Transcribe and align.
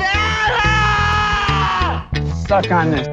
Suck 2.46 2.70
on 2.70 2.90
this. 2.90 3.06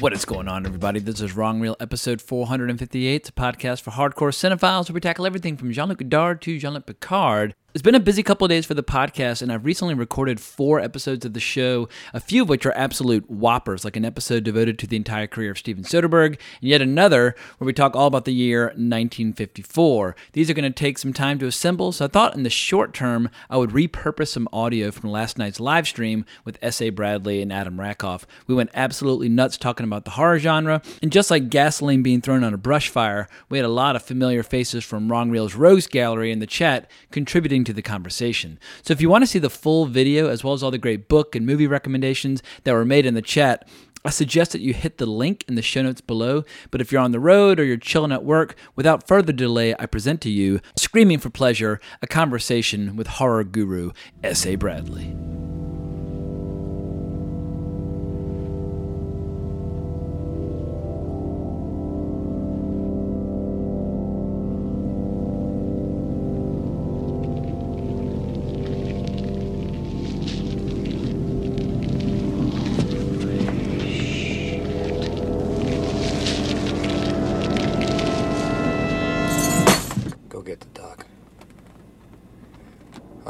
What 0.00 0.12
is 0.12 0.24
going 0.24 0.48
on, 0.48 0.66
everybody? 0.66 1.00
This 1.00 1.20
is 1.20 1.34
Wrong 1.34 1.60
Reel, 1.60 1.76
episode 1.80 2.20
458. 2.20 3.14
It's 3.14 3.28
a 3.28 3.32
podcast 3.32 3.80
for 3.82 3.90
hardcore 3.92 4.32
cinephiles 4.32 4.88
where 4.88 4.94
we 4.94 5.00
tackle 5.00 5.26
everything 5.26 5.56
from 5.56 5.72
Jean 5.72 5.88
Luc 5.88 5.98
Godard 5.98 6.42
to 6.42 6.58
Jean 6.58 6.74
Luc 6.74 6.86
Picard. 6.86 7.54
It's 7.74 7.82
been 7.82 7.96
a 7.96 8.00
busy 8.00 8.22
couple 8.22 8.44
of 8.44 8.50
days 8.50 8.66
for 8.66 8.74
the 8.74 8.84
podcast, 8.84 9.42
and 9.42 9.50
I've 9.50 9.64
recently 9.64 9.94
recorded 9.94 10.38
four 10.38 10.78
episodes 10.78 11.24
of 11.24 11.32
the 11.32 11.40
show, 11.40 11.88
a 12.12 12.20
few 12.20 12.42
of 12.42 12.48
which 12.48 12.64
are 12.66 12.76
absolute 12.76 13.28
whoppers, 13.28 13.84
like 13.84 13.96
an 13.96 14.04
episode 14.04 14.44
devoted 14.44 14.78
to 14.78 14.86
the 14.86 14.94
entire 14.94 15.26
career 15.26 15.50
of 15.50 15.58
Steven 15.58 15.82
Soderbergh, 15.82 16.26
and 16.28 16.38
yet 16.60 16.80
another 16.80 17.34
where 17.58 17.66
we 17.66 17.72
talk 17.72 17.96
all 17.96 18.06
about 18.06 18.26
the 18.26 18.32
year 18.32 18.66
1954. 18.66 20.14
These 20.34 20.48
are 20.48 20.54
going 20.54 20.72
to 20.72 20.78
take 20.84 20.98
some 20.98 21.12
time 21.12 21.40
to 21.40 21.46
assemble, 21.46 21.90
so 21.90 22.04
I 22.04 22.08
thought 22.08 22.36
in 22.36 22.44
the 22.44 22.48
short 22.48 22.94
term 22.94 23.28
I 23.50 23.56
would 23.56 23.70
repurpose 23.70 24.28
some 24.28 24.48
audio 24.52 24.92
from 24.92 25.10
last 25.10 25.36
night's 25.36 25.58
live 25.58 25.88
stream 25.88 26.24
with 26.44 26.60
S.A. 26.62 26.90
Bradley 26.90 27.42
and 27.42 27.52
Adam 27.52 27.76
Rackoff. 27.76 28.22
We 28.46 28.54
went 28.54 28.70
absolutely 28.74 29.28
nuts 29.28 29.56
talking 29.58 29.82
about 29.82 30.04
the 30.04 30.12
horror 30.12 30.38
genre, 30.38 30.80
and 31.02 31.10
just 31.10 31.28
like 31.28 31.50
gasoline 31.50 32.04
being 32.04 32.20
thrown 32.20 32.44
on 32.44 32.54
a 32.54 32.56
brush 32.56 32.88
fire, 32.88 33.28
we 33.48 33.58
had 33.58 33.64
a 33.64 33.68
lot 33.68 33.96
of 33.96 34.02
familiar 34.04 34.44
faces 34.44 34.84
from 34.84 35.10
Wrong 35.10 35.28
Reel's 35.28 35.56
Rose 35.56 35.88
Gallery 35.88 36.30
in 36.30 36.38
the 36.38 36.46
chat 36.46 36.88
contributing 37.10 37.63
to 37.64 37.72
the 37.72 37.82
conversation. 37.82 38.58
So 38.82 38.92
if 38.92 39.00
you 39.00 39.08
want 39.08 39.22
to 39.22 39.26
see 39.26 39.38
the 39.38 39.50
full 39.50 39.86
video 39.86 40.28
as 40.28 40.44
well 40.44 40.54
as 40.54 40.62
all 40.62 40.70
the 40.70 40.78
great 40.78 41.08
book 41.08 41.34
and 41.34 41.46
movie 41.46 41.66
recommendations 41.66 42.42
that 42.64 42.72
were 42.72 42.84
made 42.84 43.06
in 43.06 43.14
the 43.14 43.22
chat, 43.22 43.68
I 44.06 44.10
suggest 44.10 44.52
that 44.52 44.60
you 44.60 44.74
hit 44.74 44.98
the 44.98 45.06
link 45.06 45.44
in 45.48 45.54
the 45.54 45.62
show 45.62 45.80
notes 45.80 46.02
below. 46.02 46.44
But 46.70 46.82
if 46.82 46.92
you're 46.92 47.00
on 47.00 47.12
the 47.12 47.20
road 47.20 47.58
or 47.58 47.64
you're 47.64 47.78
chilling 47.78 48.12
at 48.12 48.24
work, 48.24 48.54
without 48.76 49.08
further 49.08 49.32
delay, 49.32 49.74
I 49.78 49.86
present 49.86 50.20
to 50.22 50.30
you 50.30 50.60
Screaming 50.76 51.18
for 51.18 51.30
Pleasure, 51.30 51.80
a 52.02 52.06
conversation 52.06 52.96
with 52.96 53.06
horror 53.06 53.44
guru 53.44 53.92
S.A. 54.22 54.56
Bradley. 54.56 55.16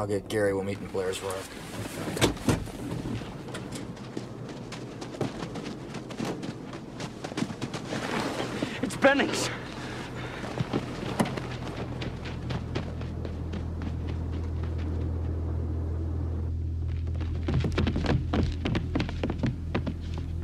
I'll 0.05 0.11
get 0.11 0.29
Gary. 0.29 0.53
We'll 0.53 0.65
meet 0.65 0.79
in 0.79 0.87
Blair's 0.89 1.23
Rock. 1.23 1.35
It's 8.83 8.97
Bennings. 8.97 9.49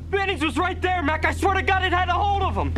Bennings 0.08 0.42
was 0.42 0.56
right 0.56 0.80
there, 0.80 1.02
Mac. 1.02 1.26
I 1.26 1.34
swear 1.34 1.52
to 1.52 1.60
God 1.60 1.84
it 1.84 1.92
had 1.92 2.08
a 2.08 2.14
hold 2.14 2.40
of 2.40 2.54
him. 2.54 2.72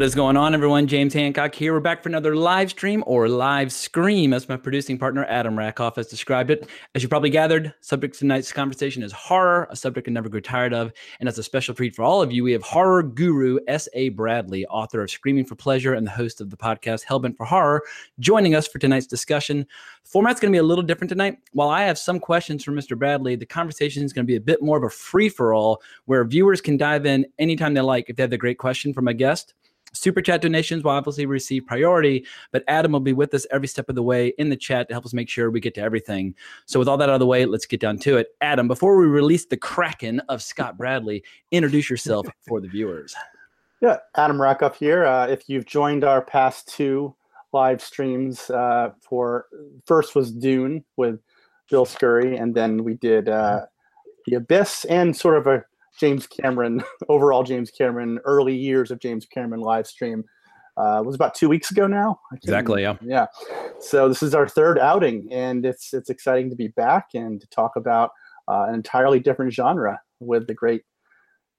What 0.00 0.06
is 0.06 0.14
going 0.14 0.38
on, 0.38 0.54
everyone? 0.54 0.86
James 0.86 1.12
Hancock 1.12 1.54
here. 1.54 1.74
We're 1.74 1.80
back 1.80 2.02
for 2.02 2.08
another 2.08 2.34
live 2.34 2.70
stream 2.70 3.04
or 3.06 3.28
live 3.28 3.70
scream, 3.70 4.32
as 4.32 4.48
my 4.48 4.56
producing 4.56 4.96
partner 4.96 5.26
Adam 5.26 5.56
Rackoff 5.56 5.96
has 5.96 6.06
described 6.06 6.50
it. 6.50 6.70
As 6.94 7.02
you 7.02 7.08
probably 7.10 7.28
gathered, 7.28 7.74
subject 7.82 8.18
tonight's 8.18 8.50
conversation 8.50 9.02
is 9.02 9.12
horror, 9.12 9.68
a 9.70 9.76
subject 9.76 10.08
I 10.08 10.12
never 10.12 10.30
grew 10.30 10.40
tired 10.40 10.72
of. 10.72 10.94
And 11.18 11.28
as 11.28 11.36
a 11.36 11.42
special 11.42 11.74
treat 11.74 11.94
for 11.94 12.02
all 12.02 12.22
of 12.22 12.32
you, 12.32 12.42
we 12.42 12.52
have 12.52 12.62
horror 12.62 13.02
guru 13.02 13.58
S.A. 13.68 14.08
Bradley, 14.08 14.64
author 14.68 15.02
of 15.02 15.10
Screaming 15.10 15.44
for 15.44 15.54
Pleasure 15.54 15.92
and 15.92 16.06
the 16.06 16.12
host 16.12 16.40
of 16.40 16.48
the 16.48 16.56
podcast 16.56 17.04
Hellbent 17.04 17.36
for 17.36 17.44
Horror, 17.44 17.82
joining 18.18 18.54
us 18.54 18.66
for 18.66 18.78
tonight's 18.78 19.06
discussion. 19.06 19.66
The 20.04 20.08
format's 20.08 20.40
going 20.40 20.50
to 20.50 20.56
be 20.56 20.60
a 20.60 20.62
little 20.62 20.82
different 20.82 21.10
tonight. 21.10 21.36
While 21.52 21.68
I 21.68 21.82
have 21.82 21.98
some 21.98 22.20
questions 22.20 22.64
for 22.64 22.72
Mr. 22.72 22.98
Bradley, 22.98 23.36
the 23.36 23.44
conversation 23.44 24.02
is 24.02 24.14
going 24.14 24.24
to 24.24 24.30
be 24.30 24.36
a 24.36 24.40
bit 24.40 24.62
more 24.62 24.78
of 24.78 24.82
a 24.82 24.88
free 24.88 25.28
for 25.28 25.52
all 25.52 25.82
where 26.06 26.24
viewers 26.24 26.62
can 26.62 26.78
dive 26.78 27.04
in 27.04 27.26
anytime 27.38 27.74
they 27.74 27.82
like 27.82 28.08
if 28.08 28.16
they 28.16 28.22
have 28.22 28.32
a 28.32 28.38
great 28.38 28.56
question 28.56 28.94
for 28.94 29.02
my 29.02 29.12
guest. 29.12 29.52
Super 29.92 30.22
chat 30.22 30.40
donations 30.40 30.84
will 30.84 30.92
obviously 30.92 31.26
receive 31.26 31.66
priority, 31.66 32.24
but 32.52 32.62
Adam 32.68 32.92
will 32.92 33.00
be 33.00 33.12
with 33.12 33.34
us 33.34 33.46
every 33.50 33.68
step 33.68 33.88
of 33.88 33.94
the 33.94 34.02
way 34.02 34.28
in 34.38 34.48
the 34.48 34.56
chat 34.56 34.88
to 34.88 34.94
help 34.94 35.04
us 35.04 35.12
make 35.12 35.28
sure 35.28 35.50
we 35.50 35.60
get 35.60 35.74
to 35.74 35.80
everything. 35.80 36.34
So, 36.66 36.78
with 36.78 36.88
all 36.88 36.96
that 36.98 37.08
out 37.08 37.14
of 37.14 37.20
the 37.20 37.26
way, 37.26 37.44
let's 37.44 37.66
get 37.66 37.80
down 37.80 37.98
to 38.00 38.16
it. 38.16 38.28
Adam, 38.40 38.68
before 38.68 38.96
we 38.96 39.06
release 39.06 39.46
the 39.46 39.56
Kraken 39.56 40.20
of 40.28 40.42
Scott 40.42 40.76
Bradley, 40.78 41.24
introduce 41.50 41.90
yourself 41.90 42.26
for 42.48 42.60
the 42.60 42.68
viewers. 42.68 43.14
Yeah, 43.80 43.96
Adam 44.16 44.36
Rackoff 44.36 44.74
here. 44.74 45.06
Uh, 45.06 45.26
if 45.26 45.48
you've 45.48 45.64
joined 45.64 46.04
our 46.04 46.22
past 46.22 46.68
two 46.68 47.14
live 47.52 47.80
streams, 47.82 48.50
uh, 48.50 48.90
for 49.00 49.46
first 49.86 50.14
was 50.14 50.30
Dune 50.30 50.84
with 50.96 51.18
Bill 51.70 51.84
Scurry, 51.84 52.36
and 52.36 52.54
then 52.54 52.84
we 52.84 52.94
did 52.94 53.28
uh, 53.28 53.66
The 54.26 54.36
Abyss 54.36 54.84
and 54.84 55.16
sort 55.16 55.38
of 55.38 55.46
a 55.46 55.64
James 56.00 56.26
Cameron, 56.26 56.82
overall 57.08 57.42
James 57.42 57.70
Cameron, 57.70 58.18
early 58.24 58.56
years 58.56 58.90
of 58.90 58.98
James 58.98 59.26
Cameron 59.26 59.60
live 59.60 59.86
stream. 59.86 60.24
Uh, 60.76 61.02
was 61.04 61.14
about 61.14 61.34
two 61.34 61.48
weeks 61.48 61.70
ago 61.70 61.86
now. 61.86 62.18
Exactly, 62.32 62.82
remember. 62.82 63.04
Yeah. 63.04 63.26
So 63.80 64.08
this 64.08 64.22
is 64.22 64.34
our 64.34 64.48
third 64.48 64.78
outing, 64.78 65.28
and 65.30 65.66
it's 65.66 65.92
it's 65.92 66.08
exciting 66.08 66.48
to 66.48 66.56
be 66.56 66.68
back 66.68 67.08
and 67.12 67.40
to 67.40 67.46
talk 67.48 67.76
about 67.76 68.10
uh, 68.48 68.64
an 68.68 68.74
entirely 68.74 69.20
different 69.20 69.52
genre 69.52 70.00
with 70.20 70.46
the 70.46 70.54
great 70.54 70.82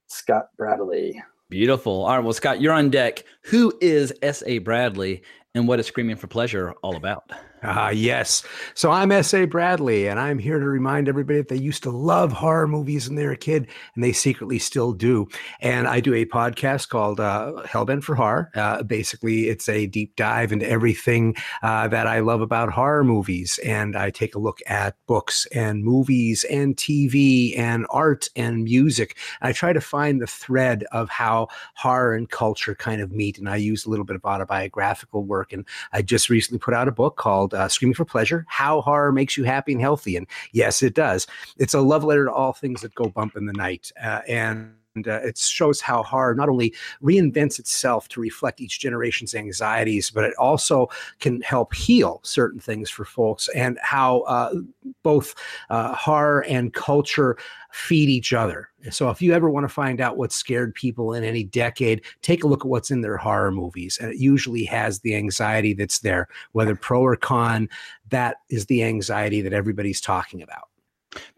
Scott 0.08 0.46
Bradley. 0.58 1.22
Beautiful. 1.50 2.04
All 2.04 2.16
right, 2.16 2.24
well, 2.24 2.32
Scott, 2.32 2.60
you're 2.60 2.72
on 2.72 2.90
deck. 2.90 3.22
Who 3.44 3.72
is 3.80 4.12
S.A. 4.22 4.58
Bradley 4.58 5.22
and 5.54 5.68
what 5.68 5.78
is 5.78 5.86
Screaming 5.86 6.16
for 6.16 6.26
Pleasure 6.26 6.72
all 6.82 6.96
about? 6.96 7.30
Ah, 7.64 7.90
yes. 7.90 8.42
So 8.74 8.90
I'm 8.90 9.12
S.A. 9.12 9.44
Bradley, 9.44 10.08
and 10.08 10.18
I'm 10.18 10.40
here 10.40 10.58
to 10.58 10.66
remind 10.66 11.08
everybody 11.08 11.38
that 11.38 11.46
they 11.46 11.56
used 11.56 11.84
to 11.84 11.90
love 11.90 12.32
horror 12.32 12.66
movies 12.66 13.06
when 13.06 13.14
they 13.14 13.24
were 13.24 13.32
a 13.32 13.36
kid, 13.36 13.68
and 13.94 14.02
they 14.02 14.12
secretly 14.12 14.58
still 14.58 14.92
do. 14.92 15.28
And 15.60 15.86
I 15.86 16.00
do 16.00 16.12
a 16.12 16.24
podcast 16.24 16.88
called 16.88 17.20
uh, 17.20 17.62
Hellbent 17.64 18.02
for 18.02 18.16
Horror. 18.16 18.50
Uh, 18.56 18.82
basically, 18.82 19.48
it's 19.48 19.68
a 19.68 19.86
deep 19.86 20.16
dive 20.16 20.50
into 20.50 20.68
everything 20.68 21.36
uh, 21.62 21.86
that 21.86 22.08
I 22.08 22.18
love 22.18 22.40
about 22.40 22.72
horror 22.72 23.04
movies. 23.04 23.60
And 23.64 23.96
I 23.96 24.10
take 24.10 24.34
a 24.34 24.40
look 24.40 24.58
at 24.66 24.96
books 25.06 25.46
and 25.54 25.84
movies 25.84 26.44
and 26.50 26.76
TV 26.76 27.56
and 27.56 27.86
art 27.90 28.28
and 28.34 28.64
music. 28.64 29.16
I 29.40 29.52
try 29.52 29.72
to 29.72 29.80
find 29.80 30.20
the 30.20 30.26
thread 30.26 30.84
of 30.90 31.08
how 31.10 31.46
horror 31.76 32.16
and 32.16 32.28
culture 32.28 32.74
kind 32.74 33.00
of 33.00 33.12
meet. 33.12 33.38
And 33.38 33.48
I 33.48 33.54
use 33.54 33.86
a 33.86 33.90
little 33.90 34.04
bit 34.04 34.16
of 34.16 34.24
autobiographical 34.24 35.22
work. 35.22 35.52
And 35.52 35.64
I 35.92 36.02
just 36.02 36.28
recently 36.28 36.58
put 36.58 36.74
out 36.74 36.88
a 36.88 36.92
book 36.92 37.16
called 37.16 37.51
uh, 37.52 37.68
Screaming 37.68 37.94
for 37.94 38.04
Pleasure 38.04 38.44
How 38.48 38.80
Horror 38.80 39.12
Makes 39.12 39.36
You 39.36 39.44
Happy 39.44 39.72
and 39.72 39.80
Healthy. 39.80 40.16
And 40.16 40.26
yes, 40.52 40.82
it 40.82 40.94
does. 40.94 41.26
It's 41.58 41.74
a 41.74 41.80
love 41.80 42.04
letter 42.04 42.26
to 42.26 42.32
all 42.32 42.52
things 42.52 42.80
that 42.82 42.94
go 42.94 43.06
bump 43.06 43.36
in 43.36 43.46
the 43.46 43.52
night. 43.52 43.92
Uh, 44.02 44.20
and 44.28 44.74
and 44.94 45.08
uh, 45.08 45.20
it 45.22 45.38
shows 45.38 45.80
how 45.80 46.02
horror 46.02 46.34
not 46.34 46.48
only 46.48 46.74
reinvents 47.02 47.58
itself 47.58 48.08
to 48.08 48.20
reflect 48.20 48.60
each 48.60 48.80
generation's 48.80 49.34
anxieties, 49.34 50.10
but 50.10 50.24
it 50.24 50.34
also 50.38 50.88
can 51.20 51.40
help 51.42 51.74
heal 51.74 52.20
certain 52.22 52.60
things 52.60 52.90
for 52.90 53.04
folks, 53.04 53.48
and 53.54 53.78
how 53.82 54.20
uh, 54.20 54.54
both 55.02 55.34
uh, 55.70 55.94
horror 55.94 56.44
and 56.44 56.74
culture 56.74 57.36
feed 57.70 58.08
each 58.08 58.32
other. 58.32 58.68
So 58.90 59.08
if 59.08 59.22
you 59.22 59.32
ever 59.32 59.48
want 59.48 59.64
to 59.64 59.72
find 59.72 60.00
out 60.00 60.16
what 60.16 60.32
scared 60.32 60.74
people 60.74 61.14
in 61.14 61.24
any 61.24 61.44
decade, 61.44 62.02
take 62.20 62.44
a 62.44 62.48
look 62.48 62.62
at 62.62 62.68
what's 62.68 62.90
in 62.90 63.00
their 63.00 63.16
horror 63.16 63.52
movies, 63.52 63.98
and 64.00 64.12
it 64.12 64.18
usually 64.18 64.64
has 64.64 65.00
the 65.00 65.14
anxiety 65.14 65.72
that's 65.72 66.00
there, 66.00 66.28
whether 66.52 66.74
pro 66.74 67.00
or 67.00 67.16
con. 67.16 67.68
That 68.10 68.36
is 68.50 68.66
the 68.66 68.82
anxiety 68.84 69.40
that 69.40 69.54
everybody's 69.54 70.00
talking 70.00 70.42
about. 70.42 70.68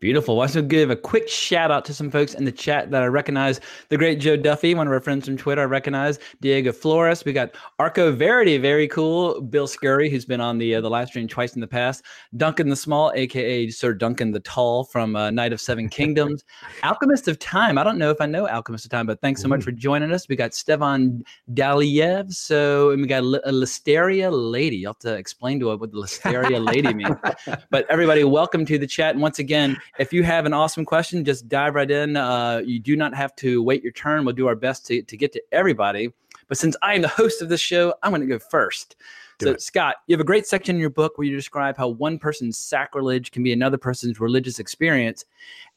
Beautiful. 0.01 0.41
I 0.41 0.45
also 0.45 0.63
give 0.63 0.91
a 0.91 0.97
quick 0.97 1.29
shout 1.29 1.71
out 1.71 1.85
to 1.87 1.95
some 1.95 2.11
folks 2.11 2.35
in 2.35 2.45
the 2.45 2.53
chat 2.53 2.91
that 2.91 3.03
I 3.03 3.07
recognize. 3.07 3.61
The 3.89 3.97
great 3.97 4.21
Joe 4.21 4.37
Duffy, 4.37 4.75
one 4.75 4.87
of 4.87 4.93
our 4.93 5.01
friends 5.01 5.27
from 5.27 5.37
Twitter, 5.37 5.63
I 5.63 5.65
recognize. 5.65 6.19
Diego 6.41 6.73
Flores. 6.73 7.25
We 7.25 7.33
got 7.33 7.55
Arco 7.79 8.13
Verity, 8.13 8.59
very 8.59 8.87
cool. 8.89 9.41
Bill 9.41 9.67
Scurry, 9.67 10.09
who's 10.11 10.25
been 10.25 10.41
on 10.41 10.59
the 10.59 10.77
uh, 10.77 10.81
the 10.81 10.91
live 10.91 11.09
stream 11.09 11.27
twice 11.27 11.55
in 11.55 11.61
the 11.61 11.67
past. 11.67 12.05
Duncan 12.37 12.69
the 12.69 12.77
Small, 12.77 13.13
aka 13.15 13.69
Sir 13.71 13.95
Duncan 13.95 14.31
the 14.31 14.41
Tall 14.41 14.85
from 14.85 15.17
uh, 15.17 15.31
Knight 15.31 15.53
of 15.53 15.61
Seven 15.61 15.89
Kingdoms. 15.95 16.45
Alchemist 16.83 17.29
of 17.29 17.39
Time. 17.39 17.79
I 17.79 17.85
don't 17.85 17.99
know 17.99 18.11
if 18.11 18.21
I 18.21 18.27
know 18.27 18.49
Alchemist 18.49 18.85
of 18.85 18.91
Time, 18.91 19.07
but 19.07 19.21
thanks 19.21 19.41
so 19.41 19.49
much 19.49 19.63
for 19.63 19.73
joining 19.73 20.13
us. 20.13 20.29
We 20.29 20.37
got 20.37 20.55
Stevan 20.55 21.25
Daliev. 21.53 22.33
So, 22.33 22.91
and 22.91 23.01
we 23.01 23.09
got 23.09 23.23
a 23.23 23.53
Listeria 23.53 24.31
Lady. 24.31 24.77
You'll 24.77 24.91
have 24.91 24.99
to 25.01 25.15
explain 25.15 25.59
to 25.61 25.71
us 25.71 25.81
what 25.81 25.93
the 25.93 25.99
Listeria 25.99 26.65
Lady 26.65 26.93
means. 26.93 27.17
but 27.71 27.87
everybody, 27.91 28.25
welcome 28.25 28.65
to 28.67 28.79
the 28.79 28.87
chat. 28.87 29.15
And 29.15 29.23
once 29.23 29.39
again, 29.39 29.64
if 29.99 30.13
you 30.13 30.23
have 30.23 30.47
an 30.47 30.53
awesome 30.53 30.85
question, 30.85 31.25
just 31.25 31.49
dive 31.49 31.75
right 31.75 31.91
in. 31.91 32.17
Uh, 32.17 32.63
you 32.65 32.79
do 32.79 32.97
not 32.97 33.15
have 33.15 33.35
to 33.37 33.63
wait 33.63 33.83
your 33.83 33.93
turn. 33.93 34.25
We'll 34.25 34.35
do 34.35 34.47
our 34.47 34.57
best 34.57 34.87
to, 34.87 35.03
to 35.03 35.17
get 35.17 35.33
to 35.33 35.43
everybody. 35.53 36.13
But 36.49 36.59
since 36.59 36.77
I 36.83 36.95
am 36.95 37.03
the 37.03 37.09
host 37.09 37.43
of 37.43 37.49
this 37.49 37.61
show, 37.61 37.95
I'm 38.03 38.11
going 38.11 38.21
to 38.21 38.27
go 38.27 38.39
first. 38.39 38.97
Do 39.39 39.47
so, 39.47 39.53
it. 39.53 39.63
Scott, 39.63 39.97
you 40.07 40.15
have 40.15 40.21
a 40.21 40.25
great 40.25 40.47
section 40.47 40.77
in 40.77 40.81
your 40.81 40.91
book 40.91 41.19
where 41.19 41.27
you 41.27 41.35
describe 41.35 41.77
how 41.77 41.89
one 41.89 42.19
person's 42.19 42.59
sacrilege 42.59 43.31
can 43.31 43.43
be 43.43 43.53
another 43.53 43.79
person's 43.79 44.21
religious 44.21 44.59
experience. 44.59 45.25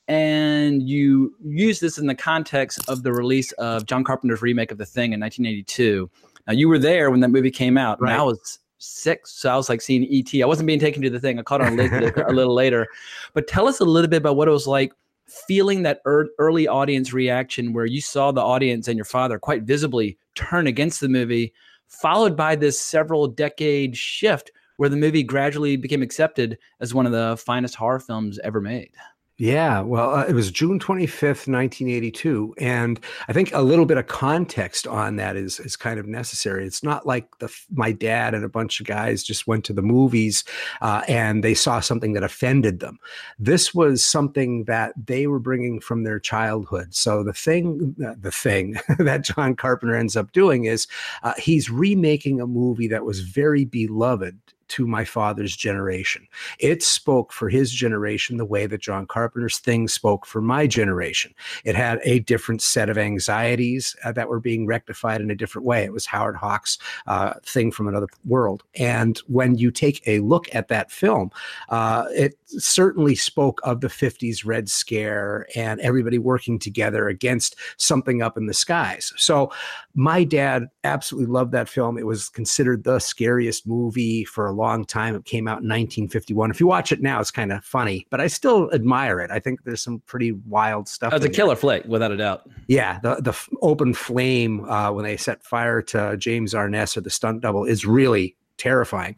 And 0.08 0.88
you 0.88 1.36
use 1.44 1.80
this 1.80 1.98
in 1.98 2.08
the 2.08 2.16
context 2.16 2.88
of 2.88 3.04
the 3.04 3.12
release 3.12 3.52
of 3.54 3.86
John 3.86 4.04
Carpenter's 4.04 4.42
remake 4.42 4.72
of 4.72 4.78
The 4.78 4.86
Thing 4.86 5.14
in 5.14 5.20
1982. 5.20 6.10
Now, 6.48 6.54
you 6.54 6.70
were 6.70 6.80
there 6.80 7.12
when 7.12 7.20
that 7.22 7.30
movie 7.30 7.52
came 7.52 7.78
out, 7.78 8.00
and 8.00 8.10
I 8.10 8.18
Right. 8.18 8.24
was 8.24 8.60
six. 8.78 9.32
So 9.32 9.52
I 9.52 9.56
was 9.56 9.70
like 9.70 9.82
seeing 9.82 10.08
ET. 10.12 10.42
I 10.42 10.46
wasn't 10.46 10.68
being 10.68 10.80
taken 10.80 11.02
to 11.02 11.10
the 11.10 11.20
thing. 11.20 11.40
I 11.40 11.44
caught 11.44 11.62
on 11.62 11.80
a 11.80 12.32
little, 12.32 12.54
later. 12.56 12.88
But 13.34 13.48
tell 13.48 13.68
us 13.68 13.80
a 13.80 13.86
little 13.86 14.10
bit 14.10 14.18
about 14.18 14.36
what 14.36 14.48
it 14.48 14.52
was 14.52 14.68
like 14.68 14.94
feeling 15.26 15.84
that 15.84 16.02
ear 16.08 16.30
early 16.40 16.68
audience 16.68 17.12
reaction 17.14 17.74
where 17.74 17.86
you 17.86 18.02
saw 18.02 18.32
the 18.32 18.42
audience 18.42 18.88
and 18.88 18.98
your 18.98 19.06
father 19.06 19.38
quite 19.38 19.64
visibly 19.64 20.18
turn 20.36 20.68
against 20.68 21.02
the 21.02 21.10
movie, 21.10 21.54
followed 21.88 22.36
by 22.36 22.56
this 22.56 22.80
several 22.80 23.28
decade 23.28 23.98
shift 23.98 24.52
where 24.78 24.90
the 24.90 24.96
movie 24.96 25.24
gradually 25.24 25.76
became 25.76 26.02
accepted 26.02 26.58
as 26.80 26.94
one 26.94 27.06
of 27.06 27.12
the 27.12 27.36
finest 27.38 27.76
horror 27.76 28.00
films 28.00 28.40
ever 28.40 28.62
made. 28.62 28.92
Yeah, 29.40 29.82
well, 29.82 30.16
uh, 30.16 30.26
it 30.26 30.34
was 30.34 30.50
June 30.50 30.80
25th, 30.80 31.48
1982. 31.48 32.56
And 32.58 33.00
I 33.28 33.34
think 33.34 33.54
a 33.54 33.62
little 33.62 33.86
bit 33.86 34.00
of 34.00 34.08
context 34.08 34.88
on 34.88 35.18
that 35.18 35.36
is, 35.36 35.60
is 35.60 35.76
kind 35.76 36.00
of 36.00 36.08
necessary. 36.08 36.66
It's 36.66 36.82
not 36.82 37.06
like 37.06 37.38
the, 37.38 37.56
my 37.72 37.92
dad 37.92 38.34
and 38.34 38.44
a 38.44 38.50
bunch 38.50 38.80
of 38.80 38.88
guys 38.88 39.24
just 39.24 39.46
went 39.46 39.64
to 39.66 39.74
the 39.74 39.84
movies 39.84 40.44
uh, 40.82 41.04
and 41.08 41.44
they 41.44 41.54
saw 41.54 41.80
something 41.80 42.14
that 42.14 42.24
offended 42.24 42.80
them. 42.80 42.98
This 43.38 43.76
was 43.76 44.04
something 44.04 44.64
that 44.64 44.94
they 45.06 45.28
were 45.28 45.40
bringing 45.40 45.82
from 45.82 46.02
their 46.02 46.20
childhood. 46.20 46.96
So 46.96 47.22
the 47.22 47.34
thing, 47.34 47.96
uh, 48.04 48.16
the 48.20 48.32
thing 48.32 48.78
that 48.98 49.24
John 49.24 49.56
Carpenter 49.56 49.96
ends 49.96 50.18
up 50.18 50.32
doing 50.32 50.64
is 50.64 50.88
uh, 51.22 51.34
he's 51.38 51.70
remaking 51.70 52.42
a 52.42 52.48
movie 52.48 52.88
that 52.88 53.06
was 53.06 53.20
very 53.20 53.66
beloved 53.66 54.40
to 54.70 54.88
my 54.88 55.06
father's 55.06 55.56
generation. 55.56 56.28
It 56.60 56.84
spoke 56.84 57.32
for 57.32 57.50
his 57.50 57.72
generation 57.72 58.38
the 58.38 58.46
way 58.46 58.66
that 58.66 58.82
John 58.82 59.06
Carpenter's 59.06 59.60
thing 59.60 59.88
spoke 59.88 60.26
for 60.26 60.42
my 60.42 60.68
generation. 60.68 61.34
It 61.64 61.76
had 61.76 62.00
a 62.04 62.20
different 62.20 62.62
set 62.62 62.90
of 62.90 62.98
anxieties 62.98 63.96
uh, 64.04 64.12
that 64.14 64.30
were 64.30 64.40
being 64.40 64.66
rectified 64.66 65.22
in 65.22 65.32
a 65.32 65.36
different 65.36 65.66
way. 65.66 65.84
It 65.84 65.94
was 65.94 66.06
Howard 66.06 66.36
Hawks' 66.36 66.78
uh, 67.08 67.34
thing 67.44 67.72
from 67.72 67.88
another 67.88 68.08
world. 68.26 68.64
And 68.76 69.18
when 69.28 69.58
you 69.58 69.72
take 69.72 70.02
a 70.08 70.20
look 70.20 70.54
at 70.54 70.68
that 70.68 70.92
film, 70.92 71.32
uh, 71.70 72.06
it 72.12 72.38
certainly 72.48 73.16
spoke 73.16 73.60
of 73.64 73.82
the 73.82 73.88
50s 73.88 74.46
Red 74.46 74.70
Scare 74.70 75.48
and 75.56 75.80
everybody 75.82 76.18
working 76.18 76.60
together 76.60 77.08
against 77.08 77.56
something 77.78 78.22
up 78.22 78.38
in 78.38 78.48
the 78.48 78.54
skies. 78.54 79.14
So 79.18 79.52
my 79.96 80.24
dad 80.24 80.68
absolutely 80.84 81.32
loved 81.32 81.52
that 81.52 81.70
film. 81.70 81.98
It 81.98 82.06
was 82.06 82.30
considered 82.30 82.84
the 82.84 83.00
scariest 83.00 83.68
movie 83.68 84.24
for 84.24 84.48
a 84.48 84.54
long 84.58 84.86
time. 84.86 85.16
It 85.16 85.26
came 85.26 85.48
out 85.48 85.62
in 85.62 85.70
1951. 85.70 86.52
If 86.52 86.60
you 86.60 86.68
watch 86.68 86.92
it 86.92 87.02
now, 87.02 87.20
it's 87.20 87.32
kind 87.32 87.52
of 87.52 87.64
funny, 87.64 88.06
but 88.10 88.20
I 88.20 88.28
still 88.28 88.72
admire 88.74 89.20
it. 89.20 89.32
I 89.32 89.40
think 89.40 89.64
there's 89.64 89.84
some 89.84 90.00
pretty 90.06 90.32
wild 90.32 90.88
stuff. 90.88 91.12
That 91.12 91.22
was 91.22 91.26
a 91.26 91.30
killer 91.30 91.56
flick, 91.56 91.86
without 91.86 92.12
a 92.12 92.18
doubt. 92.18 92.50
Yeah, 92.68 93.00
the 93.02 93.16
the 93.16 93.38
open 93.62 93.94
flame 93.94 94.66
uh, 94.66 94.92
when 94.92 95.06
they 95.06 95.18
set 95.18 95.44
fire 95.44 95.82
to 95.84 96.18
James 96.18 96.54
Arness 96.54 96.98
or 96.98 97.02
the 97.02 97.10
stunt 97.10 97.42
double 97.42 97.66
is 97.66 97.86
really 97.86 98.36
terrifying. 98.58 99.16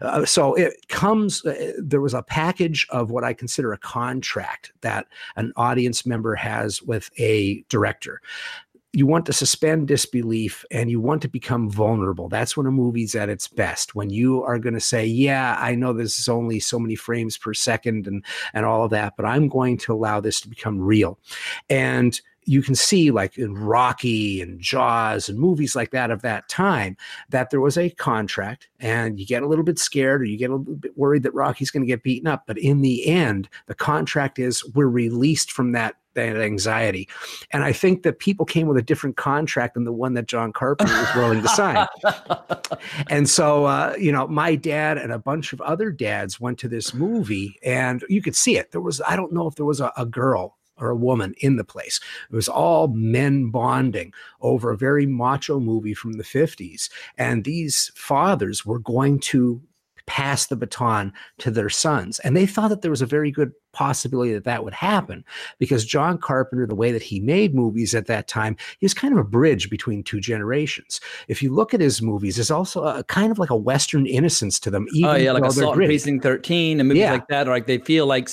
Uh, 0.00 0.24
so 0.24 0.54
it 0.54 0.88
comes. 0.88 1.44
Uh, 1.44 1.72
there 1.78 2.00
was 2.00 2.14
a 2.14 2.22
package 2.22 2.86
of 2.90 3.10
what 3.10 3.24
I 3.24 3.32
consider 3.32 3.72
a 3.72 3.78
contract 3.78 4.72
that 4.82 5.06
an 5.36 5.52
audience 5.56 6.06
member 6.06 6.34
has 6.34 6.82
with 6.82 7.10
a 7.18 7.64
director. 7.68 8.20
You 8.92 9.06
want 9.06 9.24
to 9.26 9.32
suspend 9.32 9.88
disbelief 9.88 10.64
and 10.70 10.90
you 10.90 11.00
want 11.00 11.22
to 11.22 11.28
become 11.28 11.70
vulnerable. 11.70 12.28
That's 12.28 12.56
when 12.56 12.66
a 12.66 12.70
movie's 12.70 13.14
at 13.14 13.30
its 13.30 13.48
best. 13.48 13.94
When 13.94 14.10
you 14.10 14.42
are 14.42 14.58
going 14.58 14.74
to 14.74 14.80
say, 14.80 15.06
"Yeah, 15.06 15.56
I 15.58 15.74
know 15.74 15.92
this 15.92 16.18
is 16.18 16.28
only 16.28 16.60
so 16.60 16.78
many 16.78 16.94
frames 16.94 17.38
per 17.38 17.54
second 17.54 18.06
and 18.06 18.24
and 18.52 18.66
all 18.66 18.84
of 18.84 18.90
that, 18.90 19.14
but 19.16 19.24
I'm 19.24 19.48
going 19.48 19.78
to 19.78 19.94
allow 19.94 20.20
this 20.20 20.40
to 20.42 20.48
become 20.48 20.78
real." 20.78 21.18
And 21.70 22.20
you 22.44 22.62
can 22.62 22.74
see 22.74 23.10
like 23.10 23.38
in 23.38 23.54
Rocky 23.54 24.40
and 24.40 24.60
Jaws 24.60 25.28
and 25.28 25.38
movies 25.38 25.76
like 25.76 25.90
that 25.92 26.10
of 26.10 26.22
that 26.22 26.48
time 26.48 26.96
that 27.30 27.50
there 27.50 27.60
was 27.60 27.78
a 27.78 27.90
contract 27.90 28.68
and 28.80 29.18
you 29.20 29.26
get 29.26 29.42
a 29.42 29.46
little 29.46 29.64
bit 29.64 29.78
scared 29.78 30.22
or 30.22 30.24
you 30.24 30.36
get 30.36 30.50
a 30.50 30.56
little 30.56 30.74
bit 30.74 30.96
worried 30.96 31.22
that 31.22 31.34
Rocky's 31.34 31.70
going 31.70 31.82
to 31.82 31.86
get 31.86 32.02
beaten 32.02 32.26
up 32.26 32.44
but 32.46 32.58
in 32.58 32.82
the 32.82 33.06
end 33.06 33.48
the 33.66 33.74
contract 33.74 34.38
is 34.38 34.64
we're 34.74 34.88
released 34.88 35.52
from 35.52 35.72
that 35.72 35.96
that 36.14 36.36
anxiety 36.36 37.08
and 37.52 37.64
I 37.64 37.72
think 37.72 38.02
that 38.02 38.18
people 38.18 38.46
came 38.46 38.66
with 38.66 38.76
a 38.76 38.82
different 38.82 39.16
contract 39.16 39.74
than 39.74 39.84
the 39.84 39.92
one 39.92 40.14
that 40.14 40.26
John 40.26 40.52
Carpenter 40.52 40.92
was 40.92 41.14
willing 41.14 41.42
to 41.42 41.48
sign 41.48 41.86
and 43.08 43.28
so, 43.28 43.64
uh, 43.64 43.94
you 43.98 44.12
know, 44.12 44.26
my 44.26 44.54
dad 44.54 44.98
and 44.98 45.12
a 45.12 45.18
bunch 45.18 45.52
of 45.52 45.60
other 45.60 45.90
dads 45.90 46.40
went 46.40 46.58
to 46.60 46.68
this 46.68 46.94
movie, 46.94 47.58
and 47.62 48.04
you 48.08 48.22
could 48.22 48.36
see 48.36 48.56
it. 48.56 48.72
There 48.72 48.80
was, 48.80 49.00
I 49.06 49.16
don't 49.16 49.32
know 49.32 49.46
if 49.46 49.54
there 49.54 49.66
was 49.66 49.80
a, 49.80 49.92
a 49.96 50.06
girl 50.06 50.58
or 50.78 50.90
a 50.90 50.96
woman 50.96 51.34
in 51.38 51.56
the 51.56 51.64
place. 51.64 52.00
It 52.30 52.34
was 52.34 52.48
all 52.48 52.88
men 52.88 53.50
bonding 53.50 54.12
over 54.40 54.70
a 54.70 54.76
very 54.76 55.06
macho 55.06 55.60
movie 55.60 55.94
from 55.94 56.14
the 56.14 56.24
50s. 56.24 56.88
And 57.18 57.44
these 57.44 57.92
fathers 57.94 58.66
were 58.66 58.78
going 58.78 59.20
to 59.20 59.62
pass 60.06 60.46
the 60.46 60.56
baton 60.56 61.12
to 61.38 61.50
their 61.50 61.68
sons. 61.68 62.18
And 62.20 62.36
they 62.36 62.46
thought 62.46 62.68
that 62.68 62.82
there 62.82 62.90
was 62.90 63.02
a 63.02 63.06
very 63.06 63.30
good 63.30 63.52
possibility 63.72 64.32
that 64.34 64.44
that 64.44 64.64
would 64.64 64.74
happen 64.74 65.24
because 65.58 65.84
John 65.84 66.18
Carpenter, 66.18 66.66
the 66.66 66.74
way 66.74 66.92
that 66.92 67.02
he 67.02 67.20
made 67.20 67.54
movies 67.54 67.94
at 67.94 68.06
that 68.06 68.28
time, 68.28 68.56
he 68.78 68.84
was 68.84 68.94
kind 68.94 69.12
of 69.14 69.18
a 69.18 69.24
bridge 69.24 69.70
between 69.70 70.02
two 70.02 70.20
generations. 70.20 71.00
If 71.28 71.42
you 71.42 71.54
look 71.54 71.72
at 71.72 71.80
his 71.80 72.02
movies, 72.02 72.36
there's 72.36 72.50
also 72.50 72.84
a 72.84 73.02
kind 73.04 73.32
of 73.32 73.38
like 73.38 73.50
a 73.50 73.56
Western 73.56 74.06
innocence 74.06 74.60
to 74.60 74.70
them. 74.70 74.86
Oh, 74.90 74.94
even 74.96 75.10
oh 75.10 75.16
yeah, 75.16 75.32
like 75.32 75.44
Assault 75.44 75.74
gritty. 75.74 75.88
Precinct 75.88 76.22
13 76.22 76.80
and 76.80 76.88
movies 76.88 77.00
Yeah. 77.00 77.12
like 77.12 77.28
that, 77.28 77.48
or 77.48 77.52
like 77.52 77.66
they 77.66 77.78
feel 77.78 78.06
like 78.06 78.28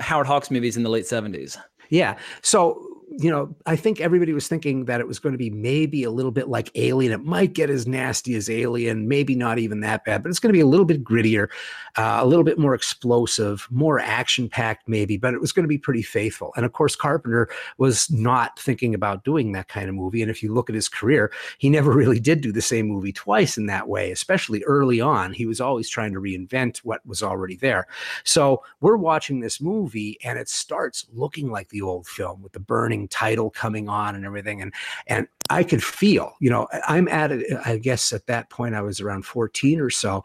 Howard 0.00 0.26
Hawks 0.26 0.50
movies 0.50 0.76
in 0.76 0.82
the 0.82 0.90
late 0.90 1.04
70s. 1.04 1.58
Yeah. 1.90 2.18
So, 2.42 2.86
you 3.10 3.30
know, 3.30 3.54
I 3.64 3.74
think 3.74 4.00
everybody 4.00 4.32
was 4.32 4.48
thinking 4.48 4.84
that 4.84 5.00
it 5.00 5.06
was 5.06 5.18
going 5.18 5.32
to 5.32 5.38
be 5.38 5.48
maybe 5.48 6.04
a 6.04 6.10
little 6.10 6.30
bit 6.30 6.48
like 6.48 6.70
Alien. 6.74 7.12
It 7.12 7.24
might 7.24 7.54
get 7.54 7.70
as 7.70 7.86
nasty 7.86 8.34
as 8.34 8.50
Alien, 8.50 9.08
maybe 9.08 9.34
not 9.34 9.58
even 9.58 9.80
that 9.80 10.04
bad, 10.04 10.22
but 10.22 10.28
it's 10.28 10.38
going 10.38 10.50
to 10.52 10.56
be 10.56 10.60
a 10.60 10.66
little 10.66 10.84
bit 10.84 11.02
grittier, 11.02 11.48
uh, 11.96 12.18
a 12.20 12.26
little 12.26 12.44
bit 12.44 12.58
more 12.58 12.74
explosive, 12.74 13.66
more 13.70 13.98
action 13.98 14.48
packed, 14.48 14.88
maybe, 14.88 15.16
but 15.16 15.32
it 15.32 15.40
was 15.40 15.52
going 15.52 15.64
to 15.64 15.68
be 15.68 15.78
pretty 15.78 16.02
faithful. 16.02 16.52
And 16.56 16.66
of 16.66 16.74
course, 16.74 16.94
Carpenter 16.94 17.48
was 17.78 18.10
not 18.10 18.58
thinking 18.58 18.94
about 18.94 19.24
doing 19.24 19.52
that 19.52 19.68
kind 19.68 19.88
of 19.88 19.94
movie. 19.94 20.20
And 20.20 20.30
if 20.30 20.42
you 20.42 20.52
look 20.52 20.68
at 20.68 20.74
his 20.74 20.88
career, 20.88 21.32
he 21.56 21.70
never 21.70 21.90
really 21.98 22.20
did 22.20 22.42
do 22.42 22.52
the 22.52 22.60
same 22.60 22.88
movie 22.88 23.12
twice 23.12 23.56
in 23.56 23.66
that 23.66 23.88
way, 23.88 24.10
especially 24.10 24.62
early 24.64 25.00
on. 25.00 25.32
He 25.32 25.46
was 25.46 25.60
always 25.60 25.88
trying 25.88 26.12
to 26.12 26.20
reinvent 26.20 26.78
what 26.78 27.04
was 27.06 27.22
already 27.22 27.56
there. 27.56 27.86
So 28.24 28.62
we're 28.80 28.96
watching 28.96 29.40
this 29.40 29.62
movie 29.62 30.18
and 30.22 30.38
it 30.38 30.48
starts 30.48 31.06
looking 31.12 31.50
like 31.50 31.70
the 31.70 31.82
old 31.82 32.06
film 32.06 32.42
with 32.42 32.52
the 32.52 32.60
burning 32.60 32.97
title 33.06 33.50
coming 33.50 33.88
on 33.88 34.16
and 34.16 34.24
everything. 34.24 34.60
And 34.60 34.74
and 35.06 35.28
I 35.50 35.62
could 35.62 35.84
feel, 35.84 36.34
you 36.40 36.50
know, 36.50 36.66
I'm 36.88 37.06
at 37.08 37.30
it, 37.30 37.46
I 37.64 37.78
guess 37.78 38.12
at 38.12 38.26
that 38.26 38.50
point 38.50 38.74
I 38.74 38.82
was 38.82 39.00
around 39.00 39.24
14 39.24 39.80
or 39.80 39.90
so. 39.90 40.24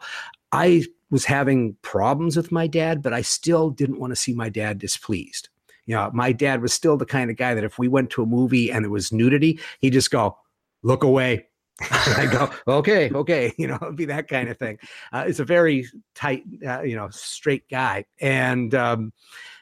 I 0.50 0.84
was 1.10 1.24
having 1.24 1.76
problems 1.82 2.36
with 2.36 2.50
my 2.50 2.66
dad, 2.66 3.02
but 3.02 3.12
I 3.12 3.22
still 3.22 3.70
didn't 3.70 4.00
want 4.00 4.10
to 4.10 4.16
see 4.16 4.34
my 4.34 4.48
dad 4.48 4.78
displeased. 4.78 5.48
You 5.86 5.94
know, 5.94 6.10
my 6.12 6.32
dad 6.32 6.62
was 6.62 6.72
still 6.72 6.96
the 6.96 7.06
kind 7.06 7.30
of 7.30 7.36
guy 7.36 7.54
that 7.54 7.64
if 7.64 7.78
we 7.78 7.88
went 7.88 8.10
to 8.10 8.22
a 8.22 8.26
movie 8.26 8.72
and 8.72 8.84
there 8.84 8.90
was 8.90 9.12
nudity, 9.12 9.60
he'd 9.80 9.92
just 9.92 10.10
go, 10.10 10.36
look 10.82 11.04
away. 11.04 11.46
I 11.80 12.28
go, 12.30 12.50
okay, 12.78 13.10
okay, 13.10 13.52
you 13.58 13.66
know, 13.66 13.78
it'd 13.82 13.96
be 13.96 14.06
that 14.06 14.28
kind 14.28 14.48
of 14.48 14.58
thing. 14.58 14.78
Uh, 15.12 15.24
it's 15.26 15.40
a 15.40 15.44
very 15.44 15.86
tight, 16.14 16.44
uh, 16.66 16.82
you 16.82 16.96
know, 16.96 17.08
straight 17.10 17.68
guy. 17.68 18.04
And 18.20 18.74
um, 18.74 19.12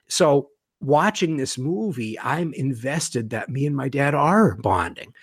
so 0.08 0.50
watching 0.82 1.36
this 1.36 1.58
movie, 1.58 2.18
I'm 2.20 2.52
invested 2.54 3.30
that 3.30 3.48
me 3.48 3.66
and 3.66 3.76
my 3.76 3.88
dad 3.88 4.14
are 4.14 4.56
bonding 4.56 5.14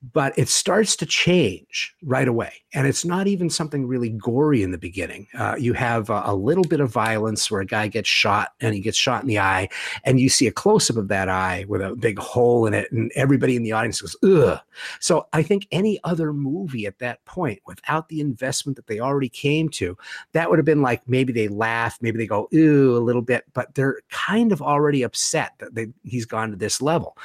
but 0.00 0.38
it 0.38 0.48
starts 0.48 0.94
to 0.94 1.06
change 1.06 1.94
right 2.04 2.28
away. 2.28 2.52
And 2.72 2.86
it's 2.86 3.04
not 3.04 3.26
even 3.26 3.50
something 3.50 3.86
really 3.86 4.10
gory 4.10 4.62
in 4.62 4.70
the 4.70 4.78
beginning. 4.78 5.26
Uh, 5.36 5.56
you 5.58 5.72
have 5.72 6.08
a, 6.08 6.22
a, 6.26 6.34
little 6.34 6.64
bit 6.64 6.78
of 6.78 6.90
violence 6.90 7.50
where 7.50 7.60
a 7.60 7.66
guy 7.66 7.88
gets 7.88 8.08
shot 8.08 8.52
and 8.60 8.74
he 8.74 8.80
gets 8.80 8.96
shot 8.96 9.22
in 9.22 9.28
the 9.28 9.40
eye, 9.40 9.68
and 10.04 10.20
you 10.20 10.28
see 10.28 10.46
a 10.46 10.52
close 10.52 10.88
up 10.88 10.96
of 10.96 11.08
that 11.08 11.28
eye 11.28 11.64
with 11.68 11.82
a 11.82 11.96
big 11.96 12.18
hole 12.18 12.66
in 12.66 12.74
it, 12.74 12.90
and 12.92 13.10
everybody 13.16 13.56
in 13.56 13.62
the 13.64 13.72
audience 13.72 14.00
goes, 14.00 14.16
ugh. 14.22 14.60
So 15.00 15.26
I 15.32 15.42
think 15.42 15.66
any 15.72 15.98
other 16.04 16.32
movie 16.32 16.86
at 16.86 17.00
that 17.00 17.24
point, 17.24 17.60
without 17.66 18.08
the 18.08 18.20
investment 18.20 18.76
that 18.76 18.86
they 18.86 19.00
already 19.00 19.28
came 19.28 19.68
to, 19.70 19.96
that 20.32 20.48
would 20.48 20.58
have 20.58 20.66
been 20.66 20.82
like 20.82 21.02
maybe 21.08 21.32
they 21.32 21.48
laugh, 21.48 21.98
maybe 22.00 22.18
they 22.18 22.26
go, 22.26 22.48
ooh, 22.54 22.96
a 22.96 23.00
little 23.00 23.22
bit, 23.22 23.44
but 23.52 23.74
they're 23.74 24.00
kind 24.10 24.52
of 24.52 24.62
already 24.62 25.02
upset 25.02 25.54
that 25.58 25.74
they, 25.74 25.88
he's 26.04 26.26
gone 26.26 26.50
to 26.50 26.56
this 26.56 26.80
level. 26.80 27.16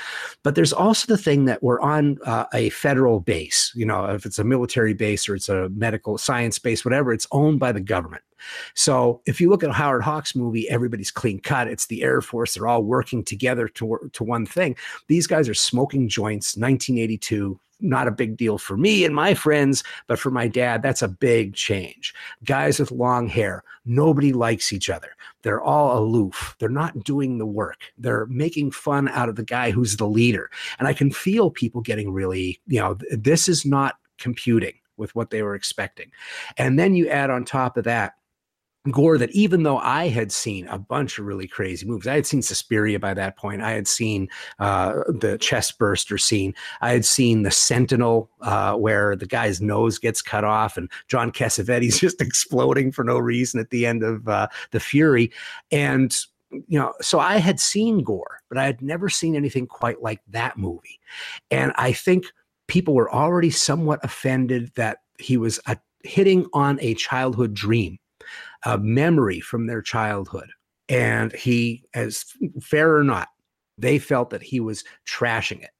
But 0.41 0.55
there's 0.55 0.73
also 0.73 1.05
the 1.07 1.21
thing 1.21 1.45
that 1.45 1.61
we're 1.61 1.81
on 1.81 2.17
uh, 2.25 2.45
a 2.53 2.62
federal 2.69 3.19
base, 3.19 3.71
you 3.75 3.85
know, 3.85 4.05
if 4.05 4.25
it's 4.25 4.39
a 4.39 4.43
military 4.43 4.93
base 4.93 5.27
or 5.27 5.35
it's 5.35 5.49
a 5.49 5.69
medical 5.69 6.17
science 6.17 6.59
base, 6.59 6.83
whatever, 6.83 7.13
it's 7.13 7.27
owned 7.31 7.59
by 7.59 7.71
the 7.71 7.81
government. 7.81 8.23
So 8.75 9.21
if 9.25 9.39
you 9.39 9.49
look 9.49 9.63
at 9.63 9.71
Howard 9.71 10.03
Hawks 10.03 10.35
movie, 10.35 10.69
everybody's 10.69 11.11
clean 11.11 11.39
cut. 11.39 11.67
It's 11.67 11.87
the 11.87 12.03
Air 12.03 12.21
Force. 12.21 12.53
They're 12.53 12.67
all 12.67 12.83
working 12.83 13.23
together 13.23 13.67
to, 13.69 14.09
to 14.11 14.23
one 14.23 14.45
thing. 14.45 14.75
These 15.07 15.27
guys 15.27 15.47
are 15.47 15.53
smoking 15.53 16.09
joints, 16.09 16.57
1982, 16.57 17.59
not 17.83 18.07
a 18.07 18.11
big 18.11 18.37
deal 18.37 18.57
for 18.57 18.77
me 18.77 19.05
and 19.05 19.13
my 19.13 19.33
friends, 19.33 19.83
but 20.07 20.17
for 20.17 20.31
my 20.31 20.47
dad, 20.47 20.81
that's 20.81 21.01
a 21.01 21.07
big 21.07 21.53
change. 21.53 22.13
Guys 22.45 22.79
with 22.79 22.91
long 22.91 23.27
hair, 23.27 23.63
nobody 23.85 24.33
likes 24.33 24.73
each 24.73 24.89
other. 24.89 25.15
They're 25.41 25.61
all 25.61 25.99
aloof. 25.99 26.55
They're 26.59 26.69
not 26.69 27.03
doing 27.03 27.37
the 27.37 27.45
work. 27.45 27.81
They're 27.97 28.25
making 28.27 28.71
fun 28.71 29.09
out 29.09 29.29
of 29.29 29.35
the 29.35 29.43
guy 29.43 29.71
who's 29.71 29.97
the 29.97 30.07
leader. 30.07 30.49
And 30.79 30.87
I 30.87 30.93
can 30.93 31.11
feel 31.11 31.51
people 31.51 31.81
getting 31.81 32.11
really, 32.11 32.61
you 32.67 32.79
know, 32.79 32.97
this 33.11 33.49
is 33.49 33.65
not 33.65 33.95
computing 34.17 34.73
with 34.97 35.13
what 35.15 35.29
they 35.29 35.43
were 35.43 35.55
expecting. 35.55 36.11
And 36.57 36.79
then 36.79 36.95
you 36.95 37.09
add 37.09 37.29
on 37.29 37.45
top 37.45 37.77
of 37.77 37.83
that, 37.83 38.13
gore 38.91 39.17
that 39.17 39.31
even 39.31 39.63
though 39.63 39.77
I 39.77 40.09
had 40.09 40.31
seen 40.31 40.67
a 40.67 40.77
bunch 40.77 41.17
of 41.17 41.25
really 41.25 41.47
crazy 41.47 41.85
movies, 41.85 42.07
I 42.07 42.15
had 42.15 42.25
seen 42.25 42.41
Suspiria 42.41 42.99
by 42.99 43.13
that 43.13 43.37
point. 43.37 43.61
I 43.61 43.71
had 43.71 43.87
seen 43.87 44.29
uh, 44.59 45.03
the 45.07 45.37
chest 45.39 45.77
burster 45.77 46.17
scene. 46.17 46.53
I 46.81 46.91
had 46.91 47.05
seen 47.05 47.43
the 47.43 47.51
Sentinel, 47.51 48.29
uh, 48.41 48.75
where 48.75 49.15
the 49.15 49.25
guy's 49.25 49.61
nose 49.61 49.99
gets 49.99 50.21
cut 50.21 50.43
off 50.43 50.77
and 50.77 50.91
John 51.07 51.31
Cassavetes 51.31 51.99
just 51.99 52.21
exploding 52.21 52.91
for 52.91 53.03
no 53.03 53.17
reason 53.17 53.59
at 53.59 53.69
the 53.69 53.85
end 53.85 54.03
of 54.03 54.27
uh, 54.27 54.47
the 54.71 54.79
Fury, 54.79 55.31
and 55.71 56.13
you 56.67 56.77
know, 56.77 56.93
so 57.01 57.19
I 57.19 57.37
had 57.37 57.59
seen 57.59 58.03
gore, 58.03 58.41
but 58.47 58.59
I 58.59 58.65
had 58.65 58.79
never 58.79 59.09
seen 59.09 59.35
anything 59.35 59.65
quite 59.65 60.03
like 60.03 60.21
that 60.27 60.57
movie, 60.57 60.99
and 61.49 61.71
I 61.77 61.93
think 61.93 62.25
people 62.67 62.93
were 62.93 63.11
already 63.11 63.49
somewhat 63.49 63.99
offended 64.03 64.71
that 64.75 64.99
he 65.17 65.37
was 65.37 65.59
a, 65.67 65.77
hitting 66.03 66.45
on 66.53 66.79
a 66.81 66.93
childhood 66.93 67.53
dream 67.53 67.97
a 68.65 68.77
memory 68.77 69.39
from 69.39 69.67
their 69.67 69.81
childhood. 69.81 70.49
And 70.89 71.33
he, 71.33 71.83
as 71.93 72.25
fair 72.61 72.95
or 72.95 73.03
not, 73.03 73.29
they 73.77 73.99
felt 73.99 74.29
that 74.31 74.43
he 74.43 74.59
was 74.59 74.83
trashing 75.07 75.63
it. 75.63 75.71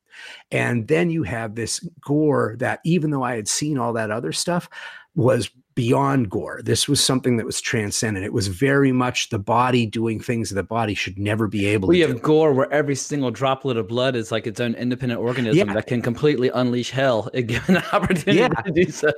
And 0.52 0.88
then 0.88 1.10
you 1.10 1.24
have 1.24 1.56
this 1.56 1.80
gore 2.02 2.56
that, 2.60 2.80
even 2.86 3.12
though 3.12 3.24
I 3.24 3.36
had 3.36 3.48
seen 3.48 3.78
all 3.78 3.94
that 3.94 4.12
other 4.12 4.32
stuff, 4.32 4.70
was 5.16 5.50
beyond 5.76 6.30
gore. 6.30 6.62
This 6.64 6.88
was 6.88 7.04
something 7.04 7.38
that 7.38 7.46
was 7.46 7.60
transcendent. 7.60 8.26
It 8.26 8.34
was 8.34 8.48
very 8.48 8.92
much 8.92 9.30
the 9.30 9.40
body 9.40 9.86
doing 9.86 10.20
things 10.20 10.50
that 10.50 10.56
the 10.56 10.64
body 10.64 10.94
should 10.94 11.18
never 11.18 11.48
be 11.48 11.66
able 11.66 11.88
we 11.88 12.00
to. 12.00 12.06
We 12.06 12.12
have 12.12 12.22
do. 12.22 12.28
gore 12.28 12.54
where 12.54 12.72
every 12.72 12.96
single 12.96 13.32
droplet 13.32 13.78
of 13.78 13.88
blood 13.88 14.16
is 14.16 14.32
like 14.32 14.46
its 14.46 14.60
own 14.60 14.76
independent 14.76 15.20
organism 15.20 15.68
yeah. 15.68 15.74
that 15.74 15.88
can 15.88 16.02
completely 16.02 16.50
unleash 16.50 16.92
hell 16.92 17.30
given 17.46 17.78
an 17.78 17.84
opportunity 17.92 18.40
yeah. 18.40 18.50
to 18.50 18.72
do 18.72 18.92
so 18.92 19.12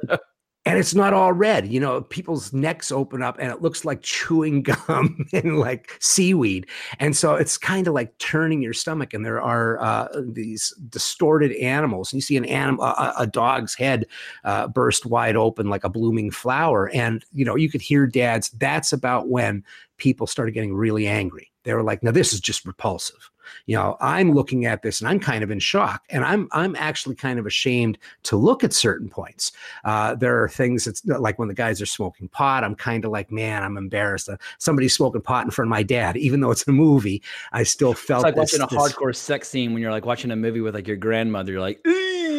and 0.66 0.80
it's 0.80 0.96
not 0.96 1.14
all 1.14 1.32
red. 1.32 1.68
You 1.68 1.80
know, 1.80 2.02
people's 2.02 2.52
necks 2.52 2.92
open 2.92 3.22
up 3.22 3.38
and 3.40 3.52
it 3.52 3.62
looks 3.62 3.86
like 3.86 4.02
chewing 4.02 4.62
gum 4.88 5.28
and 5.32 5.60
like 5.60 5.96
seaweed. 6.00 6.68
And 7.00 7.16
so 7.16 7.36
it's 7.36 7.58
kind 7.58 7.88
of 7.88 7.94
like 7.94 8.18
turning 8.18 8.62
your 8.62 8.74
stomach. 8.74 9.14
And 9.14 9.24
there 9.24 9.42
are 9.42 9.80
uh, 9.80 10.08
these 10.26 10.74
distorted 10.90 11.52
animals. 11.54 12.14
You 12.14 12.22
see 12.22 12.38
an 12.38 12.46
animal, 12.46 12.84
a, 12.84 13.14
a 13.20 13.28
dog's 13.28 13.76
head 13.76 14.08
uh, 14.44 14.68
burst 14.68 15.06
wide 15.06 15.36
open 15.36 15.70
like 15.70 15.84
a 15.84 15.90
blooming 15.90 16.32
flower. 16.32 16.90
And, 16.90 17.24
you 17.32 17.46
know, 17.46 17.56
you 17.56 17.70
could 17.70 17.82
hear 17.82 18.08
dads, 18.08 18.50
that's 18.50 18.92
about 18.92 19.30
when 19.30 19.64
people 19.98 20.26
started 20.26 20.54
getting 20.54 20.74
really 20.74 21.08
angry. 21.08 21.52
They 21.64 21.74
were 21.74 21.84
like, 21.84 22.02
now 22.04 22.12
this 22.12 22.34
is 22.34 22.40
just 22.40 22.66
repulsive 22.66 23.30
you 23.66 23.76
know 23.76 23.98
i'm 24.00 24.32
looking 24.32 24.66
at 24.66 24.82
this 24.82 25.02
and 25.02 25.10
i'm 25.10 25.20
kind 25.20 25.44
of 25.44 25.52
in 25.52 25.60
shock 25.60 26.04
and 26.10 26.24
i'm 26.24 26.48
i'm 26.52 26.76
actually 26.78 27.16
kind 27.16 27.40
of 27.40 27.46
ashamed 27.46 27.98
to 28.24 28.36
look 28.36 28.64
at 28.64 28.74
certain 28.74 29.10
points 29.10 29.52
uh, 29.84 30.16
there 30.16 30.42
are 30.42 30.50
things 30.50 30.86
that's 30.86 31.06
like 31.06 31.40
when 31.40 31.48
the 31.48 31.54
guys 31.54 31.82
are 31.82 31.86
smoking 31.86 32.28
pot 32.28 32.64
i'm 32.64 32.76
kind 32.76 33.06
of 33.06 33.12
like 33.12 33.32
man 33.32 33.64
i'm 33.64 33.78
embarrassed 33.78 34.30
uh, 34.30 34.38
somebody's 34.58 34.94
smoking 34.94 35.22
pot 35.22 35.46
in 35.46 35.52
front 35.52 35.68
of 35.68 35.70
my 35.70 35.84
dad 35.84 36.18
even 36.18 36.40
though 36.40 36.52
it's 36.52 36.68
a 36.68 36.72
movie 36.72 37.22
i 37.52 37.64
still 37.64 37.94
felt 37.94 38.26
it's 38.26 38.36
like 38.36 38.36
this, 38.36 38.60
watching 38.60 38.78
a 38.78 38.84
this, 38.84 38.94
hardcore 38.94 39.16
sex 39.16 39.48
scene 39.48 39.74
when 39.74 39.82
you're 39.82 39.92
like 39.92 40.06
watching 40.06 40.32
a 40.32 40.36
movie 40.36 40.62
with 40.62 40.76
like 40.76 40.88
your 40.88 40.98
grandmother 40.98 41.52
you're 41.52 41.62
like 41.62 41.80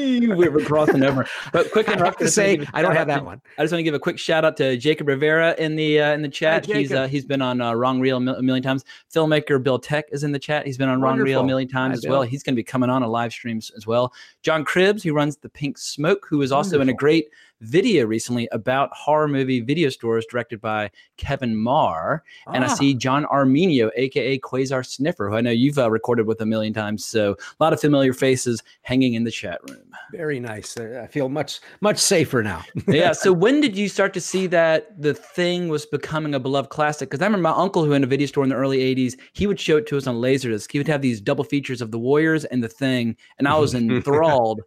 we 0.06 0.48
were 0.48 0.60
crossing 0.60 1.02
over. 1.02 1.26
But 1.52 1.70
quick 1.70 1.88
interruption 1.88 2.26
to 2.26 2.32
say, 2.32 2.66
I 2.74 2.82
don't 2.82 2.94
have 2.94 3.06
that 3.06 3.24
one. 3.24 3.40
I 3.56 3.62
just 3.62 3.72
want 3.72 3.80
to 3.80 3.84
give 3.84 3.94
a 3.94 3.98
quick 3.98 4.18
shout 4.18 4.44
out 4.44 4.56
to 4.58 4.76
Jacob 4.76 5.08
Rivera 5.08 5.54
in 5.58 5.76
the 5.76 6.00
uh, 6.00 6.12
in 6.12 6.22
the 6.22 6.28
chat. 6.28 6.66
Hi, 6.66 6.78
he's 6.78 6.92
uh, 6.92 7.08
he's 7.08 7.24
been 7.24 7.40
on 7.40 7.60
uh, 7.60 7.72
Wrong 7.72 8.00
Reel 8.00 8.16
a 8.16 8.42
million 8.42 8.62
times. 8.62 8.84
Filmmaker 9.12 9.62
Bill 9.62 9.78
Tech 9.78 10.06
is 10.10 10.24
in 10.24 10.32
the 10.32 10.38
chat. 10.38 10.66
He's 10.66 10.76
been 10.76 10.88
on 10.88 11.00
Wonderful. 11.10 11.24
Wrong 11.24 11.24
Reel 11.26 11.40
a 11.40 11.46
million 11.46 11.68
times 11.68 11.92
Hi, 11.92 11.96
as 11.96 12.00
Bill. 12.02 12.12
well. 12.12 12.22
He's 12.22 12.42
going 12.42 12.54
to 12.54 12.56
be 12.56 12.64
coming 12.64 12.90
on 12.90 13.02
a 13.02 13.08
live 13.08 13.32
streams 13.32 13.70
as 13.76 13.86
well. 13.86 14.12
John 14.42 14.64
Cribbs, 14.64 15.02
who 15.02 15.14
runs 15.14 15.36
the 15.36 15.48
Pink 15.48 15.78
Smoke, 15.78 16.26
who 16.28 16.42
is 16.42 16.52
also 16.52 16.78
Wonderful. 16.78 16.82
in 16.82 16.88
a 16.90 16.94
great 16.94 17.28
video 17.60 18.06
recently 18.06 18.48
about 18.52 18.90
horror 18.92 19.28
movie 19.28 19.60
video 19.60 19.88
stores 19.88 20.26
directed 20.30 20.60
by 20.60 20.90
Kevin 21.16 21.56
Marr. 21.56 22.22
Ah. 22.46 22.52
And 22.52 22.64
I 22.64 22.68
ah. 22.68 22.74
see 22.74 22.94
John 22.94 23.24
Armenio, 23.26 23.90
aka 23.96 24.38
Quasar 24.38 24.84
Sniffer, 24.84 25.28
who 25.28 25.36
I 25.36 25.40
know 25.40 25.50
you've 25.50 25.78
uh, 25.78 25.90
recorded 25.90 26.26
with 26.26 26.40
a 26.40 26.46
million 26.46 26.72
times. 26.72 27.04
So 27.04 27.32
a 27.32 27.64
lot 27.64 27.72
of 27.72 27.80
familiar 27.80 28.12
faces 28.12 28.62
hanging 28.82 29.14
in 29.14 29.24
the 29.24 29.30
chat 29.30 29.60
room. 29.68 29.90
Very 30.12 30.40
nice. 30.40 30.76
I 30.76 31.06
feel 31.06 31.28
much 31.28 31.60
much 31.80 31.98
safer 31.98 32.42
now. 32.42 32.62
yeah. 32.88 33.12
So 33.12 33.32
when 33.32 33.60
did 33.60 33.76
you 33.76 33.88
start 33.88 34.14
to 34.14 34.20
see 34.20 34.46
that 34.48 35.00
the 35.00 35.14
thing 35.14 35.68
was 35.68 35.86
becoming 35.86 36.34
a 36.34 36.40
beloved 36.40 36.70
classic? 36.70 37.10
Because 37.10 37.22
I 37.22 37.26
remember 37.26 37.48
my 37.48 37.56
uncle 37.56 37.84
who 37.84 37.92
had 37.92 38.02
a 38.02 38.06
video 38.06 38.26
store 38.26 38.44
in 38.44 38.50
the 38.50 38.56
early 38.56 38.78
'80s. 38.78 39.14
He 39.32 39.46
would 39.46 39.60
show 39.60 39.76
it 39.76 39.86
to 39.88 39.96
us 39.96 40.06
on 40.06 40.16
Laserdisc. 40.16 40.70
He 40.70 40.78
would 40.78 40.88
have 40.88 41.02
these 41.02 41.20
double 41.20 41.44
features 41.44 41.80
of 41.80 41.90
the 41.90 41.98
Warriors 41.98 42.44
and 42.44 42.62
the 42.62 42.68
Thing, 42.68 43.16
and 43.38 43.48
I 43.48 43.56
was 43.58 43.74
enthralled 43.74 44.62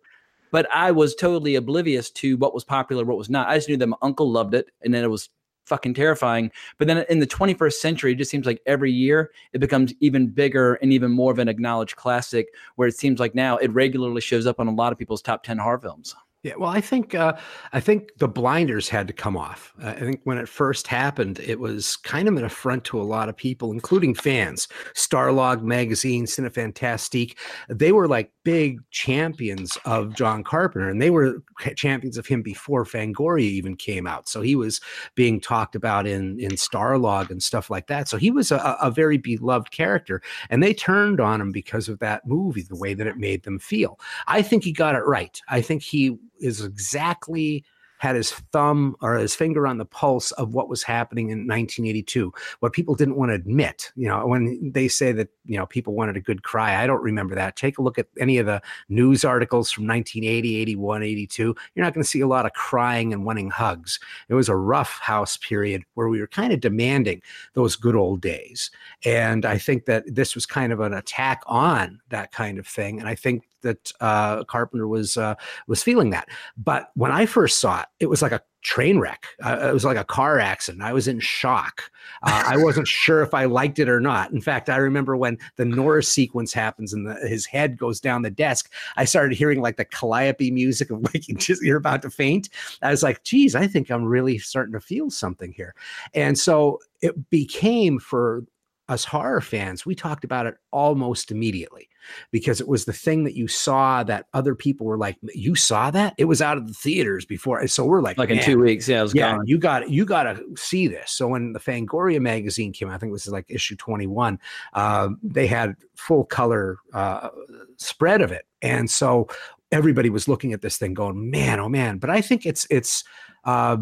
but 0.52 0.68
I 0.74 0.92
was 0.92 1.16
totally 1.16 1.56
oblivious 1.56 2.10
to 2.12 2.38
what 2.38 2.54
was 2.54 2.64
popular, 2.64 3.06
what 3.06 3.18
was 3.18 3.30
not. 3.30 3.48
I 3.48 3.58
just 3.58 3.70
knew 3.70 3.78
that 3.78 3.88
my 3.88 3.98
uncle 4.02 4.32
loved 4.32 4.54
it, 4.54 4.68
and 4.82 4.94
then 4.94 5.04
it 5.04 5.10
was 5.10 5.30
fucking 5.66 5.94
terrifying. 5.94 6.52
But 6.78 6.88
then 6.88 7.06
in 7.10 7.20
the 7.20 7.28
21st 7.28 7.74
century, 7.74 8.12
it 8.14 8.16
just 8.16 8.32
seems 8.32 8.46
like 8.46 8.62
every 8.66 8.92
year 8.92 9.32
it 9.54 9.60
becomes 9.60 9.94
even 10.00 10.28
bigger 10.28 10.76
and 10.76 10.92
even 10.92 11.12
more 11.12 11.32
of 11.32 11.40
an 11.40 11.48
acknowledged 11.48 11.96
classic, 11.96 12.48
where 12.76 12.88
it 12.88 12.98
seems 12.98 13.20
like 13.20 13.36
now 13.36 13.58
it 13.58 13.72
regularly 13.72 14.22
shows 14.22 14.48
up 14.48 14.60
on 14.60 14.68
a 14.68 14.74
lot 14.74 14.92
of 14.92 14.98
people's 14.98 15.22
top 15.22 15.44
10 15.44 15.58
horror 15.60 15.80
films. 15.80 16.16
Yeah, 16.42 16.54
well, 16.58 16.70
I 16.70 16.80
think 16.80 17.16
uh, 17.16 17.34
I 17.74 17.82
think 17.82 18.12
the 18.18 18.28
blinders 18.30 18.88
had 18.88 19.08
to 19.08 19.14
come 19.14 19.36
off. 19.36 19.74
Uh, 19.84 19.90
I 19.90 20.00
think 20.00 20.22
when 20.24 20.38
it 20.38 20.48
first 20.48 20.88
happened, 20.88 21.40
it 21.40 21.60
was 21.60 21.98
kind 21.98 22.30
of 22.30 22.38
an 22.38 22.46
affront 22.46 22.86
to 22.86 23.02
a 23.02 23.04
lot 23.04 23.28
of 23.28 23.36
people, 23.36 23.74
including 23.74 24.16
fans. 24.16 24.70
Starlog 24.96 25.64
magazine, 25.64 26.26
Cinefantastique, 26.26 27.36
they 27.68 27.92
were 27.92 28.08
like 28.08 28.32
big 28.46 28.80
champions 28.90 29.78
of 29.84 30.16
John 30.16 30.46
Carpenter, 30.46 30.88
and 30.88 31.02
they 31.02 31.10
were 31.10 31.44
champions 31.76 32.18
of 32.18 32.26
him 32.26 32.42
before 32.42 32.86
Fangoria 32.86 33.42
even 33.42 33.76
came 33.76 34.08
out. 34.08 34.30
So 34.30 34.40
he 34.40 34.56
was 34.56 34.80
being 35.16 35.42
talked 35.42 35.76
about 35.76 36.08
in 36.08 36.40
in 36.40 36.52
Starlog 36.52 37.32
and 37.32 37.44
stuff 37.44 37.70
like 37.70 37.88
that. 37.88 38.08
So 38.08 38.16
he 38.16 38.32
was 38.32 38.50
a, 38.50 38.78
a 38.82 38.90
very 38.90 39.18
beloved 39.18 39.72
character, 39.72 40.22
and 40.50 40.64
they 40.64 40.74
turned 40.74 41.20
on 41.20 41.42
him 41.42 41.52
because 41.52 41.90
of 41.90 42.00
that 42.00 42.26
movie, 42.26 42.62
the 42.62 42.78
way 42.78 42.94
that 42.94 43.08
it 43.08 43.18
made 43.18 43.44
them 43.44 43.60
feel. 43.60 44.00
I 44.26 44.42
think 44.42 44.64
he 44.64 44.72
got 44.72 44.96
it 44.96 45.06
right. 45.06 45.38
I 45.50 45.60
think 45.60 45.84
he 45.84 46.18
is 46.40 46.64
exactly 46.64 47.64
had 48.00 48.16
his 48.16 48.32
thumb 48.32 48.96
or 49.02 49.16
his 49.16 49.36
finger 49.36 49.68
on 49.68 49.78
the 49.78 49.86
pulse 49.86 50.32
of 50.32 50.54
what 50.54 50.70
was 50.70 50.84
happening 50.84 51.30
in 51.30 51.40
1982. 51.40 52.34
What 52.62 52.72
people 52.72 52.96
didn't 52.96 53.18
want 53.18 53.30
to 53.30 53.36
admit, 53.36 53.92
you 53.96 54.08
know, 54.08 54.26
when 54.26 54.72
they 54.74 54.88
say 54.88 55.12
that 55.12 55.28
you 55.46 55.58
know 55.58 55.66
people 55.66 55.94
wanted 55.94 56.16
a 56.16 56.22
good 56.22 56.42
cry, 56.44 56.82
I 56.82 56.88
don't 56.88 57.04
remember 57.04 57.36
that. 57.36 57.58
Take 57.58 57.78
a 57.78 57.82
look 57.82 58.00
at 58.00 58.08
any 58.18 58.38
of 58.38 58.46
the 58.46 58.62
news 58.88 59.26
articles 59.26 59.70
from 59.70 59.86
1980, 59.86 60.56
81, 60.56 61.04
82. 61.04 61.56
You're 61.76 61.86
not 61.86 61.94
going 61.94 62.04
to 62.04 62.10
see 62.10 62.22
a 62.22 62.28
lot 62.28 62.46
of 62.46 62.54
crying 62.54 63.12
and 63.12 63.26
wanting 63.26 63.50
hugs. 63.50 64.00
It 64.30 64.34
was 64.34 64.48
a 64.48 64.56
rough 64.56 65.00
house 65.00 65.36
period 65.36 65.84
where 65.96 66.08
we 66.08 66.22
were 66.22 66.28
kind 66.28 66.54
of 66.54 66.62
demanding 66.62 67.22
those 67.54 67.76
good 67.76 67.96
old 67.96 68.22
days, 68.22 68.72
and 69.04 69.46
I 69.46 69.58
think 69.58 69.86
that 69.86 70.06
this 70.08 70.36
was 70.36 70.46
kind 70.46 70.72
of 70.72 70.80
an 70.80 70.94
attack 70.94 71.44
on 71.48 72.00
that 72.10 72.32
kind 72.32 72.60
of 72.60 72.66
thing. 72.66 73.00
And 73.00 73.10
I 73.10 73.16
think 73.16 73.44
that 73.62 73.92
uh, 74.00 74.44
Carpenter 74.46 74.88
was 74.88 75.18
uh, 75.18 75.36
was 75.68 75.84
feeling 75.84 76.10
that. 76.12 76.28
But 76.58 76.92
when 76.96 77.12
I 77.12 77.26
first 77.26 77.60
saw 77.60 77.82
it, 77.82 77.88
it 78.00 78.06
was 78.08 78.22
like 78.22 78.32
a 78.32 78.42
train 78.62 79.00
wreck. 79.00 79.26
Uh, 79.44 79.70
it 79.70 79.74
was 79.74 79.86
like 79.86 79.98
a 79.98 80.04
car 80.04 80.40
accident. 80.40 80.84
I 80.84 80.92
was 80.92 81.08
in 81.08 81.20
shock. 81.20 81.90
Uh, 82.24 82.44
I 82.46 82.58
wasn't 82.58 82.88
sure 82.90 83.22
if 83.22 83.34
I 83.34 83.46
liked 83.46 83.80
it 83.80 83.88
or 83.88 84.02
not. 84.02 84.32
In 84.32 84.42
fact, 84.42 84.70
I 84.70 84.78
remember 84.78 85.16
when 85.16 85.38
the 85.56 85.66
Norris 85.66 86.10
sequence 86.10 86.52
happens 86.52 86.92
and 86.94 87.08
the, 87.08 87.16
his 87.28 87.46
head 87.46 87.78
goes 87.78 88.02
down 88.02 88.22
the 88.22 88.30
desk. 88.30 88.72
I 88.98 89.06
started 89.06 89.38
hearing 89.38 89.62
like 89.62 89.78
the 89.78 89.86
calliope 89.86 90.52
music 90.52 90.90
of 90.90 91.02
like 91.14 91.24
just 91.38 91.64
you're 91.64 91.78
about 91.78 92.02
to 92.02 92.10
faint. 92.10 92.50
I 92.82 92.92
was 92.92 93.04
like, 93.04 93.24
geez, 93.24 93.56
I 93.56 93.68
think 93.68 93.90
I'm 93.90 94.06
really 94.06 94.38
starting 94.38 94.74
to 94.74 94.82
feel 94.82 95.10
something 95.10 95.54
here. 95.54 95.74
And 96.14 96.38
so 96.38 96.80
it 97.02 97.30
became 97.30 98.00
for 98.00 98.44
us 98.90 99.06
horror 99.06 99.40
fans, 99.40 99.86
we 99.86 99.96
talked 99.96 100.24
about 100.24 100.48
it 100.48 100.56
almost 100.72 101.32
immediately 101.32 101.88
because 102.32 102.60
it 102.60 102.68
was 102.68 102.86
the 102.86 102.94
thing 102.94 103.24
that 103.24 103.36
you 103.36 103.48
saw 103.48 104.04
that 104.04 104.26
other 104.34 104.56
people 104.56 104.88
were 104.88 104.98
like, 104.98 105.18
"You 105.36 105.56
saw 105.56 105.92
that? 105.92 106.16
It 106.18 106.26
was 106.26 106.42
out 106.42 106.58
of 106.58 106.68
the 106.68 106.74
theaters 106.74 107.26
before." 107.26 107.66
So 107.68 107.86
we're 107.86 108.02
like, 108.02 108.18
like 108.18 108.32
in 108.32 108.40
two 108.40 108.60
weeks, 108.60 108.90
yeah, 108.90 109.08
yeah, 109.14 109.36
gone. 109.36 109.46
you 109.46 109.58
got 109.60 109.90
you 109.90 110.06
got 110.06 110.24
to 110.24 110.44
see 110.58 110.88
this. 110.88 111.12
So 111.12 111.28
when 111.28 111.54
the 111.54 111.60
Fangoria 111.60 112.20
magazine 112.20 112.74
came 112.74 112.90
out, 112.90 112.96
I 112.96 112.98
think 112.98 113.12
it 113.12 113.14
was 113.14 113.28
like 113.28 113.46
issue 113.48 113.76
twenty 113.76 114.08
one. 114.08 114.40
Uh, 114.74 115.10
they 115.22 115.48
had 115.48 115.76
full 115.96 116.26
color 116.26 116.78
uh, 116.94 117.30
spread 117.78 118.22
of 118.22 118.32
it, 118.32 118.46
and 118.62 118.90
so 118.90 119.28
everybody 119.72 120.10
was 120.10 120.28
looking 120.28 120.52
at 120.52 120.62
this 120.62 120.78
thing, 120.78 120.96
going, 120.96 121.30
"Man, 121.30 121.60
oh 121.60 121.70
man!" 121.70 122.00
But 122.00 122.10
I 122.10 122.22
think 122.22 122.46
it's 122.46 122.66
it's. 122.70 123.04
Uh, 123.46 123.78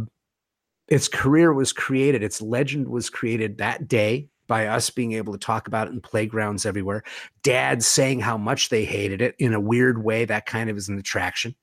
its 0.88 1.10
career 1.10 1.54
was 1.54 1.74
created, 1.74 2.24
its 2.24 2.42
legend 2.42 2.88
was 2.88 3.10
created 3.10 3.58
that 3.58 3.90
day 3.90 4.30
by 4.48 4.68
us 4.68 4.90
being 4.90 5.14
able 5.14 5.34
to 5.34 5.40
talk 5.40 5.68
about 5.68 5.88
it 5.88 5.94
in 5.94 6.02
playgrounds 6.02 6.66
everywhere. 6.66 7.04
Dads 7.44 7.88
saying 7.88 8.20
how 8.20 8.38
much 8.38 8.70
they 8.70 8.86
hated 8.86 9.22
it 9.22 9.36
in 9.40 9.54
a 9.54 9.60
weird 9.60 10.04
way. 10.04 10.26
That 10.26 10.46
kind 10.46 10.70
of 10.70 10.78
is 10.78 10.90
an 10.90 10.98
attraction. 10.98 11.56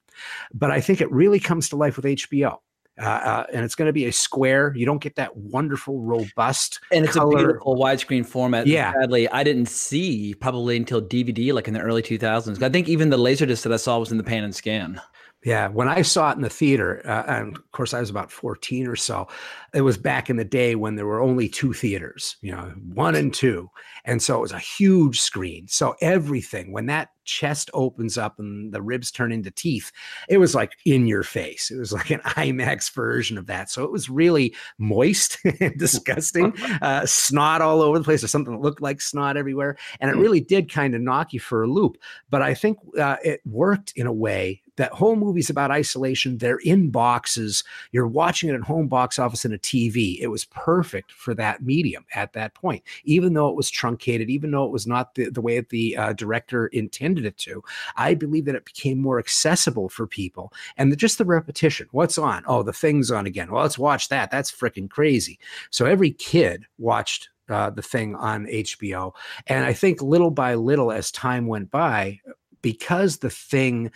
But 0.53 0.71
I 0.71 0.81
think 0.81 1.01
it 1.01 1.11
really 1.11 1.41
comes 1.41 1.69
to 1.71 1.77
life 1.77 1.97
with 1.97 2.05
HBO. 2.05 2.59
Uh, 2.97 3.07
uh, 3.07 3.47
and 3.53 3.65
it's 3.65 3.75
going 3.75 3.87
to 3.87 3.93
be 3.93 4.07
a 4.07 4.13
square. 4.13 4.73
You 4.77 4.87
don't 4.87 5.03
get 5.03 5.17
that 5.17 5.37
wonderful, 5.37 6.01
robust, 6.01 6.79
and 6.93 7.05
it's 7.05 7.15
color. 7.15 7.35
a 7.35 7.39
beautiful 7.39 7.77
widescreen 7.77 8.25
format. 8.25 8.69
Yeah. 8.69 8.93
Sadly, 8.93 9.29
I 9.31 9.43
didn't 9.43 9.67
see 9.67 10.35
probably 10.35 10.77
until 10.77 11.03
DVD, 11.03 11.53
like 11.53 11.67
in 11.67 11.75
the 11.75 11.81
early 11.81 12.03
2000s. 12.03 12.63
I 12.63 12.69
think 12.69 12.89
even 12.89 13.11
the 13.11 13.17
laserdisc 13.17 13.65
that 13.65 13.73
I 13.73 13.79
saw 13.79 13.99
was 13.99 14.13
in 14.13 14.19
the 14.19 14.23
pan 14.23 14.45
and 14.45 14.55
scan. 14.55 15.01
Yeah, 15.45 15.69
when 15.69 15.89
I 15.89 16.01
saw 16.01 16.31
it 16.31 16.37
in 16.37 16.43
the 16.43 16.49
theater, 16.49 17.03
uh, 17.05 17.25
and 17.27 17.55
of 17.55 17.73
course 17.73 17.93
I 17.93 18.01
was 18.01 18.09
about 18.09 18.33
14 18.33 18.87
or 18.87 18.97
so, 18.97 19.29
it 19.75 19.83
was 19.83 19.99
back 19.99 20.31
in 20.31 20.37
the 20.37 20.45
day 20.45 20.75
when 20.75 20.97
there 20.97 21.05
were 21.05 21.21
only 21.21 21.51
two 21.51 21.75
theaters, 21.75 22.37
you 22.41 22.51
know, 22.51 22.73
one 22.95 23.15
and 23.15 23.33
two. 23.33 23.69
And 24.07 24.23
so 24.23 24.39
it 24.39 24.41
was 24.41 24.53
a 24.53 24.59
huge 24.59 25.21
screen. 25.21 25.69
So 25.69 25.97
everything, 26.01 26.73
when 26.73 26.87
that 26.87 27.11
chest 27.25 27.71
opens 27.75 28.17
up 28.17 28.39
and 28.39 28.73
the 28.73 28.81
ribs 28.81 29.11
turn 29.11 29.33
into 29.33 29.51
teeth, 29.51 29.93
it 30.31 30.39
was 30.39 30.55
like 30.55 30.73
in 30.87 31.07
your 31.07 31.23
face. 31.23 31.71
It 31.71 31.79
was 31.79 31.93
like 31.93 32.11
an 32.11 32.21
IMAX 32.25 32.91
version 32.95 33.37
of 33.37 33.47
that. 33.47 33.71
So 33.71 33.85
it 33.85 33.93
was 33.93 34.09
really 34.09 34.55
moist 34.79 35.39
and 35.61 35.77
disgusting, 35.79 36.57
uh, 36.81 37.05
snot 37.05 37.61
all 37.61 37.83
over 37.83 37.99
the 37.99 38.05
place, 38.05 38.25
or 38.25 38.29
something 38.29 38.55
that 38.55 38.63
looked 38.63 38.81
like 38.81 39.03
snot 39.03 39.37
everywhere. 39.37 39.77
And 40.01 40.11
it 40.11 40.17
really 40.17 40.41
did 40.41 40.73
kind 40.73 40.95
of 40.95 41.03
knock 41.03 41.35
you 41.35 41.41
for 41.41 41.65
a 41.65 41.69
loop. 41.69 41.99
But 42.31 42.41
I 42.41 42.55
think 42.55 42.79
uh, 42.99 43.17
it 43.23 43.41
worked 43.45 43.93
in 43.97 44.07
a 44.07 44.13
way 44.13 44.63
that 44.77 44.93
whole 44.93 45.17
movie's 45.17 45.51
about 45.51 45.71
isolation. 45.71 46.39
They're 46.39 46.59
in 46.59 46.91
boxes. 46.91 47.65
You're 47.93 48.07
watching 48.07 48.49
it 48.49 48.55
at 48.55 48.63
home 48.63 48.89
box 48.89 49.19
office 49.19 49.45
in 49.45 49.53
a 49.53 49.59
TV. 49.59 50.19
It 50.21 50.29
was 50.29 50.45
perfect 50.47 51.13
for 51.13 51.35
that 51.35 51.63
medium 51.63 52.05
at 52.15 52.33
that 52.33 52.55
point, 52.55 52.83
even 53.05 53.35
though 53.35 53.49
it 53.49 53.57
was 53.57 53.71
truncated, 53.71 54.31
even 54.31 54.51
though 54.51 54.65
it 54.65 54.73
was 54.73 54.87
not 54.87 55.15
the, 55.15 55.31
the 55.31 55.41
way 55.41 55.57
that 55.57 55.69
the 55.69 55.97
uh, 55.97 56.13
director 56.13 56.67
intended 56.69 57.25
it 57.25 57.37
to. 57.39 57.63
I 57.97 58.15
believe 58.15 58.45
that 58.47 58.55
it 58.55 58.65
became 58.65 59.01
more 59.01 59.19
accessible 59.19 59.89
for 59.89 60.07
people. 60.07 60.53
And 60.77 60.91
the, 60.91 60.97
just 60.97 61.19
the 61.19 61.25
repetition 61.25 61.89
what's 61.93 62.19
on? 62.19 62.43
Oh, 62.47 62.63
the 62.63 62.73
thing's 62.73 63.11
on 63.11 63.27
again. 63.27 63.51
Well, 63.51 63.63
let's 63.63 63.79
watch 63.79 64.09
that. 64.09 64.31
That's 64.31 64.51
freaking 64.51 64.91
crazy. 64.91 65.39
So 65.71 65.87
every 65.87 66.11
kid 66.11 66.65
watched 66.79 67.29
uh, 67.49 67.71
the 67.71 67.83
thing 67.83 68.15
on 68.17 68.47
HBO. 68.47 69.13
And 69.47 69.65
I 69.65 69.73
think 69.73 70.03
little 70.03 70.31
by 70.31 70.55
little, 70.55 70.91
as 70.91 71.11
time 71.13 71.47
went 71.47 71.71
by, 71.71 72.21
because 72.63 73.19
the 73.19 73.31
thing 73.31 73.91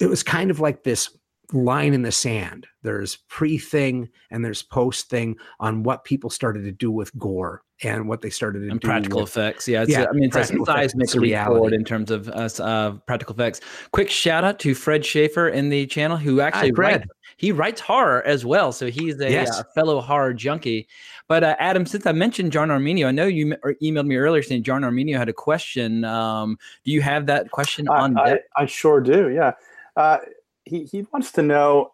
it 0.00 0.06
was 0.06 0.22
kind 0.22 0.50
of 0.50 0.60
like 0.60 0.82
this 0.82 1.16
line 1.52 1.92
in 1.92 2.02
the 2.02 2.12
sand. 2.12 2.66
There's 2.82 3.16
pre 3.28 3.58
thing 3.58 4.08
and 4.30 4.44
there's 4.44 4.62
post 4.62 5.10
thing 5.10 5.36
on 5.60 5.82
what 5.82 6.04
people 6.04 6.30
started 6.30 6.64
to 6.64 6.72
do 6.72 6.90
with 6.90 7.16
gore 7.18 7.62
and 7.84 8.08
what 8.08 8.22
they 8.22 8.30
started 8.30 8.60
to 8.60 8.70
and 8.70 8.80
do 8.80 8.86
practical 8.88 9.20
with, 9.20 9.30
effects. 9.30 9.68
Yeah, 9.68 9.82
it's, 9.82 9.90
Yeah, 9.90 10.06
I 10.08 10.12
mean, 10.12 10.24
it's 10.24 10.36
a 10.36 10.44
seismic 10.64 11.10
a 11.10 11.16
leap 11.18 11.22
reality. 11.22 11.54
forward 11.54 11.72
in 11.74 11.84
terms 11.84 12.10
of 12.10 12.28
uh, 12.28 12.48
uh, 12.62 12.92
practical 13.06 13.34
effects. 13.34 13.60
Quick 13.92 14.08
shout 14.08 14.44
out 14.44 14.58
to 14.60 14.74
Fred 14.74 15.04
Schaefer 15.04 15.48
in 15.48 15.68
the 15.68 15.86
channel 15.86 16.16
who 16.16 16.40
actually 16.40 16.72
Fred. 16.72 17.00
writes, 17.00 17.06
he 17.36 17.50
writes 17.52 17.80
horror 17.80 18.22
as 18.24 18.44
well. 18.46 18.72
So 18.72 18.86
he's 18.88 19.20
a, 19.20 19.30
Yes. 19.30 19.58
uh, 19.58 19.64
fellow 19.74 20.00
horror 20.00 20.32
junkie. 20.32 20.88
But 21.28 21.44
uh, 21.44 21.56
Adam, 21.58 21.84
since 21.86 22.06
I 22.06 22.12
mentioned 22.12 22.52
John 22.52 22.68
Arminio, 22.68 23.06
I 23.08 23.10
know 23.10 23.26
you 23.26 23.52
m- 23.52 23.58
or 23.62 23.74
emailed 23.82 24.06
me 24.06 24.16
earlier 24.16 24.42
saying 24.42 24.62
John 24.62 24.82
Arminio 24.82 25.16
had 25.18 25.28
a 25.28 25.32
question. 25.32 26.04
Um, 26.04 26.56
do 26.84 26.92
you 26.92 27.02
have 27.02 27.26
that 27.26 27.50
question 27.50 27.88
on 27.88 28.16
I, 28.16 28.22
I. 28.22 28.38
I 28.62 28.66
sure 28.66 29.00
do. 29.00 29.28
Yeah. 29.28 29.52
Uh, 29.96 30.18
he 30.64 30.84
he 30.84 31.06
wants 31.12 31.32
to 31.32 31.42
know 31.42 31.92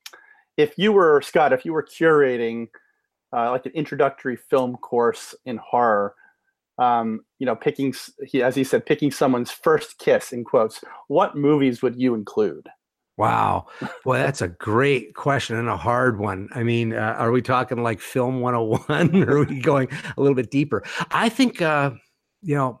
if 0.56 0.74
you 0.76 0.92
were 0.92 1.20
Scott, 1.22 1.52
if 1.52 1.64
you 1.64 1.72
were 1.72 1.82
curating 1.82 2.68
uh, 3.32 3.50
like 3.50 3.66
an 3.66 3.72
introductory 3.72 4.36
film 4.36 4.76
course 4.76 5.34
in 5.44 5.58
horror. 5.58 6.14
Um, 6.78 7.24
you 7.40 7.46
know, 7.46 7.56
picking 7.56 7.92
he 8.24 8.42
as 8.42 8.54
he 8.54 8.62
said, 8.62 8.86
picking 8.86 9.10
someone's 9.10 9.50
first 9.50 9.98
kiss 9.98 10.32
in 10.32 10.44
quotes. 10.44 10.80
What 11.08 11.36
movies 11.36 11.82
would 11.82 12.00
you 12.00 12.14
include? 12.14 12.68
Wow. 13.16 13.66
Well, 14.04 14.22
that's 14.22 14.42
a 14.42 14.48
great 14.48 15.16
question 15.16 15.56
and 15.56 15.68
a 15.68 15.76
hard 15.76 16.20
one. 16.20 16.48
I 16.54 16.62
mean, 16.62 16.92
uh, 16.92 17.16
are 17.18 17.32
we 17.32 17.42
talking 17.42 17.82
like 17.82 17.98
film 17.98 18.40
101 18.40 19.24
or 19.28 19.38
are 19.38 19.44
we 19.44 19.60
going 19.60 19.88
a 20.16 20.20
little 20.20 20.36
bit 20.36 20.52
deeper? 20.52 20.84
I 21.10 21.28
think, 21.28 21.60
uh, 21.60 21.90
you 22.42 22.54
know, 22.54 22.80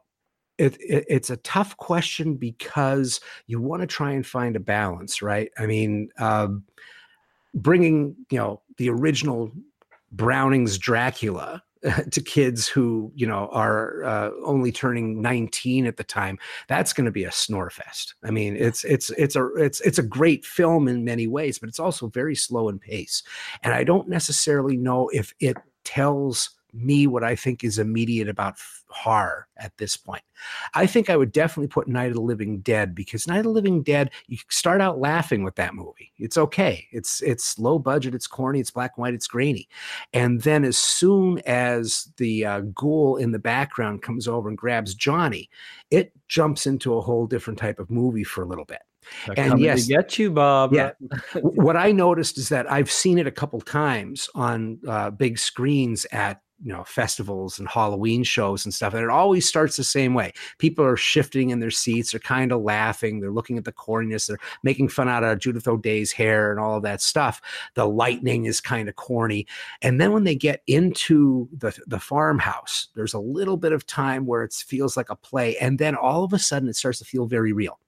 it, 0.58 0.76
it, 0.80 1.06
it's 1.08 1.30
a 1.30 1.36
tough 1.38 1.76
question 1.76 2.34
because 2.34 3.20
you 3.46 3.60
want 3.60 3.80
to 3.80 3.86
try 3.86 4.12
and 4.12 4.26
find 4.26 4.56
a 4.56 4.60
balance, 4.60 5.22
right? 5.22 5.50
I 5.58 5.66
mean, 5.66 6.10
um, 6.18 6.64
bringing, 7.54 8.16
you 8.30 8.38
know, 8.38 8.60
the 8.76 8.90
original 8.90 9.50
Browning's 10.12 10.78
Dracula 10.78 11.62
to 12.10 12.20
kids 12.20 12.66
who 12.66 13.12
you 13.14 13.26
know 13.26 13.48
are 13.52 14.02
uh, 14.04 14.30
only 14.44 14.72
turning 14.72 15.22
19 15.22 15.86
at 15.86 15.96
the 15.96 16.04
time 16.04 16.36
that's 16.66 16.92
going 16.92 17.04
to 17.04 17.10
be 17.10 17.24
a 17.24 17.30
snore 17.30 17.70
fest. 17.70 18.14
I 18.24 18.30
mean 18.30 18.56
it's 18.56 18.84
it's 18.84 19.10
it's 19.10 19.36
a 19.36 19.46
it's 19.54 19.80
it's 19.82 19.98
a 19.98 20.02
great 20.02 20.44
film 20.44 20.88
in 20.88 21.04
many 21.04 21.28
ways 21.28 21.58
but 21.58 21.68
it's 21.68 21.78
also 21.78 22.08
very 22.08 22.34
slow 22.34 22.68
in 22.68 22.78
pace. 22.78 23.22
And 23.62 23.72
i 23.74 23.84
don't 23.84 24.08
necessarily 24.08 24.76
know 24.76 25.08
if 25.12 25.32
it 25.38 25.56
tells 25.84 26.50
me 26.72 27.06
what 27.06 27.24
i 27.24 27.34
think 27.34 27.64
is 27.64 27.78
immediate 27.78 28.28
about 28.28 28.52
f- 28.54 28.84
horror 28.88 29.48
at 29.56 29.76
this 29.78 29.96
point 29.96 30.22
i 30.74 30.86
think 30.86 31.10
i 31.10 31.16
would 31.16 31.32
definitely 31.32 31.68
put 31.68 31.88
night 31.88 32.08
of 32.08 32.14
the 32.14 32.20
living 32.20 32.58
dead 32.60 32.94
because 32.94 33.26
night 33.26 33.38
of 33.38 33.44
the 33.44 33.50
living 33.50 33.82
dead 33.82 34.10
you 34.26 34.36
start 34.48 34.80
out 34.80 34.98
laughing 34.98 35.42
with 35.42 35.54
that 35.56 35.74
movie 35.74 36.12
it's 36.18 36.36
okay 36.38 36.86
it's 36.92 37.20
it's 37.22 37.58
low 37.58 37.78
budget 37.78 38.14
it's 38.14 38.26
corny 38.26 38.60
it's 38.60 38.70
black 38.70 38.92
and 38.96 39.02
white 39.02 39.14
it's 39.14 39.26
grainy 39.26 39.68
and 40.12 40.40
then 40.42 40.64
as 40.64 40.78
soon 40.78 41.38
as 41.46 42.12
the 42.16 42.44
uh, 42.44 42.60
ghoul 42.74 43.16
in 43.16 43.32
the 43.32 43.38
background 43.38 44.02
comes 44.02 44.28
over 44.28 44.48
and 44.48 44.58
grabs 44.58 44.94
Johnny, 44.94 45.48
it 45.90 46.12
jumps 46.28 46.66
into 46.66 46.94
a 46.94 47.00
whole 47.00 47.26
different 47.26 47.58
type 47.58 47.78
of 47.78 47.90
movie 47.90 48.24
for 48.24 48.42
a 48.42 48.46
little 48.46 48.64
bit. 48.64 48.80
They're 49.26 49.38
and 49.38 49.60
yes- 49.60 49.86
to 49.86 49.94
get 49.94 50.18
you, 50.18 50.30
Bob. 50.30 50.74
Yeah. 50.74 50.90
What 51.40 51.76
I 51.76 51.92
noticed 51.92 52.36
is 52.36 52.48
that 52.50 52.70
I've 52.70 52.90
seen 52.90 53.18
it 53.18 53.26
a 53.26 53.30
couple 53.30 53.60
times 53.60 54.28
on 54.34 54.78
uh, 54.86 55.10
big 55.10 55.38
screens 55.38 56.06
at 56.12 56.42
you 56.62 56.72
know 56.72 56.84
festivals 56.84 57.58
and 57.58 57.68
Halloween 57.68 58.22
shows 58.22 58.64
and 58.64 58.74
stuff, 58.74 58.94
and 58.94 59.02
it 59.02 59.10
always 59.10 59.48
starts 59.48 59.76
the 59.76 59.84
same 59.84 60.14
way. 60.14 60.32
People 60.58 60.84
are 60.84 60.96
shifting 60.96 61.50
in 61.50 61.60
their 61.60 61.70
seats, 61.70 62.12
they're 62.12 62.20
kind 62.20 62.52
of 62.52 62.62
laughing, 62.62 63.20
they're 63.20 63.30
looking 63.30 63.58
at 63.58 63.64
the 63.64 63.72
corniness, 63.72 64.26
they're 64.26 64.38
making 64.62 64.88
fun 64.88 65.08
out 65.08 65.24
of 65.24 65.38
Judith 65.38 65.68
O'Dea's 65.68 66.12
hair 66.12 66.50
and 66.50 66.60
all 66.60 66.76
of 66.76 66.82
that 66.82 67.00
stuff. 67.00 67.40
The 67.74 67.86
lightning 67.86 68.46
is 68.46 68.60
kind 68.60 68.88
of 68.88 68.96
corny, 68.96 69.46
and 69.82 70.00
then 70.00 70.12
when 70.12 70.24
they 70.24 70.34
get 70.34 70.62
into 70.66 71.48
the 71.56 71.78
the 71.86 72.00
farmhouse, 72.00 72.88
there's 72.94 73.14
a 73.14 73.20
little 73.20 73.56
bit 73.56 73.72
of 73.72 73.86
time 73.86 74.26
where 74.26 74.42
it 74.42 74.52
feels 74.52 74.96
like 74.96 75.10
a 75.10 75.16
play, 75.16 75.56
and 75.58 75.78
then 75.78 75.94
all 75.94 76.24
of 76.24 76.32
a 76.32 76.38
sudden 76.38 76.68
it 76.68 76.76
starts 76.76 76.98
to 76.98 77.04
feel 77.04 77.26
very 77.26 77.52
real 77.52 77.78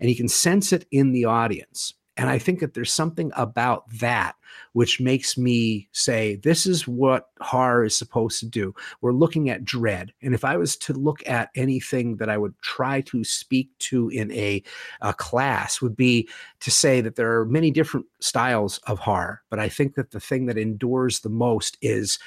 and 0.00 0.08
you 0.08 0.16
can 0.16 0.28
sense 0.28 0.72
it 0.72 0.86
in 0.90 1.12
the 1.12 1.24
audience 1.24 1.94
And 2.16 2.30
I 2.30 2.38
think 2.38 2.60
that 2.60 2.74
there's 2.74 2.92
something 2.92 3.32
about 3.34 3.90
that 3.98 4.36
which 4.72 5.00
makes 5.00 5.36
me 5.36 5.88
say, 5.92 6.36
this 6.36 6.64
is 6.64 6.86
what 6.86 7.30
horror 7.40 7.84
is 7.84 7.96
supposed 7.96 8.38
to 8.40 8.46
do. 8.46 8.74
We're 9.00 9.12
looking 9.12 9.50
at 9.50 9.64
dread. 9.64 10.12
And 10.22 10.32
if 10.32 10.44
I 10.44 10.56
was 10.56 10.76
to 10.78 10.92
look 10.92 11.28
at 11.28 11.50
anything 11.56 12.16
that 12.16 12.30
I 12.30 12.38
would 12.38 12.56
try 12.60 13.00
to 13.02 13.24
speak 13.24 13.70
to 13.80 14.08
in 14.10 14.30
a, 14.32 14.62
a 15.00 15.12
class, 15.12 15.80
would 15.80 15.96
be 15.96 16.28
to 16.60 16.70
say 16.70 17.00
that 17.00 17.16
there 17.16 17.40
are 17.40 17.46
many 17.46 17.70
different 17.70 18.06
styles 18.20 18.78
of 18.86 19.00
horror. 19.00 19.42
But 19.50 19.58
I 19.58 19.68
think 19.68 19.94
that 19.96 20.12
the 20.12 20.20
thing 20.20 20.46
that 20.46 20.58
endures 20.58 21.20
the 21.20 21.30
most 21.30 21.76
is 21.82 22.18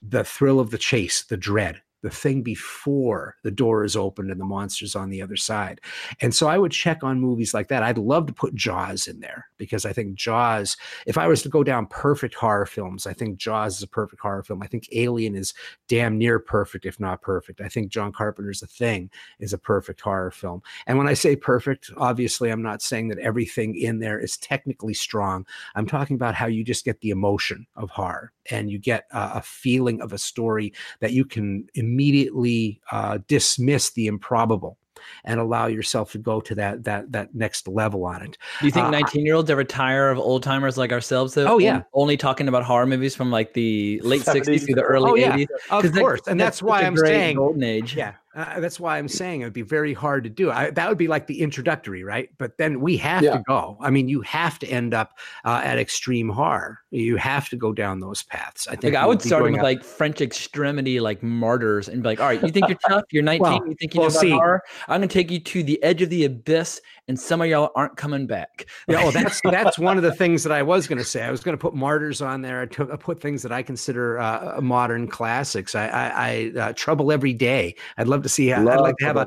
the 0.00 0.24
thrill 0.24 0.60
of 0.60 0.70
the 0.70 0.78
chase, 0.78 1.22
the 1.24 1.36
dread 1.36 1.82
the 2.02 2.10
thing 2.10 2.42
before 2.42 3.36
the 3.42 3.50
door 3.50 3.84
is 3.84 3.96
opened 3.96 4.30
and 4.30 4.40
the 4.40 4.44
monster's 4.44 4.96
on 4.96 5.08
the 5.08 5.22
other 5.22 5.36
side. 5.36 5.80
And 6.20 6.34
so 6.34 6.48
I 6.48 6.58
would 6.58 6.72
check 6.72 7.02
on 7.02 7.20
movies 7.20 7.54
like 7.54 7.68
that. 7.68 7.82
I'd 7.82 7.98
love 7.98 8.26
to 8.26 8.32
put 8.32 8.54
Jaws 8.54 9.06
in 9.06 9.20
there 9.20 9.46
because 9.56 9.86
I 9.86 9.92
think 9.92 10.14
Jaws, 10.14 10.76
if 11.06 11.16
I 11.16 11.28
was 11.28 11.42
to 11.42 11.48
go 11.48 11.62
down 11.62 11.86
perfect 11.86 12.34
horror 12.34 12.66
films, 12.66 13.06
I 13.06 13.12
think 13.12 13.38
Jaws 13.38 13.76
is 13.76 13.82
a 13.82 13.88
perfect 13.88 14.20
horror 14.20 14.42
film. 14.42 14.62
I 14.62 14.66
think 14.66 14.88
Alien 14.92 15.36
is 15.36 15.54
damn 15.88 16.18
near 16.18 16.38
perfect, 16.38 16.86
if 16.86 16.98
not 16.98 17.22
perfect. 17.22 17.60
I 17.60 17.68
think 17.68 17.90
John 17.90 18.12
Carpenter's 18.12 18.60
The 18.60 18.66
Thing 18.66 19.10
is 19.38 19.52
a 19.52 19.58
perfect 19.58 20.00
horror 20.00 20.32
film. 20.32 20.62
And 20.86 20.98
when 20.98 21.08
I 21.08 21.14
say 21.14 21.36
perfect, 21.36 21.90
obviously 21.96 22.50
I'm 22.50 22.62
not 22.62 22.82
saying 22.82 23.08
that 23.08 23.18
everything 23.18 23.76
in 23.76 24.00
there 24.00 24.18
is 24.18 24.36
technically 24.36 24.94
strong. 24.94 25.46
I'm 25.76 25.86
talking 25.86 26.16
about 26.16 26.34
how 26.34 26.46
you 26.46 26.64
just 26.64 26.84
get 26.84 27.00
the 27.00 27.10
emotion 27.10 27.66
of 27.76 27.90
horror 27.90 28.32
and 28.50 28.70
you 28.70 28.78
get 28.78 29.06
a, 29.12 29.30
a 29.34 29.42
feeling 29.42 30.00
of 30.00 30.12
a 30.12 30.18
story 30.18 30.72
that 31.00 31.12
you 31.12 31.24
can 31.24 31.68
uh, 32.90 33.18
dismiss 33.28 33.90
the 33.90 34.06
improbable 34.06 34.78
and 35.24 35.40
allow 35.40 35.66
yourself 35.66 36.12
to 36.12 36.18
go 36.18 36.40
to 36.40 36.54
that 36.54 36.84
that 36.84 37.10
that 37.10 37.34
next 37.34 37.66
level 37.66 38.04
on 38.04 38.22
it. 38.22 38.38
Do 38.60 38.66
you 38.66 38.72
think 38.72 38.86
Uh, 38.86 38.90
19 38.90 39.26
year 39.26 39.34
olds 39.34 39.50
ever 39.50 39.64
tire 39.64 40.10
of 40.10 40.18
old 40.18 40.42
timers 40.44 40.78
like 40.78 40.92
ourselves 40.92 41.34
though? 41.34 41.46
Oh, 41.46 41.58
yeah. 41.58 41.82
Only- 41.92 42.16
talking 42.16 42.46
about 42.48 42.62
horror 42.62 42.86
movies 42.86 43.14
from 43.16 43.30
like 43.30 43.52
the 43.54 44.00
late 44.04 44.22
60s 44.36 44.66
to 44.66 44.74
the 44.74 44.82
early 44.82 45.10
Oh, 45.10 45.14
yeah. 45.16 45.36
80s. 45.36 45.46
Of 45.70 45.82
'Cause 45.82 45.92
that- 45.92 46.00
course, 46.00 46.20
and 46.28 46.38
that's, 46.40 46.62
why 46.62 46.78
such 46.78 46.84
a 46.84 46.86
I'm 46.86 46.96
saying 46.96 47.36
golden 47.36 47.62
age. 47.64 47.96
Yeah, 47.96 48.12
uh, 48.34 48.60
that's 48.60 48.80
why 48.80 48.96
I'm 48.98 49.08
saying 49.08 49.42
it 49.42 49.44
would 49.44 49.52
be 49.52 49.62
very 49.62 49.92
hard 49.92 50.24
to 50.24 50.30
do. 50.30 50.50
I, 50.50 50.70
that 50.70 50.88
would 50.88 50.96
be 50.98 51.08
like 51.08 51.26
the 51.26 51.40
introductory, 51.42 52.02
right? 52.02 52.30
But 52.38 52.56
then 52.58 52.80
we 52.80 52.96
have 52.98 53.22
Yeah. 53.22 53.36
to 53.38 53.42
go. 53.46 53.76
I 53.80 53.90
mean, 53.90 54.08
you 54.08 54.22
have 54.22 54.58
to 54.60 54.66
end 54.66 54.94
up 54.94 55.18
uh, 55.44 55.60
at 55.62 55.78
extreme 55.78 56.28
horror. 56.30 56.78
You 56.90 57.16
have 57.16 57.48
to 57.50 57.56
go 57.56 57.72
down 57.72 58.00
those 58.00 58.22
paths. 58.22 58.66
I 58.68 58.76
think 58.76 58.94
Like 58.94 59.02
I 59.02 59.06
would 59.06 59.20
start 59.22 59.42
with 59.42 59.56
up- 59.56 59.62
like 59.62 59.84
French 59.84 60.20
extremity, 60.20 60.98
like 61.00 61.22
martyrs, 61.22 61.88
and 61.88 62.02
be 62.02 62.08
like, 62.08 62.20
"All 62.20 62.26
right, 62.26 62.42
you 62.42 62.48
think 62.48 62.68
you're 62.68 62.78
tough? 62.88 63.04
You're 63.10 63.22
19. 63.32 63.42
Well, 63.42 63.66
you 63.68 63.74
think 63.78 63.94
you 63.94 64.00
well, 64.00 64.08
know 64.10 64.14
about 64.14 64.20
see- 64.20 64.30
horror? 64.30 64.62
I'm 64.88 65.00
gonna 65.00 65.08
take 65.08 65.30
you 65.30 65.38
to 65.40 65.62
the 65.62 65.82
edge 65.82 66.00
of 66.02 66.08
the 66.10 66.24
abyss, 66.24 66.80
and 67.08 67.18
some 67.18 67.40
of 67.40 67.48
y'all 67.48 67.70
aren't 67.74 67.96
coming 67.96 68.26
back." 68.26 68.66
Yeah, 68.88 69.02
well, 69.02 69.12
that's 69.12 69.40
that's 69.42 69.78
one 69.78 69.96
of 69.96 70.02
the 70.02 70.14
things 70.14 70.42
that 70.44 70.52
I 70.52 70.62
was 70.62 70.86
going 70.86 70.98
to 70.98 71.04
say. 71.04 71.22
I 71.22 71.30
was 71.30 71.42
going 71.42 71.56
to 71.56 71.60
put 71.60 71.74
martyrs 71.74 72.22
on 72.22 72.42
there. 72.42 72.60
I 72.60 72.66
took 72.66 72.90
I 72.90 72.96
put 72.96 73.20
things 73.20 73.42
that 73.42 73.52
I 73.52 73.62
consider 73.62 74.18
uh, 74.18 74.60
modern 74.60 75.08
classics. 75.08 75.74
I, 75.74 75.86
I, 75.88 76.10
I 76.10 76.60
uh, 76.60 76.72
trouble 76.74 77.12
every 77.12 77.32
day. 77.32 77.74
I'd 77.96 78.08
love 78.08 78.22
to 78.22 78.28
see. 78.28 78.52
I'd 78.52 78.62
like 78.62 78.96
to 78.98 79.04
have 79.04 79.16
a 79.16 79.26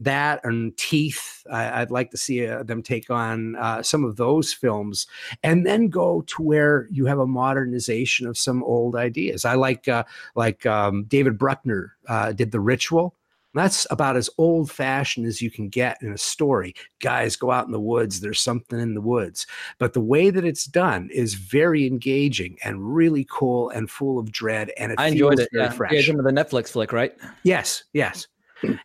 that 0.00 0.40
and 0.44 0.76
teeth 0.76 1.42
I, 1.50 1.80
i'd 1.80 1.90
like 1.90 2.10
to 2.10 2.16
see 2.16 2.46
uh, 2.46 2.62
them 2.62 2.82
take 2.82 3.10
on 3.10 3.56
uh, 3.56 3.82
some 3.82 4.04
of 4.04 4.16
those 4.16 4.52
films 4.52 5.06
and 5.42 5.66
then 5.66 5.88
go 5.88 6.22
to 6.22 6.42
where 6.42 6.88
you 6.90 7.06
have 7.06 7.18
a 7.18 7.26
modernization 7.26 8.26
of 8.26 8.38
some 8.38 8.62
old 8.64 8.96
ideas 8.96 9.44
i 9.44 9.54
like 9.54 9.88
uh, 9.88 10.04
like 10.34 10.66
um, 10.66 11.04
david 11.04 11.38
bruckner 11.38 11.96
uh, 12.08 12.32
did 12.32 12.50
the 12.50 12.60
ritual 12.60 13.14
that's 13.54 13.86
about 13.90 14.16
as 14.16 14.28
old 14.38 14.70
fashioned 14.70 15.26
as 15.26 15.40
you 15.40 15.50
can 15.50 15.68
get 15.68 15.98
in 16.02 16.12
a 16.12 16.18
story. 16.18 16.74
Guys 17.00 17.36
go 17.36 17.50
out 17.50 17.66
in 17.66 17.72
the 17.72 17.80
woods, 17.80 18.20
there's 18.20 18.40
something 18.40 18.80
in 18.80 18.94
the 18.94 19.00
woods. 19.00 19.46
But 19.78 19.92
the 19.92 20.00
way 20.00 20.30
that 20.30 20.44
it's 20.44 20.64
done 20.64 21.08
is 21.12 21.34
very 21.34 21.86
engaging 21.86 22.58
and 22.64 22.94
really 22.94 23.26
cool 23.30 23.70
and 23.70 23.90
full 23.90 24.18
of 24.18 24.32
dread. 24.32 24.72
And 24.78 24.92
it 24.92 25.00
I 25.00 25.08
enjoyed 25.08 25.38
feels 25.38 25.40
it. 25.40 25.48
very 25.52 25.64
Yeah, 25.64 25.70
fresh. 25.70 25.92
you 25.92 25.98
guys 25.98 26.08
remember 26.08 26.30
the 26.30 26.38
Netflix 26.44 26.70
flick, 26.70 26.92
right? 26.92 27.14
Yes, 27.44 27.84
yes. 27.92 28.26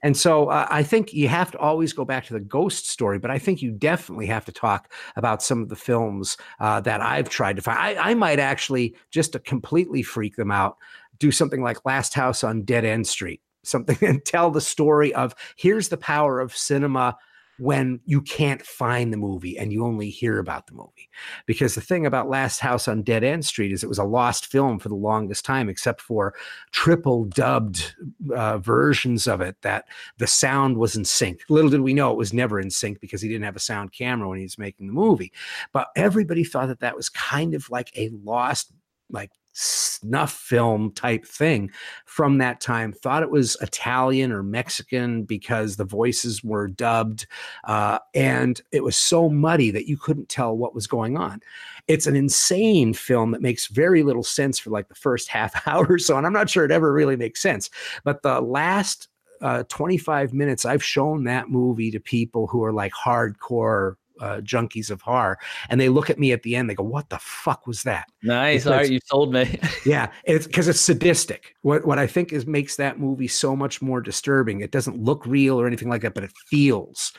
And 0.03 0.17
so 0.17 0.49
uh, 0.49 0.67
I 0.69 0.83
think 0.83 1.13
you 1.13 1.29
have 1.29 1.51
to 1.51 1.57
always 1.57 1.93
go 1.93 2.03
back 2.03 2.25
to 2.25 2.33
the 2.33 2.39
ghost 2.41 2.89
story, 2.89 3.17
but 3.17 3.31
I 3.31 3.39
think 3.39 3.61
you 3.61 3.71
definitely 3.71 4.25
have 4.25 4.43
to 4.45 4.51
talk 4.51 4.91
about 5.15 5.41
some 5.41 5.61
of 5.61 5.69
the 5.69 5.75
films 5.77 6.35
uh, 6.59 6.81
that 6.81 6.99
I've 6.99 7.29
tried 7.29 7.55
to 7.55 7.61
find. 7.61 7.79
I, 7.79 8.09
I 8.09 8.13
might 8.13 8.39
actually, 8.39 8.95
just 9.09 9.31
to 9.33 9.39
completely 9.39 10.03
freak 10.03 10.35
them 10.35 10.51
out, 10.51 10.77
do 11.17 11.31
something 11.31 11.61
like 11.61 11.85
Last 11.85 12.13
House 12.13 12.43
on 12.43 12.63
Dead 12.63 12.83
End 12.83 13.07
Street, 13.07 13.41
something 13.63 13.97
and 14.07 14.23
tell 14.25 14.51
the 14.51 14.61
story 14.61 15.13
of 15.13 15.35
here's 15.55 15.89
the 15.89 15.97
power 15.97 16.39
of 16.39 16.55
cinema 16.55 17.17
when 17.59 17.99
you 18.05 18.21
can't 18.21 18.65
find 18.65 19.11
the 19.11 19.17
movie 19.17 19.57
and 19.57 19.71
you 19.73 19.85
only 19.85 20.09
hear 20.09 20.39
about 20.39 20.65
the 20.67 20.73
movie. 20.73 21.09
Because 21.45 21.75
the 21.75 21.81
thing 21.81 22.05
about 22.05 22.29
Last 22.29 22.59
House 22.59 22.87
on 22.87 23.03
Dead 23.03 23.23
End 23.23 23.45
Street 23.45 23.73
is 23.73 23.83
it 23.83 23.89
was 23.89 23.99
a 23.99 24.03
lost 24.05 24.47
film 24.47 24.79
for 24.79 24.87
the 24.87 24.95
longest 24.95 25.43
time, 25.43 25.67
except 25.67 25.99
for 25.99 26.33
triple 26.71 27.25
dubbed 27.25 27.95
uh, 28.33 28.57
versions 28.59 29.27
of 29.27 29.41
it 29.41 29.57
that 29.61 29.85
the 30.17 30.27
sound 30.27 30.77
was 30.77 30.95
in 30.95 31.03
sync. 31.03 31.41
Little 31.49 31.69
did 31.69 31.81
we 31.81 31.93
know 31.93 32.11
it 32.11 32.17
was 32.17 32.33
never 32.33 32.59
in 32.59 32.69
sync 32.69 33.01
because 33.01 33.21
he 33.21 33.27
didn't 33.27 33.45
have 33.45 33.57
a 33.57 33.59
sound 33.59 33.91
camera 33.91 34.29
when 34.29 34.37
he 34.37 34.45
was 34.45 34.57
making 34.57 34.87
the 34.87 34.93
movie. 34.93 35.33
But 35.73 35.89
everybody 35.97 36.45
thought 36.45 36.69
that 36.69 36.79
that 36.79 36.95
was 36.95 37.09
kind 37.09 37.53
of 37.53 37.69
like 37.69 37.91
a 37.97 38.09
lost, 38.23 38.71
like 39.11 39.31
snuff 39.59 40.31
film 40.31 40.91
type 40.93 41.25
thing 41.25 41.69
from 42.05 42.37
that 42.37 42.61
time. 42.61 42.93
Thought 42.93 43.23
it 43.23 43.31
was 43.31 43.57
italian 43.61 44.31
or 44.31 44.41
mexican 44.41 45.23
because 45.23 45.75
the 45.75 45.83
voices 45.83 46.43
were 46.43 46.67
dubbed 46.67 47.27
uh, 47.65 47.99
and 48.15 48.61
it 48.71 48.83
was 48.83 48.95
so 48.95 49.29
muddy 49.29 49.71
that 49.71 49.87
you 49.87 49.97
couldn't 49.97 50.29
tell 50.29 50.55
what 50.55 50.73
was 50.73 50.87
going 50.87 51.17
on. 51.17 51.41
It's 51.87 52.07
an 52.07 52.15
insane 52.15 52.93
film 52.93 53.31
that 53.31 53.41
makes 53.41 53.67
very 53.67 54.03
little 54.03 54.23
sense 54.23 54.59
for 54.59 54.69
like 54.69 54.87
the 54.87 54.95
first 54.95 55.27
half 55.27 55.67
hour 55.67 55.85
or 55.89 55.99
so 55.99 56.17
and 56.17 56.25
i'm 56.25 56.33
not 56.33 56.49
sure 56.49 56.65
it 56.65 56.71
ever 56.71 56.93
really 56.93 57.15
makes 57.15 57.41
sense. 57.41 57.69
But 58.03 58.21
the 58.21 58.41
last 58.41 59.09
uh, 59.41 59.63
25 59.69 60.33
minutes 60.33 60.65
i've 60.65 60.83
shown 60.83 61.23
that 61.23 61.49
movie 61.49 61.91
to 61.91 61.99
people 61.99 62.45
who 62.47 62.61
are 62.61 62.73
like 62.73 62.91
hardcore 62.91 63.95
uh, 64.19 64.41
junkies 64.41 64.89
of 64.91 65.01
horror, 65.01 65.37
and 65.69 65.79
they 65.79 65.89
look 65.89 66.09
at 66.09 66.19
me 66.19 66.31
at 66.31 66.43
the 66.43 66.55
end. 66.55 66.69
They 66.69 66.75
go, 66.75 66.83
"What 66.83 67.09
the 67.09 67.19
fuck 67.19 67.67
was 67.67 67.83
that?" 67.83 68.05
Nice. 68.23 68.63
Because- 68.63 68.71
All 68.71 68.77
right, 68.77 68.91
you 68.91 68.99
sold 69.05 69.33
me. 69.33 69.59
Yeah, 69.85 70.11
it's 70.25 70.45
because 70.45 70.67
it's 70.67 70.81
sadistic. 70.81 71.55
What 71.61 71.85
what 71.85 71.99
I 71.99 72.07
think 72.07 72.33
is 72.33 72.45
makes 72.45 72.75
that 72.75 72.99
movie 72.99 73.27
so 73.27 73.55
much 73.55 73.81
more 73.81 74.01
disturbing. 74.01 74.61
It 74.61 74.71
doesn't 74.71 75.01
look 75.01 75.25
real 75.25 75.59
or 75.59 75.67
anything 75.67 75.89
like 75.89 76.01
that, 76.01 76.13
but 76.13 76.23
it 76.23 76.31
feels 76.47 77.13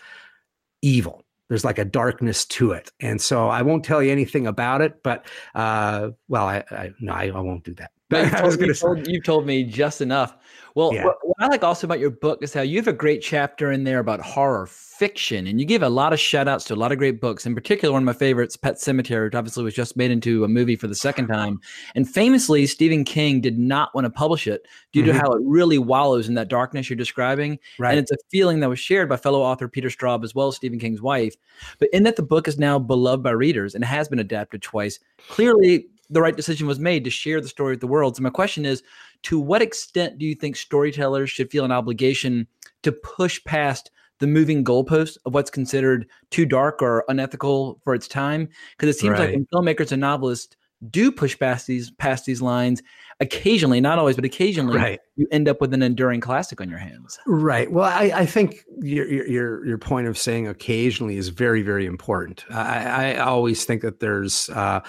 evil. 0.82 1.24
There's 1.48 1.64
like 1.64 1.78
a 1.78 1.84
darkness 1.84 2.44
to 2.46 2.72
it, 2.72 2.92
and 3.00 3.20
so 3.20 3.48
I 3.48 3.62
won't 3.62 3.84
tell 3.84 4.00
you 4.02 4.12
anything 4.12 4.46
about 4.46 4.82
it. 4.82 5.02
But 5.02 5.26
uh, 5.54 6.10
well, 6.28 6.46
I, 6.46 6.62
I 6.70 6.90
no, 7.00 7.12
I, 7.12 7.24
I 7.28 7.40
won't 7.40 7.64
do 7.64 7.74
that. 7.74 7.90
But 8.10 8.24
you've 8.24 8.40
told, 8.40 8.60
you've, 8.60 8.80
told, 8.80 9.06
you've 9.06 9.24
told 9.24 9.46
me 9.46 9.62
just 9.64 10.00
enough. 10.00 10.36
Well, 10.74 10.94
Yeah. 10.94 11.04
what, 11.04 11.16
what 11.22 11.36
I 11.40 11.46
like 11.48 11.64
also 11.64 11.86
about 11.86 11.98
your 11.98 12.10
book 12.10 12.42
is 12.42 12.52
how 12.54 12.62
you 12.62 12.76
have 12.78 12.88
a 12.88 12.92
great 12.92 13.22
chapter 13.22 13.72
in 13.72 13.84
there 13.84 13.98
about 13.98 14.20
horror 14.20 14.66
fiction, 14.66 15.46
and 15.46 15.58
you 15.58 15.64
give 15.66 15.82
a 15.82 15.88
lot 15.88 16.12
of 16.12 16.20
shout 16.20 16.46
outs 16.46 16.64
to 16.66 16.74
a 16.74 16.76
lot 16.76 16.92
of 16.92 16.98
great 16.98 17.20
books. 17.20 17.46
In 17.46 17.54
particular, 17.54 17.92
one 17.92 18.02
of 18.02 18.06
my 18.06 18.12
favorites, 18.12 18.56
Pet 18.56 18.74
Sematary, 18.76 19.24
which 19.24 19.34
obviously 19.34 19.64
was 19.64 19.72
just 19.74 19.96
made 19.96 20.10
into 20.10 20.44
a 20.44 20.48
movie 20.48 20.76
for 20.76 20.86
the 20.86 20.94
second 20.94 21.28
time. 21.28 21.58
And 21.94 22.08
famously, 22.08 22.66
Stephen 22.66 23.04
King 23.04 23.40
did 23.40 23.58
not 23.58 23.94
want 23.94 24.04
to 24.04 24.10
publish 24.10 24.46
it 24.46 24.66
due 24.92 25.02
Mhm. 25.02 25.06
to 25.06 25.14
how 25.14 25.32
it 25.32 25.40
really 25.42 25.78
wallows 25.78 26.28
in 26.28 26.34
that 26.34 26.48
darkness 26.48 26.90
you're 26.90 26.96
describing. 26.96 27.58
right. 27.78 27.90
And 27.92 27.98
it's 27.98 28.12
a 28.12 28.16
feeling 28.30 28.60
that 28.60 28.68
was 28.68 28.78
shared 28.78 29.08
by 29.08 29.16
fellow 29.16 29.40
author 29.40 29.68
Peter 29.68 29.88
Straub 29.88 30.22
as 30.24 30.34
well 30.34 30.48
as 30.48 30.56
Stephen 30.56 30.78
King's 30.78 31.00
wife. 31.02 31.34
But 31.78 31.88
in 31.92 32.02
that 32.02 32.16
the 32.16 32.22
book 32.22 32.46
is 32.46 32.58
now 32.58 32.78
beloved 32.78 33.22
by 33.22 33.30
readers 33.30 33.74
and 33.74 33.84
has 33.84 34.08
been 34.08 34.18
adapted 34.18 34.60
twice, 34.62 35.00
clearly 35.28 35.86
the 36.10 36.20
right 36.20 36.36
decision 36.36 36.66
was 36.66 36.80
made 36.80 37.04
to 37.04 37.10
share 37.10 37.40
the 37.40 37.48
story 37.48 37.72
with 37.72 37.80
the 37.80 37.86
world. 37.86 38.16
So 38.16 38.22
my 38.22 38.30
question 38.30 38.66
is, 38.66 38.82
to 39.22 39.38
what 39.38 39.62
extent 39.62 40.18
do 40.18 40.26
you 40.26 40.34
think 40.34 40.56
storytellers 40.56 41.30
should 41.30 41.50
feel 41.50 41.64
an 41.64 41.72
obligation 41.72 42.46
to 42.82 42.92
push 42.92 43.42
past 43.44 43.90
the 44.18 44.26
moving 44.26 44.64
goalpost 44.64 45.16
of 45.24 45.32
what's 45.34 45.50
considered 45.50 46.06
too 46.30 46.44
dark 46.44 46.82
or 46.82 47.04
unethical 47.08 47.80
for 47.84 47.94
its 47.94 48.08
time? 48.08 48.48
Because 48.76 48.94
it 48.94 48.98
seems 48.98 49.18
like 49.18 49.32
when 49.32 49.46
filmmakers 49.54 49.92
and 49.92 50.00
novelists 50.00 50.56
do 50.90 51.12
push 51.12 51.38
past 51.38 51.66
these 51.66 51.90
past 51.92 52.24
these 52.24 52.42
lines, 52.42 52.82
occasionally, 53.20 53.80
not 53.80 53.98
always, 53.98 54.16
but 54.16 54.24
occasionally, 54.24 54.76
right. 54.76 55.00
you 55.16 55.26
end 55.30 55.48
up 55.48 55.60
with 55.60 55.74
an 55.74 55.82
enduring 55.82 56.20
classic 56.20 56.60
on 56.60 56.68
your 56.68 56.78
hands. 56.78 57.18
Right. 57.26 57.70
Well, 57.70 57.84
I, 57.84 58.12
I 58.14 58.26
think 58.26 58.64
your, 58.80 59.06
your 59.06 59.26
your 59.26 59.66
your 59.66 59.78
point 59.78 60.08
of 60.08 60.16
saying 60.16 60.48
occasionally 60.48 61.16
is 61.16 61.28
very 61.28 61.62
very 61.62 61.86
important. 61.86 62.44
I, 62.50 63.14
I 63.14 63.18
always 63.18 63.64
think 63.64 63.82
that 63.82 64.00
there's 64.00 64.48
uh, 64.50 64.80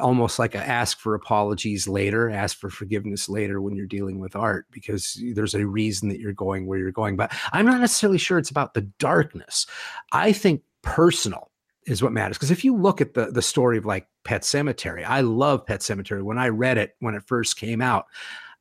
almost 0.00 0.38
like 0.38 0.54
a 0.54 0.66
ask 0.66 0.98
for 0.98 1.14
apologies 1.14 1.88
later, 1.88 2.30
ask 2.30 2.58
for 2.58 2.70
forgiveness 2.70 3.28
later 3.28 3.60
when 3.60 3.74
you're 3.74 3.86
dealing 3.86 4.18
with 4.18 4.36
art 4.36 4.66
because 4.70 5.20
there's 5.34 5.54
a 5.54 5.66
reason 5.66 6.08
that 6.10 6.20
you're 6.20 6.32
going 6.32 6.66
where 6.66 6.78
you're 6.78 6.92
going. 6.92 7.16
But 7.16 7.32
I'm 7.52 7.66
not 7.66 7.80
necessarily 7.80 8.18
sure 8.18 8.38
it's 8.38 8.50
about 8.50 8.74
the 8.74 8.82
darkness. 8.82 9.66
I 10.12 10.32
think 10.32 10.62
personal 10.82 11.50
is 11.86 12.02
what 12.02 12.12
matters 12.12 12.36
because 12.36 12.50
if 12.50 12.64
you 12.64 12.76
look 12.76 13.00
at 13.00 13.14
the 13.14 13.26
the 13.26 13.42
story 13.42 13.78
of 13.78 13.86
like 13.86 14.06
Pet 14.24 14.42
Sematary, 14.42 15.04
I 15.04 15.20
love 15.22 15.66
Pet 15.66 15.80
Sematary. 15.80 16.22
When 16.22 16.38
I 16.38 16.48
read 16.48 16.78
it 16.78 16.94
when 17.00 17.14
it 17.14 17.22
first 17.26 17.56
came 17.56 17.80
out, 17.80 18.06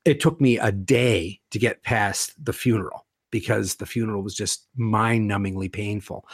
it 0.05 0.19
took 0.19 0.39
me 0.39 0.57
a 0.57 0.71
day 0.71 1.39
to 1.51 1.59
get 1.59 1.83
past 1.83 2.33
the 2.43 2.53
funeral 2.53 3.05
because 3.31 3.75
the 3.75 3.85
funeral 3.85 4.23
was 4.23 4.33
just 4.33 4.67
mind 4.75 5.29
numbingly 5.29 5.71
painful. 5.71 6.27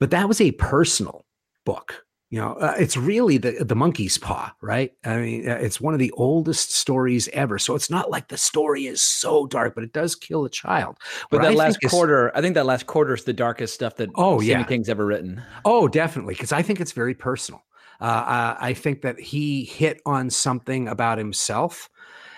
But 0.00 0.10
that 0.10 0.28
was 0.28 0.40
a 0.40 0.52
personal 0.52 1.24
book. 1.64 2.04
You 2.30 2.38
know, 2.40 2.52
uh, 2.56 2.74
it's 2.78 2.94
really 2.94 3.38
the 3.38 3.64
the 3.64 3.74
monkey's 3.74 4.18
paw, 4.18 4.54
right? 4.60 4.92
I 5.02 5.16
mean, 5.16 5.48
uh, 5.48 5.54
it's 5.54 5.80
one 5.80 5.94
of 5.94 5.98
the 5.98 6.10
oldest 6.10 6.72
stories 6.72 7.26
ever. 7.32 7.58
So 7.58 7.74
it's 7.74 7.88
not 7.88 8.10
like 8.10 8.28
the 8.28 8.36
story 8.36 8.86
is 8.86 9.02
so 9.02 9.46
dark, 9.46 9.74
but 9.74 9.82
it 9.82 9.94
does 9.94 10.14
kill 10.14 10.44
a 10.44 10.50
child. 10.50 10.98
But 11.30 11.40
that 11.40 11.52
I 11.52 11.54
last 11.54 11.78
quarter, 11.88 12.30
I 12.36 12.42
think 12.42 12.54
that 12.56 12.66
last 12.66 12.86
quarter 12.86 13.14
is 13.14 13.24
the 13.24 13.32
darkest 13.32 13.72
stuff 13.72 13.96
that 13.96 14.10
Oh, 14.14 14.40
Stephen 14.40 14.60
yeah. 14.60 14.66
King's 14.66 14.90
ever 14.90 15.06
written. 15.06 15.42
Oh, 15.64 15.88
definitely, 15.88 16.34
because 16.34 16.52
I 16.52 16.60
think 16.60 16.82
it's 16.82 16.92
very 16.92 17.14
personal. 17.14 17.62
Uh, 18.00 18.04
uh, 18.04 18.56
I 18.60 18.74
think 18.74 19.02
that 19.02 19.18
he 19.18 19.64
hit 19.64 20.00
on 20.06 20.30
something 20.30 20.88
about 20.88 21.18
himself 21.18 21.90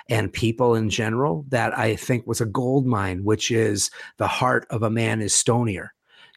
and 0.08 0.32
people 0.32 0.74
in 0.74 0.90
general 0.90 1.44
that 1.48 1.78
I 1.78 1.96
think 1.96 2.26
was 2.26 2.40
a 2.40 2.46
gold 2.46 2.86
mine, 2.86 3.24
which 3.24 3.50
is 3.50 3.90
the 4.16 4.26
heart 4.26 4.66
of 4.70 4.82
a 4.82 4.90
man 4.90 5.20
is 5.20 5.32
stonier. 5.32 5.88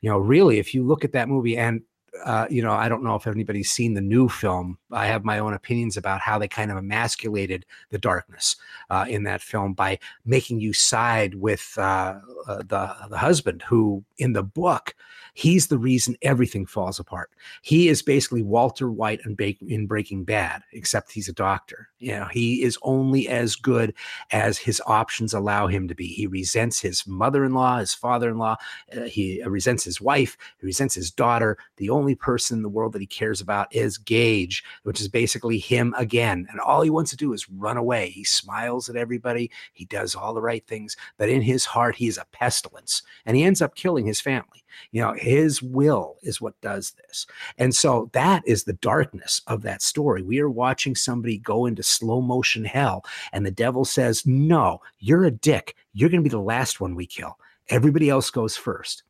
You 0.02 0.10
know, 0.10 0.18
really, 0.18 0.60
if 0.60 0.74
you 0.74 0.86
look 0.86 1.06
at 1.06 1.14
that 1.14 1.30
movie, 1.30 1.58
and 1.58 1.82
uh, 2.26 2.48
you 2.50 2.62
know, 2.62 2.72
I 2.72 2.90
don't 2.90 3.04
know 3.04 3.16
if 3.16 3.28
anybody's 3.28 3.72
seen 3.72 3.94
the 3.94 4.02
new 4.02 4.30
film. 4.30 4.78
I 4.92 5.08
have 5.08 5.26
my 5.26 5.40
own 5.40 5.54
opinions 5.54 5.98
about 5.98 6.22
how 6.22 6.38
they 6.38 6.48
kind 6.48 6.72
of 6.72 6.78
emasculated 6.78 7.66
the 7.90 7.98
darkness 7.98 8.56
uh, 8.90 9.06
in 9.08 9.24
that 9.24 9.42
film 9.42 9.74
by 9.74 10.00
making 10.26 10.60
you 10.60 10.74
side 10.74 11.36
with 11.36 11.74
uh, 11.78 12.20
uh, 12.48 12.58
the 12.58 12.96
the 13.10 13.18
husband, 13.18 13.64
who 13.64 14.04
in 14.18 14.34
the 14.34 14.44
book 14.44 14.96
he's 15.34 15.68
the 15.68 15.78
reason 15.78 16.16
everything 16.22 16.66
falls 16.66 17.00
apart. 17.00 17.32
He 17.62 17.88
is 17.88 18.02
basically 18.02 18.44
Walter 18.44 18.92
White 18.92 19.22
in, 19.26 19.36
in 19.68 19.88
Breaking 19.88 20.24
Bad, 20.24 20.62
except 20.72 21.12
he's 21.12 21.28
a 21.28 21.34
doctor. 21.34 21.90
You 22.00 22.14
know, 22.14 22.28
he 22.32 22.62
is 22.62 22.78
only 22.84 23.28
as 23.28 23.56
good 23.56 23.94
as 24.32 24.58
his 24.58 24.82
options 24.86 25.34
allow 25.34 25.68
him 25.68 25.88
to 25.88 25.96
be. 25.96 26.08
He 26.08 26.28
resents 26.28 26.80
his 26.80 27.06
mother-in-law, 27.08 27.80
his 27.80 27.94
father-in-law. 27.94 28.58
Uh, 28.96 29.02
he 29.02 29.44
resents 29.46 29.84
his 29.84 30.00
wife. 30.00 30.38
He 30.60 30.66
resents 30.66 30.96
his 30.96 31.12
daughter. 31.12 31.58
The 31.78 31.90
only 31.90 32.03
person 32.16 32.58
in 32.58 32.64
the 32.64 32.70
world 32.70 32.94
that 32.94 33.02
he 33.02 33.08
cares 33.08 33.42
about 33.42 33.74
is 33.74 33.98
Gage, 33.98 34.64
which 34.84 35.00
is 35.00 35.08
basically 35.08 35.58
him 35.58 35.94
again. 35.98 36.48
And 36.52 36.60
all 36.60 36.82
he 36.82 36.90
wants 36.90 37.12
to 37.12 37.18
do 37.18 37.34
is 37.34 37.50
run 37.50 37.78
away. 37.78 38.10
He 38.10 38.24
smiles 38.24 38.90
at 38.90 38.96
everybody. 38.96 39.50
He 39.74 39.86
does 39.86 40.16
all 40.16 40.34
the 40.34 40.42
right 40.42 40.66
things, 40.68 40.98
but 41.18 41.30
in 41.30 41.42
his 41.42 41.66
heart, 41.66 41.96
he 41.96 42.08
is 42.08 42.18
a 42.18 42.28
pestilence, 42.32 43.04
and 43.26 43.38
he 43.38 43.44
ends 43.44 43.62
up 43.62 43.76
killing 43.76 44.06
his 44.06 44.22
family. 44.22 44.64
You 44.92 45.02
know, 45.02 45.14
his 45.14 45.62
will 45.62 46.18
is 46.22 46.42
what 46.42 46.60
does 46.62 46.92
this. 46.92 47.28
And 47.58 47.74
so 47.74 48.10
that 48.14 48.44
is 48.46 48.64
the 48.64 48.74
darkness 48.74 49.42
of 49.48 49.62
that 49.64 49.82
story. 49.82 50.22
We 50.24 50.40
are 50.40 50.50
watching 50.50 50.96
somebody 50.96 51.38
go 51.38 51.66
into 51.66 51.84
slow 51.84 52.22
motion 52.22 52.66
hell, 52.66 53.06
and 53.32 53.46
the 53.46 53.52
devil 53.52 53.86
says, 53.86 54.26
No, 54.26 54.82
you're 55.00 55.26
a 55.26 55.32
dick. 55.32 55.76
You're 55.94 56.10
going 56.10 56.22
to 56.22 56.30
be 56.30 56.30
the 56.30 56.40
last 56.40 56.82
one 56.82 56.96
we 56.96 57.06
kill. 57.06 57.38
Everybody 57.70 58.10
else 58.10 58.30
goes 58.30 58.58
first. 58.58 59.04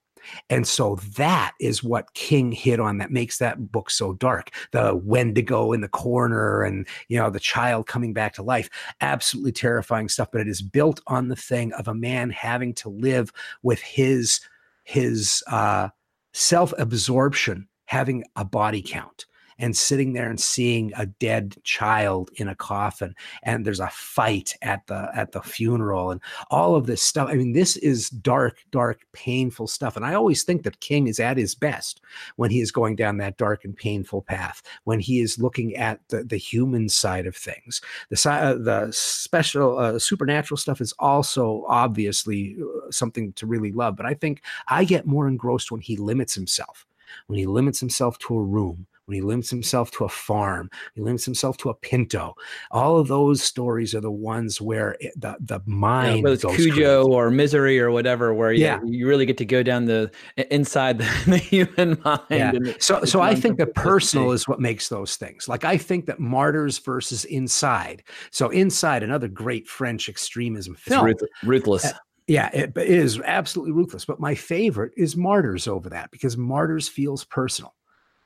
And 0.50 0.68
so 0.68 0.96
that 1.18 1.54
is 1.60 1.84
what 1.84 2.14
King 2.14 2.52
hit 2.52 2.80
on 2.80 2.98
that 2.98 3.12
makes 3.12 3.38
that 3.38 3.72
book 3.72 3.90
so 3.90 4.14
dark. 4.14 4.52
The 4.72 4.96
Wendigo 4.96 5.74
in 5.74 5.82
the 5.82 5.88
corner 5.88 6.64
and, 6.64 6.88
you 7.08 7.18
know, 7.18 7.30
the 7.30 7.40
child 7.40 7.88
coming 7.88 8.14
back 8.14 8.34
to 8.36 8.44
life. 8.44 8.70
Absolutely 9.02 9.52
terrifying 9.52 10.10
stuff. 10.10 10.30
But 10.32 10.42
it 10.42 10.48
is 10.48 10.62
built 10.62 11.02
on 11.08 11.28
the 11.28 11.36
thing 11.36 11.74
of 11.74 11.88
a 11.88 11.94
man 11.94 12.30
having 12.30 12.74
to 12.76 12.90
live 12.90 13.32
with 13.62 13.82
his 13.82 14.40
his 14.86 15.44
uh, 15.48 15.90
self 16.34 16.74
absorption, 16.78 17.68
having 17.86 18.24
a 18.36 18.44
body 18.44 18.82
count 18.82 19.26
and 19.64 19.78
sitting 19.78 20.12
there 20.12 20.30
and 20.30 20.42
seeing 20.42 20.92
a 20.98 21.06
dead 21.06 21.56
child 21.64 22.30
in 22.36 22.50
a 22.50 22.56
coffin 22.56 23.16
and 23.44 23.66
there's 23.66 23.80
a 23.80 23.88
fight 23.88 24.56
at 24.62 24.86
the 24.88 25.10
at 25.16 25.32
the 25.32 25.42
funeral 25.42 26.12
and 26.12 26.20
all 26.52 26.76
of 26.76 26.86
this 26.86 27.02
stuff. 27.02 27.30
I 27.30 27.36
mean 27.36 27.54
this 27.54 27.78
is 27.78 28.10
dark 28.10 28.58
dark 28.72 29.06
painful 29.14 29.68
stuff 29.68 29.96
and 29.96 30.06
i 30.06 30.14
always 30.14 30.44
think 30.44 30.64
that 30.64 30.80
king 30.82 31.08
is 31.08 31.20
at 31.20 31.38
his 31.38 31.56
best 31.56 32.02
when 32.36 32.52
he 32.52 32.60
is 32.60 32.72
going 32.72 32.98
down 32.98 33.18
that 33.18 33.38
dark 33.38 33.64
and 33.64 33.76
painful 33.76 34.22
path 34.24 34.62
when 34.84 35.00
he 35.00 35.22
is 35.22 35.40
looking 35.40 35.76
at 35.78 36.00
the, 36.10 36.24
the 36.24 36.38
human 36.38 36.90
side 36.90 37.26
of 37.26 37.36
things. 37.36 37.82
The 38.10 38.30
uh, 38.30 38.56
the 38.56 38.92
special 38.92 39.80
uh, 39.80 40.00
supernatural 40.00 40.58
stuff 40.58 40.82
is 40.82 40.94
also 41.00 41.64
obviously 41.68 42.58
uh, 42.60 42.92
something 42.92 43.32
to 43.34 43.46
really 43.46 43.72
love 43.72 43.96
but 43.96 44.06
i 44.06 44.14
think 44.14 44.42
i 44.68 44.84
get 44.84 45.06
more 45.06 45.28
engrossed 45.28 45.72
when 45.72 45.82
he 45.82 45.96
limits 45.98 46.34
himself 46.34 46.86
when 47.28 47.38
he 47.38 47.46
limits 47.46 47.80
himself 47.80 48.18
to 48.20 48.36
a 48.36 48.44
room 48.44 48.88
when 49.06 49.16
he 49.16 49.22
limits 49.22 49.50
himself 49.50 49.92
to 49.92 50.06
a 50.06 50.10
farm, 50.10 50.70
he 50.96 51.02
limits 51.02 51.26
himself 51.26 51.58
to 51.58 51.70
a 51.70 51.74
pinto. 51.74 52.34
All 52.72 52.98
of 52.98 53.08
those 53.08 53.44
stories 53.44 53.94
are 53.94 54.02
the 54.02 54.12
ones 54.12 54.62
where 54.62 54.96
it, 55.00 55.14
the 55.20 55.36
the 55.42 55.56
Yeah, 55.56 55.62
mind 55.66 56.24
whether 56.24 56.34
it's 56.34 56.44
goes 56.44 56.56
Cujo 56.56 57.04
crazy. 57.04 57.14
or 57.16 57.30
Misery 57.32 57.80
or 57.80 57.92
whatever, 57.92 58.34
where 58.34 58.52
yeah, 58.54 58.80
Yeah. 58.84 58.90
you 58.90 59.08
really 59.08 59.26
get 59.26 59.38
to 59.40 59.46
go 59.46 59.64
down 59.64 59.86
the 59.86 60.12
inside 60.52 60.98
the, 60.98 61.04
the 61.28 61.38
human 61.38 61.98
mind. 62.06 62.20
Yeah. 62.30 62.74
So, 62.80 63.04
so 63.04 63.22
I 63.22 63.36
think 63.36 63.58
that 63.58 63.70
uncomfortable 63.70 63.74
place 63.74 63.76
to 63.76 63.82
personal 63.82 64.32
is 64.32 64.48
what 64.48 64.60
makes 64.60 64.90
those 64.90 65.16
things. 65.16 65.48
Like 65.48 65.66
I 65.66 65.78
think 65.78 66.06
that 66.06 66.20
Martyrs 66.20 66.80
versus 66.80 67.26
Inside. 67.26 68.04
So 68.32 68.50
Inside, 68.50 69.04
another 69.04 69.28
great 69.28 69.68
French 69.68 70.10
extremism 70.10 70.76
film. 70.76 71.06
ruth- 71.06 71.24
ruthless. 71.44 71.86
Uh, 71.86 71.92
yeah, 72.28 72.50
it, 72.54 72.72
it 72.78 72.88
is 72.88 73.20
absolutely 73.26 73.74
ruthless. 73.74 74.06
But 74.06 74.20
my 74.22 74.34
favorite 74.34 74.94
is 74.96 75.18
Martyrs 75.18 75.68
over 75.68 75.90
that 75.90 76.10
because 76.12 76.38
Martyrs 76.38 76.88
feels 76.88 77.26
personal. 77.26 77.76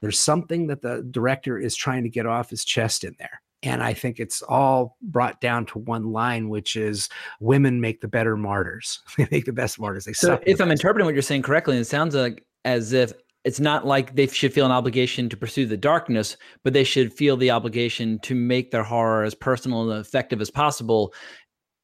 There's 0.01 0.19
something 0.19 0.67
that 0.67 0.81
the 0.81 1.05
director 1.10 1.57
is 1.57 1.75
trying 1.75 2.03
to 2.03 2.10
get 2.10 2.25
off 2.25 2.49
his 2.49 2.63
chest 2.63 3.03
in 3.03 3.15
there. 3.19 3.41
And 3.63 3.81
I 3.81 3.93
think 3.93 4.19
it's 4.19 4.43
all 4.43 4.97
brought 5.01 5.41
down 5.41 5.65
to 5.67 5.79
one 5.79 6.12
line, 6.12 6.49
which 6.49 6.75
is 6.75 7.10
women 7.39 7.81
make 7.81 8.01
the 8.01 8.07
better 8.07 8.38
martyrs. 8.38 9.01
they 9.17 9.27
make 9.31 9.45
the 9.45 9.53
best 9.53 9.79
martyrs. 9.79 10.05
They 10.05 10.13
So 10.13 10.27
suck. 10.27 10.45
the 10.45 10.51
if 10.51 10.62
I'm 10.62 10.71
interpreting 10.71 11.05
what 11.05 11.15
you're 11.15 11.23
saying 11.23 11.41
correctly, 11.41 11.77
it 11.77 11.86
sounds 11.86 12.13
like 12.13 12.45
as 12.65 12.93
if 12.93 13.13
it's 13.43 13.60
not 13.60 13.88
like 13.88 14.13
they 14.15 14.27
should 14.27 14.53
feel 14.53 14.65
an 14.65 14.71
obligation 14.71 15.29
to 15.29 15.38
pursue 15.38 15.65
the 15.65 15.77
darkness, 15.77 16.38
but 16.63 16.73
they 16.73 16.83
should 16.83 17.13
feel 17.13 17.38
the 17.38 17.49
obligation 17.49 18.19
to 18.23 18.36
make 18.36 18.71
their 18.71 18.83
horror 18.83 19.23
as 19.23 19.33
personal 19.33 19.89
and 19.89 20.01
effective 20.01 20.41
as 20.41 20.51
possible, 20.51 21.13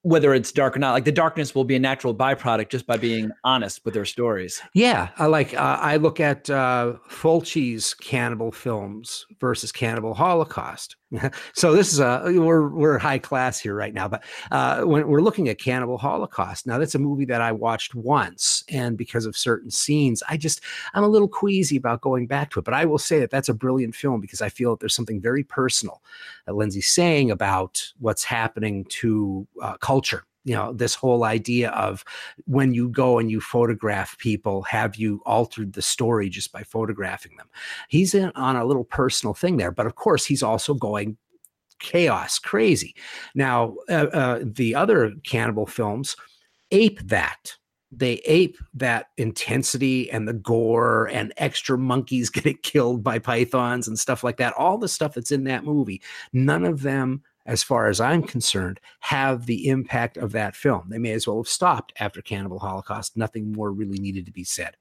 whether 0.03 0.33
it's 0.33 0.51
dark 0.51 0.75
or 0.75 0.79
not. 0.79 0.91
Like 0.91 1.05
the 1.05 1.11
darkness 1.11 1.55
will 1.55 1.63
be 1.63 1.75
a 1.75 1.79
natural 1.79 2.13
byproduct 2.13 2.69
just 2.69 2.85
by 2.85 2.97
being 2.97 3.31
honest 3.43 3.83
with 3.83 3.93
their 3.93 4.05
stories. 4.05 4.61
Yeah, 4.73 5.09
I 5.17 5.25
like. 5.25 5.53
Uh, 5.53 5.77
I 5.81 5.95
look 5.95 6.19
at 6.19 6.49
uh, 6.49 6.93
Fulci's 7.09 7.93
cannibal 7.95 8.51
films 8.51 9.25
versus 9.39 9.71
Cannibal 9.71 10.13
Holocaust. 10.13 10.97
so 11.53 11.73
this 11.73 11.93
is 11.93 11.99
a 11.99 12.23
we're 12.25 12.69
we're 12.69 12.97
high 12.97 13.19
class 13.19 13.59
here 13.59 13.75
right 13.75 13.93
now, 13.93 14.07
but 14.07 14.23
uh, 14.51 14.81
when 14.81 15.07
we're 15.07 15.21
looking 15.21 15.49
at 15.49 15.59
Cannibal 15.59 15.97
Holocaust, 15.97 16.65
now 16.65 16.77
that's 16.77 16.95
a 16.95 16.99
movie 16.99 17.25
that 17.25 17.41
I 17.41 17.51
watched 17.51 17.95
once, 17.95 18.63
and 18.69 18.97
because 18.97 19.25
of 19.25 19.37
certain 19.37 19.69
scenes, 19.69 20.23
I 20.29 20.37
just 20.37 20.61
I'm 20.93 21.03
a 21.03 21.07
little 21.07 21.27
queasy 21.27 21.77
about 21.77 22.01
going 22.01 22.27
back 22.27 22.51
to 22.51 22.59
it. 22.59 22.65
But 22.65 22.73
I 22.73 22.85
will 22.85 22.97
say 22.97 23.19
that 23.19 23.29
that's 23.29 23.49
a 23.49 23.53
brilliant 23.53 23.95
film 23.95 24.21
because 24.21 24.41
I 24.41 24.49
feel 24.49 24.71
that 24.71 24.79
there's 24.79 24.95
something 24.95 25.21
very 25.21 25.43
personal 25.43 26.01
that 26.45 26.55
Lindsay's 26.55 26.87
saying 26.87 27.31
about 27.31 27.93
what's 27.99 28.23
happening 28.23 28.85
to 28.85 29.47
uh, 29.61 29.77
culture. 29.77 30.25
You 30.45 30.55
know, 30.55 30.73
this 30.73 30.95
whole 30.95 31.23
idea 31.23 31.71
of 31.71 32.03
when 32.45 32.73
you 32.73 32.89
go 32.89 33.17
and 33.17 33.31
you 33.31 33.39
photograph 33.39 34.17
people, 34.17 34.63
have 34.63 34.95
you 34.97 35.21
altered 35.25 35.73
the 35.73 35.81
story 35.81 36.29
just 36.29 36.51
by 36.51 36.63
photographing 36.63 37.37
them? 37.37 37.47
He's 37.87 38.13
in 38.13 38.31
on 38.35 38.55
a 38.55 38.65
little 38.65 38.83
personal 38.83 39.33
thing 39.33 39.57
there, 39.57 39.71
but 39.71 39.85
of 39.85 39.95
course, 39.95 40.25
he's 40.25 40.43
also 40.43 40.73
going 40.73 41.17
chaos 41.79 42.39
crazy. 42.39 42.95
Now, 43.35 43.75
uh, 43.89 44.07
uh, 44.13 44.39
the 44.41 44.73
other 44.73 45.13
cannibal 45.23 45.67
films 45.67 46.15
ape 46.71 46.99
that. 47.07 47.55
They 47.95 48.13
ape 48.25 48.57
that 48.73 49.07
intensity 49.17 50.09
and 50.09 50.27
the 50.27 50.33
gore 50.33 51.07
and 51.09 51.31
extra 51.37 51.77
monkeys 51.77 52.29
getting 52.31 52.57
killed 52.63 53.03
by 53.03 53.19
pythons 53.19 53.87
and 53.87 53.99
stuff 53.99 54.23
like 54.23 54.37
that. 54.37 54.53
All 54.57 54.79
the 54.79 54.87
stuff 54.87 55.13
that's 55.13 55.31
in 55.31 55.43
that 55.43 55.63
movie, 55.63 56.01
none 56.31 56.65
of 56.65 56.81
them 56.81 57.21
as 57.45 57.61
far 57.63 57.87
as 57.87 57.99
I'm 57.99 58.23
concerned, 58.23 58.79
have 58.99 59.45
the 59.45 59.67
impact 59.67 60.17
of 60.17 60.31
that 60.31 60.55
film. 60.55 60.87
They 60.89 60.97
may 60.97 61.11
as 61.11 61.27
well 61.27 61.37
have 61.37 61.47
stopped 61.47 61.93
after 61.99 62.21
Cannibal 62.21 62.59
Holocaust. 62.59 63.17
Nothing 63.17 63.51
more 63.51 63.71
really 63.71 63.97
needed 63.97 64.25
to 64.25 64.31
be 64.31 64.43
said. 64.43 64.77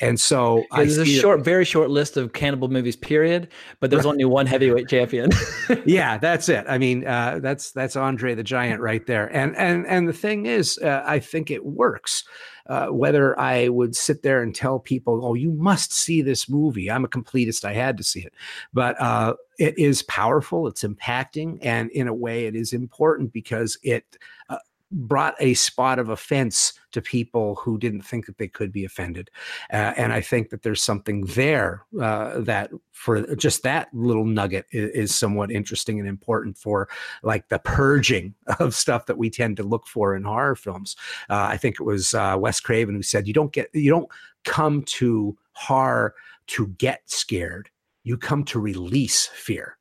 And 0.00 0.20
so 0.20 0.64
I 0.70 0.84
There's 0.84 0.98
a 0.98 1.06
short, 1.06 1.42
very 1.42 1.64
short 1.64 1.90
list 1.90 2.16
of 2.16 2.32
cannibal 2.32 2.68
movies, 2.68 2.96
period, 2.96 3.48
but 3.80 3.90
there's 3.90 4.06
only 4.06 4.24
one 4.24 4.46
heavyweight 4.46 4.88
champion. 4.88 5.30
yeah, 5.86 6.18
that's 6.18 6.48
it. 6.48 6.66
I 6.68 6.78
mean, 6.78 7.06
uh, 7.06 7.38
that's 7.40 7.72
that's 7.72 7.96
Andre 7.96 8.34
the 8.34 8.42
Giant 8.42 8.80
right 8.80 9.06
there. 9.06 9.34
And 9.34 9.56
and 9.56 9.86
and 9.86 10.08
the 10.08 10.12
thing 10.12 10.46
is, 10.46 10.78
uh, 10.78 11.02
I 11.06 11.18
think 11.18 11.50
it 11.50 11.64
works. 11.64 12.24
Uh, 12.66 12.86
whether 12.88 13.38
I 13.38 13.68
would 13.68 13.96
sit 13.96 14.22
there 14.22 14.42
and 14.42 14.54
tell 14.54 14.78
people, 14.78 15.24
"Oh, 15.24 15.34
you 15.34 15.50
must 15.52 15.92
see 15.92 16.22
this 16.22 16.48
movie," 16.48 16.90
I'm 16.90 17.04
a 17.04 17.08
completist. 17.08 17.64
I 17.64 17.72
had 17.72 17.96
to 17.98 18.04
see 18.04 18.20
it, 18.20 18.32
but 18.72 19.00
uh, 19.00 19.34
it 19.58 19.78
is 19.78 20.02
powerful. 20.02 20.66
It's 20.66 20.82
impacting, 20.82 21.58
and 21.62 21.90
in 21.90 22.08
a 22.08 22.14
way, 22.14 22.46
it 22.46 22.54
is 22.56 22.72
important 22.72 23.32
because 23.32 23.78
it. 23.82 24.18
Brought 24.92 25.34
a 25.40 25.54
spot 25.54 25.98
of 25.98 26.10
offense 26.10 26.74
to 26.92 27.00
people 27.00 27.54
who 27.54 27.78
didn't 27.78 28.02
think 28.02 28.26
that 28.26 28.36
they 28.36 28.48
could 28.48 28.70
be 28.70 28.84
offended 28.84 29.30
uh, 29.72 29.94
and 29.96 30.12
i 30.12 30.20
think 30.20 30.50
that 30.50 30.62
there's 30.62 30.82
something 30.82 31.24
there 31.28 31.84
uh, 31.98 32.38
that 32.40 32.70
for 32.90 33.34
just 33.36 33.62
that 33.62 33.88
little 33.94 34.26
nugget 34.26 34.66
is, 34.72 34.90
is 34.90 35.14
somewhat 35.14 35.50
interesting 35.50 35.98
and 35.98 36.06
important 36.06 36.58
for 36.58 36.90
like 37.22 37.48
the 37.48 37.58
purging 37.60 38.34
of 38.60 38.74
stuff 38.74 39.06
that 39.06 39.16
we 39.16 39.30
tend 39.30 39.56
to 39.56 39.62
look 39.62 39.86
for 39.86 40.14
in 40.14 40.24
horror 40.24 40.54
films 40.54 40.94
uh, 41.30 41.46
i 41.48 41.56
think 41.56 41.76
it 41.80 41.84
was 41.84 42.12
uh, 42.12 42.36
wes 42.38 42.60
craven 42.60 42.94
who 42.94 43.02
said 43.02 43.26
you 43.26 43.32
don't 43.32 43.52
get 43.52 43.70
you 43.72 43.90
don't 43.90 44.10
come 44.44 44.82
to 44.82 45.34
horror 45.54 46.14
to 46.46 46.66
get 46.76 47.00
scared 47.06 47.70
you 48.04 48.16
come 48.16 48.44
to 48.44 48.58
release 48.58 49.26
fear. 49.26 49.76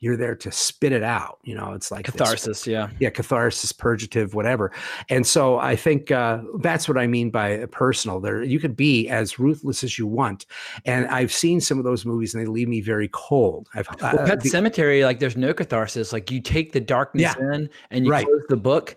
You're 0.00 0.16
there 0.16 0.34
to 0.36 0.52
spit 0.52 0.92
it 0.92 1.02
out. 1.02 1.38
You 1.42 1.54
know, 1.54 1.72
it's 1.72 1.90
like 1.90 2.06
this- 2.06 2.12
Catharsis, 2.12 2.66
yeah. 2.66 2.90
yeah, 3.00 3.10
catharsis, 3.10 3.72
purgative, 3.72 4.34
whatever. 4.34 4.70
And 5.08 5.26
so 5.26 5.58
I 5.58 5.76
think 5.76 6.10
uh, 6.10 6.40
that's 6.60 6.88
what 6.88 6.96
I 6.98 7.06
mean 7.06 7.30
by 7.30 7.64
personal. 7.72 8.20
There, 8.20 8.42
you 8.42 8.60
could 8.60 8.76
be 8.76 9.08
as 9.08 9.38
ruthless 9.38 9.82
as 9.84 9.98
you 9.98 10.06
want, 10.06 10.46
and 10.84 11.06
I've 11.08 11.32
seen 11.32 11.60
some 11.60 11.78
of 11.78 11.84
those 11.84 12.04
movies, 12.06 12.34
and 12.34 12.42
they 12.42 12.46
leave 12.48 12.68
me 12.68 12.80
very 12.80 13.08
cold. 13.12 13.68
I've 13.74 13.88
Well, 14.00 14.18
uh, 14.20 14.26
Pet 14.26 14.40
the- 14.42 14.50
Sematary, 14.50 15.04
like 15.04 15.18
there's 15.18 15.36
no 15.36 15.52
catharsis. 15.54 16.12
Like 16.12 16.30
you 16.30 16.40
take 16.40 16.72
the 16.72 16.80
darkness 16.80 17.34
Yeah. 17.38 17.54
in 17.54 17.70
and 17.90 18.04
you 18.06 18.10
Right. 18.12 18.24
close 18.26 18.42
the 18.48 18.56
book 18.56 18.96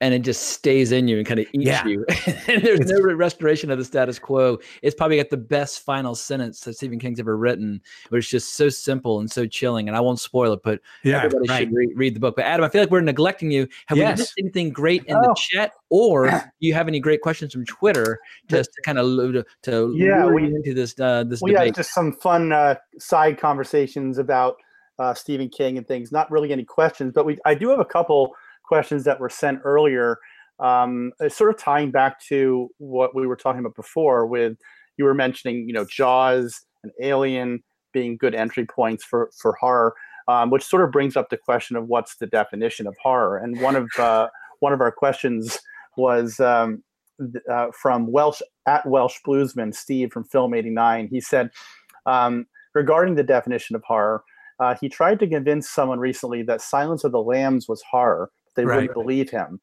and 0.00 0.14
it 0.14 0.20
just 0.20 0.50
stays 0.50 0.92
in 0.92 1.08
you 1.08 1.18
and 1.18 1.26
kind 1.26 1.40
of 1.40 1.46
eats 1.52 1.66
Yeah. 1.66 1.84
you. 1.84 2.04
and 2.26 2.62
there's 2.62 2.80
It's- 2.80 2.90
no 2.90 3.00
restoration 3.14 3.70
of 3.70 3.78
the 3.78 3.84
status 3.84 4.18
quo. 4.18 4.58
It's 4.82 4.94
probably 4.94 5.16
got 5.16 5.30
the 5.30 5.36
best 5.36 5.80
final 5.84 6.14
sentence 6.14 6.60
that 6.60 6.74
Stephen 6.74 6.98
King's 7.00 7.18
ever 7.18 7.36
written, 7.36 7.80
where 8.08 8.20
it's 8.20 8.28
just 8.28 8.54
so 8.54 8.68
simple 8.68 9.18
and 9.18 9.28
so 9.30 9.44
chilling. 9.46 9.88
And 9.88 9.96
I 9.96 10.00
won't 10.00 10.20
spoil 10.20 10.52
it, 10.52 10.60
but 10.62 10.80
yeah, 11.02 11.18
everybody 11.24 11.48
right. 11.48 11.58
should 11.60 11.72
re- 11.74 11.92
read 11.96 12.14
the 12.14 12.20
book. 12.20 12.36
But 12.36 12.44
Adam, 12.44 12.64
I 12.64 12.68
feel 12.68 12.82
like 12.82 12.90
we're 12.90 13.00
neglecting 13.00 13.50
you. 13.50 13.66
Have 13.86 13.98
Yes. 13.98 14.18
we 14.18 14.20
missed 14.22 14.34
anything 14.38 14.70
great 14.70 15.04
in 15.06 15.14
the 15.20 15.30
Oh. 15.30 15.34
chat, 15.34 15.72
or 15.90 16.26
do 16.30 16.40
you 16.60 16.74
have 16.74 16.86
any 16.86 17.00
great 17.00 17.20
questions 17.20 17.52
from 17.52 17.64
Twitter 17.64 18.20
just 18.46 18.70
to 18.74 18.82
kind 18.82 18.98
of 18.98 19.06
to, 19.32 19.44
to 19.62 19.94
Yeah, 19.96 20.26
we- 20.26 20.44
into 20.44 20.74
this 20.74 20.94
uh, 21.00 21.24
this 21.24 21.42
we 21.42 21.50
debate? 21.52 21.74
just 21.74 21.92
some 21.92 22.12
fun 22.12 22.52
uh, 22.52 22.76
side 22.98 23.36
conversations 23.38 24.18
about 24.18 24.56
uh, 25.00 25.12
Stephen 25.14 25.48
King 25.48 25.76
and 25.78 25.86
things. 25.88 26.12
Not 26.12 26.30
really 26.30 26.52
any 26.52 26.64
questions, 26.64 27.12
but 27.12 27.26
we 27.26 27.36
I 27.44 27.54
do 27.54 27.68
have 27.70 27.80
a 27.80 27.84
couple 27.84 28.32
questions 28.68 29.04
that 29.04 29.18
were 29.18 29.30
sent 29.30 29.60
earlier. 29.64 30.18
Um, 30.60 31.12
sort 31.28 31.50
of 31.50 31.56
tying 31.56 31.92
back 31.92 32.20
to 32.28 32.68
what 32.78 33.14
we 33.14 33.26
were 33.26 33.36
talking 33.36 33.60
about 33.60 33.76
before. 33.76 34.26
With 34.26 34.56
you 34.96 35.04
were 35.04 35.14
mentioning, 35.14 35.68
you 35.68 35.72
know, 35.72 35.86
Jaws 35.88 36.60
and 36.82 36.92
Alien 37.00 37.62
being 37.92 38.16
good 38.18 38.34
entry 38.34 38.66
points 38.66 39.04
for 39.04 39.30
for 39.40 39.52
horror, 39.60 39.94
um, 40.26 40.50
which 40.50 40.64
sort 40.64 40.82
of 40.84 40.90
brings 40.90 41.16
up 41.16 41.28
the 41.30 41.36
question 41.36 41.76
of 41.76 41.86
what's 41.86 42.16
the 42.16 42.26
definition 42.26 42.86
of 42.88 42.94
horror. 43.00 43.38
And 43.38 43.60
one 43.60 43.76
of 43.76 43.88
uh, 43.98 44.28
one 44.60 44.72
of 44.72 44.80
our 44.80 44.90
questions 44.92 45.58
was 45.96 46.40
um, 46.40 46.82
uh, 47.50 47.68
from 47.80 48.10
Welsh 48.10 48.42
at 48.66 48.84
Welsh 48.84 49.18
Bluesman 49.24 49.72
Steve 49.72 50.10
from 50.12 50.24
Film 50.24 50.54
eighty 50.54 50.70
nine. 50.70 51.08
He 51.08 51.20
said 51.20 51.50
um, 52.04 52.46
regarding 52.74 53.14
the 53.14 53.22
definition 53.22 53.76
of 53.76 53.82
horror, 53.86 54.24
uh, 54.58 54.74
he 54.80 54.88
tried 54.88 55.20
to 55.20 55.28
convince 55.28 55.70
someone 55.70 56.00
recently 56.00 56.42
that 56.42 56.62
Silence 56.62 57.04
of 57.04 57.12
the 57.12 57.22
Lambs 57.22 57.68
was 57.68 57.80
horror. 57.88 58.30
They 58.58 58.66
Right. 58.66 58.76
wouldn't 58.76 58.94
believe 58.94 59.30
him. 59.30 59.60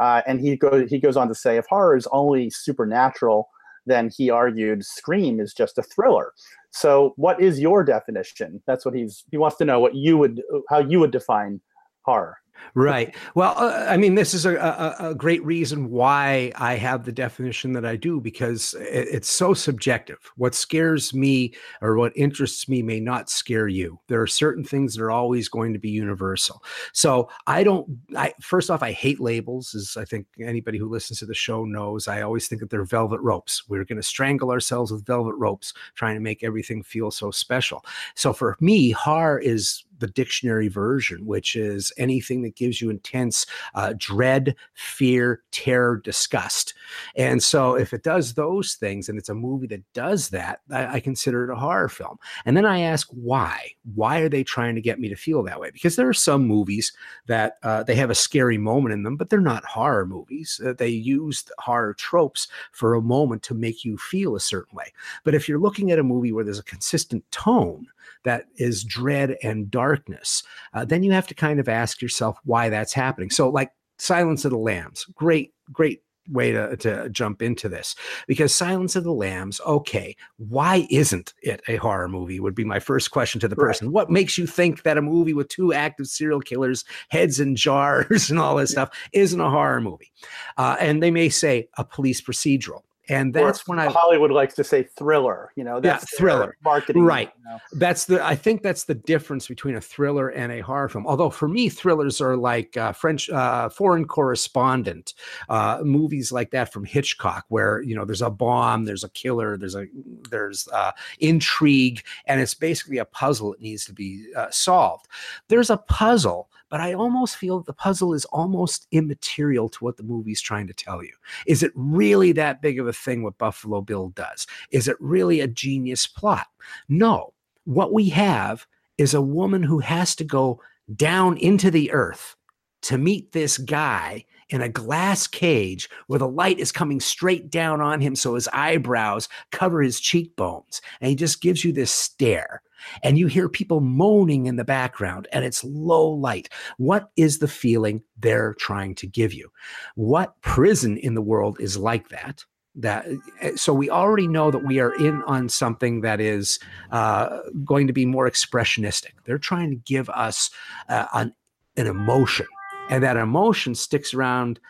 Uh, 0.00 0.22
and 0.26 0.40
he 0.40 0.56
goes 0.56 0.88
he 0.90 0.98
goes 0.98 1.16
on 1.16 1.28
to 1.28 1.34
say, 1.34 1.56
if 1.58 1.66
horror 1.68 1.96
is 1.96 2.08
only 2.12 2.50
supernatural, 2.50 3.48
then 3.86 4.10
he 4.16 4.30
argued 4.30 4.84
Scream 4.84 5.38
is 5.38 5.52
just 5.52 5.76
a 5.78 5.82
thriller. 5.82 6.32
So, 6.70 7.12
what 7.16 7.40
is 7.40 7.60
your 7.60 7.84
definition? 7.84 8.62
That's 8.66 8.84
what 8.84 8.94
he's 8.94 9.24
he 9.30 9.36
wants 9.36 9.56
to 9.58 9.64
know 9.64 9.80
what 9.80 9.94
you 9.94 10.16
would 10.16 10.42
how 10.70 10.78
you 10.78 10.98
would 11.00 11.10
define 11.10 11.60
horror. 12.02 12.38
Right. 12.74 13.14
Well, 13.34 13.54
uh, 13.56 13.86
I 13.88 13.96
mean, 13.96 14.14
this 14.14 14.34
is 14.34 14.46
a, 14.46 14.56
a, 14.56 15.10
a 15.10 15.14
great 15.14 15.44
reason 15.44 15.90
why 15.90 16.52
I 16.56 16.74
have 16.74 17.04
the 17.04 17.12
definition 17.12 17.72
that 17.72 17.84
I 17.84 17.96
do 17.96 18.20
because 18.20 18.74
it, 18.74 19.08
it's 19.10 19.30
so 19.30 19.54
subjective. 19.54 20.18
What 20.36 20.54
scares 20.54 21.14
me 21.14 21.54
or 21.80 21.96
what 21.96 22.16
interests 22.16 22.68
me 22.68 22.82
may 22.82 23.00
not 23.00 23.30
scare 23.30 23.68
you. 23.68 23.98
There 24.08 24.20
are 24.22 24.26
certain 24.26 24.64
things 24.64 24.94
that 24.94 25.02
are 25.02 25.10
always 25.10 25.48
going 25.48 25.72
to 25.72 25.78
be 25.78 25.90
universal. 25.90 26.62
So 26.92 27.28
I 27.46 27.64
don't. 27.64 27.88
I 28.16 28.32
first 28.40 28.70
off, 28.70 28.82
I 28.82 28.92
hate 28.92 29.20
labels, 29.20 29.74
as 29.74 29.96
I 29.96 30.04
think 30.04 30.26
anybody 30.40 30.78
who 30.78 30.88
listens 30.88 31.18
to 31.20 31.26
the 31.26 31.34
show 31.34 31.64
knows. 31.64 32.08
I 32.08 32.22
always 32.22 32.48
think 32.48 32.60
that 32.60 32.70
they're 32.70 32.84
velvet 32.84 33.20
ropes. 33.20 33.68
We're 33.68 33.84
going 33.84 33.96
to 33.96 34.02
strangle 34.02 34.50
ourselves 34.50 34.92
with 34.92 35.06
velvet 35.06 35.34
ropes, 35.34 35.74
trying 35.94 36.14
to 36.14 36.20
make 36.20 36.44
everything 36.44 36.82
feel 36.82 37.10
so 37.10 37.30
special. 37.30 37.84
So 38.14 38.32
for 38.32 38.56
me, 38.60 38.90
horror 38.90 39.38
is 39.38 39.84
the 39.98 40.06
dictionary 40.08 40.68
version, 40.68 41.26
which 41.26 41.56
is 41.56 41.92
anything 41.98 42.42
that 42.42 42.56
gives 42.56 42.80
you 42.80 42.90
intense 42.90 43.46
uh, 43.74 43.94
dread, 43.96 44.54
fear, 44.74 45.42
terror, 45.50 45.96
disgust. 45.96 46.74
And 47.16 47.42
so, 47.42 47.74
if 47.74 47.92
it 47.92 48.02
does 48.02 48.34
those 48.34 48.74
things 48.74 49.08
and 49.08 49.18
it's 49.18 49.28
a 49.28 49.34
movie 49.34 49.66
that 49.68 49.92
does 49.92 50.30
that, 50.30 50.60
I, 50.70 50.94
I 50.94 51.00
consider 51.00 51.44
it 51.44 51.52
a 51.52 51.56
horror 51.56 51.88
film. 51.88 52.18
And 52.44 52.56
then 52.56 52.66
I 52.66 52.80
ask 52.80 53.08
why? 53.10 53.72
Why 53.94 54.20
are 54.20 54.28
they 54.28 54.44
trying 54.44 54.74
to 54.74 54.80
get 54.80 55.00
me 55.00 55.08
to 55.08 55.16
feel 55.16 55.42
that 55.44 55.60
way? 55.60 55.70
Because 55.70 55.96
there 55.96 56.08
are 56.08 56.14
some 56.14 56.46
movies 56.46 56.92
that 57.26 57.58
uh, 57.62 57.82
they 57.82 57.94
have 57.94 58.10
a 58.10 58.14
scary 58.14 58.58
moment 58.58 58.92
in 58.92 59.02
them, 59.02 59.16
but 59.16 59.30
they're 59.30 59.40
not 59.40 59.64
horror 59.64 60.06
movies. 60.06 60.60
Uh, 60.64 60.72
they 60.72 60.88
use 60.88 61.42
the 61.42 61.54
horror 61.58 61.94
tropes 61.94 62.48
for 62.72 62.94
a 62.94 63.02
moment 63.02 63.42
to 63.44 63.54
make 63.54 63.84
you 63.84 63.96
feel 63.98 64.36
a 64.36 64.40
certain 64.40 64.76
way. 64.76 64.92
But 65.24 65.34
if 65.34 65.48
you're 65.48 65.58
looking 65.58 65.90
at 65.90 65.98
a 65.98 66.04
movie 66.04 66.32
where 66.32 66.44
there's 66.44 66.58
a 66.58 66.64
consistent 66.64 67.28
tone, 67.30 67.86
that 68.24 68.44
is 68.56 68.84
dread 68.84 69.36
and 69.42 69.70
darkness, 69.70 70.42
uh, 70.74 70.84
then 70.84 71.02
you 71.02 71.12
have 71.12 71.26
to 71.28 71.34
kind 71.34 71.60
of 71.60 71.68
ask 71.68 72.02
yourself 72.02 72.38
why 72.44 72.68
that's 72.68 72.92
happening. 72.92 73.30
So, 73.30 73.48
like 73.48 73.70
Silence 73.98 74.44
of 74.44 74.50
the 74.50 74.58
Lambs, 74.58 75.04
great, 75.14 75.52
great 75.72 76.02
way 76.30 76.52
to, 76.52 76.76
to 76.76 77.08
jump 77.08 77.40
into 77.40 77.68
this 77.68 77.96
because 78.26 78.54
Silence 78.54 78.94
of 78.96 79.04
the 79.04 79.12
Lambs, 79.12 79.60
okay, 79.66 80.14
why 80.36 80.86
isn't 80.90 81.32
it 81.42 81.62
a 81.68 81.76
horror 81.76 82.08
movie? 82.08 82.38
Would 82.38 82.54
be 82.54 82.64
my 82.64 82.80
first 82.80 83.10
question 83.10 83.40
to 83.40 83.48
the 83.48 83.56
Right. 83.56 83.68
person. 83.68 83.92
What 83.92 84.10
makes 84.10 84.36
you 84.36 84.46
think 84.46 84.82
that 84.82 84.98
a 84.98 85.02
movie 85.02 85.32
with 85.32 85.48
two 85.48 85.72
active 85.72 86.06
serial 86.06 86.40
killers, 86.40 86.84
heads 87.08 87.40
in 87.40 87.56
jars, 87.56 88.28
and 88.30 88.38
all 88.38 88.56
this 88.56 88.72
stuff 88.72 88.90
isn't 89.12 89.40
a 89.40 89.50
horror 89.50 89.80
movie? 89.80 90.12
Uh, 90.56 90.76
and 90.78 91.02
they 91.02 91.10
may 91.10 91.28
say 91.28 91.68
a 91.78 91.84
police 91.84 92.20
procedural. 92.20 92.82
And 93.08 93.36
Or 93.36 93.46
that's 93.46 93.66
when 93.66 93.78
I 93.78 93.86
Hollywood 93.86 94.30
likes 94.30 94.54
to 94.56 94.64
say 94.64 94.82
thriller. 94.82 95.52
You 95.56 95.64
know, 95.64 95.80
that's 95.80 96.10
their 96.10 96.18
thriller. 96.18 96.56
marketing. 96.62 97.04
Right. 97.04 97.30
you 97.36 97.50
know. 97.50 97.58
that's 97.72 98.04
the 98.04 98.24
i 98.24 98.34
think 98.34 98.62
that's 98.62 98.84
the 98.84 98.94
difference 98.94 99.48
between 99.48 99.76
a 99.76 99.80
thriller 99.80 100.28
and 100.28 100.52
a 100.52 100.60
horror 100.60 100.88
film 100.88 101.06
although 101.06 101.30
for 101.30 101.48
me 101.48 101.68
thrillers 101.68 102.20
are 102.20 102.36
like 102.36 102.76
uh, 102.76 102.92
french 102.92 103.30
uh, 103.30 103.68
foreign 103.68 104.06
correspondent 104.06 105.14
uh, 105.48 105.80
movies 105.82 106.32
like 106.32 106.50
that 106.50 106.72
from 106.72 106.84
hitchcock 106.84 107.44
where 107.48 107.82
you 107.82 107.94
know 107.94 108.04
there's 108.04 108.22
a 108.22 108.30
bomb 108.30 108.84
there's 108.84 109.04
a 109.04 109.08
killer 109.10 109.56
there's 109.56 109.74
a 109.74 109.86
there's 110.30 110.68
uh, 110.68 110.92
intrigue 111.20 112.02
and 112.26 112.40
it's 112.40 112.54
basically 112.54 112.98
a 112.98 113.04
puzzle 113.04 113.52
that 113.52 113.60
needs 113.60 113.84
to 113.84 113.92
be 113.92 114.26
uh, 114.36 114.50
solved 114.50 115.06
there's 115.48 115.70
a 115.70 115.76
puzzle 115.76 116.48
but 116.68 116.80
i 116.80 116.92
almost 116.92 117.36
feel 117.36 117.60
the 117.60 117.72
puzzle 117.72 118.14
is 118.14 118.24
almost 118.26 118.86
immaterial 118.92 119.68
to 119.68 119.84
what 119.84 119.96
the 119.96 120.02
movie's 120.02 120.40
trying 120.40 120.66
to 120.66 120.74
tell 120.74 121.02
you. 121.02 121.12
Is 121.46 121.62
it 121.62 121.72
really 121.74 122.32
that 122.32 122.62
big 122.62 122.78
of 122.78 122.86
a 122.86 122.92
thing 122.92 123.22
what 123.22 123.38
buffalo 123.38 123.80
bill 123.80 124.10
does? 124.10 124.46
Is 124.70 124.88
it 124.88 124.96
really 125.00 125.40
a 125.40 125.48
genius 125.48 126.06
plot? 126.06 126.46
No. 126.88 127.32
What 127.64 127.92
we 127.92 128.08
have 128.10 128.66
is 128.96 129.14
a 129.14 129.22
woman 129.22 129.62
who 129.62 129.78
has 129.78 130.16
to 130.16 130.24
go 130.24 130.60
down 130.96 131.36
into 131.36 131.70
the 131.70 131.92
earth 131.92 132.36
to 132.82 132.98
meet 132.98 133.32
this 133.32 133.58
guy 133.58 134.24
in 134.50 134.62
a 134.62 134.68
glass 134.68 135.26
cage 135.26 135.88
where 136.06 136.18
the 136.18 136.28
light 136.28 136.58
is 136.58 136.72
coming 136.72 137.00
straight 137.00 137.50
down 137.50 137.80
on 137.80 138.00
him 138.00 138.16
so 138.16 138.34
his 138.34 138.48
eyebrows 138.48 139.28
cover 139.52 139.82
his 139.82 140.00
cheekbones. 140.00 140.80
And 141.00 141.10
he 141.10 141.14
just 141.14 141.40
gives 141.40 141.64
you 141.64 141.72
this 141.72 141.90
stare. 141.90 142.62
And 143.02 143.18
you 143.18 143.26
hear 143.26 143.48
people 143.48 143.80
moaning 143.80 144.46
in 144.46 144.56
the 144.56 144.64
background 144.64 145.28
and 145.32 145.44
it's 145.44 145.64
low 145.64 146.08
light. 146.08 146.48
What 146.76 147.10
is 147.16 147.38
the 147.38 147.48
feeling 147.48 148.02
they're 148.18 148.54
trying 148.54 148.94
to 148.96 149.06
give 149.06 149.34
you? 149.34 149.50
What 149.96 150.40
prison 150.40 150.96
in 150.96 151.14
the 151.14 151.22
world 151.22 151.58
is 151.60 151.76
like 151.76 152.08
that? 152.08 152.44
That 152.76 153.06
eh, 153.40 153.56
so 153.56 153.74
we 153.74 153.90
already 153.90 154.28
know 154.28 154.52
that 154.52 154.64
we 154.64 154.78
are 154.78 154.94
in 154.94 155.22
on 155.22 155.48
something 155.48 156.02
that 156.02 156.20
is 156.20 156.60
uh, 156.92 157.40
going 157.64 157.88
to 157.88 157.92
be 157.92 158.06
more 158.06 158.30
expressionistic. 158.30 159.12
They're 159.24 159.38
trying 159.38 159.70
to 159.70 159.76
give 159.76 160.08
us 160.10 160.50
uh, 160.88 161.06
an, 161.12 161.34
an 161.76 161.88
emotion 161.88 162.46
and 162.88 163.02
that 163.02 163.16
emotion 163.16 163.74
sticks 163.74 164.14
around 164.14 164.60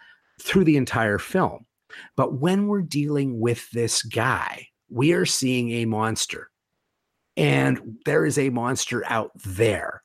through 0.41 0.65
the 0.65 0.77
entire 0.77 1.19
film. 1.19 1.67
But 2.17 2.35
when 2.35 2.67
we're 2.67 2.83
dealing 2.83 3.41
with 3.41 3.71
this 3.71 4.03
guy 4.03 4.69
we 4.91 5.13
are 5.13 5.27
seeing 5.27 5.71
a 5.71 5.85
monster. 5.85 6.51
And 7.37 7.99
there 8.05 8.25
is 8.25 8.39
a 8.39 8.51
monster 8.51 9.05
out 9.07 9.31
there. 9.45 10.03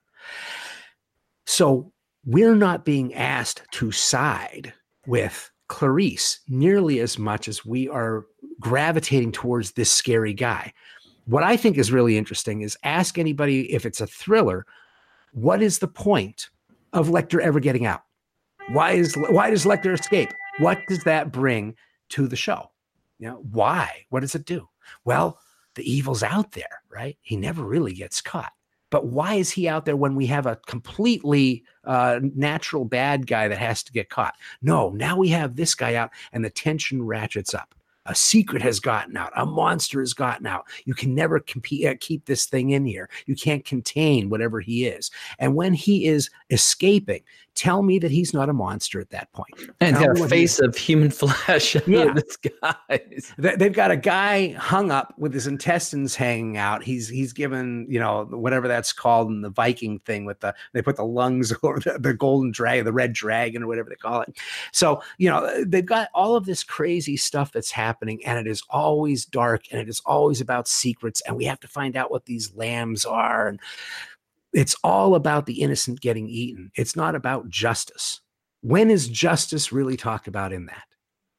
So 1.46 1.92
we're 2.26 2.56
not 2.56 2.86
being 2.86 3.14
asked 3.14 3.64
to 3.72 3.92
side 3.92 4.74
with 5.08 5.50
Clarice 5.68 6.40
nearly 6.48 7.00
as 7.00 7.18
much 7.18 7.48
as 7.48 7.66
we 7.66 7.90
are 7.90 8.26
gravitating 8.60 9.32
towards 9.32 9.72
this 9.72 9.92
scary 9.92 10.34
guy. 10.34 10.74
What 11.26 11.44
I 11.44 11.58
think 11.58 11.78
is 11.78 11.92
really 11.92 12.18
interesting 12.18 12.62
is 12.62 12.78
ask 12.84 13.18
anybody 13.18 13.74
if 13.74 13.86
it's 13.86 14.02
a 14.02 14.08
thriller, 14.08 14.66
what 15.32 15.62
is 15.62 15.80
the 15.80 15.88
point 15.88 16.50
of 16.94 17.10
Lecter 17.10 17.40
ever 17.40 17.60
getting 17.60 17.86
out? 17.86 18.04
Why 18.70 18.92
is 18.92 19.16
why 19.16 19.50
does 19.50 19.66
Lecter 19.66 19.94
escape? 19.94 20.30
What 20.60 20.80
does 20.88 21.04
that 21.04 21.32
bring 21.32 21.76
to 22.10 22.28
the 22.28 22.36
show? 22.36 22.72
You 23.20 23.30
know, 23.30 23.46
why? 23.52 24.06
What 24.10 24.22
does 24.22 24.36
it 24.36 24.46
do? 24.46 24.70
Well, 25.06 25.40
the 25.76 25.90
evil's 25.90 26.24
out 26.24 26.52
there, 26.52 26.82
right? 26.90 27.18
He 27.22 27.36
never 27.36 27.64
really 27.64 27.94
gets 27.94 28.22
caught. 28.22 28.52
But 28.90 29.08
why 29.08 29.36
is 29.36 29.50
he 29.50 29.68
out 29.68 29.86
there 29.86 29.96
when 29.96 30.16
we 30.16 30.28
have 30.28 30.46
a 30.46 30.60
completely 30.68 31.64
uh, 31.84 32.20
natural 32.22 32.86
bad 32.86 33.26
guy 33.26 33.48
that 33.48 33.58
has 33.58 33.82
to 33.84 33.92
get 33.92 34.10
caught? 34.10 34.36
No, 34.62 34.92
now 34.92 35.18
we 35.18 35.30
have 35.30 35.56
this 35.56 35.74
guy 35.74 35.96
out 35.96 36.12
and 36.32 36.46
the 36.46 36.52
tension 36.52 37.02
ratchets 37.02 37.56
up. 37.56 37.74
A 38.06 38.16
secret 38.16 38.62
has 38.62 38.80
gotten 38.80 39.16
out. 39.16 39.32
A 39.36 39.46
monster 39.46 40.00
has 40.00 40.14
gotten 40.14 40.46
out. 40.46 40.66
You 40.86 40.94
can 40.94 41.16
never 41.16 41.40
compete, 41.40 41.86
uh, 41.86 41.96
keep 42.00 42.26
this 42.26 42.46
thing 42.46 42.72
in 42.72 42.86
here. 42.86 43.10
You 43.26 43.36
can't 43.36 43.64
contain 43.64 44.30
whatever 44.30 44.60
he 44.60 44.86
is. 44.86 45.10
And 45.40 45.56
when 45.56 45.74
he 45.74 46.06
is 46.08 46.30
escaping, 46.50 47.24
tell 47.56 47.84
me 47.84 48.00
that 48.00 48.10
he's 48.12 48.34
not 48.34 48.50
a 48.50 48.54
monster 48.54 49.00
at 49.00 49.10
that 49.12 49.32
point. 49.32 49.54
And 49.80 49.96
Tell 49.96 50.24
a 50.24 50.28
face 50.28 50.60
of 50.60 50.76
human 50.76 51.10
flesh. 51.12 51.76
Yeah. 51.88 52.14
this. 52.14 53.32
They- 53.38 53.56
They've 53.56 53.72
got 53.74 53.92
a 53.92 53.98
guy 53.98 54.50
hung 54.54 54.92
up 54.92 55.14
with 55.18 55.34
his 55.34 55.48
intestines 55.48 56.16
hanging 56.16 56.58
out. 56.58 56.84
He's 56.84 57.08
he's 57.08 57.32
given 57.34 57.86
you 57.90 58.00
know 58.00 58.26
whatever 58.26 58.68
that's 58.68 58.92
called 58.92 59.30
in 59.30 59.42
the 59.42 59.50
Viking 59.50 60.00
thing 60.00 60.26
with 60.26 60.40
the 60.40 60.54
they 60.74 60.82
put 60.82 60.96
the 60.96 61.06
lungs 61.06 61.54
or 61.64 61.80
the, 61.80 61.98
the 62.00 62.14
golden 62.14 62.52
dragon, 62.52 62.86
the 62.86 62.92
red 62.94 63.14
dragon 63.14 63.64
or 63.64 63.68
whatever 63.68 63.90
they 63.90 63.96
call 63.96 64.22
it. 64.22 64.36
So 64.72 65.02
you 65.18 65.30
know 65.30 65.64
they've 65.64 65.86
got 65.86 66.10
all 66.14 66.36
of 66.36 66.46
this 66.46 66.64
crazy 66.64 67.16
stuff 67.18 67.52
that's 67.52 67.72
happening, 67.72 68.26
and 68.26 68.40
it 68.40 68.50
is 68.50 68.64
always 68.70 69.26
dark, 69.26 69.64
and 69.72 69.80
it 69.80 69.88
is 69.88 70.02
always 70.06 70.42
about 70.42 70.68
secrets, 70.68 71.22
and 71.28 71.38
we 71.38 71.46
have 71.46 71.60
to 71.62 71.68
find 71.68 71.96
out 71.96 72.12
what 72.12 72.26
these 72.26 72.54
lambs 72.56 73.06
are, 73.06 73.48
and 73.48 73.60
it's 74.54 74.76
all 74.84 75.16
about 75.16 75.46
the 75.46 75.62
innocent 75.62 76.02
getting 76.02 76.30
eaten. 76.30 76.72
It's 76.76 76.96
not 76.96 77.16
about 77.16 77.50
justice. 77.50 78.22
When 78.62 78.90
is 78.90 79.10
justice 79.10 79.72
really 79.72 79.98
talked 79.98 80.28
about 80.28 80.54
in 80.54 80.68
that? 80.68 80.84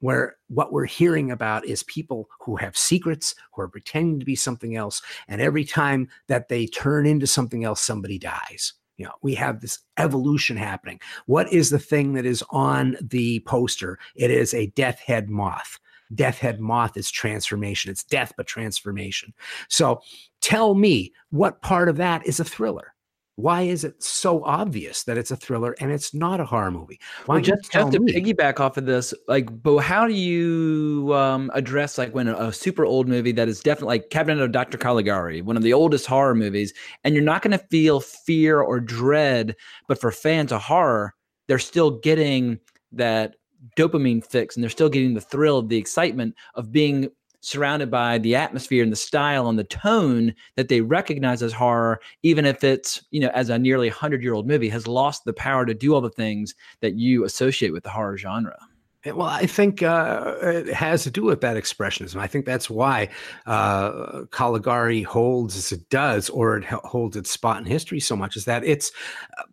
where 0.05 0.35
what 0.49 0.71
we're 0.71 0.85
hearing 0.85 1.31
about 1.31 1.65
is 1.65 1.81
people 1.83 2.29
who 2.39 2.55
have 2.55 2.77
secrets, 2.77 3.33
who 3.53 3.63
are 3.63 3.67
pretending 3.67 4.19
to 4.19 4.25
be 4.25 4.35
something 4.35 4.75
else, 4.75 5.01
and 5.27 5.41
every 5.41 5.65
time 5.65 6.07
that 6.27 6.47
they 6.47 6.67
turn 6.67 7.07
into 7.07 7.25
something 7.25 7.63
else, 7.63 7.81
somebody 7.81 8.19
dies. 8.19 8.73
You 8.97 9.05
know, 9.05 9.13
we 9.23 9.33
have 9.35 9.59
this 9.59 9.79
evolution 9.97 10.57
happening. 10.57 10.99
What 11.25 11.51
is 11.51 11.71
the 11.71 11.79
thing 11.79 12.13
that 12.13 12.25
is 12.25 12.43
on 12.51 12.97
the 13.01 13.39
poster? 13.41 13.97
It 14.15 14.31
is 14.31 14.53
a 14.53 14.67
death 14.67 14.99
head 14.99 15.29
moth. 15.29 15.79
Death 16.13 16.37
head 16.37 16.61
moth 16.61 16.95
is 16.95 17.09
transformation. 17.09 17.89
It's 17.91 18.03
death, 18.03 18.31
but 18.37 18.47
transformation. 18.47 19.33
So 19.69 20.01
tell 20.39 20.75
me 20.75 21.13
what 21.31 21.61
part 21.61 21.89
of 21.89 21.97
that 21.97 22.25
is 22.27 22.39
a 22.39 22.45
thriller? 22.45 22.94
Why 23.37 23.63
is 23.63 23.83
it 23.83 24.01
so 24.01 24.45
obvious 24.45 25.03
that 25.03 25.17
it's 25.17 25.29
a 25.29 25.35
thriller 25.35 25.75
and 25.81 25.91
it's 25.91 26.13
not 26.13 26.39
a 26.39 26.45
horror 26.45 26.71
movie? 26.71 26.99
Why 27.25 27.35
Well, 27.35 27.43
just, 27.43 27.69
just 27.69 27.91
to 27.91 27.99
me? 27.99 28.13
piggyback 28.13 28.61
off 28.61 28.77
of 28.77 28.85
this, 28.85 29.13
like, 29.27 29.61
but 29.61 29.79
how 29.79 30.07
do 30.07 30.13
you 30.13 31.13
um, 31.13 31.51
address 31.53 31.97
like 31.97 32.15
when 32.15 32.29
a, 32.29 32.35
a 32.35 32.53
super 32.53 32.85
old 32.85 33.09
movie 33.09 33.33
that 33.33 33.49
is 33.49 33.59
definitely 33.59 33.97
like 33.97 34.09
Cabinet 34.09 34.41
of 34.41 34.53
Dr. 34.53 34.77
Caligari, 34.77 35.41
one 35.41 35.57
of 35.57 35.63
the 35.63 35.73
oldest 35.73 36.05
horror 36.05 36.33
movies, 36.35 36.73
and 37.03 37.13
you're 37.13 37.23
not 37.23 37.41
going 37.41 37.57
to 37.57 37.65
feel 37.69 37.99
fear 37.99 38.61
or 38.61 38.79
dread, 38.79 39.55
but 39.89 39.99
for 39.99 40.11
fans 40.11 40.53
of 40.53 40.61
horror, 40.61 41.13
they're 41.47 41.59
still 41.59 41.91
getting 41.91 42.57
that 42.93 43.35
dopamine 43.75 44.25
fix 44.25 44.55
and 44.55 44.63
they're 44.63 44.69
still 44.69 44.89
getting 44.89 45.13
the 45.13 45.21
thrill, 45.21 45.61
the 45.61 45.77
excitement 45.77 46.35
of 46.53 46.71
being 46.71 47.09
surrounded 47.45 47.91
by 47.91 48.17
the 48.17 48.35
atmosphere 48.35 48.81
and 48.81 48.91
the 48.91 48.95
style 48.97 49.47
and 49.47 49.59
the 49.59 49.63
tone 49.63 50.33
that 50.55 50.67
they 50.67 50.81
recognize 50.81 51.43
as 51.43 51.53
horror, 51.53 52.01
even 52.23 52.43
if 52.43 52.63
it's, 52.63 53.05
you 53.11 53.19
know, 53.19 53.29
as 53.35 53.49
a 53.49 53.59
nearly 53.59 53.87
100 53.87 54.23
year 54.23 54.33
old 54.33 54.47
movie, 54.47 54.67
has 54.67 54.87
lost 54.87 55.25
the 55.25 55.33
power 55.33 55.63
to 55.63 55.75
do 55.75 55.93
all 55.93 56.01
the 56.01 56.09
things 56.09 56.55
that 56.81 56.95
you 56.95 57.23
associate 57.23 57.71
with 57.71 57.83
the 57.83 57.89
horror 57.91 58.17
genre. 58.17 58.57
Eh, 59.03 59.11
Well, 59.11 59.27
I 59.27 59.45
think 59.45 59.83
uh, 59.83 60.33
it 60.41 60.73
has 60.73 61.03
to 61.03 61.11
do 61.11 61.21
with 61.21 61.41
that 61.41 61.55
expressionism. 61.55 62.15
I 62.15 62.25
think 62.25 62.47
that's 62.47 62.67
why 62.67 63.09
uh, 63.45 64.23
Caligari 64.31 65.03
holds 65.03 65.55
as 65.55 65.71
it 65.71 65.87
does, 65.89 66.31
or 66.31 66.57
it 66.57 66.65
holds 66.65 67.15
its 67.15 67.29
spot 67.29 67.59
in 67.59 67.65
history 67.65 67.99
so 67.99 68.15
much, 68.15 68.35
is 68.35 68.45
that 68.45 68.63
it's 68.63 68.91
uh, 69.37 69.43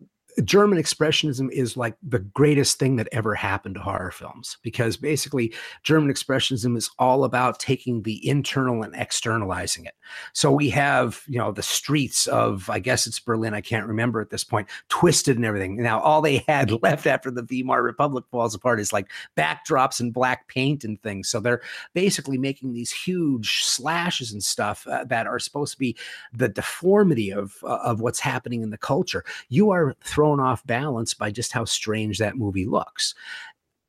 German 0.45 0.79
expressionism 0.79 1.51
is 1.51 1.77
like 1.77 1.95
the 2.03 2.19
greatest 2.19 2.79
thing 2.79 2.97
that 2.97 3.09
ever 3.13 3.35
happened 3.35 3.75
to 3.75 3.81
horror 3.81 4.11
films 4.11 4.57
because 4.63 4.97
basically 4.97 5.53
German 5.83 6.13
expressionism 6.13 6.77
is 6.77 6.91
all 6.99 7.25
about 7.25 7.59
taking 7.59 8.03
the 8.03 8.27
internal 8.27 8.83
and 8.83 8.95
externalizing 8.95 9.85
it. 9.85 9.95
So 10.33 10.51
we 10.51 10.71
have, 10.71 11.23
you 11.29 11.39
know, 11.39 11.53
the 11.53 11.63
streets 11.63 12.27
of, 12.27 12.69
I 12.71 12.79
guess 12.79 13.07
it's 13.07 13.19
Berlin, 13.19 13.55
I 13.55 13.61
can't 13.61 13.87
remember 13.87 14.21
at 14.21 14.31
this 14.31 14.45
point, 14.45 14.69
twisted 14.89 15.37
and 15.37 15.45
everything. 15.45 15.77
Now, 15.83 16.01
all 16.01 16.23
they 16.23 16.45
had 16.49 16.71
left 16.83 17.07
after 17.07 17.31
the 17.31 17.43
Weimar 17.43 17.83
Republic 17.83 18.25
falls 18.31 18.55
apart 18.55 18.81
is 18.81 18.93
like 18.93 19.11
backdrops 19.37 20.01
and 20.01 20.13
black 20.13 20.49
paint 20.49 20.85
and 20.85 21.01
things. 21.03 21.29
So 21.29 21.41
they're 21.41 21.63
basically 21.95 22.39
making 22.39 22.73
these 22.73 22.91
huge 22.91 23.65
slashes 23.65 24.33
and 24.33 24.43
stuff 24.43 24.87
uh, 24.87 25.05
that 25.05 25.27
are 25.27 25.39
supposed 25.39 25.73
to 25.73 25.79
be 25.79 25.97
the 26.33 26.49
deformity 26.49 27.33
of 27.33 27.57
uh, 27.65 27.79
of 27.83 28.01
what's 28.01 28.21
happening 28.21 28.63
in 28.63 28.71
the 28.71 28.79
culture. 28.79 29.25
You 29.49 29.71
are 29.71 29.95
thrown 30.23 30.39
off 30.39 30.65
balance 30.67 31.15
by 31.15 31.33
just 31.33 31.51
how 31.51 31.65
strange 31.65 32.19
that 32.19 32.37
movie 32.37 32.65
looks. 32.65 33.13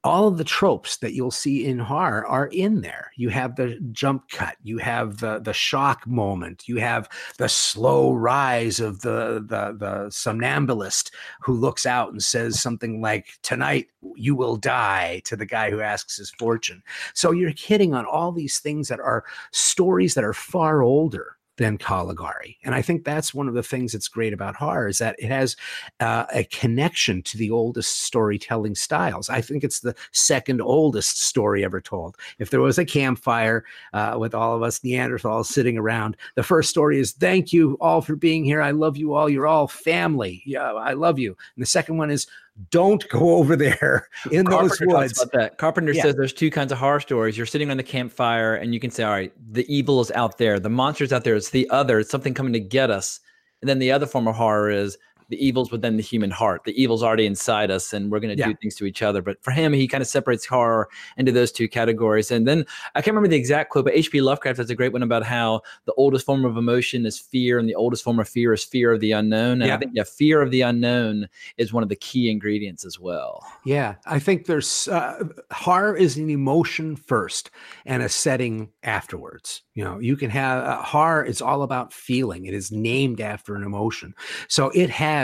All 0.04 0.28
of 0.28 0.40
the 0.40 0.44
tropes 0.44 0.98
that 0.98 1.14
you'll 1.14 1.30
see 1.30 1.64
in 1.64 1.78
horror 1.78 2.26
are 2.26 2.48
in 2.48 2.82
there. 2.82 3.12
You 3.16 3.30
have 3.30 3.56
the 3.56 3.80
jump 3.92 4.30
cut, 4.30 4.58
you 4.64 4.80
have 4.80 5.20
the 5.20 5.40
the 5.40 5.54
shock 5.54 6.08
moment, 6.08 6.68
you 6.68 6.78
have 6.78 7.08
the 7.38 7.48
slow 7.48 8.14
rise 8.14 8.80
of 8.80 9.02
the 9.02 9.46
the 9.48 9.78
the 9.78 10.10
somnambulist 10.10 11.12
who 11.40 11.54
looks 11.54 11.86
out 11.86 12.12
and 12.12 12.24
says 12.24 12.60
something 12.60 13.00
like 13.00 13.38
tonight 13.44 13.90
you 14.16 14.36
will 14.36 14.56
die 14.56 15.22
to 15.26 15.36
the 15.36 15.46
guy 15.46 15.70
who 15.70 15.82
asks 15.82 16.18
his 16.18 16.32
fortune. 16.32 16.82
So 17.14 17.30
you're 17.30 17.54
hitting 17.56 17.94
on 17.94 18.06
all 18.06 18.32
these 18.32 18.58
things 18.58 18.88
that 18.88 19.00
are 19.00 19.24
stories 19.52 20.16
that 20.16 20.24
are 20.24 20.34
far 20.34 20.82
older 20.82 21.38
than 21.58 21.78
Caligari. 21.78 22.58
And 22.64 22.74
I 22.74 22.82
think 22.82 23.04
that's 23.04 23.34
one 23.34 23.48
of 23.48 23.54
the 23.54 23.64
things 23.64 23.92
that's 23.92 24.08
great 24.08 24.34
about 24.34 24.56
horror 24.56 24.88
is 24.88 24.98
that 24.98 25.16
it 25.20 25.28
has 25.28 25.56
uh, 26.00 26.26
a 26.34 26.44
connection 26.46 27.22
to 27.24 27.38
the 27.38 27.52
oldest 27.52 28.02
storytelling 28.02 28.76
styles. 28.76 29.30
I 29.30 29.42
think 29.42 29.64
it's 29.64 29.82
the 29.82 29.96
second 30.12 30.62
oldest 30.62 31.22
story 31.22 31.64
ever 31.64 31.80
told. 31.80 32.18
If 32.40 32.50
there 32.50 32.62
was 32.62 32.78
a 32.78 32.86
campfire 32.86 33.66
uh, 33.94 34.18
with 34.20 34.34
all 34.34 34.56
of 34.56 34.64
us 34.64 34.80
Neanderthals 34.80 35.46
sitting 35.46 35.78
around, 35.78 36.18
the 36.36 36.44
first 36.44 36.70
story 36.70 37.00
is 37.00 37.12
thank 37.12 37.54
you 37.54 37.78
all 37.80 38.02
for 38.02 38.16
being 38.16 38.44
here. 38.44 38.62
I 38.62 38.72
love 38.72 38.98
you 38.98 39.14
all. 39.14 39.30
You're 39.30 39.48
all 39.48 39.68
family. 39.68 40.42
Yeah, 40.46 40.74
I 40.74 40.94
love 40.94 41.20
you. 41.20 41.36
And 41.56 41.62
the 41.62 41.68
second 41.68 41.98
one 41.98 42.10
is 42.10 42.28
don't 42.70 43.08
go 43.10 43.36
over 43.38 43.56
there 43.56 44.08
in 44.32 44.46
those 44.46 44.78
Carpenter 44.78 44.86
talks 44.86 45.20
woods. 45.34 45.56
Carpenter 45.58 45.94
Yeah. 45.94 46.04
says 46.04 46.16
there's 46.16 46.34
two 46.34 46.52
kinds 46.52 46.72
of 46.72 46.78
horror 46.78 47.00
stories. 47.00 47.38
You're 47.38 47.46
sitting 47.46 47.72
on 47.72 47.78
the 47.78 47.84
campfire 47.84 48.56
and 48.56 48.74
you 48.74 48.80
can 48.80 48.92
say, 48.92 49.04
all 49.04 49.12
right, 49.12 49.34
the 49.52 49.66
evil 49.74 50.00
is 50.02 50.12
out 50.12 50.38
there, 50.38 50.60
the 50.60 50.70
monster's 50.70 51.12
out 51.12 51.24
there, 51.24 51.36
it's 51.36 51.50
the 51.50 51.70
other, 51.70 52.00
it's 52.00 52.12
something 52.12 52.34
coming 52.34 52.54
to 52.54 52.60
get 52.60 52.90
us. 52.92 53.20
And 53.62 53.70
then 53.70 53.80
the 53.80 53.92
other 53.92 54.06
form 54.06 54.28
of 54.28 54.36
horror 54.36 54.70
is 54.70 54.98
the 55.30 55.46
evil's 55.46 55.72
within 55.72 55.98
the 55.98 56.04
human 56.04 56.32
heart. 56.32 56.64
The 56.64 56.82
evil's 56.82 57.04
already 57.04 57.26
inside 57.26 57.72
us 57.72 57.94
and 57.94 58.12
we're 58.12 58.20
going 58.20 58.36
to 58.36 58.40
Yeah. 58.40 58.48
do 58.50 58.56
things 58.62 58.76
to 58.76 58.86
each 58.86 59.02
other. 59.02 59.22
But 59.22 59.44
for 59.44 59.52
him, 59.52 59.74
he 59.74 59.88
kind 59.88 60.02
of 60.02 60.08
separates 60.08 60.46
horror 60.46 60.90
into 61.18 61.32
those 61.32 61.52
two 61.52 61.68
categories. 61.68 62.32
And 62.32 62.48
then 62.48 62.66
I 62.96 63.02
can't 63.02 63.14
remember 63.16 63.30
the 63.30 63.38
exact 63.38 63.70
quote, 63.72 63.86
but 63.86 63.94
H.P. 63.94 64.22
Lovecraft 64.22 64.58
has 64.58 64.70
a 64.70 64.76
great 64.76 64.94
one 64.94 65.04
about 65.04 65.24
how 65.24 65.62
the 65.86 65.94
oldest 65.94 66.26
form 66.26 66.46
of 66.46 66.58
emotion 66.58 67.06
is 67.06 67.20
fear 67.20 67.60
and 67.60 67.68
the 67.68 67.76
oldest 67.76 68.04
form 68.04 68.20
of 68.20 68.28
fear 68.28 68.54
is 68.54 68.64
fear 68.64 68.92
of 68.92 69.00
the 69.00 69.12
unknown. 69.12 69.62
And 69.62 69.68
Yeah. 69.70 69.76
I 69.76 69.78
think, 69.80 69.92
yeah, 69.96 70.04
fear 70.04 70.42
of 70.42 70.52
the 70.52 70.62
unknown 70.62 71.28
is 71.58 71.72
one 71.74 71.84
of 71.84 71.90
the 71.90 71.96
key 71.96 72.30
ingredients 72.30 72.86
as 72.86 73.00
well. 73.00 73.46
Yeah, 73.66 73.96
I 74.06 74.20
think 74.20 74.46
there's 74.46 74.88
uh, 74.88 75.24
horror 75.52 75.96
is 75.96 76.18
an 76.18 76.30
emotion 76.30 76.96
first 76.96 77.50
and 77.86 78.02
a 78.04 78.10
setting 78.10 78.70
afterwards. 78.84 79.62
You 79.76 79.84
know, 79.84 80.00
you 80.00 80.16
can 80.16 80.30
have 80.30 80.64
uh, 80.64 80.82
horror 80.82 81.24
is 81.24 81.42
all 81.42 81.64
about 81.64 81.92
feeling. 81.94 82.46
It 82.46 82.54
is 82.54 82.72
named 82.72 83.20
after 83.22 83.56
an 83.56 83.64
emotion. 83.64 84.14
So 84.48 84.70
it 84.70 84.90
has 84.90 85.23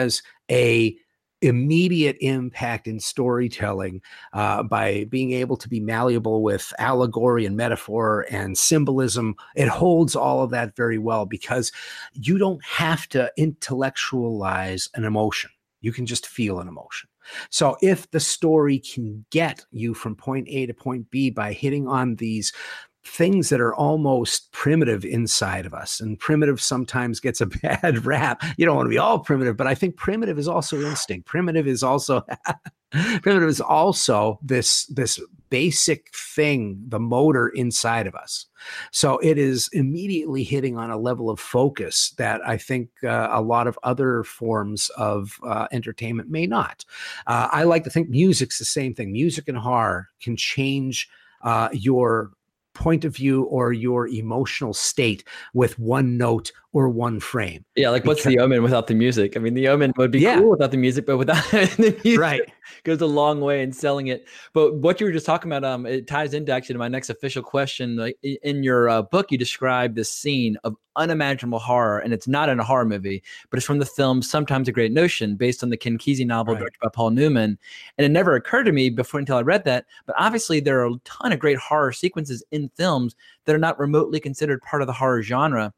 a 0.52 0.96
immediate 1.42 2.18
impact 2.20 2.88
in 2.88 3.00
storytelling 3.00 4.02
uh, 4.34 4.64
by 4.64 5.06
being 5.06 5.32
able 5.32 5.56
to 5.56 5.70
be 5.70 5.80
malleable 5.80 6.44
with 6.44 6.74
allegory 6.80 7.46
and 7.46 7.56
metaphor 7.56 8.26
and 8.30 8.58
symbolism. 8.58 9.36
It 9.56 9.68
holds 9.68 10.16
all 10.16 10.44
of 10.44 10.50
that 10.52 10.76
very 10.76 10.98
well 10.98 11.26
because 11.26 11.72
you 12.14 12.38
don't 12.38 12.64
have 12.66 13.08
to 13.10 13.32
intellectualize 13.38 14.90
an 14.96 15.06
emotion. 15.06 15.50
You 15.82 15.94
can 15.94 16.06
just 16.06 16.28
feel 16.28 16.60
an 16.60 16.68
emotion. 16.68 17.10
So 17.50 17.78
if 17.82 18.10
the 18.12 18.20
story 18.20 18.80
can 18.80 19.24
get 19.30 19.64
you 19.72 19.94
from 19.94 20.16
point 20.16 20.48
A 20.50 20.66
to 20.66 20.74
point 20.74 21.10
B 21.10 21.30
by 21.30 21.54
hitting 21.54 21.88
on 21.88 22.16
these 22.16 22.52
things 23.04 23.50
that 23.50 23.62
are 23.62 23.74
almost 23.76 24.52
primitive 24.52 25.06
inside 25.06 25.66
of 25.66 25.74
us 25.74 26.00
and 26.02 26.20
primitive 26.20 26.62
sometimes 26.62 27.20
gets 27.20 27.42
a 27.42 27.46
bad 27.64 28.06
rap. 28.06 28.44
You 28.58 28.66
don't 28.66 28.76
want 28.76 28.88
to 28.88 28.92
be 28.92 28.98
all 28.98 29.20
primitive 29.20 29.58
but 29.58 29.68
i 29.68 29.76
think 29.76 29.96
primitive 29.96 30.38
is 30.38 30.48
also 30.48 30.82
instinct. 30.82 31.28
Primitive 31.28 31.68
is 31.68 31.84
also 31.84 32.24
primitive 32.92 33.50
is 33.50 33.62
also 33.62 34.40
this 34.42 34.86
this 34.88 35.20
basic 35.50 36.14
thing 36.14 36.84
the 36.88 37.00
motor 37.00 37.50
inside 37.50 38.06
of 38.06 38.16
us. 38.16 38.46
So 38.92 39.18
it 39.20 39.38
is 39.38 39.70
immediately 39.74 40.44
hitting 40.44 40.78
on 40.78 40.92
a 40.92 40.98
level 40.98 41.30
of 41.30 41.40
focus 41.40 42.14
that 42.18 42.46
i 42.48 42.58
think 42.58 42.90
uh, 43.04 43.30
a 43.32 43.42
lot 43.42 43.68
of 43.68 43.80
other 43.84 44.24
forms 44.24 44.90
of 44.98 45.40
uh, 45.44 45.68
entertainment 45.72 46.30
may 46.30 46.46
not. 46.46 46.84
Uh, 47.28 47.48
i 47.52 47.64
like 47.64 47.84
to 47.86 47.90
think 47.90 48.10
music's 48.10 48.60
the 48.60 48.66
same 48.66 48.94
thing. 48.94 49.12
Music 49.12 49.48
and 49.48 49.58
horror 49.58 50.10
can 50.22 50.36
change 50.36 51.10
uh, 51.42 51.70
your 51.72 52.32
point 52.80 53.06
of 53.06 53.16
view 53.16 53.44
or 53.44 53.74
your 53.74 54.08
emotional 54.08 54.74
state 54.74 55.24
with 55.54 55.78
one 55.78 56.18
note 56.18 56.52
or 56.72 56.88
one 56.88 57.20
frame. 57.20 57.66
Yeah, 57.76 57.90
like 57.90 58.06
what's 58.06 58.24
the 58.24 58.38
Omen 58.38 58.62
without 58.62 58.86
the 58.86 58.94
music? 58.94 59.36
I 59.36 59.40
mean, 59.40 59.56
the 59.56 59.68
Omen 59.70 59.92
would 59.98 60.12
be 60.12 60.20
Yeah. 60.20 60.40
cool 60.40 60.52
without 60.52 60.70
the 60.70 60.78
music, 60.78 61.08
but 61.08 61.18
without 61.18 61.44
the 61.52 62.00
music, 62.04 62.20
Right. 62.20 62.42
goes 62.84 63.02
a 63.02 63.08
long 63.08 63.42
way 63.42 63.64
in 63.64 63.72
selling 63.74 64.08
it. 64.08 64.28
But 64.54 64.76
what 64.76 65.00
you 65.00 65.08
were 65.08 65.12
just 65.12 65.26
talking 65.26 65.52
about, 65.52 65.64
um, 65.64 65.88
it 65.88 66.06
ties 66.06 66.36
into 66.36 66.52
actually 66.52 66.74
to 66.74 66.80
my 66.80 66.88
next 66.88 67.10
official 67.10 67.42
question. 67.42 67.96
Like 67.96 68.18
in 68.22 68.62
your 68.62 68.88
uh, 68.88 69.02
book, 69.02 69.32
you 69.32 69.38
describe 69.40 69.96
this 69.96 70.12
scene 70.12 70.58
of 70.64 70.76
unimaginable 70.96 71.58
horror, 71.58 71.98
and 72.00 72.14
it's 72.14 72.28
not 72.28 72.50
in 72.50 72.60
a 72.60 72.64
horror 72.64 72.86
movie, 72.86 73.24
but 73.50 73.58
it's 73.58 73.66
from 73.66 73.80
the 73.80 73.86
film 73.86 74.22
"Sometimes 74.22 74.68
a 74.68 74.72
Great 74.72 74.92
Notion," 74.92 75.36
based 75.38 75.64
on 75.64 75.70
the 75.72 75.78
Ken 75.78 75.98
Kesey 75.98 76.26
novel 76.26 76.54
Right. 76.54 76.60
directed 76.60 76.80
by 76.84 76.90
Paul 76.94 77.10
Newman. 77.12 77.58
And 77.98 78.06
it 78.06 78.10
never 78.10 78.36
occurred 78.36 78.66
to 78.66 78.72
me 78.72 78.92
before 78.92 79.20
until 79.20 79.38
I 79.38 79.42
read 79.42 79.64
that. 79.64 79.86
But 80.06 80.16
obviously, 80.20 80.60
there 80.60 80.82
are 80.82 80.88
a 80.92 81.00
ton 81.04 81.32
of 81.32 81.40
great 81.40 81.58
horror 81.58 81.94
sequences 81.94 82.44
in 82.52 82.70
films 82.78 83.16
that 83.46 83.56
are 83.56 83.60
not 83.60 83.80
remotely 83.80 84.20
considered 84.20 84.62
part 84.62 84.84
of 84.84 84.88
the 84.88 84.94
horror 84.94 85.24
genre. 85.24 85.74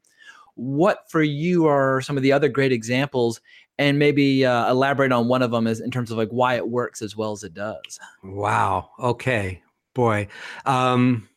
What 0.54 1.10
for 1.10 1.22
you 1.22 1.66
are 1.66 2.00
some 2.00 2.16
of 2.16 2.22
the 2.22 2.32
other 2.32 2.48
great 2.48 2.72
examples? 2.72 3.40
And 3.78 3.98
maybe 3.98 4.44
uh, 4.44 4.70
elaborate 4.70 5.12
on 5.12 5.28
one 5.28 5.42
of 5.42 5.50
them 5.50 5.66
as 5.66 5.80
in 5.80 5.90
terms 5.90 6.10
of 6.10 6.18
like 6.18 6.28
why 6.28 6.56
it 6.56 6.68
works 6.68 7.00
as 7.02 7.16
well 7.16 7.32
as 7.32 7.42
it 7.42 7.54
does. 7.54 7.98
Wow. 8.22 8.90
Okay. 8.98 9.62
Boy. 9.94 10.28
Um, 10.66 11.28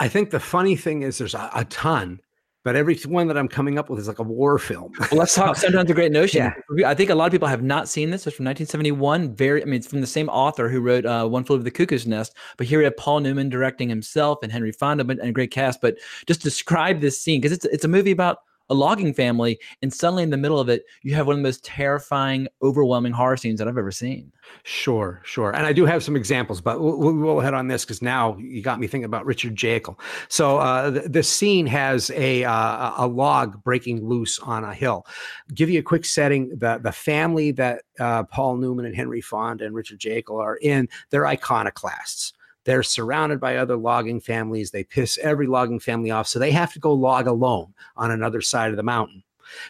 I 0.00 0.08
think 0.08 0.30
the 0.30 0.40
funny 0.40 0.76
thing 0.76 1.02
is 1.02 1.18
there's 1.18 1.34
a, 1.34 1.50
a 1.54 1.64
ton, 1.66 2.20
but 2.64 2.74
every 2.76 2.96
one 3.06 3.28
that 3.28 3.36
I'm 3.36 3.46
coming 3.46 3.78
up 3.78 3.90
with 3.90 4.00
is 4.00 4.08
like 4.08 4.18
a 4.18 4.22
war 4.22 4.58
film. 4.58 4.92
Well, 5.10 5.20
let's 5.20 5.34
talk. 5.34 5.56
Sometimes 5.56 5.90
a 5.90 5.94
great 5.94 6.10
notion. 6.10 6.52
Yeah. 6.76 6.88
I 6.88 6.94
think 6.94 7.10
a 7.10 7.14
lot 7.14 7.26
of 7.26 7.32
people 7.32 7.46
have 7.46 7.62
not 7.62 7.88
seen 7.88 8.10
this. 8.10 8.26
It's 8.26 8.36
from 8.36 8.46
1971. 8.46 9.36
Very, 9.36 9.62
I 9.62 9.66
mean, 9.66 9.74
it's 9.74 9.86
from 9.86 10.00
the 10.00 10.06
same 10.06 10.28
author 10.30 10.68
who 10.68 10.80
wrote 10.80 11.04
uh, 11.04 11.28
One 11.28 11.44
Flew 11.44 11.56
Over 11.56 11.62
the 11.62 11.70
Cuckoo's 11.70 12.06
Nest. 12.06 12.34
But 12.56 12.66
here 12.66 12.78
we 12.78 12.84
have 12.84 12.96
Paul 12.96 13.20
Newman 13.20 13.50
directing 13.50 13.88
himself 13.90 14.38
and 14.42 14.50
Henry 14.50 14.72
Fonda 14.72 15.04
and 15.06 15.20
a 15.20 15.30
great 15.30 15.50
cast. 15.50 15.80
But 15.82 15.98
just 16.26 16.40
describe 16.40 17.00
this 17.00 17.20
scene 17.20 17.40
because 17.40 17.52
it's 17.52 17.66
it's 17.66 17.84
a 17.84 17.88
movie 17.88 18.12
about 18.12 18.38
a 18.70 18.74
logging 18.74 19.12
family, 19.12 19.58
and 19.82 19.92
suddenly 19.92 20.22
in 20.22 20.30
the 20.30 20.36
middle 20.36 20.58
of 20.58 20.68
it, 20.68 20.84
you 21.02 21.14
have 21.14 21.26
one 21.26 21.34
of 21.34 21.38
the 21.38 21.42
most 21.42 21.64
terrifying, 21.64 22.48
overwhelming 22.62 23.12
horror 23.12 23.36
scenes 23.36 23.58
that 23.58 23.68
I've 23.68 23.78
ever 23.78 23.90
seen. 23.90 24.32
Sure, 24.62 25.20
sure. 25.24 25.54
And 25.54 25.66
I 25.66 25.72
do 25.72 25.84
have 25.84 26.02
some 26.02 26.16
examples, 26.16 26.60
but 26.60 26.80
we'll, 26.80 27.14
we'll 27.14 27.40
head 27.40 27.54
on 27.54 27.68
this 27.68 27.84
because 27.84 28.02
now 28.02 28.36
you 28.38 28.62
got 28.62 28.80
me 28.80 28.86
thinking 28.86 29.04
about 29.04 29.26
Richard 29.26 29.54
Jaeckel. 29.54 29.98
So 30.28 30.58
uh, 30.58 30.90
th- 30.90 31.04
this 31.06 31.28
scene 31.28 31.66
has 31.66 32.10
a 32.10 32.44
uh, 32.44 32.92
a 32.96 33.06
log 33.06 33.62
breaking 33.64 34.06
loose 34.06 34.38
on 34.38 34.64
a 34.64 34.74
hill. 34.74 35.06
Give 35.54 35.70
you 35.70 35.80
a 35.80 35.82
quick 35.82 36.04
setting: 36.04 36.50
the 36.56 36.78
the 36.82 36.92
family 36.92 37.52
that 37.52 37.82
uh, 37.98 38.24
Paul 38.24 38.56
Newman 38.56 38.86
and 38.86 38.94
Henry 38.94 39.20
Fonda 39.20 39.64
and 39.64 39.74
Richard 39.74 39.98
Jaeckel 39.98 40.40
are 40.40 40.56
in, 40.56 40.88
they're 41.10 41.26
iconoclasts. 41.26 42.32
They're 42.64 42.82
surrounded 42.82 43.40
by 43.40 43.56
other 43.56 43.76
logging 43.76 44.20
families. 44.20 44.70
They 44.70 44.84
piss 44.84 45.18
every 45.18 45.46
logging 45.46 45.80
family 45.80 46.10
off, 46.10 46.28
so 46.28 46.38
they 46.38 46.50
have 46.50 46.72
to 46.72 46.80
go 46.80 46.92
log 46.92 47.26
alone 47.26 47.74
on 47.96 48.10
another 48.10 48.40
side 48.40 48.70
of 48.70 48.76
the 48.76 48.82
mountain. 48.82 49.22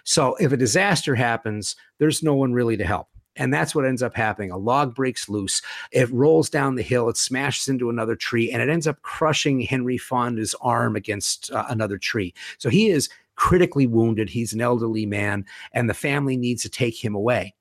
So 0.05 0.37
if 0.37 0.53
a 0.53 0.57
disaster 0.57 1.15
happens, 1.15 1.77
there's 1.99 2.23
no 2.23 2.35
one 2.35 2.53
really 2.53 2.77
to 2.77 2.85
help. 2.87 3.09
And 3.37 3.53
that's 3.53 3.75
what 3.75 3.85
ends 3.85 4.03
up 4.03 4.15
happening. 4.15 4.53
A 4.53 4.57
log 4.57 4.95
breaks 4.95 5.29
loose. 5.29 5.61
It 5.91 6.09
rolls 6.11 6.49
down 6.49 6.77
the 6.77 6.83
hill. 6.83 7.09
It 7.09 7.17
smashes 7.17 7.67
into 7.67 7.91
another 7.91 8.15
tree 8.15 8.53
and 8.53 8.63
it 8.63 8.69
ends 8.69 8.87
up 8.87 9.03
crushing 9.03 9.61
Henry 9.61 9.99
Fonda's 9.99 10.55
arm 10.61 10.95
against 10.95 11.51
uh, 11.51 11.65
another 11.69 11.99
tree. 11.99 12.33
So 12.59 12.71
he 12.71 12.91
is 12.91 13.09
critically 13.37 13.87
wounded. 13.87 14.31
He's 14.31 14.53
an 14.53 14.61
elderly 14.61 15.07
man 15.07 15.45
and 15.73 15.89
the 15.89 15.95
family 15.95 16.37
needs 16.37 16.63
to 16.63 16.69
take 16.69 17.03
him 17.03 17.15
away. 17.15 17.55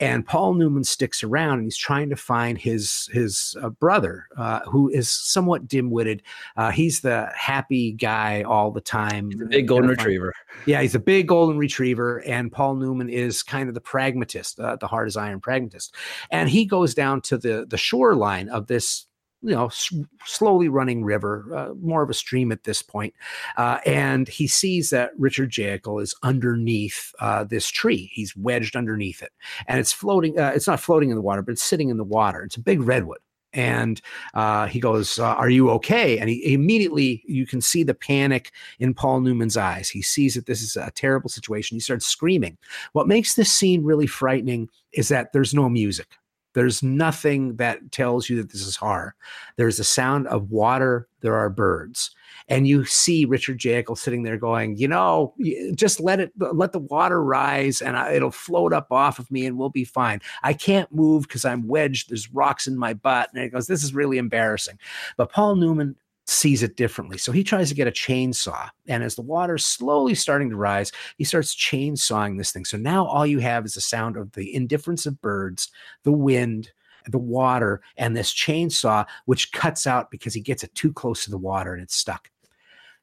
And 0.00 0.26
Paul 0.26 0.54
Newman 0.54 0.84
sticks 0.84 1.22
around 1.22 1.58
and 1.58 1.64
he's 1.64 1.76
trying 1.76 2.08
to 2.10 2.16
find 2.16 2.58
his 2.58 3.08
his 3.12 3.54
uh, 3.62 3.68
brother, 3.68 4.26
uh, 4.36 4.60
who 4.60 4.88
is 4.88 5.10
somewhat 5.10 5.68
dim-witted. 5.68 6.22
Uh, 6.56 6.70
he's 6.70 7.00
the 7.00 7.30
happy 7.36 7.92
guy 7.92 8.42
all 8.42 8.70
the 8.70 8.80
time. 8.80 9.30
He's 9.30 9.40
a 9.42 9.46
big 9.46 9.68
golden 9.68 9.90
retriever. 9.90 10.32
yeah, 10.66 10.80
he's 10.80 10.94
a 10.94 11.00
big 11.00 11.28
golden 11.28 11.58
retriever, 11.58 12.22
and 12.22 12.50
Paul 12.50 12.76
Newman 12.76 13.08
is 13.10 13.42
kind 13.42 13.68
of 13.68 13.74
the 13.74 13.80
pragmatist, 13.80 14.58
uh, 14.58 14.76
the 14.76 14.86
hard 14.86 15.06
as 15.06 15.16
iron 15.16 15.40
pragmatist. 15.40 15.94
And 16.30 16.48
he 16.48 16.64
goes 16.64 16.94
down 16.94 17.20
to 17.22 17.38
the 17.38 17.66
the 17.68 17.78
shoreline 17.78 18.48
of 18.48 18.66
this, 18.66 19.06
you 19.42 19.54
know, 19.54 19.66
s- 19.66 19.92
slowly 20.24 20.68
running 20.68 21.04
river, 21.04 21.46
uh, 21.54 21.74
more 21.80 22.02
of 22.02 22.10
a 22.10 22.14
stream 22.14 22.52
at 22.52 22.64
this 22.64 22.82
point, 22.82 23.14
uh, 23.56 23.78
and 23.86 24.28
he 24.28 24.46
sees 24.46 24.90
that 24.90 25.12
Richard 25.18 25.50
Jaeckel 25.50 26.02
is 26.02 26.14
underneath 26.22 27.12
uh, 27.20 27.44
this 27.44 27.68
tree. 27.68 28.10
He's 28.12 28.36
wedged 28.36 28.76
underneath 28.76 29.22
it, 29.22 29.32
and 29.66 29.80
it's 29.80 29.92
floating. 29.92 30.38
Uh, 30.38 30.52
it's 30.54 30.66
not 30.66 30.80
floating 30.80 31.10
in 31.10 31.16
the 31.16 31.22
water, 31.22 31.42
but 31.42 31.52
it's 31.52 31.62
sitting 31.62 31.88
in 31.88 31.96
the 31.96 32.04
water. 32.04 32.42
It's 32.42 32.56
a 32.56 32.60
big 32.60 32.80
redwood. 32.82 33.18
And 33.52 34.00
uh, 34.34 34.66
he 34.68 34.78
goes, 34.78 35.18
uh, 35.18 35.34
"Are 35.34 35.50
you 35.50 35.70
okay?" 35.70 36.18
And 36.18 36.30
he 36.30 36.54
immediately, 36.54 37.22
you 37.26 37.46
can 37.46 37.60
see 37.60 37.82
the 37.82 37.94
panic 37.94 38.52
in 38.78 38.94
Paul 38.94 39.22
Newman's 39.22 39.56
eyes. 39.56 39.88
He 39.88 40.02
sees 40.02 40.34
that 40.34 40.46
this 40.46 40.62
is 40.62 40.76
a 40.76 40.92
terrible 40.94 41.28
situation. 41.28 41.74
He 41.74 41.80
starts 41.80 42.06
screaming. 42.06 42.58
What 42.92 43.08
makes 43.08 43.34
this 43.34 43.52
scene 43.52 43.82
really 43.84 44.06
frightening 44.06 44.68
is 44.92 45.08
that 45.08 45.32
there's 45.32 45.52
no 45.52 45.68
music. 45.68 46.06
There's 46.52 46.82
nothing 46.82 47.56
that 47.56 47.92
tells 47.92 48.28
you 48.28 48.36
that 48.38 48.50
this 48.50 48.66
is 48.66 48.76
horror. 48.76 49.14
There's 49.56 49.76
the 49.76 49.84
sound 49.84 50.26
of 50.26 50.50
water. 50.50 51.06
There 51.20 51.36
are 51.36 51.50
birds, 51.50 52.10
and 52.48 52.66
you 52.66 52.84
see 52.86 53.26
Richard 53.26 53.58
Jaeckel 53.58 53.98
sitting 53.98 54.22
there 54.22 54.38
going, 54.38 54.76
"You 54.78 54.88
know, 54.88 55.34
just 55.74 56.00
let 56.00 56.18
it, 56.18 56.32
let 56.38 56.72
the 56.72 56.78
water 56.78 57.22
rise, 57.22 57.82
and 57.82 57.96
I, 57.96 58.12
it'll 58.12 58.30
float 58.30 58.72
up 58.72 58.90
off 58.90 59.18
of 59.18 59.30
me, 59.30 59.44
and 59.44 59.58
we'll 59.58 59.68
be 59.68 59.84
fine. 59.84 60.20
I 60.42 60.54
can't 60.54 60.92
move 60.94 61.24
because 61.24 61.44
I'm 61.44 61.68
wedged. 61.68 62.08
There's 62.08 62.32
rocks 62.32 62.66
in 62.66 62.78
my 62.78 62.94
butt." 62.94 63.28
And 63.34 63.42
he 63.42 63.50
goes, 63.50 63.66
"This 63.66 63.84
is 63.84 63.94
really 63.94 64.16
embarrassing." 64.16 64.78
But 65.18 65.30
Paul 65.30 65.56
Newman 65.56 65.96
sees 66.30 66.62
it 66.62 66.76
differently. 66.76 67.18
So 67.18 67.32
he 67.32 67.42
tries 67.42 67.68
to 67.68 67.74
get 67.74 67.88
a 67.88 67.92
chainsaw. 67.92 68.68
And 68.86 69.02
as 69.02 69.16
the 69.16 69.22
water's 69.22 69.66
slowly 69.66 70.14
starting 70.14 70.48
to 70.50 70.56
rise, 70.56 70.92
he 71.18 71.24
starts 71.24 71.54
chainsawing 71.54 72.38
this 72.38 72.52
thing. 72.52 72.64
So 72.64 72.76
now 72.76 73.04
all 73.04 73.26
you 73.26 73.40
have 73.40 73.64
is 73.64 73.74
the 73.74 73.80
sound 73.80 74.16
of 74.16 74.30
the 74.32 74.54
indifference 74.54 75.06
of 75.06 75.20
birds, 75.20 75.70
the 76.04 76.12
wind, 76.12 76.70
the 77.08 77.18
water, 77.18 77.80
and 77.96 78.16
this 78.16 78.32
chainsaw, 78.32 79.06
which 79.26 79.50
cuts 79.50 79.88
out 79.88 80.10
because 80.12 80.32
he 80.32 80.40
gets 80.40 80.62
it 80.62 80.74
too 80.74 80.92
close 80.92 81.24
to 81.24 81.30
the 81.30 81.38
water 81.38 81.74
and 81.74 81.82
it's 81.82 81.96
stuck. 81.96 82.30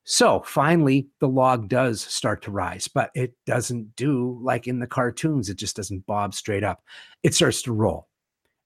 So 0.06 0.42
finally, 0.46 1.10
the 1.20 1.28
log 1.28 1.68
does 1.68 2.00
start 2.00 2.42
to 2.44 2.52
rise, 2.52 2.88
but 2.88 3.12
it 3.14 3.34
doesn't 3.46 3.94
do 3.98 4.40
like 4.42 4.68
in 4.68 4.80
the 4.80 4.88
cartoons. 4.88 5.50
It 5.50 5.58
just 5.58 5.76
doesn't 5.76 6.06
bob 6.06 6.34
straight 6.34 6.64
up. 6.64 6.82
It 7.24 7.34
starts 7.34 7.62
to 7.64 7.74
roll 7.74 8.08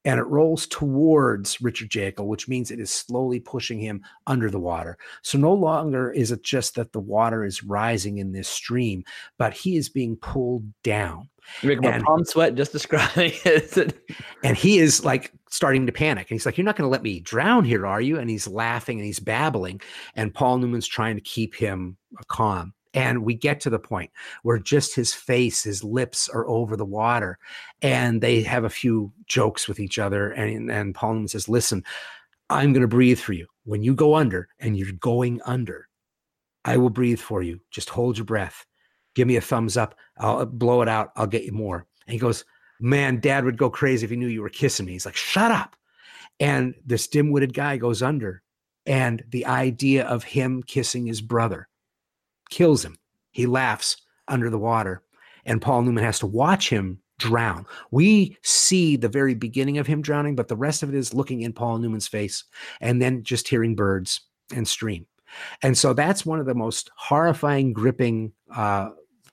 and 0.05 0.19
it 0.19 0.23
rolls 0.23 0.67
towards 0.67 1.61
Richard 1.61 1.89
Jaeckel, 1.89 2.25
which 2.25 2.47
means 2.47 2.71
it 2.71 2.79
is 2.79 2.89
slowly 2.89 3.39
pushing 3.39 3.79
him 3.79 4.01
under 4.27 4.49
the 4.49 4.59
water. 4.59 4.97
So 5.21 5.37
no 5.37 5.53
longer 5.53 6.11
is 6.11 6.31
it 6.31 6.43
just 6.43 6.75
that 6.75 6.91
the 6.91 6.99
water 6.99 7.45
is 7.45 7.63
rising 7.63 8.17
in 8.17 8.31
this 8.31 8.49
stream, 8.49 9.03
but 9.37 9.53
he 9.53 9.77
is 9.77 9.89
being 9.89 10.15
pulled 10.17 10.63
down. 10.83 11.29
You 11.61 11.69
make 11.69 11.81
my 11.81 11.91
And- 11.91 12.03
palm 12.03 12.23
sweat 12.25 12.55
just 12.55 12.71
describing 12.71 13.31
it. 13.45 13.93
And 14.43 14.57
he 14.57 14.79
is 14.79 15.03
like 15.05 15.31
starting 15.49 15.85
to 15.85 15.91
panic. 15.91 16.29
And 16.29 16.35
he's 16.35 16.45
like, 16.45 16.57
You're 16.57 16.65
not 16.65 16.75
going 16.75 16.87
to 16.87 16.91
let 16.91 17.03
me 17.03 17.19
drown 17.19 17.65
here, 17.65 17.85
are 17.85 18.01
you? 18.01 18.17
And 18.17 18.29
he's 18.29 18.47
laughing 18.47 18.97
and 18.97 19.05
he's 19.05 19.19
babbling. 19.19 19.81
And 20.15 20.33
Paul 20.33 20.59
Newman's 20.59 20.87
trying 20.87 21.15
to 21.15 21.21
keep 21.21 21.55
him 21.55 21.97
uh, 22.17 22.23
calm. 22.27 22.73
And 22.93 23.23
we 23.23 23.35
get 23.35 23.61
to 23.61 23.69
the 23.69 23.79
point 23.79 24.11
where 24.43 24.57
just 24.57 24.95
his 24.95 25.13
face, 25.13 25.63
his 25.63 25.83
lips 25.83 26.27
are 26.27 26.47
over 26.47 26.75
the 26.75 26.85
water. 26.85 27.37
And 27.81 28.21
they 28.21 28.41
have 28.41 28.65
a 28.65 28.69
few 28.69 29.13
jokes 29.27 29.67
with 29.67 29.79
each 29.79 29.97
other. 29.97 30.31
And, 30.31 30.69
and 30.69 30.93
Paul 30.93 31.13
Newman 31.13 31.27
says, 31.29 31.47
Listen, 31.47 31.83
I'm 32.49 32.73
going 32.73 32.81
to 32.81 32.87
breathe 32.87 33.19
for 33.19 33.33
you. 33.33 33.47
When 33.63 33.81
you 33.81 33.95
go 33.95 34.15
under 34.15 34.49
and 34.59 34.77
you're 34.77 34.91
going 34.93 35.41
under, 35.45 35.87
I 36.65 36.77
will 36.77 36.89
breathe 36.89 37.19
for 37.19 37.41
you. 37.41 37.59
Just 37.71 37.89
hold 37.89 38.17
your 38.17 38.25
breath. 38.25 38.65
Give 39.15 39.27
me 39.27 39.37
a 39.37 39.41
thumbs 39.41 39.77
up. 39.77 39.95
I'll 40.17 40.39
uh, 40.39 40.45
blow 40.45 40.81
it 40.81 40.89
out. 40.89 41.11
I'll 41.15 41.27
get 41.27 41.43
you 41.43 41.51
more. 41.51 41.85
And 42.07 42.13
he 42.13 42.19
goes, 42.19 42.43
Man, 42.79 43.19
dad 43.19 43.45
would 43.45 43.57
go 43.57 43.69
crazy 43.69 44.03
if 44.03 44.09
he 44.09 44.17
knew 44.17 44.27
you 44.27 44.41
were 44.41 44.49
kissing 44.49 44.85
me. 44.85 44.93
He's 44.93 45.05
like, 45.05 45.15
Shut 45.15 45.51
up. 45.51 45.75
And 46.39 46.73
this 46.85 47.07
dim 47.07 47.31
witted 47.31 47.53
guy 47.53 47.77
goes 47.77 48.01
under. 48.01 48.41
And 48.85 49.23
the 49.29 49.45
idea 49.45 50.05
of 50.05 50.23
him 50.23 50.63
kissing 50.63 51.05
his 51.05 51.21
brother 51.21 51.67
kills 52.51 52.85
him. 52.85 52.97
He 53.31 53.47
laughs 53.47 53.97
under 54.27 54.51
the 54.51 54.59
water. 54.59 55.01
And 55.45 55.61
Paul 55.61 55.81
Newman 55.81 56.03
has 56.03 56.19
to 56.19 56.27
watch 56.27 56.69
him 56.69 56.99
drown. 57.17 57.65
We 57.89 58.37
see 58.43 58.95
the 58.95 59.09
very 59.09 59.33
beginning 59.33 59.79
of 59.79 59.87
him 59.87 60.01
drowning, 60.01 60.35
but 60.35 60.47
the 60.47 60.55
rest 60.55 60.83
of 60.83 60.89
it 60.89 60.95
is 60.95 61.13
looking 61.13 61.41
in 61.41 61.53
Paul 61.53 61.79
Newman's 61.79 62.07
face 62.07 62.43
and 62.79 63.01
then 63.01 63.23
just 63.23 63.47
hearing 63.47 63.75
birds 63.75 64.21
and 64.53 64.67
stream. 64.67 65.07
And 65.63 65.77
so 65.77 65.93
that's 65.93 66.25
one 66.25 66.39
of 66.39 66.45
the 66.45 66.55
most 66.55 66.91
horrifying, 66.95 67.73
gripping, 67.73 68.33
uh, 68.53 68.89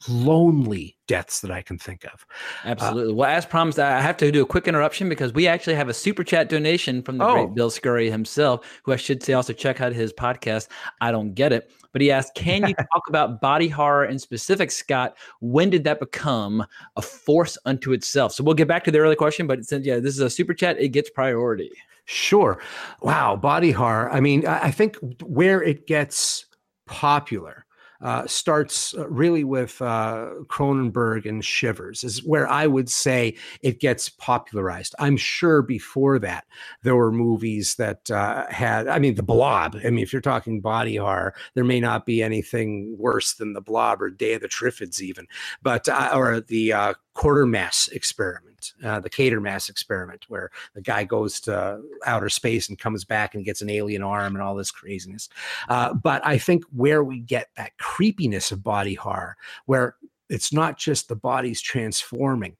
lonely 0.08 0.96
deaths 1.08 1.40
that 1.40 1.50
I 1.50 1.62
can 1.62 1.78
think 1.78 2.04
of. 2.04 2.24
Uh, 2.64 2.68
Absolutely. 2.68 3.14
well, 3.14 3.28
as 3.28 3.44
promised, 3.44 3.78
I 3.78 4.00
have 4.00 4.16
to 4.18 4.30
do 4.30 4.42
a 4.42 4.46
quick 4.46 4.68
interruption 4.68 5.08
because 5.08 5.32
we 5.32 5.46
actually 5.48 5.74
have 5.74 5.88
a 5.88 5.94
super 5.94 6.22
chat 6.22 6.48
donation 6.48 7.02
from 7.02 7.18
the 7.18 7.24
Oh. 7.24 7.32
great 7.34 7.54
Bill 7.54 7.70
Scurry 7.70 8.10
himself, 8.10 8.64
who 8.84 8.92
I 8.92 8.96
should 8.96 9.22
say 9.22 9.32
also 9.32 9.52
check 9.52 9.80
out 9.80 9.92
his 9.92 10.12
podcast. 10.12 10.68
I 11.00 11.10
don't 11.10 11.34
get 11.34 11.52
it, 11.52 11.70
but 11.92 12.00
he 12.00 12.12
asked, 12.12 12.34
"Can 12.34 12.68
you 12.68 12.74
talk 12.92 13.02
about 13.08 13.40
body 13.40 13.68
horror 13.68 14.04
in 14.04 14.18
specific, 14.18 14.70
Scott? 14.70 15.16
When 15.40 15.70
did 15.70 15.82
that 15.84 15.98
become 15.98 16.64
a 16.96 17.02
force 17.02 17.58
unto 17.64 17.92
itself?" 17.92 18.32
So 18.32 18.44
we'll 18.44 18.54
get 18.54 18.68
back 18.68 18.84
to 18.84 18.90
the 18.92 18.98
earlier 18.98 19.16
question, 19.16 19.46
but 19.46 19.64
since 19.64 19.84
yeah, 19.86 19.98
this 19.98 20.14
is 20.14 20.20
a 20.20 20.30
super 20.30 20.54
chat, 20.54 20.78
it 20.78 20.88
gets 20.90 21.10
priority. 21.10 21.70
Sure. 22.04 22.58
Wow. 23.02 23.36
Body 23.36 23.70
horror. 23.72 24.10
I 24.10 24.20
mean, 24.20 24.46
I 24.46 24.70
think 24.70 24.96
where 25.22 25.62
it 25.62 25.86
gets 25.86 26.46
popular 26.86 27.66
uh, 28.00 28.26
starts 28.26 28.94
uh, 28.94 29.08
really 29.08 29.44
with 29.44 29.80
uh, 29.82 30.28
Cronenberg 30.46 31.26
and 31.26 31.44
Shivers, 31.44 32.04
is 32.04 32.24
where 32.24 32.48
I 32.48 32.66
would 32.66 32.88
say 32.88 33.36
it 33.62 33.80
gets 33.80 34.08
popularized. 34.08 34.94
I'm 34.98 35.16
sure 35.16 35.62
before 35.62 36.18
that 36.20 36.44
there 36.82 36.96
were 36.96 37.12
movies 37.12 37.74
that 37.76 38.10
uh, 38.10 38.46
had, 38.48 38.88
I 38.88 38.98
mean, 38.98 39.16
The 39.16 39.22
Blob. 39.22 39.76
I 39.84 39.90
mean, 39.90 40.02
if 40.02 40.12
you're 40.12 40.22
talking 40.22 40.60
body 40.60 40.96
horror, 40.96 41.34
there 41.54 41.64
may 41.64 41.80
not 41.80 42.06
be 42.06 42.22
anything 42.22 42.96
worse 42.98 43.34
than 43.34 43.52
The 43.52 43.60
Blob 43.60 44.00
or 44.00 44.10
Day 44.10 44.34
of 44.34 44.42
the 44.42 44.48
Triffids, 44.48 45.00
even, 45.00 45.26
but 45.62 45.88
uh, 45.88 46.12
or 46.14 46.40
the 46.40 46.72
uh, 47.18 47.22
Quatermass 47.22 47.92
experiment, 47.92 48.72
uh, 48.84 49.00
the 49.00 49.40
Mass 49.40 49.68
experiment, 49.68 50.24
where 50.28 50.50
the 50.74 50.80
guy 50.82 51.04
goes 51.04 51.40
to 51.40 51.80
outer 52.06 52.28
space 52.28 52.68
and 52.68 52.78
comes 52.78 53.04
back 53.04 53.34
and 53.34 53.44
gets 53.44 53.62
an 53.62 53.70
alien 53.70 54.02
arm 54.02 54.34
and 54.34 54.42
all 54.42 54.54
this 54.54 54.70
craziness. 54.70 55.28
Uh, 55.68 55.94
but 55.94 56.26
I 56.26 56.38
think 56.38 56.64
where 56.74 57.04
we 57.04 57.20
get 57.20 57.48
that 57.56 57.76
creepiness 57.78 58.52
of 58.52 58.62
body 58.62 58.94
horror, 58.94 59.36
where 59.66 59.96
it's 60.28 60.52
not 60.52 60.78
just 60.78 61.08
the 61.08 61.16
body's 61.16 61.60
transforming, 61.60 62.56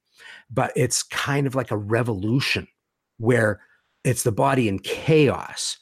but 0.49 0.71
it's 0.75 1.03
kind 1.03 1.47
of 1.47 1.55
like 1.55 1.71
a 1.71 1.77
revolution 1.77 2.67
where 3.17 3.61
it's 4.03 4.23
the 4.23 4.31
body 4.31 4.67
in 4.67 4.79
chaos 4.79 5.77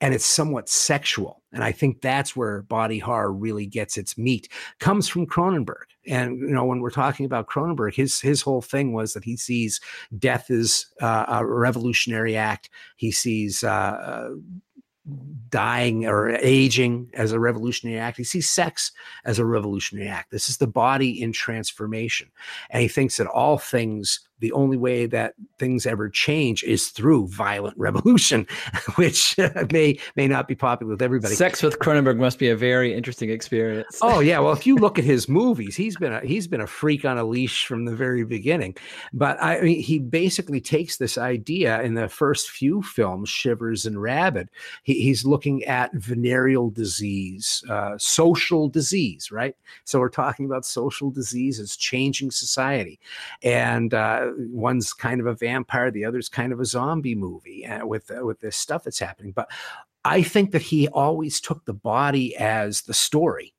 and 0.00 0.14
it's 0.14 0.26
somewhat 0.26 0.68
sexual. 0.68 1.42
And 1.52 1.64
I 1.64 1.72
think 1.72 2.00
that's 2.00 2.36
where 2.36 2.62
body 2.62 2.98
horror 2.98 3.32
really 3.32 3.66
gets 3.66 3.96
its 3.96 4.16
meat. 4.16 4.48
Comes 4.78 5.08
from 5.08 5.26
Cronenberg. 5.26 5.86
And 6.08 6.40
you 6.40 6.54
know, 6.54 6.64
when 6.64 6.80
we're 6.80 6.90
talking 6.90 7.26
about 7.26 7.48
Cronenberg, 7.48 7.94
his 7.94 8.20
his 8.20 8.42
whole 8.42 8.62
thing 8.62 8.92
was 8.92 9.12
that 9.12 9.24
he 9.24 9.36
sees 9.36 9.80
death 10.18 10.50
as 10.50 10.86
uh, 11.00 11.26
a 11.28 11.46
revolutionary 11.46 12.36
act. 12.36 12.70
He 12.96 13.10
sees 13.10 13.62
uh, 13.62 13.68
uh 13.68 14.30
dying 15.48 16.06
or 16.06 16.30
aging 16.30 17.10
as 17.14 17.32
a 17.32 17.40
revolutionary 17.40 17.98
act. 17.98 18.16
He 18.16 18.24
sees 18.24 18.48
sex 18.48 18.92
as 19.24 19.38
a 19.38 19.44
revolutionary 19.46 20.08
act. 20.08 20.30
This 20.30 20.48
is 20.48 20.58
the 20.58 20.66
body 20.66 21.22
in 21.22 21.32
transformation. 21.32 22.30
And 22.70 22.82
he 22.82 22.88
thinks 22.88 23.16
that 23.16 23.26
all 23.26 23.58
things 23.58 24.27
the 24.40 24.52
only 24.52 24.76
way 24.76 25.06
that 25.06 25.34
things 25.58 25.86
ever 25.86 26.08
change 26.08 26.62
is 26.64 26.88
through 26.88 27.28
violent 27.28 27.76
revolution, 27.78 28.46
which 28.96 29.36
may 29.72 29.98
may 30.16 30.28
not 30.28 30.48
be 30.48 30.54
popular 30.54 30.92
with 30.92 31.02
everybody. 31.02 31.34
Sex 31.34 31.62
with 31.62 31.78
Cronenberg 31.78 32.18
must 32.18 32.38
be 32.38 32.48
a 32.48 32.56
very 32.56 32.94
interesting 32.94 33.30
experience. 33.30 33.98
oh 34.02 34.20
yeah, 34.20 34.38
well 34.38 34.52
if 34.52 34.66
you 34.66 34.76
look 34.88 34.98
at 34.98 35.04
his 35.04 35.28
movies, 35.28 35.76
he's 35.76 35.96
been 35.96 36.12
a, 36.12 36.20
he's 36.20 36.46
been 36.46 36.60
a 36.60 36.66
freak 36.66 37.04
on 37.04 37.18
a 37.18 37.24
leash 37.24 37.66
from 37.66 37.84
the 37.84 37.94
very 37.94 38.24
beginning. 38.24 38.76
But 39.12 39.42
I 39.42 39.60
mean, 39.60 39.80
he 39.80 39.98
basically 39.98 40.60
takes 40.60 40.96
this 40.96 41.18
idea 41.18 41.82
in 41.82 41.94
the 41.94 42.08
first 42.08 42.50
few 42.50 42.82
films, 42.82 43.28
Shivers 43.28 43.86
and 43.86 44.00
Rabid. 44.00 44.50
He, 44.82 44.94
he's 45.02 45.24
looking 45.24 45.64
at 45.64 45.92
venereal 45.94 46.70
disease, 46.70 47.62
uh, 47.68 47.96
social 47.98 48.68
disease, 48.68 49.30
right? 49.30 49.56
So 49.84 49.98
we're 49.98 50.08
talking 50.08 50.46
about 50.46 50.64
social 50.64 51.10
disease 51.10 51.60
as 51.60 51.76
changing 51.76 52.30
society, 52.30 52.98
and 53.42 53.94
uh, 53.94 54.27
one's 54.38 54.92
kind 54.92 55.20
of 55.20 55.26
a 55.26 55.34
vampire, 55.34 55.90
the 55.90 56.04
other's 56.04 56.28
kind 56.28 56.52
of 56.52 56.60
a 56.60 56.64
zombie 56.64 57.14
movie 57.14 57.66
uh, 57.66 57.86
with 57.86 58.10
uh, 58.10 58.24
with 58.24 58.40
this 58.40 58.56
stuff 58.56 58.84
that's 58.84 58.98
happening. 58.98 59.32
But 59.32 59.50
I 60.04 60.22
think 60.22 60.52
that 60.52 60.62
he 60.62 60.88
always 60.88 61.40
took 61.40 61.64
the 61.64 61.74
body 61.74 62.36
as 62.36 62.82
the 62.82 62.94
story. 62.94 63.54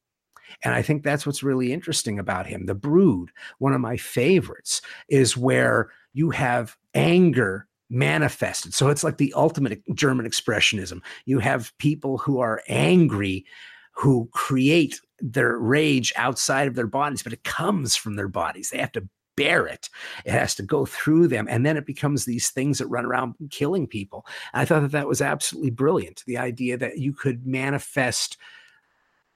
And 0.63 0.73
I 0.73 0.81
think 0.81 1.03
that's 1.03 1.25
what's 1.25 1.43
really 1.43 1.71
interesting 1.71 2.19
about 2.19 2.47
him. 2.47 2.65
The 2.65 2.75
Brood, 2.75 3.29
one 3.59 3.73
of 3.73 3.81
my 3.81 3.97
favorites, 3.97 4.81
is 5.07 5.37
where 5.37 5.91
you 6.13 6.31
have 6.31 6.75
anger 6.95 7.67
manifested. 7.89 8.73
So 8.73 8.89
it's 8.89 9.03
like 9.03 9.17
the 9.17 9.33
ultimate 9.35 9.81
German 9.93 10.27
expressionism. 10.27 11.01
You 11.25 11.39
have 11.39 11.75
people 11.77 12.17
who 12.17 12.39
are 12.39 12.61
angry 12.67 13.45
who 13.93 14.29
create 14.31 15.01
their 15.19 15.57
rage 15.57 16.13
outside 16.15 16.67
of 16.67 16.75
their 16.75 16.87
bodies, 16.87 17.21
but 17.21 17.33
it 17.33 17.43
comes 17.43 17.95
from 17.95 18.15
their 18.15 18.27
bodies. 18.27 18.69
They 18.69 18.77
have 18.77 18.91
to 18.93 19.07
bear 19.39 19.65
it. 19.65 19.89
It 20.25 20.33
has 20.33 20.53
to 20.55 20.63
go 20.63 20.85
through 20.85 21.29
them. 21.29 21.47
And 21.49 21.65
then 21.65 21.77
it 21.77 21.85
becomes 21.85 22.25
these 22.25 22.49
things 22.49 22.77
that 22.77 22.87
run 22.87 23.05
around 23.05 23.35
killing 23.49 23.87
people. 23.87 24.25
And 24.53 24.61
I 24.61 24.65
thought 24.65 24.81
that 24.81 24.91
that 24.91 25.07
was 25.07 25.21
absolutely 25.21 25.71
brilliant. 25.71 26.23
The 26.27 26.37
idea 26.37 26.77
that 26.77 26.97
you 26.97 27.13
could 27.13 27.47
manifest 27.47 28.37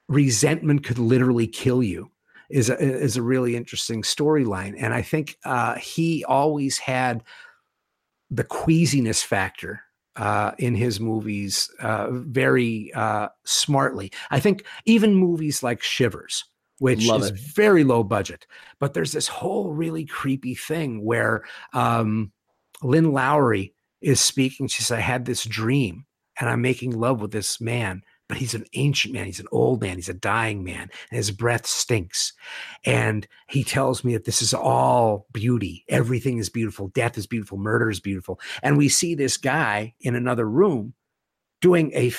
resentment 0.09 0.83
could 0.83 0.99
literally 0.99 1.47
kill 1.47 1.81
you 1.81 2.11
is 2.49 2.69
a, 2.69 2.77
is 2.77 3.15
a 3.15 3.21
really 3.21 3.55
interesting 3.55 4.03
storyline. 4.03 4.75
And 4.77 4.93
I 4.93 5.01
think 5.01 5.37
uh, 5.45 5.75
he 5.75 6.25
always 6.25 6.77
had 6.77 7.23
the 8.29 8.43
queasiness 8.43 9.23
factor 9.23 9.81
uh, 10.17 10.51
in 10.57 10.75
his 10.75 10.99
movies 10.99 11.71
uh, 11.79 12.07
very 12.11 12.91
uh, 12.93 13.29
smartly. 13.45 14.11
I 14.31 14.39
think 14.39 14.65
even 14.85 15.15
movies 15.15 15.63
like 15.63 15.81
Shivers, 15.81 16.43
which 16.79 17.07
Love 17.07 17.21
is 17.21 17.29
it. 17.29 17.39
very 17.39 17.83
low 17.83 18.03
budget. 18.03 18.45
But 18.79 18.93
there's 18.93 19.11
this 19.11 19.27
whole 19.27 19.71
really 19.71 20.05
creepy 20.05 20.55
thing 20.55 21.03
where 21.03 21.43
um, 21.73 22.31
Lynn 22.81 23.11
Lowry 23.11 23.73
is 24.01 24.19
speaking. 24.19 24.67
She 24.67 24.81
says, 24.81 24.97
I 24.97 25.01
had 25.01 25.25
this 25.25 25.43
dream 25.45 26.05
and 26.39 26.49
I'm 26.49 26.61
making 26.61 26.91
love 26.91 27.21
with 27.21 27.31
this 27.31 27.61
man, 27.61 28.01
but 28.27 28.37
he's 28.37 28.53
an 28.53 28.65
ancient 28.73 29.13
man. 29.13 29.25
He's 29.25 29.39
an 29.39 29.47
old 29.51 29.81
man. 29.81 29.95
He's 29.97 30.09
a 30.09 30.13
dying 30.13 30.63
man. 30.63 30.89
And 31.09 31.17
his 31.17 31.31
breath 31.31 31.65
stinks. 31.65 32.33
And 32.85 33.27
he 33.47 33.63
tells 33.63 34.03
me 34.03 34.13
that 34.13 34.25
this 34.25 34.41
is 34.41 34.53
all 34.53 35.27
beauty. 35.31 35.85
Everything 35.89 36.37
is 36.37 36.49
beautiful. 36.49 36.87
Death 36.89 37.17
is 37.17 37.27
beautiful. 37.27 37.57
Murder 37.57 37.89
is 37.89 37.99
beautiful. 37.99 38.39
And 38.61 38.77
we 38.77 38.89
see 38.89 39.15
this 39.15 39.37
guy 39.37 39.93
in 40.01 40.15
another 40.15 40.49
room 40.49 40.95
doing 41.61 41.91
a 41.93 42.11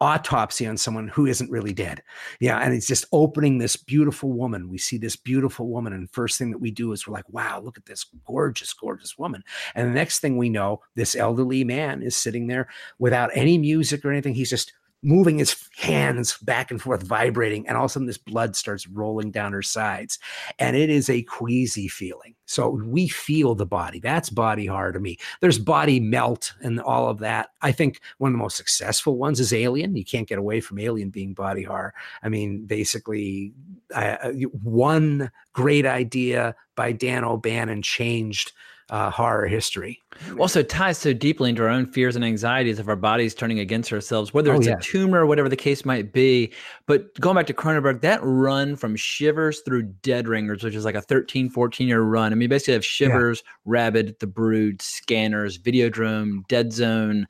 autopsy 0.00 0.66
on 0.66 0.76
someone 0.76 1.08
who 1.08 1.26
isn't 1.26 1.50
really 1.50 1.72
dead. 1.72 2.02
Yeah. 2.40 2.58
And 2.58 2.74
it's 2.74 2.86
just 2.86 3.06
opening 3.12 3.58
this 3.58 3.76
beautiful 3.76 4.32
woman. 4.32 4.68
We 4.68 4.78
see 4.78 4.98
this 4.98 5.16
beautiful 5.16 5.68
woman. 5.68 5.92
And 5.92 6.10
first 6.10 6.38
thing 6.38 6.50
that 6.50 6.58
we 6.58 6.70
do 6.70 6.92
is 6.92 7.06
we're 7.06 7.14
like, 7.14 7.28
wow, 7.28 7.60
look 7.60 7.78
at 7.78 7.86
this 7.86 8.04
gorgeous, 8.26 8.72
gorgeous 8.72 9.16
woman. 9.18 9.42
And 9.74 9.88
the 9.88 9.94
next 9.94 10.20
thing 10.20 10.36
we 10.36 10.48
know, 10.48 10.80
this 10.94 11.14
elderly 11.14 11.64
man 11.64 12.02
is 12.02 12.16
sitting 12.16 12.48
there 12.48 12.68
without 12.98 13.30
any 13.34 13.56
music 13.56 14.04
or 14.04 14.10
anything. 14.10 14.34
He's 14.34 14.50
just 14.50 14.72
moving 15.04 15.38
his 15.38 15.68
hands 15.76 16.38
back 16.38 16.70
and 16.70 16.80
forth, 16.80 17.02
vibrating, 17.02 17.68
and 17.68 17.76
all 17.76 17.84
of 17.84 17.90
a 17.90 17.92
sudden 17.92 18.06
this 18.06 18.18
blood 18.18 18.56
starts 18.56 18.86
rolling 18.88 19.30
down 19.30 19.52
her 19.52 19.62
sides. 19.62 20.18
And 20.58 20.76
it 20.76 20.90
is 20.90 21.10
a 21.10 21.22
queasy 21.22 21.88
feeling. 21.88 22.34
So 22.46 22.68
we 22.68 23.08
feel 23.08 23.54
the 23.54 23.66
body. 23.66 24.00
That's 24.00 24.30
body 24.30 24.66
horror 24.66 24.92
to 24.92 25.00
me. 25.00 25.18
There's 25.40 25.58
body 25.58 26.00
melt 26.00 26.52
and 26.60 26.80
all 26.80 27.08
of 27.08 27.18
that. 27.18 27.50
I 27.62 27.72
think 27.72 28.00
one 28.18 28.30
of 28.30 28.34
the 28.34 28.42
most 28.42 28.56
successful 28.56 29.16
ones 29.16 29.40
is 29.40 29.52
Alien. 29.52 29.96
You 29.96 30.04
can't 30.04 30.28
get 30.28 30.38
away 30.38 30.60
from 30.60 30.78
Alien 30.78 31.10
being 31.10 31.34
body 31.34 31.62
horror. 31.62 31.94
I 32.22 32.28
mean, 32.28 32.66
basically, 32.66 33.52
uh, 33.94 34.30
one 34.62 35.30
great 35.52 35.86
idea 35.86 36.54
by 36.76 36.92
Dan 36.92 37.24
O'Bannon 37.24 37.82
changed 37.82 38.52
uh, 38.90 39.10
horror 39.10 39.46
history. 39.46 40.00
Also 40.38 40.62
ties 40.62 40.98
so 40.98 41.12
deeply 41.12 41.50
into 41.50 41.62
our 41.62 41.68
own 41.68 41.86
fears 41.86 42.16
and 42.16 42.24
anxieties 42.24 42.78
of 42.78 42.88
our 42.88 42.96
bodies 42.96 43.34
turning 43.34 43.58
against 43.58 43.92
ourselves, 43.92 44.32
whether 44.32 44.52
oh, 44.52 44.56
it's 44.56 44.66
yeah. 44.66 44.74
a 44.74 44.80
tumor, 44.80 45.26
whatever 45.26 45.48
the 45.48 45.56
case 45.56 45.84
might 45.84 46.12
be. 46.12 46.52
But 46.86 47.18
going 47.20 47.34
back 47.34 47.46
to 47.46 47.54
Cronenberg, 47.54 48.00
that 48.02 48.20
run 48.22 48.76
from 48.76 48.94
Shivers 48.94 49.60
through 49.60 49.82
Dead 50.02 50.28
Ringers, 50.28 50.62
which 50.62 50.74
is 50.74 50.84
like 50.84 50.94
a 50.94 51.00
13, 51.00 51.48
14 51.48 51.88
year 51.88 52.02
run. 52.02 52.32
I 52.32 52.36
mean, 52.36 52.48
basically 52.48 52.74
have 52.74 52.84
Shivers, 52.84 53.42
yeah. 53.44 53.52
Rabid, 53.64 54.20
The 54.20 54.26
Brood, 54.26 54.80
Scanners, 54.82 55.58
Videodrome, 55.58 56.46
Dead 56.48 56.72
Zone, 56.72 57.26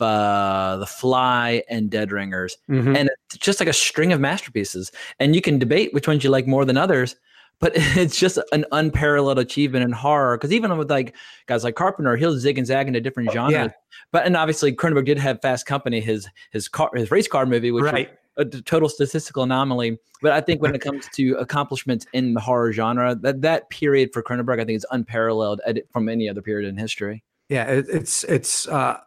uh, 0.00 0.76
The 0.76 0.86
Fly, 0.86 1.62
and 1.70 1.88
Dead 1.88 2.12
Ringers. 2.12 2.58
Mm-hmm. 2.68 2.96
And 2.96 3.10
it's 3.26 3.38
just 3.38 3.60
like 3.60 3.68
a 3.68 3.72
string 3.72 4.12
of 4.12 4.20
masterpieces. 4.20 4.92
And 5.20 5.34
you 5.34 5.40
can 5.40 5.58
debate 5.58 5.94
which 5.94 6.08
ones 6.08 6.24
you 6.24 6.30
like 6.30 6.46
more 6.46 6.64
than 6.64 6.76
others 6.76 7.16
but 7.60 7.72
it's 7.74 8.18
just 8.18 8.38
an 8.52 8.64
unparalleled 8.72 9.38
achievement 9.38 9.84
in 9.84 9.92
horror. 9.92 10.36
Because 10.36 10.52
even 10.52 10.76
with 10.76 10.90
like 10.90 11.14
guys 11.46 11.64
like 11.64 11.74
Carpenter, 11.74 12.16
he'll 12.16 12.38
zig 12.38 12.58
and 12.58 12.66
zag 12.66 12.86
into 12.86 13.00
different 13.00 13.30
genres. 13.32 13.52
Yeah. 13.52 13.68
But 14.12 14.26
and 14.26 14.36
obviously 14.36 14.72
Cronenberg 14.72 15.06
did 15.06 15.18
have 15.18 15.40
Fast 15.40 15.66
Company, 15.66 16.00
his 16.00 16.28
his 16.50 16.68
car 16.68 16.90
his 16.94 17.10
race 17.10 17.28
car 17.28 17.46
movie, 17.46 17.70
which 17.70 17.84
right. 17.84 18.10
a 18.36 18.44
total 18.44 18.88
statistical 18.88 19.42
anomaly. 19.42 19.98
But 20.22 20.32
I 20.32 20.40
think 20.40 20.62
when 20.62 20.74
it 20.74 20.80
comes 20.80 21.08
to 21.14 21.32
accomplishments 21.34 22.06
in 22.12 22.34
the 22.34 22.40
horror 22.40 22.72
genre, 22.72 23.14
that 23.16 23.42
that 23.42 23.68
period 23.70 24.10
for 24.12 24.22
Cronenberg, 24.22 24.60
I 24.60 24.64
think 24.64 24.76
is 24.76 24.86
unparalleled 24.90 25.60
from 25.90 26.08
any 26.08 26.28
other 26.28 26.42
period 26.42 26.68
in 26.68 26.76
history. 26.76 27.22
Yeah, 27.48 27.64
it, 27.64 27.86
it's 27.88 28.24
it's 28.24 28.66
uh, 28.68 28.98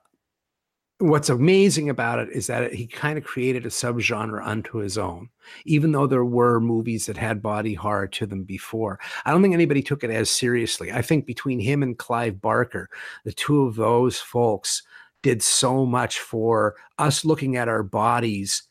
what's 0.99 1.29
amazing 1.29 1.89
about 1.89 2.19
it 2.19 2.29
is 2.29 2.47
that 2.47 2.73
he 2.73 2.85
kind 2.85 3.17
of 3.17 3.23
created 3.23 3.65
a 3.65 3.69
subgenre 3.69 4.45
unto 4.45 4.79
his 4.79 4.97
own 4.97 5.29
even 5.65 5.91
though 5.91 6.07
there 6.07 6.25
were 6.25 6.59
movies 6.59 7.05
that 7.05 7.17
had 7.17 7.41
body 7.41 7.73
horror 7.73 8.07
to 8.07 8.25
them 8.25 8.43
before. 8.43 8.99
I 9.25 9.31
don't 9.31 9.41
think 9.41 9.53
anybody 9.53 9.81
took 9.81 10.03
it 10.03 10.11
as 10.11 10.29
seriously. 10.29 10.91
I 10.91 11.01
think 11.01 11.25
between 11.25 11.59
him 11.59 11.83
and 11.83 11.97
clive 11.97 12.41
barker 12.41 12.89
the 13.23 13.33
two 13.33 13.65
of 13.65 13.75
those 13.75 14.19
folks 14.19 14.83
did 15.21 15.41
so 15.41 15.85
much 15.85 16.19
for 16.19 16.75
us 16.97 17.25
looking 17.25 17.57
at 17.57 17.67
our 17.67 17.83
bodies 17.83 18.63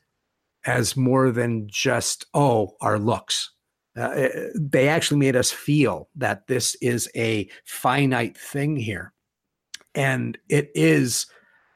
as 0.65 0.97
more 0.97 1.31
than 1.31 1.69
just 1.69 2.27
oh 2.35 2.75
our 2.81 2.99
looks. 2.99 3.51
Uh, 3.97 4.11
eh, 4.11 4.49
they 4.55 4.89
actually 4.89 5.19
made 5.19 5.35
us 5.35 5.51
feel 5.51 6.09
that 6.15 6.47
this 6.47 6.75
is 6.77 7.09
a 7.17 7.49
finite 7.65 8.37
thing 8.37 8.77
here. 8.77 9.13
And 9.95 10.39
it 10.49 10.71
is 10.75 11.27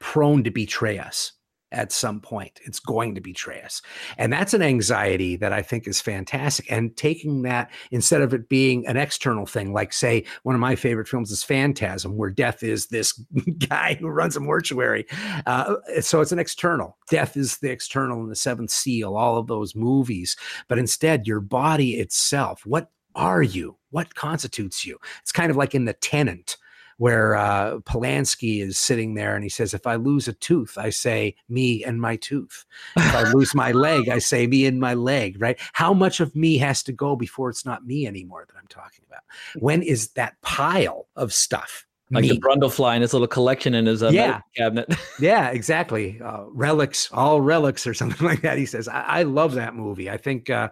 prone 0.02 0.42
to 0.44 0.50
betray 0.50 0.98
us. 0.98 1.32
at 1.72 1.90
some 1.90 2.20
point. 2.20 2.60
It's 2.64 2.78
going 2.78 3.14
to 3.14 3.20
betray 3.20 3.62
us. 3.62 3.80
And 4.18 4.30
that's 4.30 4.52
an 4.52 4.60
anxiety 4.60 5.36
that 5.36 5.54
I 5.54 5.62
think 5.62 5.88
is 5.88 6.02
fantastic. 6.02 6.70
And 6.70 6.94
taking 6.98 7.42
that 7.42 7.70
instead 7.90 8.20
of 8.20 8.34
it 8.34 8.50
being 8.50 8.86
an 8.86 8.98
external 8.98 9.46
thing, 9.46 9.72
like, 9.72 9.94
say, 9.94 10.24
one 10.42 10.54
of 10.54 10.60
my 10.60 10.76
favorite 10.76 11.08
films 11.08 11.30
is 11.30 11.42
Phantasm, 11.42 12.16
where 12.18 12.28
death 12.28 12.62
is 12.62 12.88
this 12.88 13.12
guy 13.70 13.96
who 13.98 14.08
runs 14.08 14.36
a 14.36 14.40
mortuary. 14.40 15.06
Uh, 15.46 15.76
so 16.02 16.20
it's 16.20 16.32
an 16.32 16.38
external. 16.38 16.98
Death 17.08 17.38
is 17.38 17.56
the 17.58 17.70
external 17.70 18.20
in 18.20 18.28
the 18.28 18.36
seventh 18.36 18.70
seal, 18.70 19.16
all 19.16 19.38
of 19.38 19.46
those 19.46 19.74
movies. 19.74 20.36
But 20.68 20.78
instead, 20.78 21.26
your 21.26 21.40
body 21.40 21.92
itself, 21.94 22.66
what 22.66 22.90
are 23.14 23.42
you? 23.42 23.78
What 23.90 24.14
constitutes 24.14 24.84
you? 24.84 24.98
It's 25.22 25.32
kind 25.32 25.50
of 25.50 25.56
like 25.56 25.74
in 25.74 25.86
The 25.86 25.94
Tenant 25.94 26.58
where 27.02 27.34
uh, 27.34 27.78
Polanski 27.80 28.62
is 28.62 28.78
sitting 28.78 29.14
there 29.14 29.34
and 29.34 29.42
he 29.42 29.48
says, 29.48 29.74
If 29.74 29.88
I 29.88 29.96
lose 29.96 30.28
a 30.28 30.34
tooth, 30.34 30.78
I 30.78 30.90
say 30.90 31.34
me 31.48 31.82
and 31.82 32.00
my 32.00 32.14
tooth. 32.14 32.64
If 32.96 33.12
I 33.12 33.32
lose 33.32 33.56
my 33.56 33.72
leg, 33.72 34.08
I 34.08 34.18
say 34.20 34.46
me 34.46 34.66
and 34.66 34.78
my 34.78 34.94
leg, 34.94 35.42
right? 35.42 35.58
How 35.72 35.92
much 35.92 36.20
of 36.20 36.36
me 36.36 36.58
has 36.58 36.80
to 36.84 36.92
go 36.92 37.16
before 37.16 37.50
it's 37.50 37.66
not 37.66 37.84
me 37.84 38.06
anymore 38.06 38.44
that 38.46 38.56
I'm 38.56 38.68
talking 38.68 39.04
about? 39.08 39.22
When 39.60 39.82
is 39.82 40.10
that 40.10 40.40
pile 40.42 41.08
of 41.16 41.32
stuff? 41.32 41.88
Like 42.12 42.22
me? 42.22 42.28
the 42.28 42.40
Brundlefly 42.40 42.94
in 42.94 43.02
his 43.02 43.12
little 43.12 43.26
collection 43.26 43.74
in 43.74 43.86
his 43.86 44.04
uh, 44.04 44.10
Yeah. 44.10 44.40
cabinet. 44.56 44.94
Yeah, 45.20 45.48
exactly. 45.50 46.20
Uh, 46.24 46.44
relics, 46.50 47.10
all 47.12 47.40
relics, 47.40 47.84
or 47.84 47.94
something 48.00 48.24
like 48.24 48.42
that. 48.42 48.58
He 48.58 48.66
says, 48.66 48.86
I, 48.86 49.02
I 49.02 49.22
love 49.24 49.54
that 49.54 49.74
movie. 49.74 50.08
I 50.08 50.18
think 50.18 50.50
uh, 50.50 50.68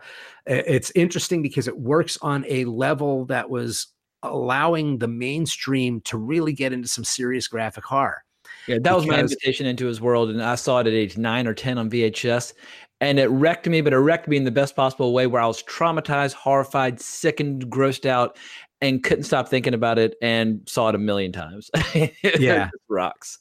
it's 0.47 0.93
interesting 0.95 1.43
because 1.43 1.66
it 1.66 1.76
works 1.76 2.18
on 2.22 2.45
a 2.47 2.66
level 2.66 3.24
that 3.26 3.51
was 3.51 3.89
allowing 4.23 4.99
the 4.99 5.09
mainstream 5.09 6.01
to 6.03 6.18
really 6.18 6.53
get 6.53 6.73
into 6.73 6.89
some 6.89 7.05
serious 7.05 7.49
graphic 7.49 7.85
horror. 7.85 8.23
Yeah, 8.66 8.79
that 8.83 8.95
was 8.95 9.07
my 9.07 9.18
invitation 9.18 9.66
into 9.66 9.87
his 9.87 10.01
world, 10.01 10.31
and 10.31 10.43
I 10.43 10.55
saw 10.55 10.81
it 10.81 10.87
at 10.87 10.93
age 10.93 11.16
nine 11.16 11.47
or 11.47 11.55
ten 11.55 11.79
on 11.79 11.91
VHS, 11.91 12.53
and 13.01 13.18
it 13.18 13.29
wrecked 13.29 13.66
me, 13.66 13.81
but 13.81 13.93
it 13.93 13.99
wrecked 13.99 14.29
me 14.29 14.37
in 14.37 14.45
the 14.45 14.51
best 14.51 14.77
possible 14.77 15.12
way, 15.14 15.27
where 15.27 15.43
I 15.43 15.47
was 15.47 15.62
traumatized, 15.62 16.35
horrified, 16.35 17.01
sickened, 17.01 17.66
grossed 17.66 18.07
out, 18.07 18.37
and 18.81 19.03
couldn't 19.03 19.25
stop 19.25 19.49
thinking 19.49 19.75
about 19.75 19.99
it, 19.99 20.14
and 20.21 20.61
saw 20.66 20.89
it 20.91 20.95
a 20.95 20.99
million 20.99 21.33
times. 21.33 21.71
Yeah. 22.39 22.71
rocks. 22.89 23.39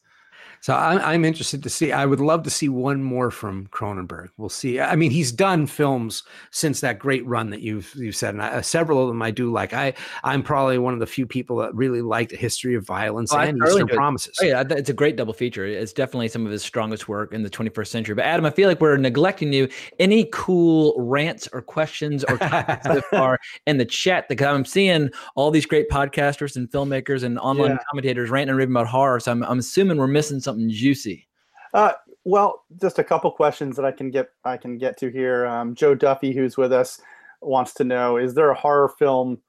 So 0.62 0.76
I'm, 0.76 1.00
I'm 1.00 1.26
interested 1.26 1.64
to 1.64 1.70
see. 1.70 1.92
I 1.94 2.06
would 2.06 2.20
love 2.20 2.44
to 2.44 2.50
see 2.50 2.68
one 2.68 3.02
more 3.02 3.32
from 3.32 3.68
Cronenberg. 3.68 4.30
We'll 4.38 4.50
see. 4.50 4.80
I 4.80 4.96
mean, 4.96 5.10
he's 5.10 5.32
done 5.32 5.68
films 5.68 6.24
since 6.52 6.82
that 6.82 7.00
great 7.00 7.26
run 7.26 7.50
that 7.52 7.62
you've 7.62 7.94
you've 7.96 8.16
said, 8.16 8.34
and 8.34 8.44
I, 8.44 8.50
uh, 8.50 8.62
several 8.62 9.02
of 9.02 9.08
them 9.08 9.22
I 9.22 9.32
do 9.32 9.52
like. 9.52 9.74
I 9.74 9.94
I'm 10.26 10.44
probably 10.44 10.78
one 10.78 10.94
of 10.94 11.00
the 11.00 11.08
few 11.08 11.26
people 11.26 11.56
that 11.58 11.74
really 11.74 12.02
liked 12.02 12.32
History 12.32 12.76
of 12.76 12.86
Violence 12.86 13.32
Oh, 13.34 13.38
and 13.38 13.58
Eastern 13.66 13.88
Promises. 13.88 14.38
Oh 14.42 14.46
yeah, 14.46 14.64
it's 14.70 14.90
a 14.90 14.94
great 14.94 15.16
double 15.16 15.34
feature. 15.34 15.66
It's 15.66 15.94
definitely 15.94 16.28
some 16.28 16.46
of 16.46 16.52
his 16.52 16.62
strongest 16.62 17.08
work 17.08 17.34
in 17.34 17.44
the 17.44 17.50
21st 17.50 17.88
century. 17.88 18.16
But 18.16 18.26
Adam, 18.26 18.46
I 18.46 18.50
feel 18.50 18.68
like 18.68 18.82
we're 18.82 18.98
neglecting 18.98 19.54
you. 19.54 19.70
Any 19.98 20.28
cool 20.34 20.94
rants 20.98 21.48
or 21.54 21.62
questions 21.62 22.26
or 22.26 22.38
topics 22.38 22.86
so 22.86 23.02
far 23.12 23.40
in 23.66 23.78
the 23.78 23.86
chat? 23.86 24.28
Because 24.28 24.48
I'm 24.48 24.66
seeing 24.66 25.10
all 25.36 25.52
these 25.52 25.66
great 25.66 25.90
podcasters 25.90 26.58
and 26.58 26.70
filmmakers 26.70 27.24
and 27.24 27.40
online 27.40 27.72
Yeah. 27.72 27.78
commentators 27.90 28.30
ranting 28.30 28.50
and 28.50 28.58
raving 28.58 28.74
about 28.74 28.88
horror. 28.88 29.20
So 29.22 29.32
I'm, 29.32 29.44
I'm 29.44 29.60
assuming 29.60 29.98
we're 29.98 30.08
missing 30.08 30.40
something 30.40 30.49
juicy. 30.58 31.28
Uh, 31.74 31.94
well, 32.26 32.64
just 32.82 33.00
a 33.00 33.04
couple 33.04 33.32
questions 33.32 33.76
that 33.76 33.86
I 33.86 33.92
can 33.92 34.12
get 34.12 34.30
I 34.44 34.58
can 34.58 34.78
get 34.78 34.98
to 34.98 35.10
here. 35.10 35.46
Um, 35.46 35.76
Joe 35.76 35.96
Duffy, 35.96 36.34
who's 36.34 36.58
with 36.58 36.72
us, 36.72 37.00
wants 37.42 37.74
to 37.76 37.84
know: 37.84 38.18
Is 38.18 38.34
there 38.34 38.50
a 38.50 38.56
horror 38.56 38.90
film? 39.00 39.42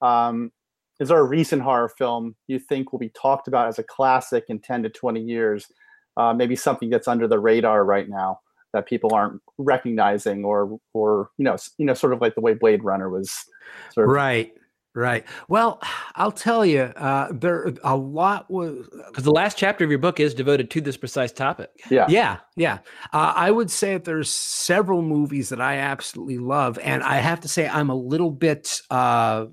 Um, 0.00 0.52
is 1.00 1.08
there 1.08 1.18
a 1.18 1.24
recent 1.24 1.62
horror 1.62 1.88
film 1.88 2.36
you 2.46 2.58
think 2.58 2.92
will 2.92 2.98
be 2.98 3.10
talked 3.10 3.48
about 3.48 3.68
as 3.68 3.78
a 3.78 3.84
classic 3.84 4.44
in 4.48 4.58
ten 4.60 4.82
to 4.82 4.88
twenty 4.88 5.20
years? 5.20 5.66
Uh, 6.16 6.34
maybe 6.34 6.54
something 6.54 6.90
that's 6.90 7.08
under 7.08 7.26
the 7.26 7.38
radar 7.38 7.84
right 7.84 8.08
now 8.08 8.40
that 8.72 8.86
people 8.86 9.14
aren't 9.14 9.40
recognizing, 9.58 10.44
or 10.44 10.78
or 10.94 11.30
you 11.38 11.44
know, 11.44 11.56
you 11.78 11.86
know, 11.86 11.94
sort 11.94 12.12
of 12.12 12.20
like 12.20 12.34
the 12.34 12.40
way 12.40 12.54
Blade 12.54 12.84
Runner 12.84 13.08
was. 13.08 13.30
Sort 13.94 14.08
of, 14.08 14.14
Right, 14.14 14.52
right. 14.94 15.24
Well, 15.48 15.80
I'll 16.14 16.32
tell 16.32 16.64
you, 16.64 16.82
uh, 16.82 17.28
there 17.32 17.72
a 17.84 17.96
lot 17.96 18.50
was. 18.50 18.88
Because 19.08 19.24
the 19.24 19.32
last 19.32 19.56
chapter 19.56 19.84
of 19.84 19.90
your 19.90 19.98
book 19.98 20.20
is 20.20 20.34
devoted 20.34 20.70
to 20.70 20.80
this 20.80 20.96
precise 20.96 21.32
topic. 21.32 21.70
Yeah. 21.90 22.06
Yeah, 22.08 22.38
yeah. 22.56 22.78
Uh, 23.12 23.32
I 23.34 23.50
would 23.50 23.70
say 23.70 23.94
that 23.94 24.04
there's 24.04 24.30
several 24.30 25.02
movies 25.02 25.48
that 25.48 25.60
I 25.60 25.76
absolutely 25.76 26.38
love, 26.38 26.78
and 26.78 27.02
I 27.02 27.16
have 27.16 27.40
to 27.40 27.48
say 27.48 27.68
I'm 27.68 27.90
a 27.90 27.94
little 27.94 28.30
bit 28.30 28.80
uh, 28.90 29.46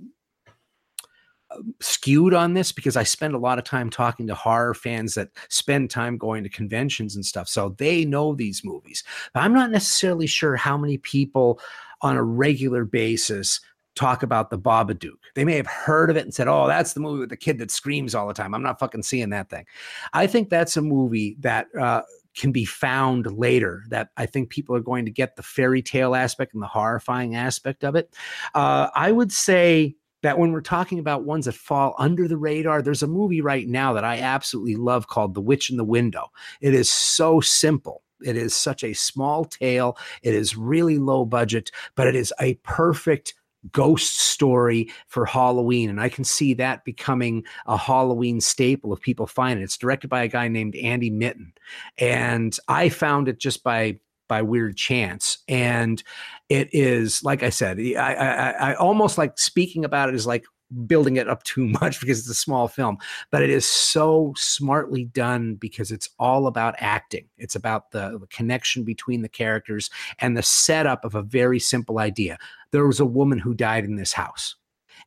skewed 1.81 2.33
on 2.33 2.53
this 2.53 2.71
because 2.71 2.95
I 2.95 3.03
spend 3.03 3.33
a 3.33 3.39
lot 3.39 3.57
of 3.57 3.63
time 3.63 3.89
talking 3.89 4.27
to 4.27 4.35
horror 4.35 4.73
fans 4.73 5.15
that 5.15 5.29
spend 5.49 5.89
time 5.89 6.17
going 6.17 6.43
to 6.43 6.49
conventions 6.49 7.15
and 7.15 7.25
stuff, 7.25 7.47
so 7.47 7.75
they 7.77 8.05
know 8.05 8.35
these 8.35 8.63
movies. 8.63 9.03
But 9.33 9.43
I'm 9.43 9.53
not 9.53 9.71
necessarily 9.71 10.27
sure 10.27 10.55
how 10.55 10.77
many 10.77 10.97
people 10.97 11.59
on 12.01 12.15
a 12.15 12.23
regular 12.23 12.85
basis 12.85 13.59
talk 13.95 14.23
about 14.23 14.49
the 14.49 14.57
Babadook. 14.57 15.17
They 15.35 15.45
may 15.45 15.55
have 15.55 15.67
heard 15.67 16.09
of 16.09 16.17
it 16.17 16.23
and 16.23 16.33
said, 16.33 16.47
"Oh, 16.47 16.67
that's 16.67 16.93
the 16.93 16.99
movie 16.99 17.19
with 17.19 17.29
the 17.29 17.37
kid 17.37 17.57
that 17.59 17.71
screams 17.71 18.15
all 18.15 18.27
the 18.27 18.33
time." 18.33 18.53
I'm 18.53 18.63
not 18.63 18.79
fucking 18.79 19.03
seeing 19.03 19.29
that 19.31 19.49
thing. 19.49 19.65
I 20.13 20.27
think 20.27 20.49
that's 20.49 20.77
a 20.77 20.81
movie 20.81 21.37
that 21.39 21.67
uh, 21.79 22.03
can 22.35 22.51
be 22.51 22.65
found 22.65 23.31
later. 23.37 23.83
That 23.89 24.09
I 24.17 24.25
think 24.25 24.49
people 24.49 24.75
are 24.75 24.81
going 24.81 25.05
to 25.05 25.11
get 25.11 25.35
the 25.35 25.43
fairy 25.43 25.81
tale 25.81 26.15
aspect 26.15 26.53
and 26.53 26.63
the 26.63 26.67
horrifying 26.67 27.35
aspect 27.35 27.83
of 27.83 27.95
it. 27.95 28.15
Uh, 28.55 28.89
I 28.95 29.11
would 29.11 29.31
say 29.31 29.95
that 30.21 30.37
when 30.37 30.51
we're 30.51 30.61
talking 30.61 30.99
about 30.99 31.23
ones 31.23 31.45
that 31.45 31.55
fall 31.55 31.95
under 31.97 32.27
the 32.27 32.37
radar, 32.37 32.81
there's 32.81 33.03
a 33.03 33.07
movie 33.07 33.41
right 33.41 33.67
now 33.67 33.93
that 33.93 34.03
I 34.03 34.19
absolutely 34.19 34.75
love 34.75 35.07
called 35.07 35.33
The 35.33 35.41
Witch 35.41 35.69
in 35.69 35.77
the 35.77 35.83
Window. 35.85 36.27
It 36.61 36.73
is 36.73 36.91
so 36.91 37.39
simple. 37.39 38.03
It 38.21 38.35
is 38.35 38.53
such 38.53 38.83
a 38.83 38.93
small 38.93 39.45
tale. 39.45 39.97
It 40.23 40.33
is 40.33 40.57
really 40.57 40.97
low 40.97 41.23
budget, 41.23 41.71
but 41.95 42.07
it 42.07 42.15
is 42.15 42.33
a 42.41 42.55
perfect 42.55 43.33
ghost 43.71 44.19
story 44.19 44.89
for 45.07 45.25
Halloween. 45.25 45.89
And 45.89 45.99
I 45.99 46.09
can 46.09 46.23
see 46.23 46.53
that 46.55 46.85
becoming 46.85 47.43
a 47.65 47.77
Halloween 47.77 48.41
staple 48.41 48.93
if 48.93 49.01
people 49.01 49.27
find 49.27 49.59
it. 49.59 49.63
It's 49.63 49.77
directed 49.77 50.09
by 50.09 50.23
a 50.23 50.27
guy 50.27 50.47
named 50.47 50.75
Andy 50.75 51.09
Mitton. 51.09 51.53
And 51.97 52.57
I 52.67 52.89
found 52.89 53.27
it 53.27 53.39
just 53.39 53.63
by 53.63 53.99
by 54.27 54.41
weird 54.43 54.77
chance. 54.77 55.39
And 55.47 56.01
it 56.49 56.69
is, 56.71 57.23
like 57.23 57.41
I 57.41 57.49
said, 57.49 57.79
I, 57.79 58.13
I, 58.13 58.49
I 58.51 58.73
almost 58.75 59.17
like 59.17 59.39
speaking 59.39 59.83
about 59.83 60.07
it 60.07 60.15
is 60.15 60.27
like 60.27 60.45
building 60.85 61.17
it 61.17 61.27
up 61.27 61.43
too 61.43 61.67
much 61.81 61.99
because 61.99 62.19
it's 62.19 62.29
a 62.29 62.33
small 62.33 62.67
film, 62.67 62.97
but 63.31 63.41
it 63.41 63.49
is 63.49 63.65
so 63.65 64.33
smartly 64.37 65.05
done 65.05 65.55
because 65.55 65.91
it's 65.91 66.09
all 66.19 66.47
about 66.47 66.75
acting. 66.79 67.27
It's 67.37 67.55
about 67.55 67.91
the, 67.91 68.17
the 68.19 68.27
connection 68.27 68.83
between 68.83 69.21
the 69.21 69.29
characters 69.29 69.89
and 70.19 70.37
the 70.37 70.43
setup 70.43 71.05
of 71.05 71.15
a 71.15 71.21
very 71.21 71.59
simple 71.59 71.99
idea. 71.99 72.37
There 72.71 72.85
was 72.87 72.99
a 72.99 73.05
woman 73.05 73.39
who 73.39 73.53
died 73.53 73.85
in 73.85 73.95
this 73.95 74.13
house 74.13 74.55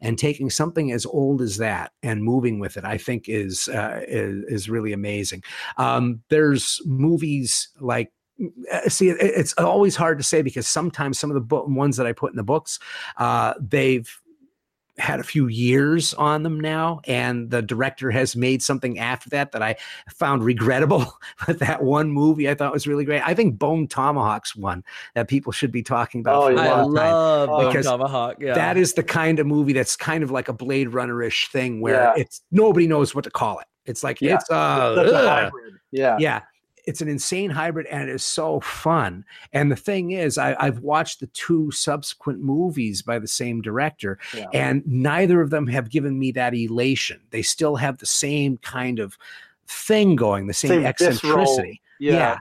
and 0.01 0.19
taking 0.19 0.51
something 0.51 0.91
as 0.91 1.07
old 1.07 1.41
as 1.41 1.59
that 1.59 1.93
and 2.03 2.25
moving 2.25 2.59
with 2.59 2.77
it, 2.77 2.85
I 2.85 2.99
think 2.99 3.29
is 3.29 3.69
uh, 3.69 4.01
is, 4.09 4.45
is 4.49 4.69
really 4.71 4.93
amazing. 4.93 5.43
Um, 5.77 6.23
there's 6.29 6.81
movies 6.85 7.69
like. 7.81 8.11
uh, 8.73 8.89
See, 8.89 9.11
it's 9.11 9.53
always 9.55 9.95
hard 9.95 10.19
to 10.19 10.25
say 10.25 10.43
because 10.43 10.67
sometimes 10.67 11.19
some 11.19 11.31
of 11.31 11.35
the 11.35 11.41
bo- 11.41 11.65
ones 11.65 11.97
that 11.99 12.07
I 12.07 12.13
put 12.13 12.33
in 12.33 12.37
the 12.37 12.43
books, 12.43 12.79
uh, 13.19 13.55
they've 13.61 14.11
had 14.99 15.20
a 15.20 15.22
few 15.22 15.49
years 15.49 16.12
on 16.14 16.43
them 16.43 16.61
now, 16.61 17.01
and 17.07 17.51
the 17.51 17.62
director 17.62 18.11
has 18.11 18.36
made 18.36 18.62
something 18.62 18.99
after 18.99 19.30
that 19.30 19.53
that 19.53 19.62
I 19.62 19.76
found 20.14 20.45
regrettable. 20.45 21.18
but 21.47 21.59
that 21.61 21.82
one 21.82 22.11
movie 22.11 22.49
I 22.49 22.55
thought 22.55 22.72
was 22.72 22.86
really 22.86 23.05
great. 23.05 23.22
I 23.26 23.34
think 23.34 23.59
Bone 23.59 23.88
Tomahawk's 23.88 24.55
one 24.55 24.84
that 25.14 25.28
people 25.28 25.53
should 25.53 25.72
be 25.72 25.82
talking 25.82 26.20
about. 26.20 26.43
Oh, 26.43 26.47
for 26.49 26.53
a 26.53 26.57
yeah. 26.57 26.62
I 26.62 26.82
long 26.82 26.95
time 26.95 27.12
love 27.12 27.49
Bone 27.49 27.82
Tomahawk. 27.82 28.36
Yeah. 28.40 28.55
that 28.55 28.76
is 28.76 28.93
the 28.95 29.03
kind 29.03 29.38
of 29.38 29.47
movie 29.47 29.72
that's 29.72 29.97
kind 29.97 30.22
of 30.22 30.30
like 30.30 30.49
a 30.49 30.53
Blade 30.53 30.93
Runner-ish 30.93 31.49
thing 31.51 31.80
where 31.80 31.95
Yeah. 31.95 32.12
it's 32.16 32.43
nobody 32.51 32.86
knows 32.86 33.14
what 33.14 33.24
to 33.24 33.30
call 33.30 33.59
it. 33.61 33.66
It's 33.86 34.05
like 34.05 34.20
Yeah. 34.20 34.34
it's 34.34 34.51
uh, 34.51 34.95
Such 34.95 35.07
a 35.09 35.28
hybrid. 35.28 35.74
Yeah. 35.90 36.16
yeah, 36.18 36.40
it's 36.85 37.01
an 37.01 37.09
insane 37.09 37.51
hybrid 37.51 37.87
and 37.87 38.09
it 38.09 38.12
is 38.12 38.24
so 38.24 38.61
fun. 38.61 39.24
And 39.53 39.70
the 39.70 39.76
thing 39.76 40.11
is, 40.12 40.37
I, 40.39 40.57
I've 40.59 40.80
watched 40.80 41.20
the 41.20 41.28
two 41.28 41.70
subsequent 41.70 42.41
movies 42.41 43.03
by 43.03 43.18
the 43.18 43.28
same 43.28 43.61
director, 43.62 44.18
Yeah. 44.35 44.47
and 44.53 44.83
neither 44.87 45.41
of 45.41 45.51
them 45.51 45.66
have 45.68 45.91
given 45.91 46.18
me 46.18 46.33
that 46.33 46.55
elation. 46.55 47.20
They 47.30 47.43
still 47.43 47.76
have 47.76 47.99
the 47.99 48.07
same 48.07 48.57
kind 48.59 48.99
of 48.99 49.16
thing 49.66 50.16
going, 50.16 50.47
the 50.49 50.55
same, 50.55 50.70
Same 50.70 50.87
eccentricity. 50.87 51.80
Yeah. 52.01 52.39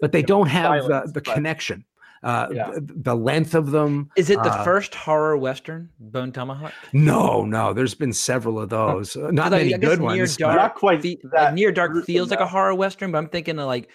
but 0.00 0.12
they 0.12 0.22
don't 0.22 0.46
have 0.48 0.84
the, 0.84 1.10
the 1.12 1.20
connection. 1.20 1.84
Uh, 2.22 2.48
Yeah. 2.52 2.70
the, 2.74 2.80
the 2.96 3.14
length 3.16 3.54
of 3.54 3.70
them. 3.70 4.10
Is 4.16 4.28
it 4.30 4.42
the 4.42 4.52
uh, 4.52 4.62
first 4.64 4.94
horror 4.94 5.36
western, 5.38 5.88
Bone 5.98 6.32
Tomahawk? 6.32 6.72
No, 6.92 7.44
no. 7.44 7.72
There's 7.72 7.94
been 7.94 8.12
several 8.12 8.60
of 8.60 8.68
those. 8.68 9.16
Uh, 9.16 9.30
Not 9.30 9.52
I- 9.54 9.58
many 9.58 9.74
I 9.74 9.78
guess 9.78 9.88
good 9.90 10.00
ones. 10.00 10.36
Dark 10.36 10.56
Not 10.56 10.74
quite 10.74 11.00
fe- 11.02 11.18
that 11.32 11.44
like 11.46 11.54
Near 11.54 11.72
Dark 11.72 11.92
gruesome, 11.92 12.06
feels 12.06 12.30
like 12.30 12.40
a 12.40 12.46
horror 12.46 12.74
western, 12.74 13.10
but 13.12 13.18
I'm 13.18 13.28
thinking 13.28 13.58
of 13.58 13.66
like 13.66 13.88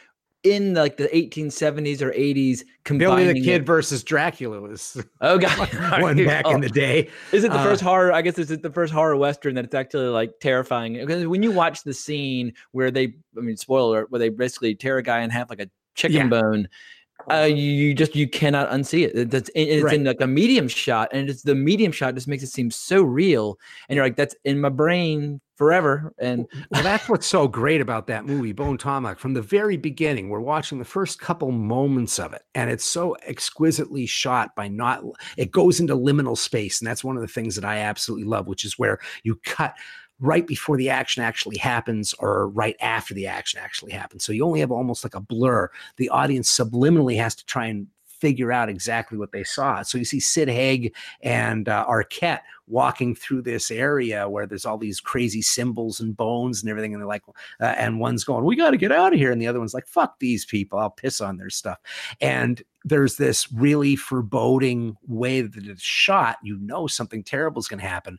in 0.43 0.73
like 0.75 0.97
the 0.97 1.07
1870s 1.07 2.01
or 2.03 2.11
80s 2.11 2.33
Billy 2.33 2.65
combining 2.83 3.33
the 3.33 3.41
Kid 3.41 3.61
it- 3.61 3.65
versus 3.65 4.03
Dracula 4.03 4.61
was 4.61 5.03
Oh 5.21 5.37
god, 5.37 5.69
one 6.01 6.23
back 6.25 6.47
in 6.47 6.61
the 6.61 6.69
day. 6.69 7.09
Is 7.31 7.43
it 7.43 7.51
the 7.51 7.57
uh, 7.59 7.63
first 7.63 7.81
horror? 7.81 8.11
I 8.11 8.21
guess 8.23 8.37
is 8.39 8.49
it 8.51 8.61
the 8.63 8.71
first 8.71 8.93
horror 8.93 9.15
western 9.17 9.53
that 9.55 9.65
it's 9.65 9.73
actually 9.75 10.07
like 10.07 10.31
terrifying? 10.41 10.93
Because 10.93 11.27
when 11.27 11.43
you 11.43 11.51
watch 11.51 11.83
the 11.83 11.93
scene 11.93 12.53
where 12.71 12.89
they, 12.91 13.15
I 13.37 13.41
mean, 13.41 13.57
spoiler, 13.57 14.05
where 14.09 14.19
they 14.19 14.29
basically 14.29 14.73
tear 14.75 14.97
a 14.97 15.03
guy 15.03 15.21
in 15.21 15.29
half 15.31 15.49
like 15.49 15.59
a 15.61 15.69
chicken 15.95 16.17
Yeah. 16.17 16.27
bone. 16.41 16.67
Uh, 17.31 17.43
you, 17.43 17.93
just 17.95 18.15
you 18.15 18.27
cannot 18.27 18.69
unsee 18.69 19.07
it. 19.07 19.31
That's 19.31 19.49
it- 19.49 19.61
it's 19.63 19.83
Right. 19.83 19.95
in 19.95 20.03
like 20.03 20.21
a 20.21 20.27
medium 20.27 20.67
shot, 20.67 21.09
and 21.11 21.29
it's 21.29 21.41
the 21.41 21.55
medium 21.55 21.91
shot 21.91 22.13
just 22.13 22.27
makes 22.27 22.43
it 22.43 22.47
seem 22.47 22.69
so 22.69 23.01
real, 23.01 23.57
and 23.89 23.95
you're 23.95 24.05
like, 24.05 24.15
that's 24.15 24.35
in 24.43 24.61
my 24.61 24.69
brain 24.69 25.41
forever. 25.55 26.13
And 26.19 26.45
Well, 26.69 26.83
that's 26.83 27.07
what's 27.09 27.25
so 27.25 27.47
great 27.47 27.79
about 27.81 28.07
that 28.07 28.25
movie, 28.25 28.51
Bone 28.51 28.77
Tomahawk. 28.77 29.17
From 29.17 29.33
the 29.33 29.41
very 29.41 29.77
beginning, 29.77 30.29
we're 30.29 30.41
watching 30.41 30.77
the 30.77 30.85
first 30.85 31.19
couple 31.19 31.49
moments 31.51 32.19
of 32.19 32.33
it, 32.33 32.43
and 32.53 32.69
it's 32.69 32.85
so 32.85 33.15
exquisitely 33.25 34.05
shot 34.05 34.53
by 34.55 34.67
not. 34.67 35.01
It 35.37 35.51
goes 35.51 35.79
into 35.79 35.95
liminal 35.95 36.37
space, 36.37 36.79
and 36.81 36.87
that's 36.87 37.03
one 37.03 37.15
of 37.15 37.21
the 37.21 37.27
things 37.27 37.55
that 37.55 37.65
I 37.65 37.77
absolutely 37.77 38.25
love, 38.27 38.45
which 38.47 38.65
is 38.65 38.77
where 38.77 38.99
you 39.23 39.39
cut 39.45 39.73
right 40.19 40.47
before 40.47 40.77
the 40.77 40.89
action 40.89 41.21
actually 41.23 41.57
happens 41.57 42.13
or 42.19 42.49
right 42.49 42.75
after 42.79 43.13
the 43.13 43.27
action 43.27 43.59
actually 43.61 43.91
happens. 43.91 44.23
So 44.23 44.31
you 44.31 44.45
only 44.45 44.59
have 44.61 44.71
almost 44.71 45.03
like 45.03 45.15
a 45.15 45.19
blur. 45.19 45.69
The 45.97 46.09
audience 46.09 46.49
subliminally 46.55 47.17
has 47.17 47.35
to 47.35 47.45
try 47.45 47.65
and 47.67 47.87
figure 48.19 48.51
out 48.51 48.69
exactly 48.69 49.17
what 49.17 49.31
they 49.31 49.43
saw. 49.43 49.81
So 49.81 49.97
you 49.97 50.05
see 50.05 50.19
Sid 50.19 50.47
Haig 50.47 50.95
and 51.21 51.67
uh, 51.67 51.85
Arquette 51.87 52.39
walking 52.67 53.13
through 53.13 53.43
this 53.43 53.69
area 53.69 54.27
where 54.27 54.47
there's 54.47 54.65
all 54.65 54.77
these 54.77 54.99
crazy 54.99 55.41
symbols 55.41 55.99
and 55.99 56.15
bones 56.15 56.63
and 56.63 56.69
everything, 56.69 56.93
and 56.93 57.01
they're 57.01 57.07
like, 57.07 57.23
uh, 57.59 57.65
and 57.65 57.99
one's 57.99 58.23
going, 58.23 58.43
"We 58.43 58.55
got 58.55 58.71
to 58.71 58.77
get 58.77 58.91
out 58.91 59.13
of 59.13 59.19
here," 59.19 59.31
and 59.31 59.41
the 59.41 59.47
other 59.47 59.59
one's 59.59 59.73
like, 59.73 59.85
"Fuck 59.85 60.19
these 60.19 60.45
people! 60.45 60.79
I'll 60.79 60.89
piss 60.89 61.21
on 61.21 61.37
their 61.37 61.49
stuff." 61.49 61.77
And 62.21 62.63
there's 62.83 63.17
this 63.17 63.51
really 63.51 63.95
foreboding 63.95 64.97
way 65.07 65.41
that 65.41 65.67
it's 65.67 65.83
shot. 65.83 66.37
You 66.41 66.57
know 66.57 66.87
something 66.87 67.23
terrible 67.23 67.59
is 67.59 67.67
going 67.67 67.81
to 67.81 67.87
happen, 67.87 68.17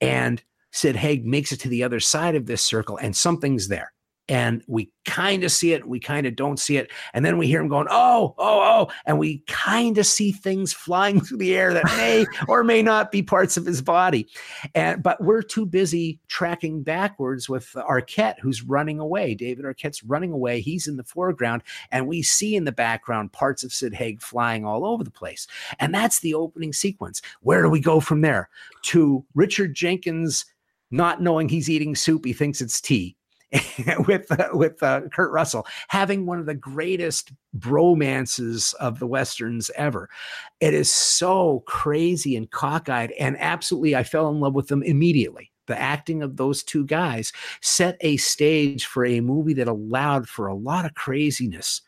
and 0.00 0.42
Sid 0.76 0.94
Haig 0.94 1.24
makes 1.24 1.52
it 1.52 1.60
to 1.60 1.70
the 1.70 1.82
other 1.82 2.00
side 2.00 2.34
of 2.34 2.44
this 2.44 2.60
circle, 2.60 2.98
and 2.98 3.16
something's 3.16 3.68
there. 3.68 3.94
And 4.28 4.62
we 4.66 4.90
kind 5.04 5.42
of 5.44 5.52
see 5.52 5.72
it, 5.72 5.88
we 5.88 6.00
kind 6.00 6.26
of 6.26 6.36
don't 6.36 6.58
see 6.58 6.76
it. 6.76 6.90
And 7.14 7.24
then 7.24 7.38
we 7.38 7.46
hear 7.46 7.60
him 7.60 7.68
going, 7.68 7.86
oh, 7.88 8.34
oh, 8.36 8.60
oh. 8.60 8.92
And 9.06 9.18
we 9.18 9.38
kind 9.46 9.96
of 9.96 10.04
see 10.04 10.32
things 10.32 10.74
flying 10.74 11.20
through 11.24 11.38
the 11.38 11.56
air 11.56 11.72
that 11.72 11.84
may 11.96 12.26
or 12.48 12.62
may 12.62 12.82
not 12.82 13.10
be 13.10 13.22
parts 13.22 13.56
of 13.56 13.64
his 13.64 13.80
body. 13.80 14.28
And 14.74 15.02
but 15.02 15.22
we're 15.22 15.42
too 15.42 15.64
busy 15.64 16.18
tracking 16.28 16.82
backwards 16.82 17.48
with 17.48 17.72
Arquette, 17.74 18.40
who's 18.40 18.62
running 18.62 18.98
away. 18.98 19.34
David 19.34 19.64
Arquette's 19.64 20.04
running 20.04 20.32
away. 20.32 20.60
He's 20.60 20.88
in 20.88 20.96
the 20.96 21.04
foreground, 21.04 21.62
and 21.90 22.06
we 22.06 22.20
see 22.20 22.54
in 22.54 22.64
the 22.64 22.72
background 22.72 23.32
parts 23.32 23.62
of 23.64 23.72
Sid 23.72 23.94
Haig 23.94 24.20
flying 24.20 24.66
all 24.66 24.84
over 24.84 25.04
the 25.04 25.10
place. 25.10 25.46
And 25.78 25.94
that's 25.94 26.20
the 26.20 26.34
opening 26.34 26.72
sequence. 26.72 27.22
Where 27.40 27.62
do 27.62 27.70
we 27.70 27.80
go 27.80 28.00
from 28.00 28.20
there? 28.20 28.50
To 28.82 29.24
Richard 29.34 29.72
Jenkins 29.72 30.44
not 30.90 31.22
knowing 31.22 31.48
he's 31.48 31.70
eating 31.70 31.94
soup, 31.94 32.24
he 32.24 32.32
thinks 32.32 32.60
it's 32.60 32.80
tea. 32.80 33.16
with 34.08 34.30
uh, 34.32 34.48
with 34.52 34.82
uh, 34.82 35.02
Kurt 35.12 35.30
Russell 35.30 35.68
having 35.86 36.26
one 36.26 36.40
of 36.40 36.46
the 36.46 36.54
greatest 36.54 37.32
bromances 37.56 38.74
of 38.74 38.98
the 38.98 39.06
westerns 39.06 39.70
ever. 39.76 40.10
It 40.58 40.74
is 40.74 40.92
so 40.92 41.62
crazy 41.66 42.34
and 42.34 42.50
cockeyed, 42.50 43.12
and 43.12 43.36
absolutely, 43.38 43.94
I 43.94 44.02
fell 44.02 44.28
in 44.30 44.40
love 44.40 44.54
with 44.54 44.66
them 44.66 44.82
immediately. 44.82 45.52
The 45.66 45.80
acting 45.80 46.22
of 46.22 46.36
those 46.36 46.64
two 46.64 46.84
guys 46.86 47.32
set 47.60 47.96
a 48.00 48.16
stage 48.16 48.86
for 48.86 49.06
a 49.06 49.20
movie 49.20 49.54
that 49.54 49.68
allowed 49.68 50.28
for 50.28 50.48
a 50.48 50.54
lot 50.54 50.84
of 50.84 50.94
craziness 50.94 51.82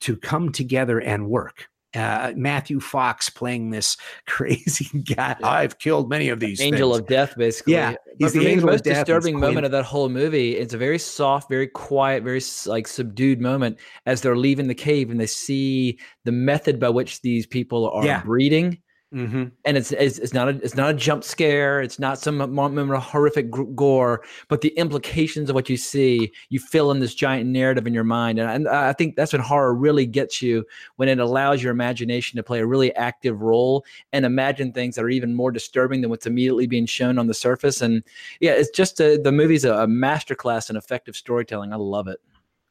to 0.00 0.16
come 0.16 0.52
together 0.52 1.00
and 1.00 1.28
work. 1.28 1.68
Uh, 1.94 2.32
Matthew 2.36 2.80
Fox 2.80 3.28
playing 3.30 3.70
this 3.70 3.96
crazy 4.26 4.98
guy. 5.00 5.36
I've 5.42 5.78
killed 5.78 6.08
many 6.08 6.28
of 6.28 6.40
these. 6.40 6.60
angel 6.60 6.90
things. 6.92 7.00
of 7.00 7.06
death, 7.06 7.34
basically. 7.36 7.74
Yeah, 7.74 7.94
he's 8.18 8.32
the 8.32 8.46
angel 8.46 8.68
most 8.70 8.84
disturbing 8.84 9.38
moment 9.38 9.64
of 9.66 9.72
that 9.72 9.84
whole 9.84 10.08
movie. 10.08 10.56
It's 10.56 10.74
a 10.74 10.78
very 10.78 10.98
soft, 10.98 11.48
very 11.48 11.68
quiet, 11.68 12.22
very 12.22 12.42
like 12.66 12.88
subdued 12.88 13.40
moment 13.40 13.78
as 14.06 14.20
they're 14.20 14.36
leaving 14.36 14.66
the 14.66 14.74
cave 14.74 15.10
and 15.10 15.20
they 15.20 15.26
see 15.26 15.98
the 16.24 16.32
method 16.32 16.80
by 16.80 16.88
which 16.88 17.20
these 17.22 17.46
people 17.46 17.90
are 17.90 18.04
Yeah. 18.04 18.22
breeding. 18.22 18.78
Mhm. 19.14 19.52
and 19.64 19.76
it's, 19.76 19.92
it's 19.92 20.18
it's 20.18 20.32
not 20.34 20.48
a 20.48 20.56
it's 20.56 20.74
not 20.74 20.90
a 20.90 20.94
jump 20.94 21.22
scare. 21.22 21.80
It's 21.80 22.00
not 22.00 22.18
some 22.18 22.38
moment 22.52 22.90
of 22.90 23.00
horrific 23.00 23.48
gore, 23.76 24.22
but 24.48 24.60
the 24.60 24.70
implications 24.70 25.48
of 25.48 25.54
what 25.54 25.68
you 25.68 25.76
see, 25.76 26.32
you 26.48 26.58
fill 26.58 26.90
in 26.90 26.98
this 26.98 27.14
giant 27.14 27.48
narrative 27.48 27.86
in 27.86 27.94
your 27.94 28.02
mind, 28.02 28.40
and, 28.40 28.50
and 28.50 28.68
I 28.68 28.92
think 28.92 29.14
that's 29.14 29.32
when 29.32 29.40
horror 29.40 29.72
really 29.72 30.04
gets 30.04 30.42
you 30.42 30.64
when 30.96 31.08
it 31.08 31.20
allows 31.20 31.62
your 31.62 31.70
imagination 31.70 32.36
to 32.38 32.42
play 32.42 32.58
a 32.58 32.66
really 32.66 32.92
active 32.96 33.40
role 33.40 33.84
and 34.12 34.24
imagine 34.26 34.72
things 34.72 34.96
that 34.96 35.04
are 35.04 35.08
even 35.10 35.32
more 35.32 35.52
disturbing 35.52 36.00
than 36.00 36.10
what's 36.10 36.26
immediately 36.26 36.66
being 36.66 36.86
shown 36.86 37.16
on 37.16 37.28
the 37.28 37.34
surface. 37.34 37.80
And 37.80 38.02
yeah, 38.40 38.52
it's 38.52 38.70
just 38.70 39.00
a, 39.00 39.16
the 39.16 39.30
movie's 39.30 39.64
a, 39.64 39.74
a 39.74 39.86
masterclass 39.86 40.70
in 40.70 40.76
effective 40.76 41.14
storytelling. 41.14 41.72
I 41.72 41.76
love 41.76 42.08
it. 42.08 42.20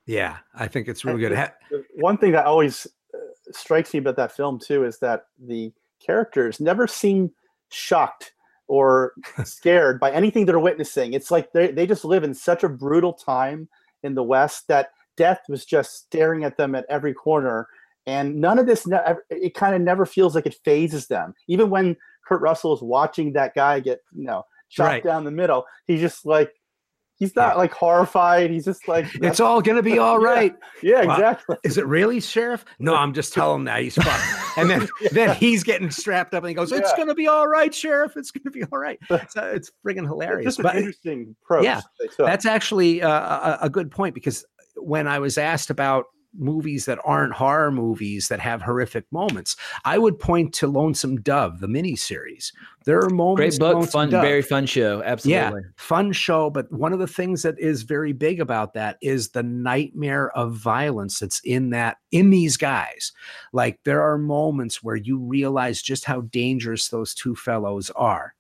Yeah, 0.05 0.39
I 0.53 0.67
think 0.67 0.89
it's 0.89 1.05
really 1.05 1.21
good. 1.21 1.31
And 1.31 1.39
Ha- 1.39 1.77
One 1.95 2.17
thing 2.17 2.33
that 2.33 2.45
always 2.45 2.85
uh, 3.13 3.17
strikes 3.51 3.93
me 3.93 3.99
about 3.99 4.17
that 4.17 4.33
film 4.35 4.59
too 4.59 4.83
is 4.83 4.99
that 4.99 5.27
the 5.39 5.71
characters 6.05 6.59
never 6.59 6.87
seem 6.87 7.31
shocked 7.69 8.33
or 8.67 9.13
scared 9.43 9.99
by 9.99 10.11
anything 10.11 10.45
they're 10.45 10.59
witnessing. 10.59 11.13
It's 11.13 11.31
like 11.31 11.51
they 11.53 11.71
they 11.71 11.85
just 11.87 12.05
live 12.05 12.23
in 12.23 12.33
such 12.33 12.63
a 12.63 12.69
brutal 12.69 13.13
time 13.13 13.67
in 14.03 14.15
the 14.15 14.23
West 14.23 14.67
that 14.67 14.89
death 15.17 15.41
was 15.49 15.65
just 15.65 15.95
staring 15.95 16.43
at 16.43 16.57
them 16.57 16.75
at 16.75 16.85
every 16.89 17.13
corner, 17.13 17.67
and 18.07 18.35
none 18.35 18.59
of 18.59 18.65
this. 18.65 18.87
It 19.29 19.53
kind 19.53 19.75
of 19.75 19.81
never 19.81 20.05
feels 20.05 20.35
like 20.35 20.45
it 20.45 20.55
phases 20.65 21.07
them. 21.07 21.33
Even 21.47 21.69
when 21.69 21.95
Kurt 22.27 22.41
Russell 22.41 22.73
is 22.73 22.81
watching 22.81 23.33
that 23.33 23.53
guy 23.55 23.79
get 23.79 23.99
you 24.15 24.25
know 24.25 24.43
shot 24.69 24.85
Right. 24.85 25.03
down 25.03 25.23
the 25.23 25.31
middle, 25.31 25.65
he's 25.85 26.01
just 26.01 26.25
like. 26.25 26.51
He's 27.15 27.35
not 27.35 27.57
like 27.57 27.71
horrified. 27.71 28.49
He's 28.49 28.65
just 28.65 28.87
like 28.87 29.05
it's 29.15 29.39
all 29.39 29.61
going 29.61 29.77
to 29.77 29.83
be 29.83 29.97
all 29.99 30.19
right. 30.19 30.53
Yeah. 30.81 31.01
yeah, 31.01 31.05
Wow. 31.07 31.13
exactly. 31.15 31.57
Is 31.63 31.77
it 31.77 31.85
really, 31.85 32.19
Sheriff? 32.19 32.65
No, 32.79 32.95
I'm 32.95 33.13
just 33.13 33.33
telling 33.33 33.63
that 33.65 33.81
he's 33.81 33.95
fucked. 33.95 34.57
And 34.57 34.69
then, 34.69 34.87
then 35.11 35.35
he's 35.35 35.63
getting 35.63 35.89
strapped 35.91 36.33
up 36.33 36.43
and 36.43 36.49
he 36.49 36.53
goes, 36.55 36.71
It's 36.71 36.89
Yeah. 36.91 36.95
going 36.97 37.07
to 37.09 37.15
be 37.15 37.27
all 37.27 37.47
right, 37.47 37.73
Sheriff. 37.73 38.17
It's 38.17 38.31
going 38.31 38.43
to 38.45 38.51
be 38.51 38.63
all 38.63 38.77
right. 38.79 38.99
So 39.29 39.43
it's 39.43 39.71
friggin' 39.85 39.99
It's 39.99 40.07
hilarious. 40.07 40.57
an 40.57 40.63
But 40.63 40.75
interesting 40.75 41.35
approach. 41.43 41.63
yeah, 41.65 41.81
that's 42.17 42.45
actually 42.45 43.01
uh, 43.01 43.09
a, 43.09 43.57
a 43.63 43.69
good 43.69 43.89
point 43.91 44.15
because 44.15 44.43
when 44.75 45.07
I 45.07 45.19
was 45.19 45.37
asked 45.37 45.69
about 45.69 46.05
movies 46.37 46.85
that 46.85 46.99
aren't 47.05 47.33
horror 47.33 47.71
movies 47.71 48.27
that 48.27 48.39
have 48.39 48.61
horrific 48.61 49.05
moments, 49.11 49.55
I 49.85 49.97
would 49.97 50.19
point 50.19 50.53
to 50.55 50.67
Lonesome 50.67 51.21
Dove, 51.21 51.59
the 51.59 51.67
miniseries. 51.67 52.51
There 52.85 52.99
are 52.99 53.09
moments. 53.09 53.57
Great 53.57 53.73
book, 53.73 53.89
fun, 53.89 54.09
Dove- 54.09 54.23
very 54.23 54.41
fun 54.41 54.65
show. 54.65 55.01
Absolutely. 55.03 55.61
yeah, 55.61 55.67
fun 55.75 56.11
show. 56.11 56.49
But 56.49 56.71
one 56.71 56.93
of 56.93 56.99
the 56.99 57.07
things 57.07 57.43
that 57.43 57.57
is 57.59 57.83
very 57.83 58.13
big 58.13 58.39
about 58.41 58.73
that 58.73 58.97
is 59.01 59.29
the 59.29 59.43
nightmare 59.43 60.31
of 60.31 60.53
violence 60.55 61.19
that's 61.19 61.39
in 61.41 61.69
that 61.69 61.97
in 62.11 62.29
these 62.29 62.57
guys. 62.57 63.11
Like 63.53 63.79
there 63.83 64.01
are 64.01 64.17
moments 64.17 64.83
where 64.83 64.95
you 64.95 65.17
realize 65.17 65.81
just 65.81 66.05
how 66.05 66.21
dangerous 66.21 66.89
those 66.89 67.13
two 67.13 67.35
fellows 67.35 67.89
are. 67.91 68.35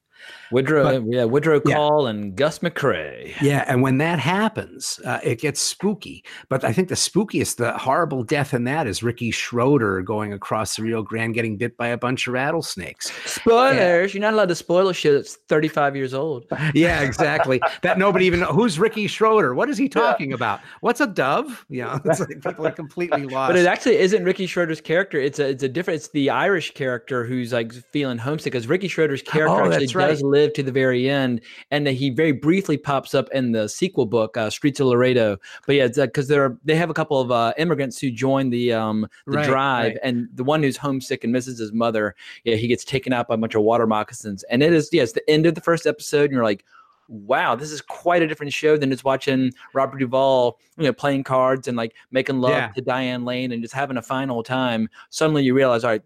Woodrow, 0.53 1.03
yeah, 1.07 1.23
Woodrow 1.25 1.61
Yeah. 1.65 1.75
Call 1.75 2.07
and 2.07 2.35
Gus 2.35 2.59
McCrae. 2.59 3.33
Yeah, 3.41 3.65
and 3.67 3.81
when 3.81 3.97
that 3.97 4.19
happens, 4.19 4.99
uh, 5.05 5.19
it 5.23 5.39
gets 5.39 5.59
spooky. 5.61 6.23
But 6.49 6.63
I 6.63 6.71
think 6.71 6.87
the 6.89 6.95
spookiest, 6.95 7.57
the 7.57 7.77
horrible 7.77 8.23
death 8.23 8.53
in 8.53 8.63
that 8.65 8.87
is 8.87 9.03
Ricky 9.03 9.31
Schroder 9.31 10.01
going 10.01 10.33
across 10.33 10.75
the 10.75 10.83
Rio 10.83 11.01
Grande, 11.01 11.33
getting 11.33 11.57
bit 11.57 11.75
by 11.77 11.87
a 11.89 11.97
bunch 11.97 12.27
of 12.27 12.33
rattlesnakes. 12.33 13.11
Spoilers! 13.25 14.13
You're 14.13 14.21
not 14.21 14.33
allowed 14.33 14.49
to 14.49 14.55
spoil 14.55 14.91
show 14.93 15.13
that's 15.13 15.35
35 15.49 15.95
years 15.95 16.13
old. 16.13 16.45
Yeah, 16.73 17.01
exactly. 17.01 17.59
that 17.81 17.97
nobody 17.97 18.25
even 18.25 18.41
who's 18.41 18.77
Ricky 18.79 19.07
Schroder. 19.07 19.53
What 19.55 19.69
is 19.69 19.77
he 19.77 19.89
talking 19.89 20.33
about? 20.33 20.59
What's 20.81 21.01
a 21.01 21.07
dove? 21.07 21.65
You 21.69 21.83
know, 21.83 21.99
it's 22.05 22.19
like 22.19 22.41
people 22.41 22.67
are 22.67 22.71
completely 22.71 23.23
lost. 23.27 23.49
But 23.49 23.55
it 23.57 23.65
actually 23.65 23.97
isn't 23.97 24.23
Ricky 24.23 24.45
Schroder's 24.47 24.81
character. 24.81 25.17
It's 25.19 25.39
a 25.39 25.49
it's 25.49 25.63
a 25.63 25.69
different. 25.69 25.97
It's 25.97 26.09
the 26.09 26.29
Irish 26.29 26.73
character 26.73 27.23
who's 27.25 27.53
like 27.53 27.71
feeling 27.91 28.17
homesick 28.17 28.51
because 28.53 28.67
Ricky 28.67 28.87
Schroder's 28.87 29.21
character 29.21 29.53
Oh, 29.63 29.71
actually 29.71 29.87
right. 29.95 30.07
does 30.09 30.21
live 30.21 30.42
to 30.49 30.63
the 30.63 30.71
very 30.71 31.09
end, 31.09 31.41
and 31.71 31.87
he 31.87 32.09
very 32.09 32.31
briefly 32.31 32.77
pops 32.77 33.13
up 33.13 33.29
in 33.31 33.51
the 33.51 33.67
sequel 33.67 34.05
book, 34.05 34.35
uh, 34.37 34.49
Streets 34.49 34.79
of 34.79 34.87
Laredo. 34.87 35.37
But 35.65 35.75
yeah, 35.75 35.87
because 35.87 36.27
they're 36.27 36.57
they 36.65 36.75
have 36.75 36.89
a 36.89 36.93
couple 36.93 37.19
of 37.19 37.31
uh, 37.31 37.53
immigrants 37.57 37.99
who 37.99 38.11
join 38.11 38.49
the 38.49 38.73
um 38.73 39.07
the 39.25 39.37
Right, 39.37 39.45
drive, 39.45 39.91
right. 39.93 39.99
and 40.03 40.27
the 40.33 40.43
one 40.43 40.63
who's 40.63 40.77
homesick 40.77 41.23
and 41.23 41.31
misses 41.33 41.59
his 41.59 41.71
mother. 41.71 42.15
Yeah, 42.43 42.55
he 42.55 42.67
gets 42.67 42.83
taken 42.83 43.13
out 43.13 43.27
by 43.27 43.35
a 43.35 43.37
bunch 43.37 43.55
of 43.55 43.63
water 43.63 43.87
moccasins, 43.87 44.43
and 44.43 44.61
it 44.63 44.73
is 44.73 44.89
yeah, 44.91 45.03
it's 45.03 45.13
the 45.13 45.29
end 45.29 45.45
of 45.45 45.55
the 45.55 45.61
first 45.61 45.85
episode, 45.85 46.25
and 46.25 46.33
you're 46.33 46.43
like. 46.43 46.65
Wow, 47.07 47.55
this 47.55 47.71
is 47.71 47.81
quite 47.81 48.21
a 48.21 48.27
different 48.27 48.53
show 48.53 48.77
than 48.77 48.89
just 48.89 49.03
watching 49.03 49.51
Robert 49.73 49.99
Duvall, 49.99 50.57
you 50.77 50.85
know, 50.85 50.93
playing 50.93 51.23
cards 51.23 51.67
and 51.67 51.75
like 51.77 51.93
making 52.11 52.39
love 52.39 52.51
Yeah. 52.51 52.67
to 52.75 52.81
Diane 52.81 53.25
Lane 53.25 53.51
and 53.51 53.61
just 53.61 53.73
having 53.73 53.97
a 53.97 54.01
fine 54.01 54.29
old 54.29 54.45
time. 54.45 54.89
Suddenly 55.09 55.43
you 55.43 55.53
realize, 55.53 55.83
all 55.83 55.91
right, 55.91 56.01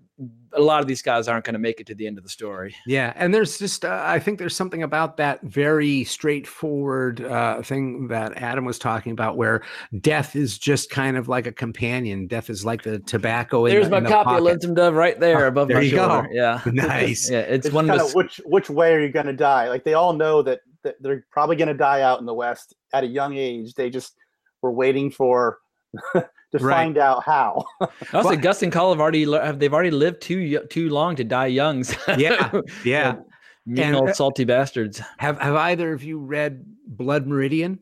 a 0.53 0.61
lot 0.61 0.81
of 0.81 0.87
these 0.87 1.03
guys 1.03 1.27
aren't 1.27 1.45
going 1.45 1.53
to 1.53 1.59
make 1.59 1.79
it 1.79 1.85
to 1.85 1.93
the 1.93 2.07
end 2.07 2.17
of 2.17 2.23
the 2.23 2.29
story. 2.29 2.73
Yeah, 2.87 3.13
and 3.15 3.31
there's 3.31 3.59
just 3.59 3.85
uh, 3.85 4.01
I 4.03 4.17
think 4.17 4.39
there's 4.39 4.55
something 4.55 4.81
about 4.81 5.17
that 5.17 5.41
very 5.43 6.03
straightforward 6.05 7.21
uh, 7.21 7.61
thing 7.61 8.07
that 8.07 8.37
Adam 8.37 8.65
was 8.65 8.79
talking 8.79 9.11
about, 9.11 9.37
where 9.37 9.61
death 10.01 10.35
is 10.35 10.57
just 10.57 10.89
kind 10.89 11.17
of 11.17 11.27
like 11.27 11.45
a 11.47 11.51
companion. 11.51 12.27
Death 12.27 12.49
is 12.49 12.65
like 12.65 12.83
the 12.83 12.99
tobacco. 12.99 13.65
in 13.65 13.73
There's 13.73 13.85
the- 13.85 13.91
my 13.91 13.97
in 13.99 14.03
the 14.05 14.09
copy 14.09 14.21
of 14.21 14.25
pocket. 14.25 14.43
Lonesome 14.43 14.73
Dove 14.73 14.93
right 14.95 15.19
there 15.19 15.45
Oh, 15.45 15.47
above 15.49 15.67
there 15.67 15.77
my 15.77 15.83
you 15.83 15.91
go. 15.91 16.07
shoulder. 16.09 16.29
Yeah, 16.31 16.61
Nice. 16.71 17.29
yeah, 17.31 17.39
it's, 17.39 17.67
it's 17.67 17.73
one 17.75 17.89
of 17.89 17.99
of 18.01 18.07
the 18.11 18.13
which 18.17 18.41
which 18.45 18.69
way 18.69 18.93
are 18.93 18.99
you 19.01 19.09
going 19.09 19.25
to 19.27 19.33
die? 19.33 19.69
Like 19.69 19.83
they 19.83 19.93
all 19.93 20.13
know 20.13 20.41
that, 20.43 20.61
that 20.61 20.66
they're 20.99 21.25
probably 21.31 21.55
going 21.55 21.67
to 21.67 21.73
die 21.73 22.01
out 22.01 22.19
in 22.19 22.25
the 22.25 22.33
West 22.33 22.75
at 22.93 23.03
a 23.03 23.07
young 23.07 23.35
age. 23.37 23.73
They 23.73 23.89
just 23.89 24.15
were 24.61 24.71
waiting 24.71 25.11
for 25.11 25.59
to 26.13 26.27
Right. 26.53 26.73
find 26.75 26.97
out 26.97 27.23
how. 27.23 27.65
Also, 28.13 28.29
Well- 28.29 28.37
Gus 28.37 28.63
and 28.63 28.71
Cole 28.71 28.91
have 28.91 29.01
already 29.01 29.29
have 29.31 29.59
they've 29.59 29.73
already 29.73 29.91
lived 29.91 30.21
too 30.21 30.59
too 30.69 30.89
long 30.89 31.15
to 31.17 31.23
die 31.23 31.47
young. 31.47 31.83
so- 31.83 31.97
Yeah, 32.17 32.51
yeah. 32.85 33.15
mean 33.65 33.83
And- 33.83 33.95
old 33.95 34.09
uh, 34.09 34.13
salty 34.13 34.45
bastards. 34.45 35.01
Have 35.17 35.39
Have 35.41 35.55
either 35.55 35.91
of 35.93 36.03
you 36.03 36.19
read 36.19 36.63
Blood 36.87 37.27
Meridian? 37.27 37.79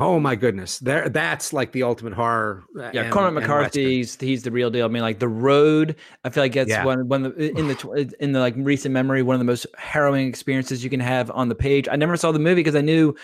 Oh 0.00 0.20
my 0.20 0.36
goodness, 0.36 0.78
there 0.78 1.08
that's 1.08 1.52
like 1.52 1.72
the 1.72 1.82
ultimate 1.82 2.12
horror. 2.12 2.62
uh, 2.78 2.90
Yeah, 2.94 3.02
and- 3.02 3.12
Cormac. 3.12 3.42
McCarthy's 3.42 4.16
he's 4.20 4.44
the 4.44 4.50
real 4.52 4.70
deal. 4.70 4.84
I 4.84 4.88
mean, 4.88 5.02
like 5.02 5.18
the 5.18 5.26
road. 5.28 5.96
I 6.24 6.30
feel 6.30 6.44
like 6.44 6.52
that's 6.54 6.70
Yeah. 6.70 6.84
one 6.84 7.08
one 7.08 7.22
the, 7.24 7.50
in 7.58 7.66
the 7.66 8.14
in 8.20 8.30
the 8.32 8.38
like 8.38 8.54
recent 8.56 8.92
memory 8.92 9.22
one 9.22 9.34
of 9.34 9.40
the 9.40 9.44
most 9.44 9.66
harrowing 9.76 10.28
experiences 10.28 10.84
you 10.84 10.90
can 10.90 11.00
have 11.00 11.32
on 11.32 11.48
the 11.48 11.56
page. 11.56 11.88
I 11.90 11.96
never 11.96 12.16
saw 12.16 12.30
the 12.30 12.38
movie 12.38 12.60
because 12.60 12.76
I 12.76 12.80
knew 12.80 13.16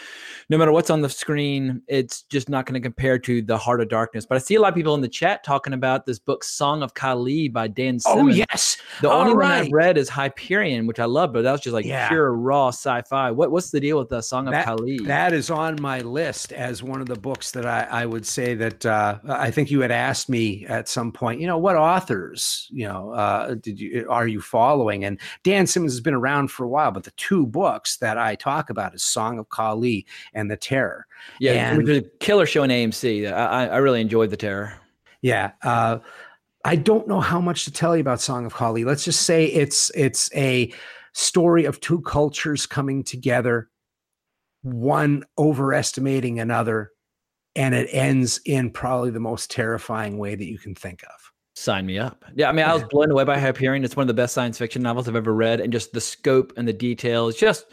no 0.50 0.58
matter 0.58 0.72
what's 0.72 0.90
on 0.90 1.00
the 1.00 1.08
screen, 1.08 1.82
it's 1.88 2.22
just 2.22 2.48
not 2.48 2.66
going 2.66 2.74
to 2.74 2.80
compare 2.80 3.18
to 3.20 3.42
the 3.42 3.56
Heart 3.56 3.80
of 3.80 3.88
Darkness. 3.88 4.26
But 4.26 4.36
I 4.36 4.38
see 4.38 4.54
a 4.56 4.60
lot 4.60 4.68
of 4.68 4.74
people 4.74 4.94
in 4.94 5.00
the 5.00 5.08
chat 5.08 5.42
talking 5.44 5.72
about 5.72 6.06
this 6.06 6.18
book, 6.18 6.44
Song 6.44 6.82
of 6.82 6.94
Kali 6.94 7.48
by 7.48 7.68
Dan 7.68 7.98
Oh 8.06 8.16
Simmons. 8.18 8.36
yes, 8.38 8.76
The 9.00 9.10
All 9.10 9.22
only 9.22 9.34
one. 9.34 9.44
I've 9.50 9.72
read 9.72 9.96
is 9.98 10.08
Hyperion, 10.08 10.86
which 10.86 10.98
I 11.00 11.04
love, 11.06 11.32
but 11.32 11.42
that 11.42 11.52
was 11.52 11.60
just 11.60 11.74
like 11.74 11.84
Yeah. 11.86 12.08
pure 12.08 12.32
raw 12.34 12.68
sci-fi. 12.68 13.30
What 13.30 13.50
what's 13.50 13.70
the 13.70 13.80
deal 13.80 13.98
with 13.98 14.08
the 14.08 14.20
Song 14.20 14.46
of 14.46 14.52
That- 14.52 14.64
Kali? 14.66 14.98
That 15.04 15.32
is 15.32 15.50
on 15.50 15.76
my 15.80 16.00
list 16.00 16.52
as 16.52 16.82
one 16.82 17.00
of 17.00 17.06
the 17.08 17.16
books 17.16 17.50
that 17.52 17.66
I, 17.66 17.86
I 17.90 18.06
would 18.06 18.26
say 18.26 18.54
that 18.54 18.84
uh, 18.86 19.18
I 19.28 19.50
think 19.50 19.70
you 19.70 19.80
had 19.80 19.90
asked 19.90 20.28
me 20.28 20.66
at 20.66 20.88
some 20.88 21.10
point. 21.12 21.40
You 21.40 21.46
know, 21.46 21.58
what 21.58 21.76
authors 21.76 22.68
you 22.70 22.86
know 22.86 23.10
uh, 23.12 23.54
did 23.54 23.80
you 23.80 24.06
are 24.10 24.26
you 24.26 24.40
following? 24.40 25.04
And 25.04 25.18
Dan 25.42 25.66
Simmons 25.66 25.92
has 25.92 26.00
been 26.00 26.14
around 26.14 26.48
for 26.50 26.64
a 26.64 26.68
while, 26.68 26.90
but 26.90 27.04
the 27.04 27.10
two 27.12 27.46
books 27.46 27.96
that 27.98 28.18
I 28.18 28.34
talk 28.34 28.70
about 28.70 28.94
is 28.94 29.02
Song 29.02 29.38
of 29.38 29.48
Kali 29.48 30.06
and 30.34 30.50
The 30.50 30.56
Terror. 30.56 31.06
yeah, 31.40 31.70
and- 31.70 31.78
which 31.78 31.88
is 31.88 31.98
a 31.98 32.02
killer 32.20 32.46
show 32.46 32.62
on 32.62 32.68
AMC. 32.68 33.30
I, 33.32 33.64
I 33.64 33.66
I 33.66 33.76
really 33.78 34.00
enjoyed 34.00 34.30
the 34.30 34.36
Terror. 34.36 34.74
Yeah. 35.22 35.52
Uh, 35.62 35.98
I 36.66 36.76
don't 36.76 37.06
know 37.08 37.20
how 37.20 37.40
much 37.40 37.64
to 37.66 37.72
tell 37.72 37.94
you 37.96 38.00
about 38.00 38.20
Song 38.20 38.46
of 38.46 38.54
Kali. 38.54 38.84
Let's 38.84 39.04
just 39.04 39.22
say 39.22 39.46
it's 39.46 39.90
it's 39.94 40.30
a 40.34 40.72
story 41.12 41.64
of 41.66 41.80
two 41.80 42.00
cultures 42.02 42.66
coming 42.66 43.02
together, 43.04 43.68
one 44.62 45.24
overestimating 45.38 46.40
another, 46.40 46.90
and 47.54 47.74
it 47.74 47.88
ends 47.92 48.40
in 48.46 48.70
probably 48.70 49.10
the 49.10 49.20
most 49.20 49.50
terrifying 49.50 50.18
way 50.18 50.34
that 50.34 50.46
you 50.46 50.58
can 50.58 50.74
think 50.74 51.02
of. 51.04 51.32
Sign 51.56 51.86
me 51.86 51.98
up. 51.98 52.24
Yeah, 52.34 52.48
I 52.48 52.52
mean, 52.52 52.64
I 52.64 52.74
was 52.74 52.82
blown 52.84 53.10
away 53.10 53.22
by 53.24 53.38
Hyperion. 53.38 53.84
It's 53.84 53.94
one 53.96 54.02
of 54.04 54.08
the 54.08 54.14
best 54.14 54.34
science 54.34 54.58
fiction 54.58 54.82
novels 54.82 55.08
I've 55.08 55.14
ever 55.16 55.32
read, 55.34 55.60
and 55.60 55.72
just 55.72 55.92
the 55.92 56.00
scope 56.00 56.52
and 56.56 56.66
the 56.66 56.72
details, 56.72 57.36
just 57.36 57.66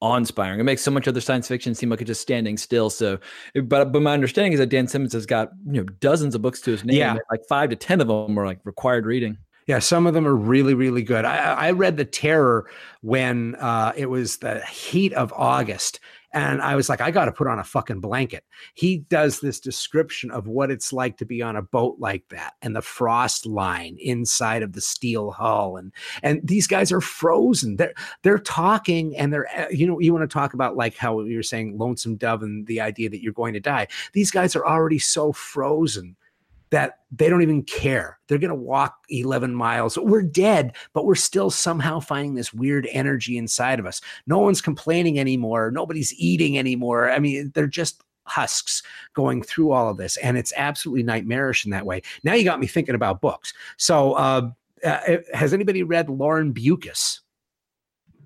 awe-inspiring. 0.00 0.60
It 0.60 0.64
makes 0.64 0.82
so 0.82 0.90
much 0.90 1.08
other 1.08 1.20
science 1.20 1.48
fiction 1.48 1.74
seem 1.74 1.88
like 1.88 2.00
it's 2.00 2.08
just 2.08 2.20
standing 2.20 2.56
still. 2.56 2.90
So, 2.90 3.18
but 3.64 3.92
but 3.92 4.02
my 4.02 4.12
understanding 4.12 4.52
is 4.52 4.58
that 4.58 4.68
Dan 4.68 4.88
Simmons 4.88 5.12
has 5.12 5.26
got 5.26 5.50
you 5.66 5.82
know 5.82 5.84
dozens 6.00 6.34
of 6.34 6.42
books 6.42 6.60
to 6.62 6.70
his 6.70 6.84
name. 6.84 6.96
Yeah. 6.96 7.16
like 7.30 7.40
five 7.48 7.70
to 7.70 7.76
ten 7.76 8.00
of 8.00 8.08
them 8.08 8.38
are 8.38 8.46
like 8.46 8.60
required 8.64 9.06
reading. 9.06 9.38
Yeah, 9.66 9.80
some 9.80 10.06
of 10.06 10.14
them 10.14 10.28
are 10.28 10.36
really, 10.36 10.74
really 10.74 11.02
good. 11.02 11.24
I, 11.24 11.36
I 11.36 11.66
I 11.66 11.70
read 11.72 11.96
The 11.96 12.04
Terror 12.04 12.70
when 13.00 13.56
uh, 13.56 13.92
it 13.96 14.06
was 14.06 14.36
the 14.36 14.64
heat 14.64 15.12
of 15.14 15.32
August, 15.36 15.98
and 16.36 16.60
I 16.60 16.76
was 16.76 16.90
like, 16.90 17.00
I 17.00 17.10
got 17.10 17.24
to 17.24 17.32
put 17.32 17.46
on 17.46 17.58
a 17.58 17.64
fucking 17.64 18.00
blanket. 18.00 18.44
He 18.74 18.98
does 18.98 19.40
this 19.40 19.58
description 19.58 20.30
of 20.30 20.46
what 20.46 20.70
it's 20.70 20.92
like 20.92 21.16
to 21.16 21.24
be 21.24 21.40
on 21.40 21.56
a 21.56 21.62
boat 21.62 21.96
like 21.98 22.28
that, 22.28 22.52
and 22.60 22.76
the 22.76 22.82
frost 22.82 23.46
line 23.46 23.96
inside 23.98 24.62
of 24.62 24.74
the 24.74 24.82
steel 24.82 25.30
hull, 25.30 25.78
and 25.78 25.92
and 26.22 26.46
these 26.46 26.66
guys 26.66 26.92
are 26.92 27.00
frozen. 27.00 27.76
They're 27.76 27.94
they're 28.22 28.38
talking, 28.38 29.16
and 29.16 29.32
they're 29.32 29.48
uh, 29.58 29.68
you 29.70 29.86
know 29.86 29.98
you 29.98 30.12
want 30.12 30.28
to 30.28 30.32
talk 30.32 30.52
about 30.52 30.76
like 30.76 30.94
how 30.94 31.20
you 31.22 31.36
were 31.36 31.42
saying 31.42 31.78
lonesome 31.78 32.16
dove 32.16 32.42
and 32.42 32.66
the 32.66 32.82
idea 32.82 33.08
that 33.08 33.22
you're 33.22 33.32
going 33.32 33.54
to 33.54 33.60
die. 33.60 33.86
These 34.12 34.30
guys 34.30 34.54
are 34.54 34.66
already 34.66 34.98
so 34.98 35.32
frozen 35.32 36.16
that 36.70 37.00
they 37.12 37.28
don't 37.28 37.42
even 37.42 37.62
care. 37.62 38.18
They're 38.26 38.38
going 38.38 38.48
to 38.48 38.54
walk 38.54 38.96
11 39.08 39.54
miles. 39.54 39.96
We're 39.96 40.22
dead, 40.22 40.74
but 40.92 41.04
we're 41.04 41.14
still 41.14 41.50
somehow 41.50 42.00
finding 42.00 42.34
this 42.34 42.52
weird 42.52 42.88
energy 42.90 43.38
inside 43.38 43.78
of 43.78 43.86
us. 43.86 44.00
No 44.26 44.38
one's 44.38 44.60
complaining 44.60 45.18
anymore. 45.18 45.70
Nobody's 45.70 46.12
eating 46.14 46.58
anymore. 46.58 47.10
I 47.10 47.18
mean, 47.18 47.52
they're 47.54 47.66
just 47.66 48.02
husks 48.24 48.82
going 49.14 49.42
through 49.42 49.70
all 49.70 49.88
of 49.88 49.96
this. 49.96 50.16
And 50.18 50.36
it's 50.36 50.52
absolutely 50.56 51.04
nightmarish 51.04 51.64
in 51.64 51.70
that 51.70 51.86
way. 51.86 52.02
Now 52.24 52.34
you 52.34 52.44
got 52.44 52.60
me 52.60 52.66
thinking 52.66 52.94
about 52.94 53.20
books. 53.20 53.54
So, 53.76 54.14
uh, 54.14 54.50
uh, 54.84 55.16
has 55.32 55.54
anybody 55.54 55.82
read 55.82 56.10
Lauren 56.10 56.52
Beukes? 56.52 57.20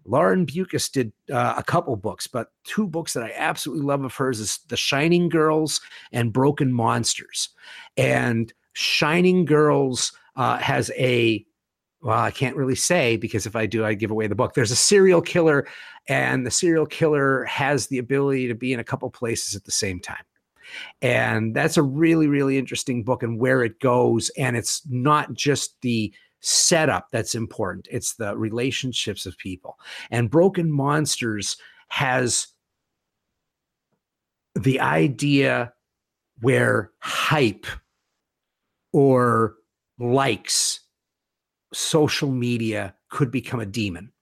Lauren 0.04 0.46
Beukes 0.46 0.90
did 0.90 1.12
uh, 1.32 1.54
a 1.56 1.62
couple 1.62 1.96
books, 1.96 2.26
but 2.26 2.52
two 2.64 2.86
books 2.86 3.12
that 3.12 3.22
I 3.22 3.32
absolutely 3.36 3.84
love 3.84 4.04
of 4.04 4.14
hers 4.14 4.40
is 4.40 4.60
The 4.68 4.76
Shining 4.76 5.28
Girls 5.28 5.80
and 6.12 6.32
Broken 6.32 6.72
Monsters. 6.72 7.50
And 7.96 8.52
Shining 8.72 9.44
Girls 9.44 10.12
uh, 10.36 10.58
has 10.58 10.90
a 10.96 11.44
well, 12.02 12.18
I 12.18 12.30
can't 12.30 12.56
really 12.56 12.76
say 12.76 13.16
because 13.16 13.44
if 13.44 13.54
I 13.54 13.66
do, 13.66 13.84
I 13.84 13.92
give 13.94 14.10
away 14.10 14.26
the 14.26 14.34
book. 14.34 14.54
There's 14.54 14.70
a 14.70 14.76
serial 14.76 15.20
killer, 15.20 15.66
and 16.08 16.46
the 16.46 16.50
serial 16.50 16.86
killer 16.86 17.44
has 17.44 17.88
the 17.88 17.98
ability 17.98 18.48
to 18.48 18.54
be 18.54 18.72
in 18.72 18.80
a 18.80 18.84
couple 18.84 19.10
places 19.10 19.54
at 19.54 19.64
the 19.64 19.70
same 19.70 20.00
time. 20.00 20.24
And 21.02 21.54
that's 21.54 21.76
a 21.76 21.82
really, 21.82 22.26
really 22.26 22.56
interesting 22.56 23.02
book 23.02 23.22
and 23.22 23.38
where 23.38 23.62
it 23.62 23.80
goes. 23.80 24.30
And 24.38 24.56
it's 24.56 24.82
not 24.88 25.34
just 25.34 25.80
the 25.82 26.12
setup 26.40 27.08
that's 27.12 27.34
important, 27.34 27.88
it's 27.90 28.14
the 28.14 28.36
relationships 28.36 29.26
of 29.26 29.36
people. 29.38 29.78
And 30.10 30.30
Broken 30.30 30.70
Monsters 30.70 31.56
has 31.88 32.48
the 34.54 34.80
idea 34.80 35.72
where 36.40 36.90
hype 37.00 37.66
or 38.92 39.56
likes 39.98 40.80
social 41.72 42.30
media 42.30 42.94
could 43.10 43.30
become 43.30 43.60
a 43.60 43.66
demon. 43.66 44.12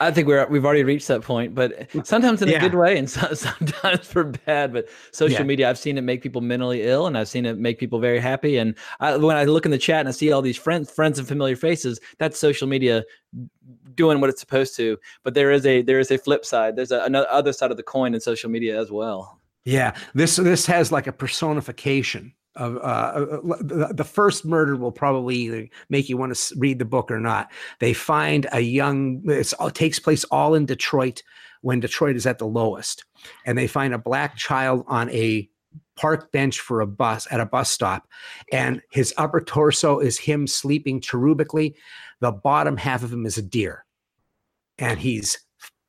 I 0.00 0.10
think 0.10 0.26
we're 0.26 0.46
we've 0.46 0.64
already 0.64 0.84
reached 0.84 1.08
that 1.08 1.22
point, 1.22 1.54
but 1.54 1.90
mm. 1.90 2.06
sometimes 2.06 2.42
in 2.42 2.48
Yeah. 2.48 2.58
a 2.58 2.60
good 2.60 2.74
way 2.74 2.98
and 2.98 3.08
so, 3.08 3.32
sometimes 3.34 4.06
for 4.06 4.24
bad. 4.24 4.72
But 4.72 4.88
social 5.12 5.40
Yeah. 5.40 5.44
media, 5.44 5.70
I've 5.70 5.78
seen 5.78 5.98
it 5.98 6.02
make 6.02 6.22
people 6.22 6.40
mentally 6.40 6.82
ill, 6.82 7.06
and 7.06 7.16
I've 7.16 7.28
seen 7.28 7.46
it 7.46 7.58
make 7.58 7.78
people 7.78 7.98
very 7.98 8.18
happy. 8.18 8.56
And 8.58 8.74
I, 9.00 9.16
when 9.16 9.36
I 9.36 9.44
look 9.44 9.64
in 9.64 9.70
the 9.70 9.78
chat 9.78 10.00
and 10.00 10.08
I 10.08 10.12
see 10.12 10.32
all 10.32 10.42
these 10.42 10.56
friends, 10.56 10.90
friends 10.90 11.18
and 11.18 11.26
familiar 11.26 11.56
faces, 11.56 12.00
that's 12.18 12.38
social 12.38 12.66
media 12.66 13.04
doing 13.94 14.20
what 14.20 14.30
it's 14.30 14.40
supposed 14.40 14.76
to. 14.76 14.98
But 15.22 15.34
there 15.34 15.50
is 15.50 15.66
a 15.66 15.82
there 15.82 15.98
is 15.98 16.10
a 16.10 16.18
flip 16.18 16.44
side. 16.44 16.76
There's 16.76 16.92
a, 16.92 17.00
another 17.00 17.28
other 17.30 17.52
side 17.52 17.70
of 17.70 17.76
the 17.76 17.82
coin 17.82 18.14
in 18.14 18.20
social 18.20 18.50
media 18.50 18.80
as 18.80 18.90
well. 18.90 19.40
Yeah, 19.64 19.94
this 20.14 20.36
this 20.36 20.66
has 20.66 20.90
like 20.90 21.06
a 21.06 21.12
personification 21.12 22.32
of 22.58 22.76
uh, 22.76 22.78
uh, 22.78 23.40
the, 23.60 23.92
the 23.94 24.04
first 24.04 24.44
murder 24.44 24.76
will 24.76 24.92
probably 24.92 25.36
either 25.36 25.68
make 25.88 26.08
you 26.08 26.16
want 26.16 26.34
to 26.34 26.54
read 26.58 26.78
the 26.78 26.84
book 26.84 27.10
or 27.10 27.20
not. 27.20 27.50
They 27.78 27.92
find 27.92 28.46
a 28.52 28.60
young. 28.60 29.22
It's, 29.24 29.54
it 29.58 29.74
takes 29.74 29.98
place 29.98 30.24
all 30.24 30.54
in 30.54 30.66
Detroit 30.66 31.22
when 31.62 31.80
Detroit 31.80 32.16
is 32.16 32.26
at 32.26 32.38
the 32.38 32.46
lowest, 32.46 33.04
and 33.46 33.56
they 33.56 33.66
find 33.66 33.94
a 33.94 33.98
black 33.98 34.36
child 34.36 34.84
on 34.88 35.08
a 35.10 35.48
park 35.96 36.30
bench 36.30 36.60
for 36.60 36.80
a 36.80 36.86
bus 36.86 37.26
at 37.30 37.40
a 37.40 37.46
bus 37.46 37.70
stop, 37.70 38.08
and 38.52 38.82
his 38.90 39.14
upper 39.16 39.40
torso 39.40 40.00
is 40.00 40.18
him 40.18 40.46
sleeping 40.46 41.00
cherubically. 41.00 41.74
The 42.20 42.32
bottom 42.32 42.76
half 42.76 43.02
of 43.02 43.12
him 43.12 43.24
is 43.24 43.38
a 43.38 43.42
deer, 43.42 43.84
and 44.78 44.98
he's 44.98 45.38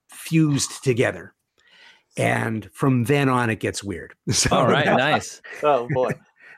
fused 0.09 0.83
together. 0.83 1.33
And 2.17 2.69
from 2.73 3.05
then 3.05 3.29
on, 3.29 3.49
it 3.49 3.59
gets 3.59 3.83
weird. 3.83 4.13
So 4.31 4.55
All 4.55 4.67
right, 4.67 4.85
nice, 4.97 5.41
Oh 5.63 5.87
boy. 5.91 6.11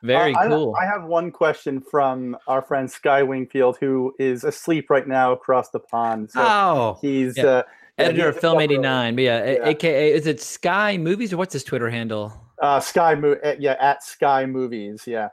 Very 0.03 0.33
Uh, 0.35 0.39
I- 0.39 0.47
cool. 0.47 0.75
I 0.81 0.85
have 0.85 1.03
one 1.05 1.31
question 1.31 1.81
from 1.81 2.37
our 2.47 2.61
friend 2.61 2.89
Sky 2.89 3.23
Wingfield, 3.23 3.77
who 3.79 4.13
is 4.19 4.43
asleep 4.43 4.89
right 4.89 5.07
now 5.07 5.31
across 5.31 5.69
the 5.69 5.79
pond. 5.79 6.31
So 6.31 6.41
Oh, 6.41 6.97
he's 7.01 7.37
Yeah. 7.37 7.45
uh, 7.45 7.63
Editor 7.97 8.29
of 8.29 8.39
Film 8.39 8.59
89. 8.59 9.17
Yeah, 9.17 9.43
Yeah. 9.51 9.67
AKA, 9.67 10.11
is 10.13 10.25
it 10.25 10.41
Sky 10.41 10.97
Movies 10.97 11.33
or 11.33 11.37
what's 11.37 11.53
his 11.53 11.63
Twitter 11.63 11.89
handle? 11.89 12.33
Uh, 12.61 12.79
Sky 12.79 13.15
Mo- 13.15 13.37
yeah, 13.59 13.75
at 13.79 14.03
Sky 14.03 14.45
Movies, 14.45 15.03
yeah. 15.05 15.29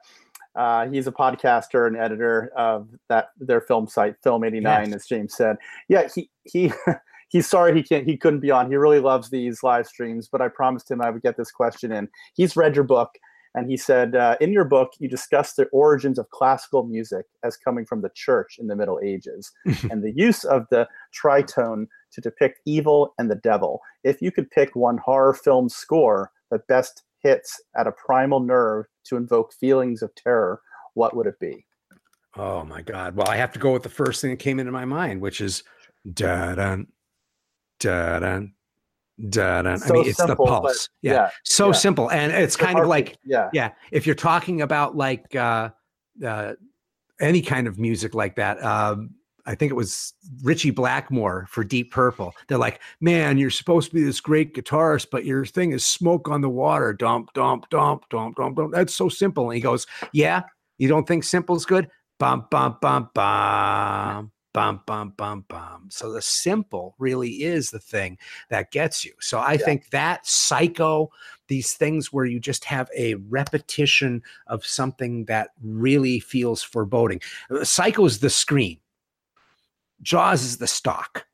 Uh, 0.56 0.88
he's 0.88 1.06
a 1.06 1.12
podcaster 1.12 1.86
and 1.86 1.96
editor 1.96 2.50
of 2.56 2.88
that 3.08 3.28
their 3.38 3.60
film 3.60 3.86
site, 3.86 4.16
Film 4.22 4.42
89, 4.44 4.86
Yes. 4.86 4.94
as 4.94 5.06
James 5.06 5.34
said. 5.36 5.56
Yeah, 5.88 6.08
he 6.12 6.30
he 6.44 6.72
he's 7.28 7.46
sorry 7.46 7.74
he 7.74 7.82
can't 7.82 8.04
he 8.04 8.16
couldn't 8.16 8.40
be 8.40 8.50
on. 8.50 8.68
He 8.70 8.76
really 8.76 8.98
loves 8.98 9.30
these 9.30 9.62
live 9.62 9.86
streams, 9.86 10.26
but 10.28 10.40
I 10.42 10.48
promised 10.48 10.90
him 10.90 11.00
I 11.00 11.10
would 11.10 11.22
get 11.22 11.36
this 11.36 11.52
question 11.52 11.92
in. 11.92 12.08
He's 12.34 12.56
read 12.56 12.74
your 12.74 12.84
book, 12.84 13.10
and 13.54 13.70
he 13.70 13.76
said 13.76 14.14
uh, 14.14 14.36
in 14.40 14.52
your 14.52 14.64
book 14.64 14.92
you 14.98 15.08
discuss 15.08 15.54
the 15.54 15.66
origins 15.66 16.18
of 16.18 16.30
classical 16.30 16.84
music 16.84 17.26
as 17.44 17.56
coming 17.56 17.84
from 17.84 18.02
the 18.02 18.10
church 18.14 18.56
in 18.58 18.66
the 18.66 18.76
Middle 18.76 19.00
Ages 19.02 19.52
and 19.90 20.02
the 20.02 20.12
use 20.14 20.44
of 20.44 20.66
the 20.70 20.88
tritone 21.14 21.86
to 22.12 22.20
depict 22.20 22.60
evil 22.66 23.14
and 23.18 23.30
the 23.30 23.36
devil. 23.36 23.80
If 24.04 24.22
you 24.22 24.30
could 24.30 24.50
pick 24.50 24.74
one 24.74 24.98
horror 24.98 25.34
film 25.34 25.68
score 25.68 26.30
that 26.50 26.66
best 26.66 27.02
hits 27.22 27.60
at 27.76 27.86
a 27.86 27.92
primal 27.92 28.40
nerve 28.40 28.86
to 29.04 29.16
invoke 29.16 29.52
feelings 29.52 30.02
of 30.02 30.14
terror, 30.14 30.60
what 30.94 31.16
would 31.16 31.26
it 31.26 31.38
be? 31.40 31.64
oh 32.36 32.64
my 32.64 32.82
God. 32.82 33.16
Well, 33.16 33.28
I 33.28 33.36
have 33.36 33.52
to 33.52 33.58
go 33.58 33.72
with 33.72 33.82
the 33.82 33.88
first 33.88 34.20
thing 34.20 34.30
that 34.30 34.38
came 34.38 34.58
into 34.58 34.72
my 34.72 34.84
mind, 34.84 35.20
which 35.20 35.40
is 35.40 35.64
da 36.10 36.54
dun 36.54 36.86
da 37.80 38.20
dun 38.20 38.54
da, 39.28 39.62
da. 39.62 39.70
I 39.70 39.92
mean, 39.92 40.08
it's 40.08 40.18
simple, 40.18 40.46
the 40.46 40.60
pulse. 40.60 40.88
Yeah. 41.02 41.12
yeah, 41.12 41.30
So 41.44 41.66
yeah. 41.66 41.72
simple. 41.72 42.10
And 42.10 42.32
it's 42.32 42.56
So 42.56 42.64
kind 42.64 42.78
of 42.78 42.86
like, 42.86 43.18
yeah, 43.24 43.50
yeah, 43.52 43.72
if 43.90 44.06
you're 44.06 44.14
talking 44.14 44.62
about 44.62 44.96
like 44.96 45.34
uh, 45.34 45.70
uh, 46.24 46.54
any 47.20 47.42
kind 47.42 47.66
of 47.66 47.78
music 47.78 48.14
like 48.14 48.36
that, 48.36 48.62
um, 48.62 49.10
I 49.46 49.54
think 49.54 49.70
it 49.72 49.74
was 49.76 50.12
Ritchie 50.42 50.72
Blackmore 50.72 51.46
for 51.48 51.64
Deep 51.64 51.90
Purple. 51.90 52.34
They're 52.48 52.58
like, 52.58 52.80
man, 53.00 53.38
you're 53.38 53.48
supposed 53.48 53.88
to 53.88 53.94
be 53.94 54.02
this 54.04 54.20
great 54.20 54.54
guitarist, 54.54 55.06
but 55.10 55.24
your 55.24 55.46
thing 55.46 55.72
is 55.72 55.86
smoke 55.86 56.28
on 56.28 56.42
the 56.42 56.50
water. 56.50 56.92
Dump, 56.92 57.32
dump, 57.32 57.66
dump, 57.70 58.04
dump, 58.10 58.36
dump, 58.36 58.56
dump. 58.56 58.74
That's 58.74 58.94
so 58.94 59.08
simple. 59.08 59.48
And 59.48 59.54
he 59.54 59.62
goes, 59.62 59.86
yeah, 60.12 60.42
you 60.76 60.86
don't 60.86 61.08
think 61.08 61.24
simple's 61.24 61.64
good? 61.64 61.88
Bum, 62.18 62.46
bum, 62.50 62.76
bum, 62.82 63.08
bum. 63.14 64.32
Bum, 64.58 64.82
bum, 64.86 65.12
bum, 65.16 65.44
bum. 65.46 65.86
So 65.88 66.10
the 66.12 66.20
simple 66.20 66.96
really 66.98 67.44
is 67.44 67.70
the 67.70 67.78
thing 67.78 68.18
that 68.48 68.72
gets 68.72 69.04
you. 69.04 69.12
So 69.20 69.38
I 69.38 69.52
Yeah. 69.52 69.64
think 69.64 69.90
that 69.90 70.26
psycho, 70.26 71.12
these 71.46 71.74
things 71.74 72.12
where 72.12 72.24
you 72.24 72.40
just 72.40 72.64
have 72.64 72.90
a 72.96 73.14
repetition 73.14 74.20
of 74.48 74.66
something 74.66 75.26
that 75.26 75.50
really 75.62 76.18
feels 76.18 76.60
foreboding. 76.60 77.20
Uh, 77.50 77.62
Psycho 77.62 78.04
is 78.04 78.18
the 78.18 78.30
screen. 78.30 78.80
Jaws 80.02 80.42
is 80.42 80.56
the 80.58 80.66
stock. 80.66 81.26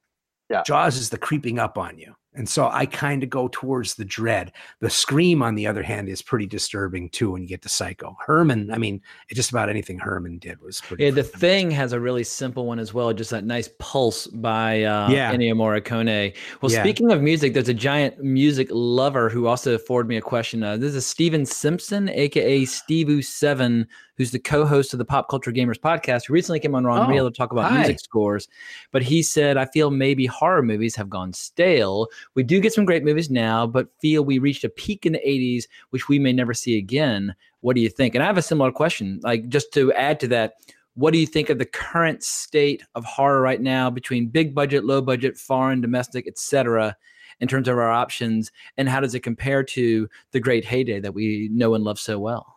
Yeah. 0.51 0.63
Jaws 0.63 0.99
is 0.99 1.09
the 1.09 1.17
creeping 1.19 1.59
up 1.59 1.79
on 1.79 1.99
you. 1.99 2.15
And 2.37 2.49
so 2.49 2.69
I 2.69 2.87
kind 2.87 3.23
of 3.23 3.31
go 3.31 3.49
towards 3.49 3.95
the 3.95 4.05
dread. 4.05 4.53
The 4.81 4.91
scream, 4.91 5.43
on 5.43 5.55
the 5.55 5.67
other 5.69 5.83
hand, 5.83 6.09
is 6.09 6.21
pretty 6.21 6.47
disturbing 6.47 7.09
too 7.11 7.31
when 7.31 7.43
you 7.43 7.49
get 7.49 7.63
to 7.63 7.69
Psycho. 7.69 8.17
Herrmann, 8.27 8.73
I 8.73 8.79
mean, 8.79 9.01
just 9.33 9.51
about 9.51 9.69
anything 9.69 9.99
Herrmann 10.01 10.39
did 10.39 10.61
was 10.61 10.81
pretty. 10.81 11.05
Yeah, 11.05 11.11
the 11.13 11.23
thing 11.23 11.71
has 11.71 11.93
a 11.93 12.01
really 12.01 12.25
simple 12.25 12.67
one 12.67 12.79
as 12.81 12.93
well, 12.93 13.13
just 13.13 13.31
that 13.31 13.45
nice 13.45 13.69
pulse 13.79 14.27
by 14.27 14.83
uh, 14.83 15.09
Yeah. 15.11 15.33
Ennio 15.33 15.55
Morricone. 15.55 16.35
Well, 16.61 16.73
Yeah. 16.73 16.83
speaking 16.83 17.13
of 17.13 17.23
music, 17.23 17.55
there's 17.55 17.69
a 17.69 17.75
giant 17.75 18.19
music 18.19 18.67
lover 18.71 19.29
who 19.29 19.47
also 19.47 19.79
forwarded 19.79 20.09
me 20.09 20.17
a 20.17 20.21
question. 20.21 20.63
Uh, 20.63 20.77
this 20.77 20.95
is 20.95 21.07
Steven 21.07 21.47
Simpson, 21.47 22.09
aka 22.09 22.63
Stevie7, 22.63 23.87
who's 24.17 24.31
the 24.31 24.39
co-host 24.39 24.93
of 24.93 24.99
the 24.99 25.05
Pop 25.05 25.29
Culture 25.29 25.53
Gamers 25.53 25.79
podcast, 25.79 26.27
who 26.27 26.35
recently 26.35 26.61
came 26.61 26.75
on 26.75 26.85
Wrong 26.85 27.07
Oh, 27.07 27.09
Reel 27.09 27.31
to 27.31 27.37
talk 27.37 27.53
about 27.53 27.71
hi. 27.71 27.79
music 27.79 28.01
scores. 28.01 28.49
But 28.93 29.03
he 29.03 29.23
said, 29.23 29.57
I 29.57 29.67
feel 29.67 29.91
maybe 29.91 30.27
horror 30.27 30.63
movies 30.63 30.97
have 30.97 31.11
gone 31.11 31.33
stale. 31.33 32.09
We 32.35 32.43
do 32.43 32.61
get 32.61 32.73
some 32.73 32.85
great 32.85 33.05
movies 33.05 33.31
now, 33.31 33.67
but 33.67 33.89
feel 34.01 34.25
we 34.25 34.39
reached 34.39 34.65
a 34.65 34.69
peak 34.69 35.05
in 35.07 35.15
the 35.15 35.19
80s, 35.21 35.65
which 35.91 36.09
we 36.09 36.19
may 36.19 36.33
never 36.33 36.55
see 36.55 36.79
again. 36.79 37.35
What 37.61 37.77
do 37.77 37.83
you 37.83 37.89
think? 37.89 38.15
And 38.15 38.23
I 38.23 38.27
have 38.27 38.39
a 38.39 38.43
similar 38.43 38.73
question. 38.73 39.21
Like, 39.23 39.49
just 39.49 39.73
to 39.75 39.93
add 39.95 40.21
to 40.21 40.29
that, 40.29 40.55
what 40.95 41.13
do 41.13 41.19
you 41.19 41.27
think 41.27 41.51
of 41.51 41.59
the 41.59 41.65
current 41.65 42.23
state 42.23 42.85
of 42.95 43.05
horror 43.05 43.41
right 43.41 43.61
now 43.61 43.91
between 43.91 44.29
big 44.29 44.55
budget, 44.55 44.85
low 44.85 45.01
budget, 45.01 45.37
foreign, 45.37 45.81
domestic, 45.81 46.29
etc., 46.29 46.97
in 47.41 47.49
terms 47.49 47.67
of 47.67 47.77
our 47.77 47.91
options, 47.91 48.53
and 48.77 48.89
how 48.89 49.01
does 49.01 49.13
it 49.15 49.21
compare 49.21 49.65
to 49.65 50.09
the 50.31 50.39
great 50.39 50.65
heyday 50.65 51.01
that 51.01 51.15
we 51.15 51.49
know 51.53 51.75
and 51.75 51.83
love 51.83 51.99
so 51.99 52.17
well? 52.17 52.55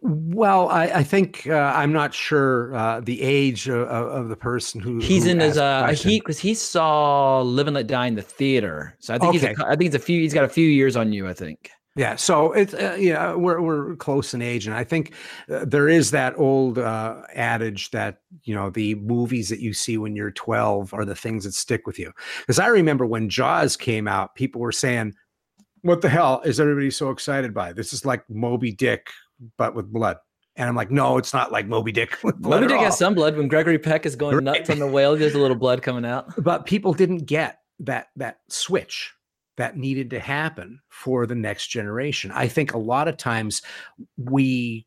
Well, 0.00 0.68
I, 0.68 0.84
I 0.84 1.02
think 1.02 1.46
uh, 1.48 1.72
I'm 1.74 1.92
not 1.92 2.14
sure 2.14 2.72
uh, 2.74 3.00
the 3.00 3.20
age 3.20 3.68
of, 3.68 3.88
of 3.88 4.28
the 4.28 4.36
person 4.36 4.80
who 4.80 5.00
He's 5.00 5.24
who 5.24 5.30
in 5.30 5.40
his 5.40 5.56
the 5.56 5.64
uh 5.64 5.92
he 5.92 6.20
because 6.20 6.38
he 6.38 6.54
saw 6.54 7.40
Live 7.40 7.66
and 7.66 7.74
Let 7.74 7.88
Die 7.88 8.06
in 8.06 8.14
the 8.14 8.22
theater, 8.22 8.94
so 9.00 9.14
I 9.14 9.18
think 9.18 9.32
he's 9.32 9.42
Okay. 9.42 9.54
a, 9.54 9.56
cou- 9.56 9.64
I 9.66 9.70
think 9.74 9.86
it's 9.88 9.96
a 9.96 9.98
few. 9.98 10.20
He's 10.20 10.32
got 10.34 10.44
a 10.44 10.48
few 10.48 10.68
years 10.68 10.94
on 10.94 11.12
you, 11.12 11.26
I 11.26 11.34
think. 11.34 11.70
Yeah, 11.96 12.14
so 12.14 12.52
it's 12.52 12.74
uh, 12.74 12.96
yeah, 12.96 13.34
we're 13.34 13.60
we're 13.60 13.96
close 13.96 14.34
in 14.34 14.40
age, 14.40 14.68
and 14.68 14.76
I 14.76 14.84
think 14.84 15.14
uh, 15.50 15.64
there 15.64 15.88
is 15.88 16.12
that 16.12 16.38
old 16.38 16.78
uh, 16.78 17.22
adage 17.34 17.90
that 17.90 18.20
you 18.44 18.54
know 18.54 18.70
the 18.70 18.94
movies 18.96 19.48
that 19.48 19.58
you 19.58 19.74
see 19.74 19.98
when 19.98 20.14
you're 20.14 20.30
12 20.30 20.94
are 20.94 21.04
the 21.04 21.16
things 21.16 21.42
that 21.42 21.54
stick 21.54 21.88
with 21.88 21.98
you. 21.98 22.12
Because 22.38 22.60
I 22.60 22.68
remember 22.68 23.04
when 23.04 23.28
Jaws 23.28 23.76
came 23.76 24.06
out, 24.06 24.36
people 24.36 24.60
were 24.60 24.70
saying, 24.70 25.14
"What 25.82 26.02
the 26.02 26.08
hell 26.08 26.40
is 26.44 26.60
everybody 26.60 26.92
so 26.92 27.10
excited 27.10 27.52
by? 27.52 27.72
This 27.72 27.92
is 27.92 28.06
like 28.06 28.22
Moby 28.30 28.70
Dick, 28.70 29.08
but 29.56 29.74
with 29.74 29.92
blood." 29.92 30.18
And 30.56 30.68
I'm 30.68 30.74
like, 30.76 30.90
"No, 30.90 31.18
it's 31.18 31.32
not 31.32 31.52
like 31.52 31.66
Moby 31.66 31.92
Dick 31.92 32.18
with 32.24 32.36
blood." 32.36 32.62
Moby 32.62 32.72
Dick 32.72 32.80
has 32.82 32.98
some 32.98 33.14
blood. 33.14 33.36
When 33.36 33.48
Gregory 33.48 33.78
Peck 33.78 34.06
is 34.06 34.16
going 34.16 34.36
Right. 34.36 34.44
nuts 34.44 34.70
on 34.70 34.78
the 34.78 34.86
whale, 34.86 35.16
there's 35.16 35.34
a 35.34 35.38
little 35.38 35.56
blood 35.56 35.82
coming 35.82 36.04
out. 36.04 36.32
but 36.42 36.66
people 36.66 36.92
didn't 36.92 37.26
get 37.26 37.60
that 37.80 38.08
that 38.16 38.38
switch 38.48 39.12
that 39.56 39.76
needed 39.76 40.10
to 40.10 40.20
happen 40.20 40.80
for 40.88 41.26
the 41.26 41.34
next 41.34 41.68
generation 41.68 42.30
i 42.32 42.46
think 42.48 42.74
a 42.74 42.78
lot 42.78 43.06
of 43.08 43.16
times 43.16 43.62
we 44.16 44.84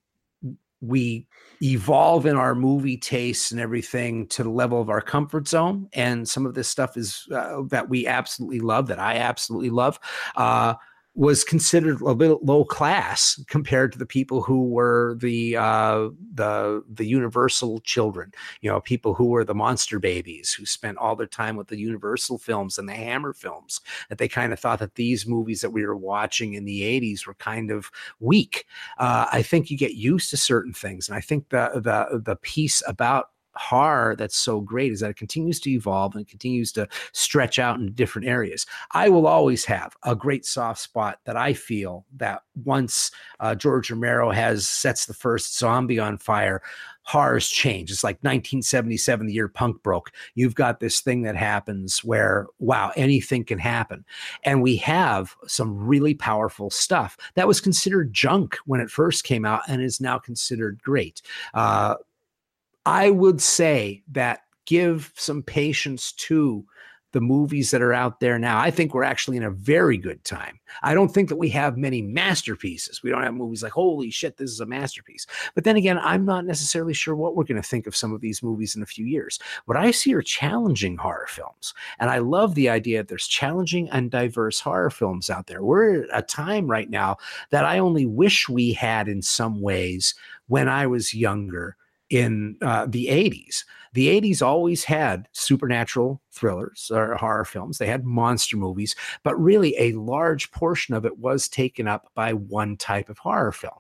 we 0.82 1.26
evolve 1.62 2.26
in 2.26 2.36
our 2.36 2.56
movie 2.56 2.98
tastes 2.98 3.52
and 3.52 3.62
everything 3.62 4.28
to 4.28 4.44
the 4.44 4.50
level 4.50 4.82
of 4.82 4.90
our 4.90 5.00
comfort 5.02 5.48
zone 5.48 5.88
and 5.94 6.28
some 6.28 6.46
of 6.46 6.54
this 6.54 6.68
stuff 6.68 6.98
is 6.98 7.28
uh, 7.34 7.62
that 7.68 7.88
we 7.88 8.08
absolutely 8.08 8.60
love 8.60 8.88
that 8.88 9.00
i 9.00 9.16
absolutely 9.16 9.70
love 9.70 10.00
uh, 10.36 10.74
was 11.14 11.44
considered 11.44 12.02
a 12.04 12.16
bit 12.16 12.42
low 12.42 12.64
class 12.64 13.44
compared 13.48 13.92
to 13.92 13.98
the 13.98 14.06
people 14.06 14.42
who 14.42 14.70
were 14.70 15.18
the 15.20 15.58
uh, 15.58 16.08
the 16.34 16.82
the 16.90 17.06
universal 17.06 17.80
children 17.82 18.32
you 18.62 18.70
know 18.70 18.80
people 18.80 19.14
who 19.14 19.26
were 19.26 19.44
the 19.44 19.54
monster 19.54 20.00
babies 20.00 20.54
who 20.54 20.66
spent 20.66 20.98
all 20.98 21.16
their 21.16 21.28
time 21.28 21.58
with 21.58 21.68
the 21.68 21.78
universal 21.78 22.38
films 22.38 22.78
and 22.78 22.88
the 22.88 22.94
hammer 22.94 23.34
films 23.34 23.82
that 24.08 24.18
they 24.18 24.28
kind 24.28 24.54
of 24.54 24.60
thought 24.60 24.80
that 24.80 24.96
these 24.96 25.28
movies 25.28 25.60
that 25.60 25.72
we 25.72 25.86
were 25.86 25.98
watching 25.98 26.54
in 26.54 26.64
the 26.64 26.82
80s 26.82 27.28
were 27.28 27.36
kind 27.36 27.72
of 27.72 27.92
weak. 28.20 28.66
Uh, 28.98 29.26
i 29.32 29.42
think 29.42 29.70
you 29.70 29.78
get 29.78 29.96
used 29.96 30.30
to 30.30 30.38
certain 30.38 30.74
things 30.74 31.10
and 31.10 31.18
i 31.18 31.22
think 31.22 31.50
the 31.50 31.72
the 31.84 32.20
the 32.20 32.36
piece 32.38 32.82
about 32.88 33.32
horror 33.62 34.16
that's 34.18 34.38
so 34.38 34.60
great 34.60 34.92
is 34.92 35.00
that 35.02 35.12
it 35.12 35.18
continues 35.18 35.60
to 35.62 35.70
evolve 35.70 36.16
and 36.16 36.28
continues 36.28 36.72
to 36.74 36.88
stretch 37.12 37.60
out 37.60 37.80
into 37.80 37.92
different 37.92 38.28
areas. 38.28 38.66
I 38.92 39.10
will 39.10 39.28
always 39.28 39.66
have 39.66 39.96
a 40.04 40.16
great 40.16 40.46
soft 40.46 40.80
spot 40.80 41.20
that 41.26 41.38
i 41.38 41.54
feel 41.54 42.06
that 42.18 42.42
once 42.64 43.12
uh, 43.40 43.56
george 43.56 43.90
romero 43.92 44.32
has 44.32 44.68
sets 44.68 45.06
the 45.06 45.14
first 45.14 45.58
zombie 45.58 46.00
on 46.00 46.18
fire 46.18 46.62
horrors 47.04 47.50
change. 47.50 47.92
It's 47.92 48.04
like 48.04 48.18
1977 48.18 49.26
the 49.26 49.34
year 49.34 49.48
punk 49.48 49.82
broke. 49.84 50.12
You've 50.36 50.56
got 50.56 50.80
this 50.80 51.02
thing 51.02 51.24
that 51.24 51.36
happens 51.36 52.04
where 52.04 52.48
wow 52.60 52.92
anything 52.96 53.44
can 53.44 53.60
happen. 53.60 54.06
And 54.44 54.62
we 54.62 54.78
have 54.78 55.36
some 55.48 55.76
really 55.78 56.14
powerful 56.14 56.70
stuff 56.70 57.18
that 57.36 57.48
was 57.48 57.60
considered 57.60 58.14
junk 58.14 58.58
when 58.66 58.82
it 58.82 58.90
first 58.90 59.24
came 59.24 59.46
out 59.46 59.62
and 59.68 59.82
is 59.82 60.00
now 60.00 60.20
considered 60.20 60.82
great. 60.84 61.22
Uh, 61.54 61.96
i 62.86 63.10
would 63.10 63.42
say 63.42 64.04
that 64.12 64.42
give 64.66 65.12
some 65.16 65.44
patience 65.44 66.12
to 66.14 66.66
the 67.12 67.22
movies 67.22 67.72
that 67.72 67.82
are 67.82 67.94
out 67.94 68.20
there 68.20 68.40
now. 68.40 68.58
I 68.60 68.72
think 68.72 68.94
we're 68.94 69.04
actually 69.04 69.38
in 69.38 69.44
a 69.44 69.52
very 69.52 69.98
good 69.98 70.24
time. 70.24 70.60
I 70.82 70.94
don't 70.94 71.10
think 71.10 71.30
that 71.30 71.36
we 71.36 71.50
have 71.50 71.78
many 71.78 72.02
masterpieces. 72.02 73.04
We 73.04 73.10
don't 73.10 73.24
have 73.24 73.34
movies 73.34 73.64
like, 73.64 73.74
holy 73.74 74.10
shit, 74.10 74.38
this 74.38 74.50
is 74.50 74.62
a 74.62 74.66
masterpiece. 74.66 75.28
But 75.54 75.66
then 75.66 75.76
again, 75.76 76.00
I'm 76.00 76.26
not 76.26 76.46
necessarily 76.46 76.94
sure 76.94 77.16
what 77.16 77.36
we're 77.36 77.44
going 77.44 77.62
to 77.62 77.68
think 77.68 77.86
of 77.86 77.96
some 77.96 78.14
of 78.14 78.22
these 78.22 78.42
movies 78.42 78.76
in 78.76 78.82
a 78.82 78.88
few 78.88 79.06
years. 79.06 79.40
What 79.66 79.78
I 79.78 79.92
see 79.92 80.14
are 80.14 80.22
challenging 80.22 80.98
horror 80.98 81.28
films. 81.28 81.74
And 82.00 82.10
I 82.10 82.20
love 82.20 82.56
the 82.56 82.70
idea 82.70 83.00
that 83.00 83.10
there's 83.10 83.28
challenging 83.28 83.90
and 83.90 84.10
diverse 84.10 84.60
horror 84.60 84.90
films 84.90 85.30
out 85.30 85.48
there. 85.48 85.64
We're 85.64 86.04
at 86.04 86.10
a 86.14 86.22
time 86.22 86.70
right 86.70 86.90
now 86.90 87.18
that 87.50 87.66
I 87.66 87.80
only 87.80 88.06
wish 88.06 88.48
we 88.48 88.72
had 88.74 89.10
in 89.10 89.22
some 89.22 89.62
ways 89.62 90.16
when 90.48 90.70
I 90.70 90.88
was 90.88 91.14
younger 91.14 91.76
in 92.12 92.58
uh, 92.62 92.86
the 92.88 93.08
80s. 93.08 93.64
The 93.94 94.22
80s 94.22 94.42
always 94.42 94.84
had 94.84 95.28
supernatural 95.32 96.22
thrillers 96.32 96.92
or 96.94 97.16
horror 97.16 97.46
films. 97.46 97.78
They 97.78 97.88
had 97.88 98.06
monster 98.06 98.58
movies, 98.58 98.96
but 99.24 99.42
really 99.42 99.76
a 99.78 99.94
large 99.94 100.52
portion 100.52 100.94
of 100.94 101.06
it 101.06 101.18
was 101.18 101.48
taken 101.48 101.88
up 101.88 102.10
by 102.14 102.34
one 102.34 102.78
type 102.78 103.10
of 103.10 103.18
horror 103.18 103.52
film 103.52 103.74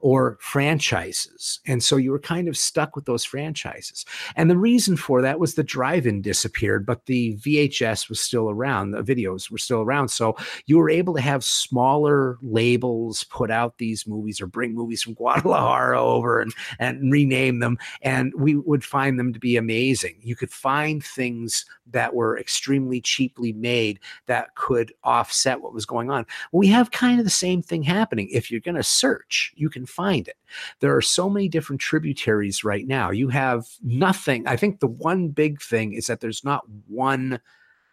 or 0.00 0.38
franchises. 0.40 1.60
And 1.66 1.82
so 1.82 1.96
you 1.96 2.10
were 2.10 2.18
kind 2.18 2.48
of 2.48 2.56
stuck 2.56 2.96
with 2.96 3.04
those 3.04 3.24
franchises. 3.24 4.04
And 4.36 4.50
the 4.50 4.56
reason 4.56 4.96
for 4.96 5.22
that 5.22 5.40
was 5.40 5.54
the 5.54 5.64
drive 5.64 6.06
in 6.06 6.22
disappeared, 6.22 6.86
but 6.86 7.06
the 7.06 7.36
VHS 7.36 8.08
was 8.08 8.20
still 8.20 8.50
around, 8.50 8.90
the 8.90 9.02
videos 9.02 9.50
were 9.50 9.58
still 9.58 9.80
around. 9.80 10.08
So 10.08 10.36
you 10.66 10.78
were 10.78 10.90
able 10.90 11.14
to 11.14 11.20
have 11.20 11.44
smaller 11.44 12.38
labels 12.42 13.24
put 13.24 13.50
out 13.50 13.78
these 13.78 14.06
movies 14.06 14.40
or 14.40 14.46
bring 14.46 14.74
movies 14.74 15.02
from 15.02 15.14
Guadalajara 15.18 16.02
over 16.02 16.40
and, 16.40 16.52
and 16.78 17.12
rename 17.12 17.60
them. 17.60 17.78
And 18.02 18.32
we 18.36 18.56
would 18.56 18.84
find 18.84 19.18
them 19.18 19.32
to 19.32 19.38
be 19.38 19.56
amazing. 19.56 20.18
You 20.22 20.36
could 20.36 20.50
find 20.50 21.04
things 21.04 21.64
that 21.92 22.14
were 22.14 22.38
extremely 22.38 23.00
cheaply 23.00 23.52
made 23.52 23.98
that 24.26 24.54
could 24.54 24.92
offset 25.04 25.60
what 25.60 25.72
was 25.72 25.86
going 25.86 26.10
on. 26.10 26.26
We 26.52 26.68
have 26.68 26.90
kind 26.90 27.18
of 27.18 27.24
the 27.24 27.30
same 27.30 27.62
thing 27.62 27.82
happening. 27.82 28.28
If 28.30 28.50
you're 28.50 28.60
going 28.60 28.76
to 28.76 28.82
search, 28.82 29.52
you 29.56 29.67
can 29.70 29.86
find 29.86 30.28
it. 30.28 30.36
There 30.80 30.96
are 30.96 31.02
so 31.02 31.28
many 31.28 31.48
different 31.48 31.80
tributaries 31.80 32.64
right 32.64 32.86
now. 32.86 33.10
You 33.10 33.28
have 33.28 33.66
nothing. 33.82 34.46
I 34.46 34.56
think 34.56 34.80
the 34.80 34.86
one 34.86 35.28
big 35.28 35.60
thing 35.60 35.92
is 35.92 36.06
that 36.06 36.20
there's 36.20 36.44
not 36.44 36.64
one 36.86 37.40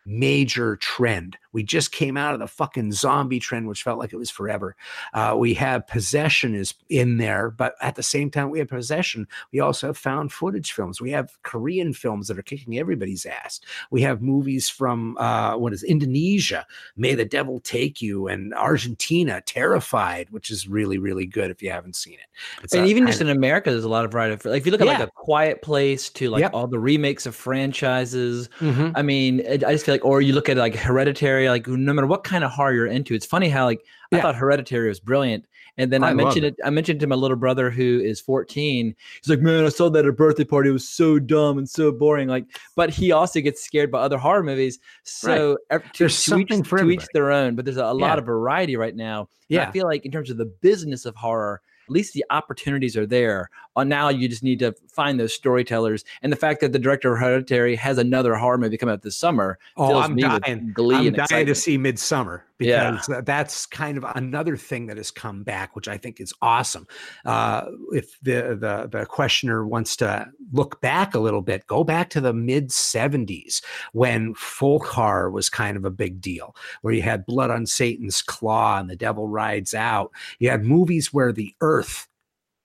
major 0.06 0.76
trend. 0.77 1.38
We 1.52 1.64
just 1.64 1.91
came 1.91 2.18
out 2.18 2.34
of 2.34 2.40
the 2.40 2.48
fucking 2.48 2.91
zombie 2.91 3.40
trend, 3.40 3.68
which 3.68 3.84
felt 3.84 3.98
like 3.98 4.14
it 4.14 4.18
was 4.18 4.30
forever. 4.30 4.76
Uh, 5.14 5.36
we 5.38 5.53
have 5.56 5.88
possession 5.88 6.53
is 6.53 6.73
in 6.90 7.18
there, 7.18 7.49
but 7.49 7.76
at 7.82 7.95
the 7.95 8.03
same 8.03 8.30
time, 8.30 8.49
we 8.49 8.60
have 8.60 8.68
possession. 8.68 9.27
We 9.53 9.61
also 9.61 9.88
have 9.88 9.98
found 9.98 10.32
footage 10.34 10.73
films. 10.73 10.99
We 11.02 11.11
have 11.11 11.38
Korean 11.44 11.94
films 11.94 12.27
that 12.27 12.38
are 12.38 12.41
kicking 12.44 12.77
everybody's 12.77 13.26
ass. 13.26 13.61
We 13.90 14.02
have 14.02 14.22
movies 14.22 14.69
from 14.69 15.18
uh, 15.18 15.56
what 15.57 15.73
is 15.73 15.82
Indonesia, 15.84 16.68
May 16.98 17.15
the 17.15 17.26
Devil 17.26 17.60
Take 17.61 18.02
You, 18.02 18.27
and 18.27 18.53
Argentina, 18.53 19.41
Terrified, 19.45 20.30
which 20.32 20.52
is 20.52 20.68
really 20.68 20.98
really 20.98 21.26
good 21.26 21.52
if 21.52 21.61
you 21.64 21.72
haven't 21.72 21.95
seen 21.95 22.15
it. 22.15 22.27
It's 22.64 22.73
and 22.73 22.86
a 22.86 22.88
even 22.88 23.07
just 23.07 23.22
in 23.22 23.30
America, 23.30 23.72
there's 23.72 23.84
a 23.86 23.90
lot 23.90 24.06
of 24.06 24.11
variety. 24.11 24.49
Like 24.49 24.60
if 24.60 24.65
you 24.65 24.72
look 24.72 24.82
at 24.82 24.88
like 24.88 24.99
a 24.99 25.07
Quiet 25.15 25.61
Place 25.61 26.10
to 26.10 26.30
like 26.30 26.41
Yep. 26.41 26.52
all 26.53 26.68
the 26.68 26.80
remakes 26.80 27.26
of 27.26 27.36
franchises. 27.36 28.48
of- 28.61 28.76
Mhm. 28.76 28.91
I 28.95 29.02
mean, 29.02 29.41
I 29.48 29.57
just 29.57 29.86
feel 29.86 29.95
like, 29.96 30.06
or 30.06 30.22
you 30.22 30.34
look 30.34 30.50
at 30.50 30.58
like 30.58 30.76
Hereditary, 30.76 31.50
like 31.50 31.68
no 31.68 31.94
matter 31.94 32.08
what 32.08 32.24
kind 32.24 32.44
of 32.44 32.52
horror 32.52 32.74
you're 32.74 32.88
into, 32.88 33.14
it's 33.14 33.26
funny 33.26 33.50
how 33.50 33.66
like 33.66 33.82
I 34.12 34.22
thought 34.22 34.36
Hereditary 34.36 34.88
was 34.90 35.00
brilliant, 35.00 35.46
and 35.78 35.92
then 35.92 36.04
I 36.04 36.10
I, 36.10 36.14
mentioned 36.14 36.46
it. 36.46 36.56
I 36.64 36.70
mentioned 36.70 37.00
to 37.02 37.08
my 37.08 37.16
little 37.16 37.38
brother 37.38 37.70
who 37.70 38.00
is 38.00 38.20
14. 38.22 38.96
He's 39.22 39.30
like, 39.30 39.40
"Man, 39.40 39.66
I 39.66 39.70
saw 39.70 39.90
that 39.90 40.06
at 40.06 40.10
a 40.10 40.14
birthday 40.14 40.44
party. 40.44 40.70
It 40.70 40.74
was 40.74 40.88
so 40.88 41.20
dumb 41.20 41.58
and 41.58 41.70
so 41.70 41.92
boring." 41.92 42.28
Like, 42.28 42.46
but 42.76 42.90
he 42.90 43.12
also 43.12 43.42
gets 43.42 43.64
scared 43.64 43.92
by 43.92 44.00
other 44.00 44.18
horror 44.18 44.44
movies. 44.44 44.80
So 45.04 45.58
ev- 45.70 45.84
to, 45.94 46.00
There's 46.00 46.24
to 46.26 46.38
each, 46.38 46.50
something 46.50 46.64
for 46.64 46.80
to 46.80 46.92
each 46.92 47.06
their 47.14 47.32
own. 47.32 47.56
But 47.56 47.66
there's 47.66 47.78
a, 47.78 47.86
a 47.86 47.94
lot 47.94 48.20
of 48.20 48.26
variety 48.26 48.76
right 48.76 48.96
now. 48.96 49.30
And 49.50 49.60
I 49.62 49.72
feel 49.72 49.86
like 49.86 50.06
in 50.06 50.12
terms 50.12 50.30
of 50.30 50.38
the 50.38 50.46
business 50.46 51.06
of 51.06 51.16
horror, 51.16 51.62
at 51.88 51.92
least 51.92 52.14
the 52.14 52.26
opportunities 52.30 52.98
are 52.98 53.06
there. 53.06 53.50
On 53.76 53.89
now, 53.89 54.10
you 54.10 54.27
just 54.30 54.43
need 54.43 54.60
to 54.60 54.73
find 54.89 55.19
those 55.19 55.34
storytellers. 55.34 56.06
And 56.22 56.31
the 56.31 56.38
fact 56.38 56.61
that 56.61 56.72
the 56.72 56.80
director 56.80 57.14
of 57.14 57.19
Hereditary 57.19 57.76
has 57.76 57.97
another 57.97 58.35
horror 58.35 58.57
movie 58.57 58.77
coming 58.77 58.93
out 58.93 59.02
this 59.02 59.18
summer 59.18 59.60
Oh, 59.76 59.89
fills 59.89 60.06
I'm 60.06 60.15
dying. 60.15 60.72
glee 60.73 61.07
I'm 61.07 61.14
dying 61.14 61.45
to 61.47 61.56
see 61.56 61.77
Midsommar 61.77 62.41
because 62.57 63.06
tha- 63.07 63.23
that's 63.26 63.65
kind 63.65 63.97
of 63.97 64.06
another 64.15 64.56
thing 64.56 64.85
that 64.88 64.95
has 64.95 65.11
come 65.11 65.43
back, 65.43 65.76
which 65.76 65.88
I 65.89 65.97
think 65.97 66.22
is 66.22 66.34
awesome. 66.41 66.88
Uh, 67.26 67.65
if 67.91 68.18
the, 68.22 68.57
the 68.60 68.88
the 68.99 69.06
questioner 69.06 69.68
wants 69.68 69.97
to 69.97 70.27
look 70.53 70.80
back 70.80 71.14
a 71.14 71.19
little 71.19 71.41
bit, 71.41 71.68
go 71.68 71.84
back 71.84 72.10
to 72.11 72.22
the 72.22 72.31
mid 72.34 72.69
'70s 72.69 73.61
when 73.91 74.34
folk 74.35 74.85
horror 74.85 75.30
was 75.30 75.49
kind 75.49 75.76
of 75.76 75.84
a 75.84 75.91
big 75.91 76.22
deal, 76.22 76.56
where 76.81 76.93
you 76.93 77.02
had 77.02 77.26
Blood 77.26 77.52
on 77.52 77.65
Satan's 77.65 78.22
Claw 78.22 78.80
and 78.80 78.89
The 78.89 78.95
Devil 78.95 79.27
Rides 79.27 79.73
Out. 79.73 80.11
You 80.39 80.49
had 80.49 80.64
movies 80.64 81.11
where 81.14 81.34
the 81.34 81.53
Earth 81.60 82.07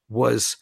was 0.08 0.56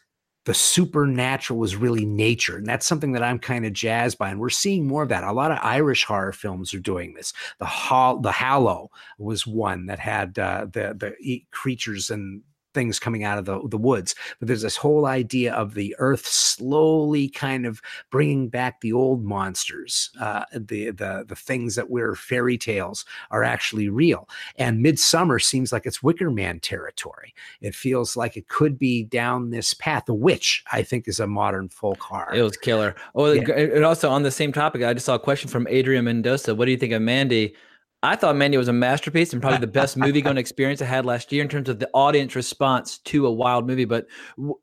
the 0.48 0.54
supernatural 0.54 1.58
was 1.58 1.76
really 1.76 2.06
nature. 2.06 2.56
And 2.56 2.64
that's 2.64 2.86
something 2.86 3.12
that 3.12 3.22
I'm 3.22 3.38
kind 3.38 3.66
of 3.66 3.74
jazzed 3.74 4.16
by. 4.16 4.30
And 4.30 4.40
we're 4.40 4.48
seeing 4.48 4.86
more 4.86 5.02
of 5.02 5.10
that. 5.10 5.22
A 5.22 5.30
lot 5.30 5.50
of 5.50 5.58
Irish 5.60 6.04
horror 6.04 6.32
films 6.32 6.72
are 6.72 6.80
doing 6.80 7.12
this. 7.12 7.34
The 7.58 7.66
Hall, 7.66 8.18
the 8.18 8.32
Hallow 8.32 8.90
was 9.18 9.46
one 9.46 9.84
that 9.86 9.98
had 9.98 10.38
uh, 10.38 10.64
the 10.72 11.14
the 11.20 11.44
creatures 11.50 12.08
and 12.08 12.40
things 12.78 13.00
coming 13.00 13.24
out 13.24 13.38
of 13.38 13.44
the, 13.44 13.60
the 13.68 13.76
woods. 13.76 14.14
But 14.38 14.46
there's 14.46 14.62
this 14.62 14.76
whole 14.76 15.06
idea 15.06 15.52
of 15.52 15.74
the 15.74 15.96
earth 15.98 16.24
slowly 16.26 17.28
kind 17.28 17.66
of 17.66 17.80
bringing 18.10 18.48
back 18.48 18.80
the 18.80 18.92
old 18.92 19.24
monsters. 19.24 20.10
Uh, 20.20 20.44
the 20.52 20.90
the 20.90 21.24
the 21.26 21.34
things 21.36 21.74
that 21.74 21.90
were 21.90 22.14
fairy 22.14 22.56
tales 22.56 23.04
are 23.32 23.42
actually 23.42 23.88
real. 23.88 24.28
And 24.56 24.84
Midsommar 24.84 25.42
seems 25.42 25.72
like 25.72 25.86
it's 25.86 26.02
Wicker 26.02 26.30
Man 26.30 26.60
territory. 26.60 27.34
It 27.60 27.74
feels 27.74 28.16
like 28.16 28.36
it 28.36 28.48
could 28.48 28.78
be 28.78 29.02
down 29.04 29.50
this 29.50 29.74
path. 29.74 30.04
The 30.06 30.14
Witch, 30.14 30.62
I 30.72 30.82
think, 30.82 31.08
is 31.08 31.18
a 31.18 31.26
modern 31.26 31.68
folk 31.68 31.98
horror. 32.00 32.32
It 32.32 32.42
was 32.42 32.56
killer. 32.56 32.94
Oh, 33.16 33.32
Yeah. 33.32 33.50
and 33.52 33.84
also 33.84 34.08
on 34.10 34.22
the 34.22 34.30
same 34.30 34.52
topic, 34.52 34.82
I 34.84 34.94
just 34.94 35.06
saw 35.06 35.16
a 35.16 35.18
question 35.18 35.50
from 35.50 35.66
Adrian 35.68 36.04
Mendoza. 36.04 36.54
What 36.54 36.66
do 36.66 36.70
you 36.70 36.76
think 36.78 36.92
of 36.92 37.02
Mandy? 37.02 37.54
I 38.02 38.14
thought 38.14 38.36
Mandy 38.36 38.56
was 38.56 38.68
a 38.68 38.72
masterpiece 38.72 39.32
and 39.32 39.42
probably 39.42 39.58
the 39.58 39.66
best 39.66 39.96
movie 39.96 40.20
going 40.20 40.38
experience 40.38 40.80
I 40.80 40.84
had 40.84 41.04
last 41.04 41.32
year 41.32 41.42
in 41.42 41.48
terms 41.48 41.68
of 41.68 41.80
the 41.80 41.90
audience 41.92 42.36
response 42.36 42.98
to 42.98 43.26
a 43.26 43.32
wild 43.32 43.66
movie. 43.66 43.86
But 43.86 44.06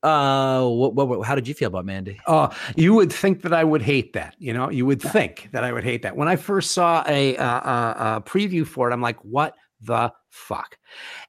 uh, 0.04 0.66
what, 0.66 0.96
what, 0.96 1.26
how 1.28 1.36
did 1.36 1.46
you 1.46 1.54
feel 1.54 1.68
about 1.68 1.86
Mandy? 1.86 2.18
Oh, 2.28 2.50
you 2.78 2.94
would 2.94 3.12
think 3.12 3.42
that 3.42 3.54
I 3.54 3.66
would 3.66 3.82
hate 3.82 4.14
that. 4.14 4.36
You 4.40 4.54
know, 4.54 4.70
you 4.70 4.86
would 4.86 5.02
think 5.02 5.50
that 5.52 5.66
I 5.66 5.74
would 5.74 5.84
hate 5.84 6.02
that. 6.04 6.16
When 6.16 6.30
I 6.30 6.38
first 6.38 6.72
saw 6.72 7.04
a, 7.08 7.36
uh, 7.36 7.44
uh 7.46 8.20
preview 8.22 8.66
for 8.66 8.90
it, 8.90 8.94
I'm 8.94 9.02
like, 9.02 9.18
what 9.26 9.56
the 9.82 10.14
fuck? 10.30 10.78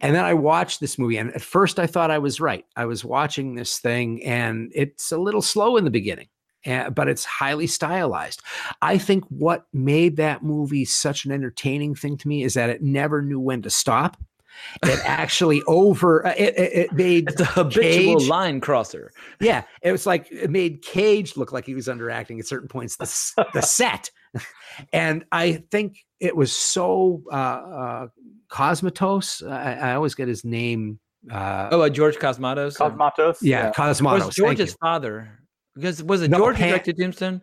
And 0.00 0.14
then 0.14 0.24
I 0.24 0.34
watched 0.34 0.78
this 0.78 0.98
movie, 0.98 1.16
and 1.16 1.32
at 1.34 1.42
first 1.42 1.80
I 1.80 1.88
thought 1.88 2.12
I 2.12 2.18
was 2.18 2.40
right. 2.40 2.64
I 2.76 2.84
was 2.84 3.04
watching 3.04 3.56
this 3.56 3.78
thing, 3.78 4.22
and 4.24 4.70
it's 4.74 5.10
a 5.10 5.18
little 5.18 5.42
slow 5.42 5.76
in 5.76 5.84
the 5.84 5.90
beginning. 5.90 6.28
Eh, 6.66 6.90
but 6.90 7.08
it's 7.08 7.24
highly 7.24 7.66
stylized. 7.66 8.42
I 8.82 8.98
think 8.98 9.24
what 9.28 9.66
made 9.72 10.16
that 10.16 10.42
movie 10.42 10.84
such 10.84 11.24
an 11.24 11.32
entertaining 11.32 11.94
thing 11.94 12.16
to 12.18 12.28
me 12.28 12.42
is 12.42 12.54
that 12.54 12.68
it 12.70 12.82
never 12.82 13.22
knew 13.22 13.40
when 13.40 13.62
to 13.62 13.70
stop. 13.70 14.16
It 14.82 14.98
actually 15.04 15.62
over 15.66 16.26
uh, 16.26 16.34
it, 16.36 16.58
it, 16.58 16.72
it 16.72 16.92
made 16.92 17.28
It's 17.30 17.40
a 17.40 17.44
habitual 17.44 18.18
Cage- 18.18 18.28
line 18.28 18.60
crosser. 18.60 19.12
yeah, 19.40 19.64
it 19.82 19.92
was 19.92 20.06
like 20.06 20.28
it 20.30 20.50
made 20.50 20.82
Cage 20.82 21.36
look 21.36 21.52
like 21.52 21.66
he 21.66 21.74
was 21.74 21.88
underacting 21.88 22.38
at 22.38 22.46
certain 22.46 22.68
points. 22.68 22.96
The 22.96 23.46
the 23.52 23.60
set, 23.62 24.10
and 24.94 25.24
I 25.30 25.62
think 25.70 25.98
it 26.20 26.34
was 26.34 26.52
so 26.52 27.22
uh, 27.30 27.34
uh, 27.34 28.06
Cosmatos. 28.50 29.46
I, 29.46 29.90
I 29.90 29.94
always 29.94 30.14
get 30.14 30.28
his 30.28 30.44
name. 30.44 30.98
Uh, 31.30 31.68
Oh, 31.72 31.80
uh, 31.82 31.88
George 31.88 32.16
Cosmatos. 32.16 32.80
or- 32.80 32.90
Cosmatos. 32.90 33.38
yeah, 33.42 33.66
was 33.66 34.00
Cosmatos. 34.00 34.20
thank 34.20 34.32
George's 34.34 34.74
father? 34.80 35.38
Because 35.76 36.02
was 36.02 36.22
it 36.22 36.30
No, 36.30 36.38
George 36.38 36.56
who 36.56 36.60
Pan- 36.62 36.68
directed 36.70 36.98
Tombstone? 36.98 37.42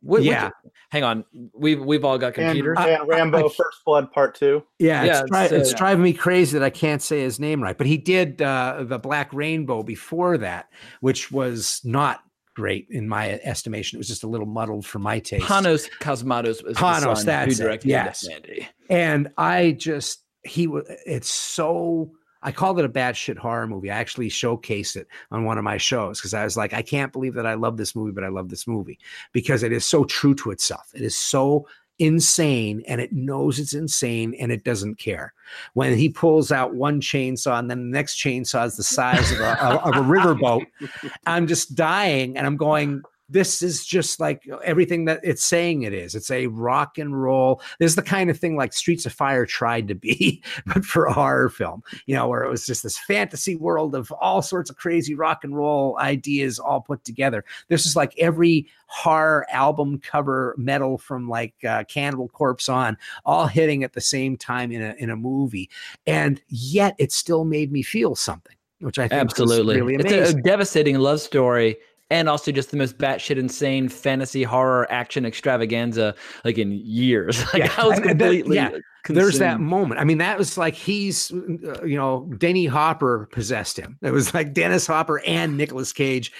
Wh- 0.00 0.04
which- 0.10 0.24
Yeah. 0.24 0.50
hang 0.90 1.04
on, 1.04 1.24
we've 1.54 1.80
we've 1.84 2.04
all 2.04 2.18
got 2.18 2.34
computers. 2.34 2.76
and 2.80 3.06
Rambo 3.08 3.38
I- 3.46 3.52
First 3.52 3.84
Blood 3.84 4.10
Part 4.12 4.34
Two. 4.34 4.62
Yeah, 4.78 5.04
Yeah, 5.04 5.20
it's, 5.20 5.30
dri- 5.30 5.40
it's, 5.42 5.52
uh, 5.52 5.56
it's 5.56 5.74
driving 5.74 6.02
me 6.02 6.12
crazy 6.12 6.58
that 6.58 6.64
I 6.64 6.70
can't 6.70 7.02
say 7.02 7.20
his 7.20 7.38
name 7.38 7.62
right. 7.62 7.76
But 7.76 7.86
he 7.86 7.96
did 7.98 8.40
uh, 8.42 8.84
the 8.86 8.98
Black 8.98 9.32
Rainbow 9.32 9.82
before 9.82 10.38
that, 10.38 10.66
which 11.00 11.30
was 11.30 11.80
not 11.84 12.20
great 12.54 12.86
in 12.90 13.08
my 13.08 13.40
estimation. 13.44 13.96
It 13.96 14.00
was 14.00 14.08
just 14.08 14.24
a 14.24 14.28
little 14.28 14.46
muddled 14.46 14.84
for 14.86 14.98
my 14.98 15.18
taste. 15.20 15.44
Panos 15.46 15.88
Cosmatos 16.00 16.64
was 16.64 16.76
Panos, 16.76 17.02
the 17.02 17.14
son 17.16 17.26
that's 17.26 17.58
who 17.58 17.66
it, 17.68 17.84
yes. 17.84 18.26
Mandy. 18.28 18.68
and 18.88 19.28
I 19.36 19.72
just 19.72 20.24
he 20.44 20.66
was 20.68 20.84
it's 21.06 21.28
so 21.30 22.12
I 22.42 22.52
called 22.52 22.78
it 22.78 22.84
a 22.84 22.88
bad 22.88 23.16
shit 23.16 23.38
horror 23.38 23.66
movie. 23.66 23.90
I 23.90 23.98
actually 23.98 24.28
showcased 24.28 24.96
it 24.96 25.08
on 25.30 25.44
one 25.44 25.58
of 25.58 25.64
my 25.64 25.76
shows 25.76 26.20
because 26.20 26.34
I 26.34 26.44
was 26.44 26.56
like, 26.56 26.72
I 26.72 26.82
can't 26.82 27.12
believe 27.12 27.34
that 27.34 27.46
I 27.46 27.54
love 27.54 27.76
this 27.76 27.96
movie, 27.96 28.12
but 28.12 28.24
I 28.24 28.28
love 28.28 28.48
this 28.48 28.66
movie 28.66 28.98
because 29.32 29.62
it 29.62 29.72
is 29.72 29.84
so 29.84 30.04
true 30.04 30.34
to 30.36 30.50
itself. 30.50 30.90
It 30.94 31.02
is 31.02 31.16
so 31.16 31.66
insane 31.98 32.82
and 32.86 33.00
it 33.00 33.12
knows 33.12 33.58
it's 33.58 33.72
insane 33.72 34.34
and 34.38 34.52
it 34.52 34.64
doesn't 34.64 34.96
care. 34.96 35.32
When 35.74 35.96
he 35.96 36.08
pulls 36.08 36.52
out 36.52 36.74
one 36.74 37.00
chainsaw 37.00 37.58
and 37.58 37.70
then 37.70 37.90
the 37.90 37.96
next 37.96 38.16
chainsaw 38.22 38.66
is 38.66 38.76
the 38.76 38.84
size 38.84 39.32
of 39.32 39.40
a, 39.40 39.64
of 39.82 39.96
a 39.96 40.08
riverboat, 40.08 40.66
I'm 41.26 41.46
just 41.46 41.74
dying 41.74 42.36
and 42.36 42.46
I'm 42.46 42.56
going, 42.56 43.02
this 43.28 43.62
is 43.62 43.84
just 43.84 44.20
like 44.20 44.48
everything 44.64 45.04
that 45.04 45.20
it's 45.22 45.44
saying 45.44 45.82
it 45.82 45.92
is. 45.92 46.14
It's 46.14 46.30
a 46.30 46.46
rock 46.46 46.98
and 46.98 47.20
roll. 47.20 47.60
This 47.78 47.92
is 47.92 47.96
the 47.96 48.02
kind 48.02 48.30
of 48.30 48.38
thing 48.38 48.56
like 48.56 48.72
Streets 48.72 49.04
of 49.06 49.12
Fire 49.12 49.44
tried 49.44 49.88
to 49.88 49.94
be, 49.94 50.42
but 50.66 50.84
for 50.84 51.06
a 51.06 51.12
horror 51.12 51.50
film, 51.50 51.82
you 52.06 52.14
know, 52.14 52.28
where 52.28 52.42
it 52.42 52.50
was 52.50 52.66
just 52.66 52.82
this 52.82 52.98
fantasy 52.98 53.56
world 53.56 53.94
of 53.94 54.10
all 54.12 54.42
sorts 54.42 54.70
of 54.70 54.76
crazy 54.76 55.14
rock 55.14 55.44
and 55.44 55.56
roll 55.56 55.98
ideas 55.98 56.58
all 56.58 56.80
put 56.80 57.04
together. 57.04 57.44
This 57.68 57.86
is 57.86 57.96
like 57.96 58.14
every 58.18 58.66
horror 58.86 59.46
album 59.50 60.00
cover 60.00 60.54
metal 60.56 60.96
from 60.96 61.28
like 61.28 61.54
uh, 61.64 61.84
Cannibal 61.84 62.28
Corpse 62.28 62.68
on, 62.68 62.96
all 63.24 63.46
hitting 63.46 63.84
at 63.84 63.92
the 63.92 64.00
same 64.00 64.36
time 64.36 64.72
in 64.72 64.82
a 64.82 64.94
in 64.98 65.10
a 65.10 65.16
movie, 65.16 65.68
and 66.06 66.40
yet 66.48 66.94
it 66.98 67.12
still 67.12 67.44
made 67.44 67.70
me 67.70 67.82
feel 67.82 68.14
something, 68.14 68.56
which 68.80 68.98
I 68.98 69.08
think 69.08 69.20
Absolutely, 69.20 69.80
really 69.80 69.96
it's 69.96 70.32
a, 70.32 70.36
a 70.36 70.40
devastating 70.42 70.98
love 70.98 71.20
story, 71.20 71.76
and 72.10 72.28
also 72.28 72.50
just 72.52 72.70
the 72.70 72.76
most 72.76 72.96
batshit 72.98 73.36
insane 73.36 73.88
fantasy 73.88 74.42
horror 74.42 74.86
action 74.90 75.24
extravaganza 75.26 76.14
like 76.44 76.58
in 76.58 76.72
years. 76.72 77.42
Like 77.52 77.64
Yeah, 77.64 77.72
I 77.76 77.86
was 77.86 77.98
and- 77.98 78.10
and 78.10 78.20
that- 78.20 78.24
completely 78.26 78.56
yeah, 78.56 78.70
There's 79.08 79.38
that 79.38 79.60
moment. 79.60 80.00
I 80.00 80.04
mean, 80.04 80.18
that 80.18 80.36
was 80.38 80.58
like 80.58 80.74
he's, 80.74 81.30
uh, 81.32 81.84
you 81.84 81.96
know, 81.96 82.30
Denny 82.38 82.66
Hopper 82.66 83.28
possessed 83.32 83.78
him. 83.78 83.98
It 84.02 84.10
was 84.10 84.34
like 84.34 84.52
Dennis 84.54 84.86
Hopper 84.86 85.20
and 85.26 85.56
Nicolas 85.56 85.92
Cage 85.92 86.32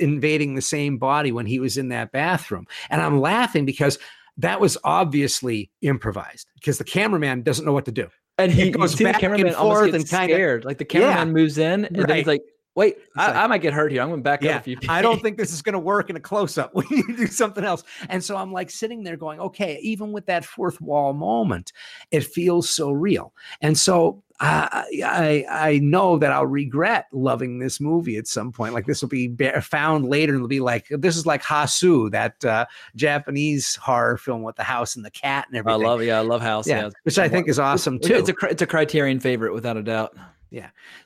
invading 0.00 0.54
the 0.54 0.62
same 0.62 0.96
body 0.98 1.32
when 1.32 1.46
he 1.46 1.58
was 1.58 1.76
in 1.76 1.88
that 1.88 2.12
bathroom. 2.12 2.66
And 2.90 3.00
I'm 3.02 3.20
laughing 3.20 3.64
because 3.66 3.98
that 4.38 4.60
was 4.60 4.76
obviously 4.84 5.70
improvised 5.82 6.48
because 6.54 6.78
the 6.78 6.84
cameraman 6.84 7.42
doesn't 7.42 7.64
know 7.64 7.72
what 7.72 7.84
to 7.84 7.92
do. 7.92 8.08
and 8.38 8.50
he 8.50 8.68
it 8.68 8.70
goes 8.72 8.92
see 8.94 9.04
the 9.04 9.12
back 9.12 9.22
and 9.22 9.54
forth 9.54 9.94
and 9.94 10.08
kinda- 10.08 10.34
scared. 10.34 10.64
Like 10.64 10.78
the 10.78 10.84
cameraman 10.84 11.32
moves 11.32 11.56
in, 11.58 11.84
and 11.84 11.96
then 11.96 12.16
he's 12.16 12.26
like, 12.26 12.42
"Wait, 12.74 12.96
I, 13.16 13.44
I 13.44 13.46
might 13.46 13.58
get 13.58 13.72
hurt 13.72 13.92
here. 13.92 14.02
I'm 14.02 14.08
going 14.08 14.22
back 14.22 14.40
up 14.40 14.44
Yeah, 14.44 14.58
a 14.58 14.62
few 14.62 14.76
feet." 14.76 14.90
I 14.90 15.02
don't 15.02 15.20
think 15.22 15.38
this 15.38 15.52
is 15.52 15.62
going 15.62 15.74
to 15.74 15.78
work 15.78 16.10
in 16.10 16.16
a 16.16 16.20
close 16.20 16.58
up. 16.58 16.72
We 16.84 16.84
need 16.90 17.06
to 17.06 17.16
do 17.16 17.26
something 17.26 17.64
else. 17.64 17.84
And 18.08 18.22
so 18.22 18.36
I'm 18.36 18.52
like 18.52 18.70
sitting 18.70 19.04
there 19.04 19.16
going, 19.16 19.40
okay, 19.40 19.78
even 19.82 20.12
with 20.12 20.26
that 20.26 20.44
fourth 20.44 20.80
wall 20.80 21.12
moment, 21.12 21.72
it 22.10 22.24
feels 22.24 22.68
so 22.68 22.90
real. 22.90 23.32
And 23.60 23.78
so 23.78 24.22
I, 24.40 24.84
I 25.04 25.46
I 25.48 25.78
know 25.78 26.18
that 26.18 26.32
I'll 26.32 26.46
regret 26.46 27.06
loving 27.12 27.60
this 27.60 27.80
movie 27.80 28.16
at 28.16 28.26
some 28.26 28.50
point. 28.50 28.74
Like 28.74 28.86
this 28.86 29.00
will 29.00 29.08
be 29.08 29.32
found 29.62 30.08
later, 30.08 30.32
and 30.32 30.40
it'll 30.40 30.48
be 30.48 30.60
like 30.60 30.88
this 30.90 31.16
is 31.16 31.24
like 31.24 31.42
Hausu, 31.42 32.10
that 32.10 32.44
uh, 32.44 32.66
Japanese 32.96 33.76
horror 33.76 34.16
film 34.16 34.42
with 34.42 34.56
the 34.56 34.64
house 34.64 34.96
and 34.96 35.04
the 35.04 35.10
cat 35.10 35.46
and 35.48 35.56
everything. 35.56 35.82
I 35.82 35.88
love, 35.88 36.02
yeah, 36.02 36.18
I 36.18 36.22
love 36.22 36.42
House. 36.42 36.66
yeah, 36.66 36.82
Yeah, 36.82 36.90
which 37.04 37.18
I 37.18 37.28
think 37.28 37.48
is 37.48 37.60
awesome 37.60 38.00
too. 38.00 38.14
It's 38.14 38.28
a 38.28 38.34
it's 38.50 38.62
a 38.62 38.66
Criterion 38.66 39.20
favorite 39.20 39.54
without 39.54 39.76
a 39.76 39.82
doubt. 39.82 40.16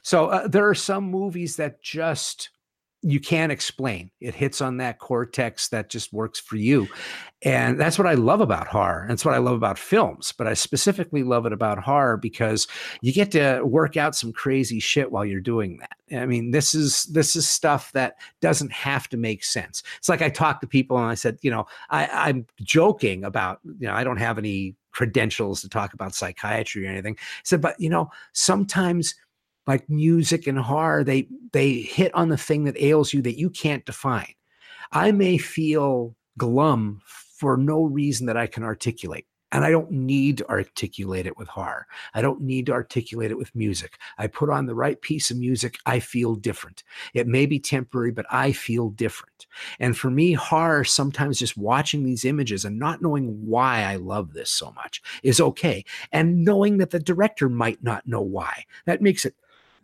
So 0.03 0.27
uh, 0.27 0.49
there 0.49 0.69
are 0.69 0.75
some 0.75 1.05
movies 1.05 1.57
that 1.57 1.83
just 1.83 2.51
you 3.03 3.21
can't 3.21 3.53
explain. 3.53 4.11
It 4.21 4.35
hits 4.35 4.61
on 4.61 4.79
that 4.79 4.99
cortex 4.99 5.69
that 5.69 5.89
just 5.89 6.13
works 6.13 6.41
for 6.41 6.57
you. 6.57 6.89
And 7.43 7.79
that's 7.79 7.97
what 7.97 8.09
I 8.09 8.15
love 8.15 8.41
about 8.41 8.67
horror. 8.67 9.03
And 9.03 9.11
that's 9.11 9.25
what 9.25 9.35
I 9.35 9.39
love 9.39 9.55
about 9.55 9.79
films. 9.79 10.35
But 10.37 10.49
I 10.49 10.55
specifically 10.55 11.23
love 11.23 11.47
it 11.47 11.53
about 11.53 11.79
horror 11.79 12.17
because 12.17 12.67
you 13.01 13.13
get 13.13 13.31
to 13.33 13.63
work 13.63 13.97
out 13.97 14.17
some 14.17 14.33
crazy 14.33 14.81
shit 14.81 15.13
while 15.13 15.25
you're 15.25 15.41
doing 15.41 15.79
that. 15.79 16.21
I 16.21 16.27
mean, 16.27 16.51
this 16.51 16.75
is 16.75 17.05
this 17.05 17.37
is 17.37 17.49
stuff 17.49 17.93
that 17.93 18.17
doesn't 18.41 18.73
have 18.73 19.09
to 19.11 19.17
make 19.17 19.45
sense. 19.45 19.85
It's 19.99 20.09
like 20.09 20.23
I 20.23 20.29
talk 20.29 20.61
to 20.63 20.67
people 20.67 20.99
and 20.99 21.07
I 21.07 21.15
said, 21.15 21.39
you 21.43 21.53
know, 21.53 21.67
I, 21.91 22.09
I'm 22.09 22.47
joking 22.63 23.23
about, 23.23 23.61
you 23.79 23.87
know, 23.87 23.95
I 23.95 24.03
don't 24.03 24.17
have 24.17 24.39
any 24.39 24.75
credentials 24.91 25.61
to 25.61 25.69
talk 25.69 25.95
about 25.95 26.15
psychiatry 26.15 26.85
or 26.85 26.91
anything. 26.91 27.17
I 27.21 27.43
said, 27.45 27.61
but 27.61 27.79
you 27.79 27.91
know, 27.91 28.11
sometimes 28.33 29.15
like 29.69 29.89
music 29.89 30.47
and 30.47 30.59
horror 30.59 31.05
they 31.05 31.29
they 31.53 31.75
hit 31.75 32.13
on 32.15 32.31
the 32.31 32.37
thing 32.37 32.65
that 32.65 32.83
ails 32.83 33.13
you 33.13 33.23
that 33.23 33.39
you 33.39 33.51
can't 33.51 33.85
define. 33.85 34.35
I 34.91 35.13
may 35.13 35.39
feel 35.39 36.17
glum 36.39 37.03
for 37.05 37.57
no 37.57 37.85
reason 37.85 38.27
that 38.27 38.37
i 38.37 38.47
can 38.47 38.63
articulate 38.63 39.27
and 39.53 39.65
i 39.65 39.71
don't 39.71 39.91
need 39.91 40.39
to 40.39 40.49
articulate 40.49 41.27
it 41.27 41.37
with 41.37 41.49
horror. 41.49 41.87
I 42.15 42.23
don't 42.23 42.41
need 42.41 42.67
to 42.67 42.73
articulate 42.73 43.31
it 43.31 43.39
with 43.39 43.55
music. 43.55 43.99
I 44.17 44.27
put 44.27 44.51
on 44.51 44.67
the 44.67 44.75
right 44.75 45.01
piece 45.01 45.31
of 45.31 45.37
music 45.37 45.79
i 45.85 46.01
feel 46.01 46.35
different. 46.35 46.83
It 47.13 47.27
may 47.27 47.45
be 47.45 47.61
temporary 47.61 48.13
but 48.13 48.27
i 48.31 48.53
feel 48.53 48.89
different. 48.91 49.47
And 49.79 49.97
for 49.97 50.11
me 50.11 50.33
horror 50.33 50.85
sometimes 50.85 51.39
just 51.39 51.59
watching 51.59 52.05
these 52.05 52.25
images 52.25 52.65
and 52.65 52.79
not 52.79 53.03
knowing 53.03 53.47
why 53.47 53.83
i 53.83 53.97
love 53.97 54.33
this 54.33 54.51
so 54.51 54.73
much 54.73 55.03
is 55.23 55.41
okay 55.41 55.85
and 56.11 56.45
knowing 56.45 56.79
that 56.79 56.91
the 56.91 57.01
director 57.01 57.51
might 57.51 57.83
not 57.83 58.07
know 58.07 58.23
why. 58.23 58.65
That 58.87 59.03
makes 59.03 59.27
it 59.27 59.35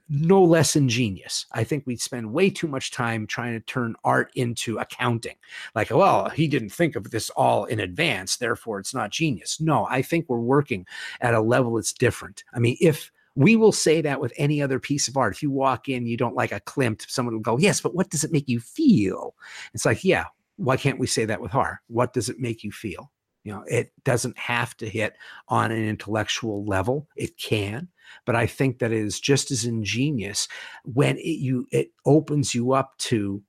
no 0.08 0.42
less 0.42 0.76
ingenious. 0.76 1.46
I 1.52 1.64
think 1.64 1.84
we 1.86 1.96
spend 1.96 2.32
way 2.32 2.50
too 2.50 2.68
much 2.68 2.90
time 2.90 3.26
trying 3.26 3.54
to 3.54 3.60
turn 3.60 3.94
art 4.04 4.30
into 4.34 4.78
accounting. 4.78 5.36
Like, 5.74 5.90
well, 5.90 6.28
he 6.28 6.46
didn't 6.48 6.70
think 6.70 6.96
of 6.96 7.10
this 7.10 7.30
all 7.30 7.64
in 7.64 7.80
advance, 7.80 8.36
therefore 8.36 8.78
it's 8.78 8.94
not 8.94 9.10
genius. 9.10 9.60
No, 9.60 9.86
I 9.88 10.02
think 10.02 10.26
we're 10.28 10.38
working 10.38 10.86
at 11.20 11.34
a 11.34 11.40
level 11.40 11.74
that's 11.74 11.92
different. 11.92 12.44
I 12.52 12.58
mean, 12.58 12.76
if 12.80 13.10
we 13.36 13.56
will 13.56 13.72
say 13.72 14.00
that 14.00 14.20
with 14.20 14.32
any 14.36 14.62
other 14.62 14.78
piece 14.78 15.08
of 15.08 15.16
art. 15.16 15.34
If 15.34 15.42
you 15.42 15.50
walk 15.50 15.88
in, 15.88 16.06
you 16.06 16.16
don't 16.16 16.36
like 16.36 16.52
a 16.52 16.60
Klimt, 16.60 17.08
someone 17.10 17.34
will 17.34 17.40
go, 17.40 17.58
Yes, 17.58 17.80
but 17.80 17.94
what 17.94 18.10
does 18.10 18.24
it 18.24 18.32
make 18.32 18.48
you 18.48 18.60
feel? 18.60 19.34
It's 19.72 19.84
like, 19.84 20.04
Yeah, 20.04 20.26
why 20.56 20.76
can't 20.76 21.00
we 21.00 21.06
say 21.06 21.24
that 21.24 21.40
with 21.40 21.54
art? 21.54 21.78
What 21.88 22.12
does 22.12 22.28
it 22.28 22.38
make 22.38 22.62
you 22.62 22.70
feel? 22.70 23.10
You 23.42 23.52
know, 23.52 23.64
it 23.68 23.92
doesn't 24.04 24.38
have 24.38 24.76
to 24.78 24.88
hit 24.88 25.16
on 25.48 25.70
an 25.70 25.84
intellectual 25.84 26.64
level. 26.64 27.08
It 27.16 27.36
can, 27.36 27.88
but 28.26 28.36
I 28.36 28.46
think 28.46 28.78
that 28.78 28.92
it 28.92 28.98
is 28.98 29.20
just 29.20 29.50
as 29.50 29.64
ingenious 29.64 30.48
when 30.84 31.16
it 31.18 31.38
you 31.40 31.66
it 31.72 31.88
opens 32.06 32.54
you 32.54 32.72
up 32.72 32.96
to 32.98 33.42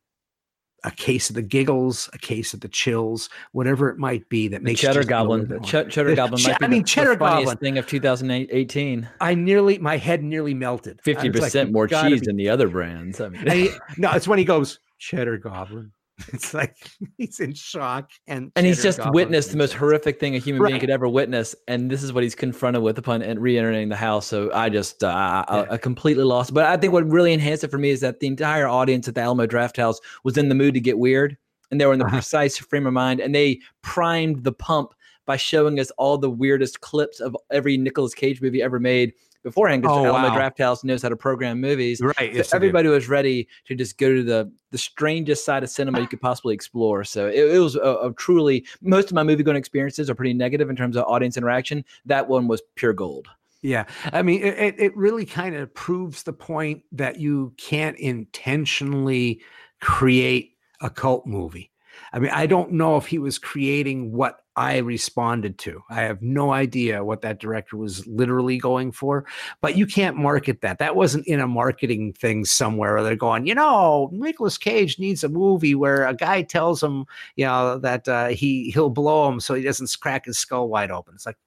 a 0.84 0.92
case 0.92 1.30
of 1.32 1.36
the 1.36 1.42
giggles, 1.42 2.12
a 2.14 2.18
case 2.20 2.54
of 2.54 2.60
the 2.60 2.68
chills, 2.68 3.28
whatever 3.54 3.90
it 3.90 3.98
might 3.98 4.30
be 4.30 4.48
that 4.50 4.60
The 4.60 4.64
makes 4.66 4.84
you 4.84 4.90
Cheddar 4.90 5.00
just 5.00 5.10
go 5.10 5.16
a 5.16 5.18
Goblin, 5.20 5.48
the. 5.48 5.60
Ch- 5.62 5.92
Cheddar 5.92 6.10
The 6.12 6.16
Goblin 6.16 6.44
be 6.44 6.52
I 6.62 6.68
mean, 6.68 6.82
the, 6.84 6.88
Cheddar 6.88 7.14
the 7.14 7.18
funniest 7.18 7.46
Goblin. 7.54 7.58
thing 7.58 7.78
of 7.80 7.88
2018. 7.88 9.10
I 9.20 9.34
nearly 9.34 9.80
my 9.80 9.98
head 9.98 10.22
nearly 10.24 10.54
melted. 10.54 11.00
Fifty 11.04 11.30
was 11.30 11.40
like, 11.42 11.48
percent 11.48 11.72
more 11.72 11.88
cheese 11.88 12.20
be 12.22 12.26
than 12.28 12.36
the 12.36 12.50
other 12.50 12.68
brands. 12.68 13.20
I 13.20 13.30
mean, 13.30 13.50
he- 13.50 13.72
no, 13.98 14.12
it's 14.12 14.28
when 14.28 14.38
he 14.38 14.46
goes 14.54 14.80
cheddar 15.00 15.38
goblin. 15.40 15.92
It's 16.34 16.54
like 16.54 16.78
he's 17.18 17.40
in 17.42 17.54
shock 17.54 18.12
and 18.28 18.52
and 18.56 18.66
he's 18.66 18.82
just 18.82 19.00
witnessed 19.12 19.52
the 19.52 19.58
most 19.58 19.74
horrific 19.74 20.20
thing 20.20 20.36
a 20.36 20.40
human 20.40 20.66
being 20.66 20.80
could 20.80 20.90
ever 20.90 21.08
witness, 21.10 21.56
and 21.68 21.92
this 21.92 22.04
is 22.04 22.14
what 22.14 22.24
he's 22.24 22.36
confronted 22.36 22.82
with 22.84 22.98
upon 22.98 23.22
en- 23.22 23.38
re-entering 23.40 23.90
the 23.90 23.96
house. 23.98 24.26
So 24.26 24.50
I 24.54 24.70
just, 24.70 25.04
uh, 25.04 25.44
I, 25.48 25.58
Yeah. 25.58 25.66
I 25.72 25.78
completely 25.78 26.24
lost. 26.24 26.54
But 26.54 26.66
I 26.66 26.78
think 26.78 26.94
what 26.94 27.06
really 27.10 27.34
enhanced 27.34 27.64
it 27.66 27.72
for 27.72 27.78
me 27.78 27.90
is 27.90 28.00
that 28.00 28.22
the 28.22 28.28
entire 28.28 28.68
audience 28.68 29.08
at 29.10 29.16
the 29.16 29.22
Alamo 29.22 29.46
Drafthouse 29.46 29.98
was 30.24 30.38
in 30.38 30.48
the 30.50 30.56
mood 30.56 30.74
to 30.76 30.80
get 30.80 30.98
weird, 31.00 31.38
and 31.70 31.82
they 31.82 31.86
were 31.86 31.94
in 31.94 32.00
the 32.00 32.06
Uh-huh. 32.06 32.16
precise 32.16 32.58
frame 32.58 32.88
of 32.88 32.94
mind, 32.94 33.20
and 33.20 33.36
they 33.36 33.60
primed 33.82 34.44
the 34.46 34.54
pump 34.54 34.94
by 35.26 35.36
showing 35.36 35.80
us 35.80 35.92
all 35.98 36.18
the 36.18 36.30
weirdest 36.30 36.80
clips 36.82 37.20
of 37.20 37.36
every 37.52 37.78
Nicolas 37.78 38.14
Cage 38.14 38.42
movie 38.42 38.62
ever 38.62 38.80
made 38.80 39.12
beforehand. 39.46 39.82
Because 39.84 39.98
Oh, 40.00 40.04
the 40.04 40.10
Alamo 40.10 40.28
wow. 40.30 40.38
Drafthouse 40.38 40.84
knows 40.84 41.02
how 41.02 41.08
to 41.10 41.16
program 41.16 41.62
movies. 41.62 42.02
Right. 42.02 42.16
So 42.18 42.24
yes, 42.38 42.54
everybody 42.54 42.90
was 42.90 43.08
ready 43.08 43.48
to 43.66 43.76
just 43.76 43.98
go 43.98 44.14
to 44.14 44.22
the 44.24 44.52
the 44.72 44.78
strangest 44.78 45.46
side 45.46 45.64
of 45.64 45.70
cinema 45.70 46.02
you 46.02 46.08
could 46.08 46.20
possibly 46.20 46.54
explore. 46.54 47.06
So 47.06 47.28
it, 47.28 47.56
it 47.56 47.60
was 47.60 47.76
a, 47.76 47.80
a 47.80 48.14
truly 48.18 48.66
most 48.82 49.08
of 49.08 49.14
my 49.14 49.24
movie 49.24 49.44
going 49.44 49.56
experiences 49.56 50.10
are 50.10 50.16
pretty 50.16 50.34
negative 50.34 50.70
in 50.70 50.76
terms 50.76 50.98
of 50.98 51.06
audience 51.06 51.38
interaction. 51.38 51.86
That 52.06 52.28
one 52.28 52.50
was 52.50 52.62
pure 52.76 52.92
gold. 52.92 53.28
Yeah, 53.62 53.86
I 54.14 54.22
mean, 54.22 54.44
it- 54.44 54.76
it 54.78 54.96
really 54.96 55.26
kind 55.26 55.56
of 55.56 55.74
proves 55.74 56.22
the 56.24 56.34
point 56.34 56.84
that 56.92 57.20
you 57.20 57.54
can't 57.58 57.98
intentionally 57.98 59.42
create 59.82 60.58
a 60.82 60.90
cult 60.90 61.26
movie. 61.26 61.72
I 62.14 62.20
mean, 62.20 62.32
I 62.32 62.46
don't 62.46 62.74
know 62.74 62.98
if 62.98 63.08
he 63.08 63.18
was 63.18 63.40
creating 63.40 64.12
what 64.12 64.42
I 64.56 64.78
responded 64.78 65.58
to. 65.60 65.84
I 65.90 66.02
have 66.02 66.22
no 66.22 66.52
idea 66.52 67.04
what 67.04 67.22
that 67.22 67.40
director 67.40 67.78
was 67.78 68.06
literally 68.08 68.58
going 68.58 68.92
for, 68.92 69.26
but 69.62 69.76
you 69.76 69.86
can't 69.86 70.16
market 70.16 70.62
that. 70.62 70.80
That 70.80 70.96
wasn't 70.96 71.28
in 71.28 71.40
a 71.40 71.48
marketing 71.48 72.14
thing 72.14 72.46
somewhere 72.46 72.94
where 72.94 73.04
they're 73.04 73.16
going, 73.16 73.48
you 73.48 73.56
know, 73.56 74.10
Nicolas 74.14 74.58
Cage 74.58 74.98
needs 75.00 75.24
a 75.24 75.30
movie 75.30 75.76
where 75.76 76.08
a 76.08 76.14
guy 76.14 76.42
tells 76.42 76.82
him, 76.82 77.06
you 77.36 77.46
know, 77.46 77.78
that 77.80 78.08
uh, 78.08 78.28
he 78.28 78.72
he'll 78.72 78.90
blow 78.90 79.30
him 79.30 79.40
so 79.40 79.54
he 79.54 79.64
doesn't 79.64 79.96
crack 80.00 80.26
his 80.26 80.38
skull 80.38 80.70
wide 80.70 80.92
open. 80.92 81.16
It's 81.16 81.26
like 81.26 81.38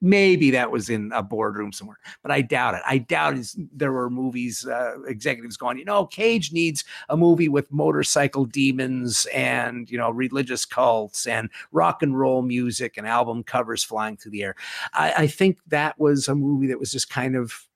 maybe 0.00 0.50
that 0.50 0.70
was 0.70 0.90
in 0.90 1.10
a 1.12 1.22
boardroom 1.22 1.72
somewhere, 1.72 1.98
but 2.22 2.30
I 2.30 2.42
doubt 2.42 2.74
it. 2.74 2.82
I 2.86 2.98
doubt 2.98 3.36
there 3.72 3.92
were 3.92 4.10
movies 4.10 4.66
uh, 4.66 5.02
executives 5.06 5.56
going, 5.56 5.78
you 5.78 5.84
know, 5.84 6.06
Cage 6.06 6.52
needs 6.52 6.84
a 7.08 7.16
movie 7.16 7.48
with 7.48 7.72
motorcycle 7.72 8.44
demons 8.44 9.26
and 9.34 9.90
you 9.90 9.98
know 9.98 10.10
religious 10.10 10.64
cults 10.64 11.26
and 11.26 11.50
rock 11.72 12.02
and 12.02 12.18
roll 12.18 12.42
music 12.42 12.96
and 12.96 13.06
album 13.06 13.42
covers 13.42 13.82
flying 13.82 14.16
through 14.16 14.32
the 14.32 14.42
air. 14.42 14.54
I, 14.92 15.12
I 15.18 15.26
think 15.26 15.58
that 15.68 15.98
was 15.98 16.28
a 16.28 16.34
movie 16.34 16.66
that 16.68 16.78
was 16.78 16.92
just 16.92 17.10
kind 17.10 17.36
of 17.36 17.66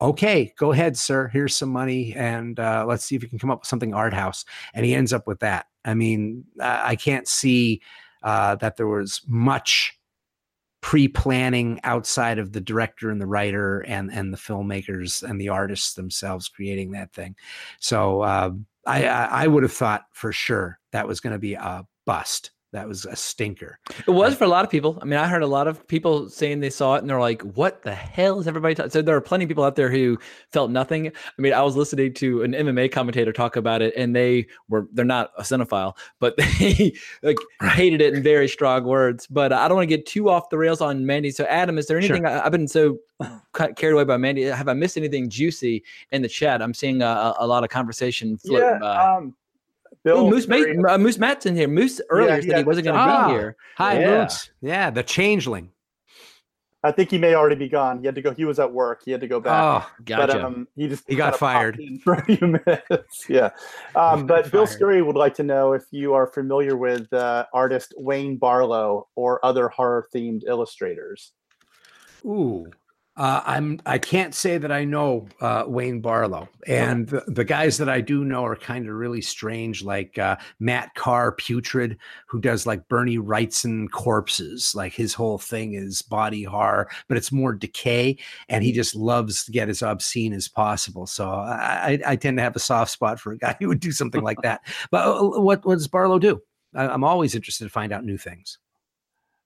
okay. 0.00 0.52
Go 0.58 0.72
ahead, 0.72 0.96
sir. 0.96 1.28
Here's 1.28 1.54
some 1.54 1.70
money, 1.70 2.14
and 2.14 2.58
uh, 2.58 2.84
let's 2.86 3.04
see 3.04 3.16
if 3.16 3.22
you 3.22 3.28
can 3.28 3.38
come 3.38 3.50
up 3.50 3.60
with 3.60 3.68
something 3.68 3.94
art 3.94 4.14
house. 4.14 4.44
And 4.74 4.84
he 4.84 4.94
ends 4.94 5.12
up 5.12 5.26
with 5.26 5.40
that. 5.40 5.66
I 5.84 5.94
mean, 5.94 6.44
I 6.60 6.96
can't 6.96 7.28
see 7.28 7.80
uh, 8.22 8.56
that 8.56 8.76
there 8.76 8.86
was 8.86 9.22
much 9.26 9.98
pre-planning 10.80 11.80
outside 11.84 12.38
of 12.38 12.52
the 12.52 12.60
director 12.60 13.10
and 13.10 13.20
the 13.20 13.26
writer 13.26 13.80
and 13.80 14.10
and 14.12 14.32
the 14.32 14.38
filmmakers 14.38 15.22
and 15.22 15.40
the 15.40 15.48
artists 15.48 15.94
themselves 15.94 16.48
creating 16.48 16.92
that 16.92 17.12
thing. 17.12 17.36
So 17.78 18.22
uh, 18.22 18.50
I, 18.86 19.04
I 19.06 19.24
i 19.44 19.46
would 19.46 19.62
have 19.62 19.72
thought 19.72 20.04
for 20.12 20.32
sure 20.32 20.78
that 20.92 21.06
was 21.06 21.20
going 21.20 21.32
to 21.34 21.38
be 21.38 21.54
a 21.54 21.86
bust 22.06 22.50
that 22.72 22.86
was 22.86 23.04
a 23.04 23.16
stinker 23.16 23.78
It 24.06 24.10
was 24.12 24.34
for 24.36 24.44
a 24.44 24.48
lot 24.48 24.64
of 24.64 24.70
people. 24.70 24.98
I 25.02 25.04
mean, 25.04 25.18
I 25.18 25.26
heard 25.26 25.42
a 25.42 25.46
lot 25.46 25.66
of 25.66 25.86
people 25.88 26.28
saying 26.28 26.60
they 26.60 26.70
saw 26.70 26.94
it 26.94 26.98
and 27.00 27.10
they're 27.10 27.18
like, 27.18 27.42
"What 27.42 27.82
the 27.82 27.94
hell 27.94 28.38
is 28.38 28.46
everybody?" 28.46 28.74
talking? 28.76 28.90
So 28.90 29.02
there 29.02 29.16
are 29.16 29.20
plenty 29.20 29.44
of 29.44 29.48
people 29.48 29.64
out 29.64 29.74
there 29.76 29.90
who 29.90 30.18
felt 30.52 30.70
nothing. 30.70 31.08
I 31.08 31.12
mean, 31.42 31.52
I 31.52 31.62
was 31.62 31.74
listening 31.74 32.14
to 32.14 32.42
an 32.42 32.52
MMA 32.52 32.92
commentator 32.92 33.32
talk 33.32 33.56
about 33.56 33.82
it, 33.82 33.92
and 33.96 34.14
they 34.14 34.46
were 34.68 34.86
they're 34.92 35.04
not 35.04 35.30
a 35.36 35.42
cinephile, 35.42 35.96
but 36.20 36.36
they 36.60 36.92
like 37.22 37.38
hated 37.74 38.00
it 38.00 38.14
in 38.14 38.22
very 38.22 38.48
strong 38.48 38.84
words. 38.84 39.26
But 39.26 39.52
I 39.52 39.66
don't 39.66 39.76
want 39.76 39.88
to 39.90 39.96
get 39.96 40.06
too 40.06 40.30
off 40.30 40.48
the 40.50 40.58
rails 40.58 40.80
on 40.80 41.04
Mandy. 41.06 41.30
So, 41.32 41.44
Adam, 41.46 41.76
is 41.76 41.86
there 41.88 42.00
Sure. 42.00 42.14
anything 42.16 42.26
I, 42.26 42.44
I've 42.46 42.52
been 42.52 42.68
so 42.68 42.98
ca- 43.52 43.72
carried 43.74 43.94
away 43.94 44.04
by 44.04 44.16
Mandy? 44.16 44.44
Have 44.44 44.68
I 44.68 44.74
missed 44.74 44.96
anything 44.96 45.28
juicy 45.28 45.82
in 46.12 46.22
the 46.22 46.28
chat? 46.28 46.62
I'm 46.62 46.74
seeing 46.74 47.02
a, 47.02 47.06
a, 47.06 47.36
a 47.40 47.46
lot 47.46 47.64
of 47.64 47.70
conversation 47.70 48.38
floating 48.38 48.68
Yeah, 48.68 48.78
by. 48.78 49.16
um, 49.16 49.34
Bill, 50.04 50.18
Oh, 50.18 50.30
Moose, 50.30 50.46
very- 50.46 50.76
Mate, 50.76 50.84
uh, 50.90 50.98
Moose 50.98 51.18
Matt's 51.18 51.46
in 51.46 51.54
here. 51.56 51.68
Moose 51.68 52.00
earlier 52.10 52.36
he 52.40 52.48
said 52.48 52.58
he 52.58 52.64
wasn't 52.64 52.84
going 52.86 52.96
to 52.96 53.04
jump 53.04 53.28
be 53.28 53.32
out. 53.34 53.38
here. 53.38 53.56
hi 53.76 54.00
Yeah. 54.00 54.22
Boots. 54.22 54.50
yeah 54.62 54.90
the 54.90 55.02
changeling 55.02 55.70
I 56.82 56.90
think 56.92 57.10
he 57.10 57.18
may 57.18 57.34
already 57.34 57.56
be 57.56 57.68
gone. 57.68 57.98
He 57.98 58.06
had 58.06 58.14
to 58.14 58.22
go. 58.22 58.32
He 58.32 58.46
was 58.46 58.58
at 58.58 58.72
work. 58.72 59.02
He 59.04 59.10
had 59.10 59.20
to 59.20 59.28
go 59.28 59.38
back. 59.38 59.84
oh 59.86 59.90
Gotcha. 60.02 60.26
But 60.32 60.40
um, 60.42 60.66
he 60.76 60.88
just 60.88 61.04
He 61.06 61.14
got 61.14 61.36
fired. 61.36 61.78
for 62.02 62.14
a 62.14 62.24
few 62.24 62.38
minutes. 62.40 63.26
yeah. 63.28 63.50
Um, 63.94 64.26
but 64.26 64.50
Bill 64.50 64.64
Fired. 64.64 64.76
Scurry 64.76 65.02
would 65.02 65.14
like 65.14 65.34
to 65.34 65.42
know 65.42 65.74
if 65.74 65.82
you 65.90 66.14
are 66.14 66.26
familiar 66.26 66.78
with 66.78 67.12
uh, 67.12 67.44
artist 67.52 67.92
Wayne 67.98 68.38
Barlowe 68.38 69.04
or 69.14 69.44
other 69.44 69.68
horror 69.68 70.06
themed 70.14 70.40
illustrators. 70.46 71.32
ooh 72.24 72.66
Uh, 73.20 73.42
I'm. 73.44 73.78
I 73.84 73.98
can't 73.98 74.34
say 74.34 74.56
that 74.56 74.72
I 74.72 74.86
know 74.86 75.28
uh, 75.42 75.64
Wayne 75.66 76.00
Barlowe, 76.00 76.48
and 76.66 77.06
the, 77.06 77.22
the 77.26 77.44
guys 77.44 77.76
that 77.76 77.88
I 77.90 78.00
do 78.00 78.24
know 78.24 78.46
are 78.46 78.56
kind 78.56 78.88
of 78.88 78.94
really 78.94 79.20
strange, 79.20 79.84
like 79.84 80.16
uh, 80.16 80.36
Matt 80.58 80.94
Carr, 80.94 81.32
Putrid, 81.32 81.98
who 82.28 82.40
does 82.40 82.64
like 82.64 82.88
Bernie 82.88 83.18
Wrightson 83.18 83.90
corpses. 83.90 84.74
Like 84.74 84.94
his 84.94 85.12
whole 85.12 85.36
thing 85.36 85.74
is 85.74 86.00
body 86.00 86.44
horror, 86.44 86.88
but 87.08 87.18
it's 87.18 87.30
more 87.30 87.52
decay, 87.52 88.16
and 88.48 88.64
he 88.64 88.72
just 88.72 88.96
loves 88.96 89.44
to 89.44 89.52
get 89.52 89.68
as 89.68 89.82
obscene 89.82 90.32
as 90.32 90.48
possible. 90.48 91.06
So 91.06 91.28
I, 91.28 92.00
I, 92.06 92.12
I 92.12 92.16
tend 92.16 92.38
to 92.38 92.42
have 92.42 92.56
a 92.56 92.58
soft 92.58 92.90
spot 92.90 93.20
for 93.20 93.32
a 93.32 93.36
guy 93.36 93.54
who 93.60 93.68
would 93.68 93.80
do 93.80 93.92
something 93.92 94.22
like 94.22 94.40
that. 94.44 94.62
But 94.90 95.06
uh, 95.06 95.42
what 95.42 95.66
what 95.66 95.74
does 95.74 95.88
Barlowe 95.88 96.18
do? 96.18 96.40
I, 96.74 96.88
I'm 96.88 97.04
always 97.04 97.34
interested 97.34 97.64
to 97.64 97.70
find 97.70 97.92
out 97.92 98.02
new 98.02 98.16
things. 98.16 98.58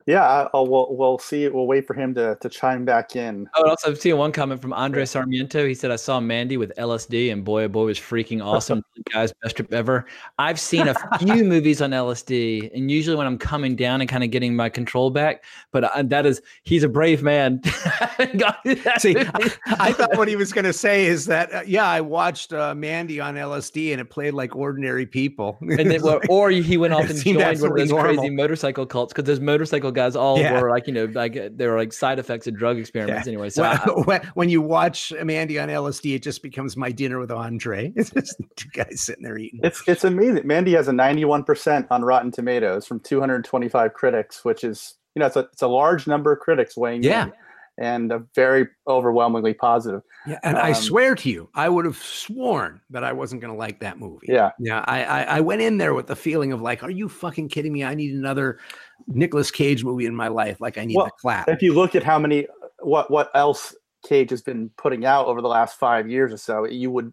Yeah, 0.06 0.48
I'll, 0.52 0.66
we'll 0.66 0.94
we'll 0.94 1.18
see. 1.18 1.48
We'll 1.48 1.66
wait 1.66 1.86
for 1.86 1.94
him 1.94 2.14
to 2.14 2.36
to 2.42 2.48
chime 2.50 2.84
back 2.84 3.16
in. 3.16 3.48
Oh, 3.54 3.70
also 3.70 3.90
I've 3.90 3.98
seen 3.98 4.18
one 4.18 4.32
comment 4.32 4.60
from 4.60 4.74
Andre 4.74 5.06
Sarmiento. 5.06 5.66
He 5.66 5.74
said, 5.74 5.90
"I 5.90 5.96
saw 5.96 6.20
Mandy 6.20 6.58
with 6.58 6.74
LSD, 6.76 7.32
and 7.32 7.42
boy, 7.42 7.62
oh 7.62 7.68
boy, 7.68 7.86
was 7.86 7.98
freaking 7.98 8.44
awesome, 8.44 8.84
guys, 9.12 9.32
best 9.42 9.56
trip 9.56 9.72
ever." 9.72 10.04
I've 10.38 10.60
seen 10.60 10.88
a 10.88 11.18
few 11.18 11.42
movies 11.44 11.80
on 11.80 11.92
LSD, 11.92 12.70
and 12.74 12.90
usually 12.90 13.16
when 13.16 13.26
I'm 13.26 13.38
coming 13.38 13.76
down 13.76 14.02
and 14.02 14.10
kind 14.10 14.22
of 14.22 14.30
getting 14.30 14.54
my 14.54 14.68
control 14.68 15.08
back, 15.08 15.42
but 15.72 15.84
I, 15.96 16.02
that 16.02 16.26
is 16.26 16.42
he's 16.64 16.82
a 16.82 16.88
brave 16.88 17.22
man. 17.22 17.62
See, 18.98 19.16
I, 19.16 19.50
I, 19.78 19.92
thought 19.92 20.18
what 20.18 20.28
he 20.28 20.36
was 20.36 20.52
going 20.52 20.66
to 20.66 20.74
say 20.74 21.06
is 21.06 21.24
that 21.26 21.50
uh, 21.54 21.62
yeah, 21.66 21.88
I 21.88 22.02
watched 22.02 22.52
uh, 22.52 22.74
Mandy 22.74 23.20
on 23.20 23.36
LSD, 23.36 23.92
and 23.92 24.02
it 24.02 24.10
played 24.10 24.34
like 24.34 24.54
ordinary 24.54 25.06
people. 25.06 25.56
and 25.62 25.90
then, 25.90 26.02
well, 26.02 26.20
or 26.28 26.50
he 26.50 26.76
went 26.76 26.92
off 26.92 27.08
and 27.08 27.18
joined 27.18 27.62
one 27.62 27.70
of 27.70 27.78
those 27.78 27.88
normal. 27.88 28.16
crazy 28.16 28.28
motorcycle 28.28 28.84
cults 28.84 29.14
because 29.14 29.24
those 29.24 29.40
motorcycle 29.40 29.93
guys 29.94 30.16
all 30.16 30.38
yeah. 30.38 30.60
were 30.60 30.70
like 30.70 30.86
you 30.86 30.92
know 30.92 31.06
like 31.06 31.34
they 31.56 31.66
were 31.66 31.78
like 31.78 31.92
side 31.92 32.18
effects 32.18 32.46
of 32.46 32.56
drug 32.56 32.78
experiments 32.78 33.26
yeah. 33.26 33.32
anyway. 33.32 33.50
So 33.50 33.62
when, 34.04 34.20
I, 34.20 34.26
when, 34.34 34.48
you 34.48 34.60
watch 34.60 35.12
Mandy 35.22 35.58
on 35.58 35.68
LSD, 35.68 36.16
it 36.16 36.22
just 36.22 36.42
becomes 36.42 36.76
my 36.76 36.90
dinner 36.90 37.18
with 37.18 37.30
Andre. 37.30 37.92
It's 38.04 38.10
just 38.10 38.40
two 38.56 38.68
guys 38.70 39.00
sitting 39.00 39.22
there 39.22 39.38
eating. 39.38 39.60
It's 39.62 39.82
it's 39.88 40.04
amazing. 40.04 40.46
Mandy 40.46 40.72
has 40.72 40.88
a 40.88 40.92
ninety 40.92 41.24
one 41.24 41.44
percent 41.44 41.86
on 41.90 42.04
Rotten 42.04 42.30
Tomatoes 42.30 42.86
from 42.86 43.00
two 43.00 43.20
hundred 43.20 43.44
twenty 43.44 43.68
five 43.68 43.94
critics, 43.94 44.44
which 44.44 44.64
is 44.64 44.94
you 45.14 45.20
know 45.20 45.26
it's 45.26 45.36
a 45.36 45.48
it's 45.52 45.62
a 45.62 45.68
large 45.68 46.06
number 46.06 46.32
of 46.32 46.40
critics 46.40 46.76
weighing 46.76 47.02
yeah. 47.02 47.24
in 47.24 47.32
and 47.78 48.12
a 48.12 48.22
very 48.34 48.68
overwhelmingly 48.86 49.54
positive. 49.54 50.02
Yeah, 50.26 50.38
and 50.42 50.56
um, 50.56 50.64
I 50.64 50.72
swear 50.72 51.14
to 51.16 51.30
you, 51.30 51.48
I 51.54 51.68
would 51.68 51.84
have 51.84 51.96
sworn 51.96 52.80
that 52.90 53.02
I 53.02 53.12
wasn't 53.12 53.40
going 53.40 53.52
to 53.52 53.58
like 53.58 53.80
that 53.80 53.98
movie. 53.98 54.26
Yeah, 54.28 54.50
yeah. 54.58 54.84
I, 54.86 55.04
I, 55.04 55.22
I 55.22 55.40
went 55.40 55.60
in 55.62 55.78
there 55.78 55.94
with 55.94 56.06
the 56.06 56.16
feeling 56.16 56.52
of 56.52 56.62
like, 56.62 56.82
are 56.82 56.90
you 56.90 57.08
fucking 57.08 57.48
kidding 57.48 57.72
me? 57.72 57.84
I 57.84 57.94
need 57.94 58.14
another 58.14 58.58
Nicolas 59.06 59.50
Cage 59.50 59.84
movie 59.84 60.06
in 60.06 60.14
my 60.14 60.28
life. 60.28 60.60
Like 60.60 60.78
I 60.78 60.84
need 60.84 60.96
well, 60.96 61.06
the 61.06 61.12
clap. 61.20 61.48
If 61.48 61.62
you 61.62 61.74
look 61.74 61.94
at 61.94 62.02
how 62.02 62.18
many 62.18 62.46
what 62.80 63.10
what 63.10 63.30
else 63.34 63.74
Cage 64.06 64.30
has 64.30 64.42
been 64.42 64.70
putting 64.76 65.04
out 65.04 65.26
over 65.26 65.40
the 65.40 65.48
last 65.48 65.78
five 65.78 66.08
years 66.08 66.32
or 66.32 66.36
so, 66.36 66.64
you 66.64 66.90
would 66.90 67.12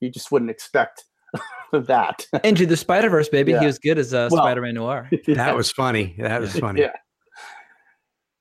you 0.00 0.10
just 0.10 0.32
wouldn't 0.32 0.50
expect 0.50 1.04
that. 1.72 2.26
Into 2.44 2.66
the 2.66 2.76
Spider 2.76 3.10
Verse, 3.10 3.28
baby. 3.28 3.52
Yeah. 3.52 3.60
He 3.60 3.66
was 3.66 3.78
good 3.78 3.98
as 3.98 4.12
uh, 4.12 4.28
well, 4.30 4.42
Spider 4.42 4.62
Man 4.62 4.74
Noir. 4.74 5.08
Yeah. 5.26 5.34
That 5.36 5.56
was 5.56 5.70
funny. 5.70 6.14
That 6.18 6.40
was 6.40 6.58
funny. 6.58 6.80
yeah 6.82 6.92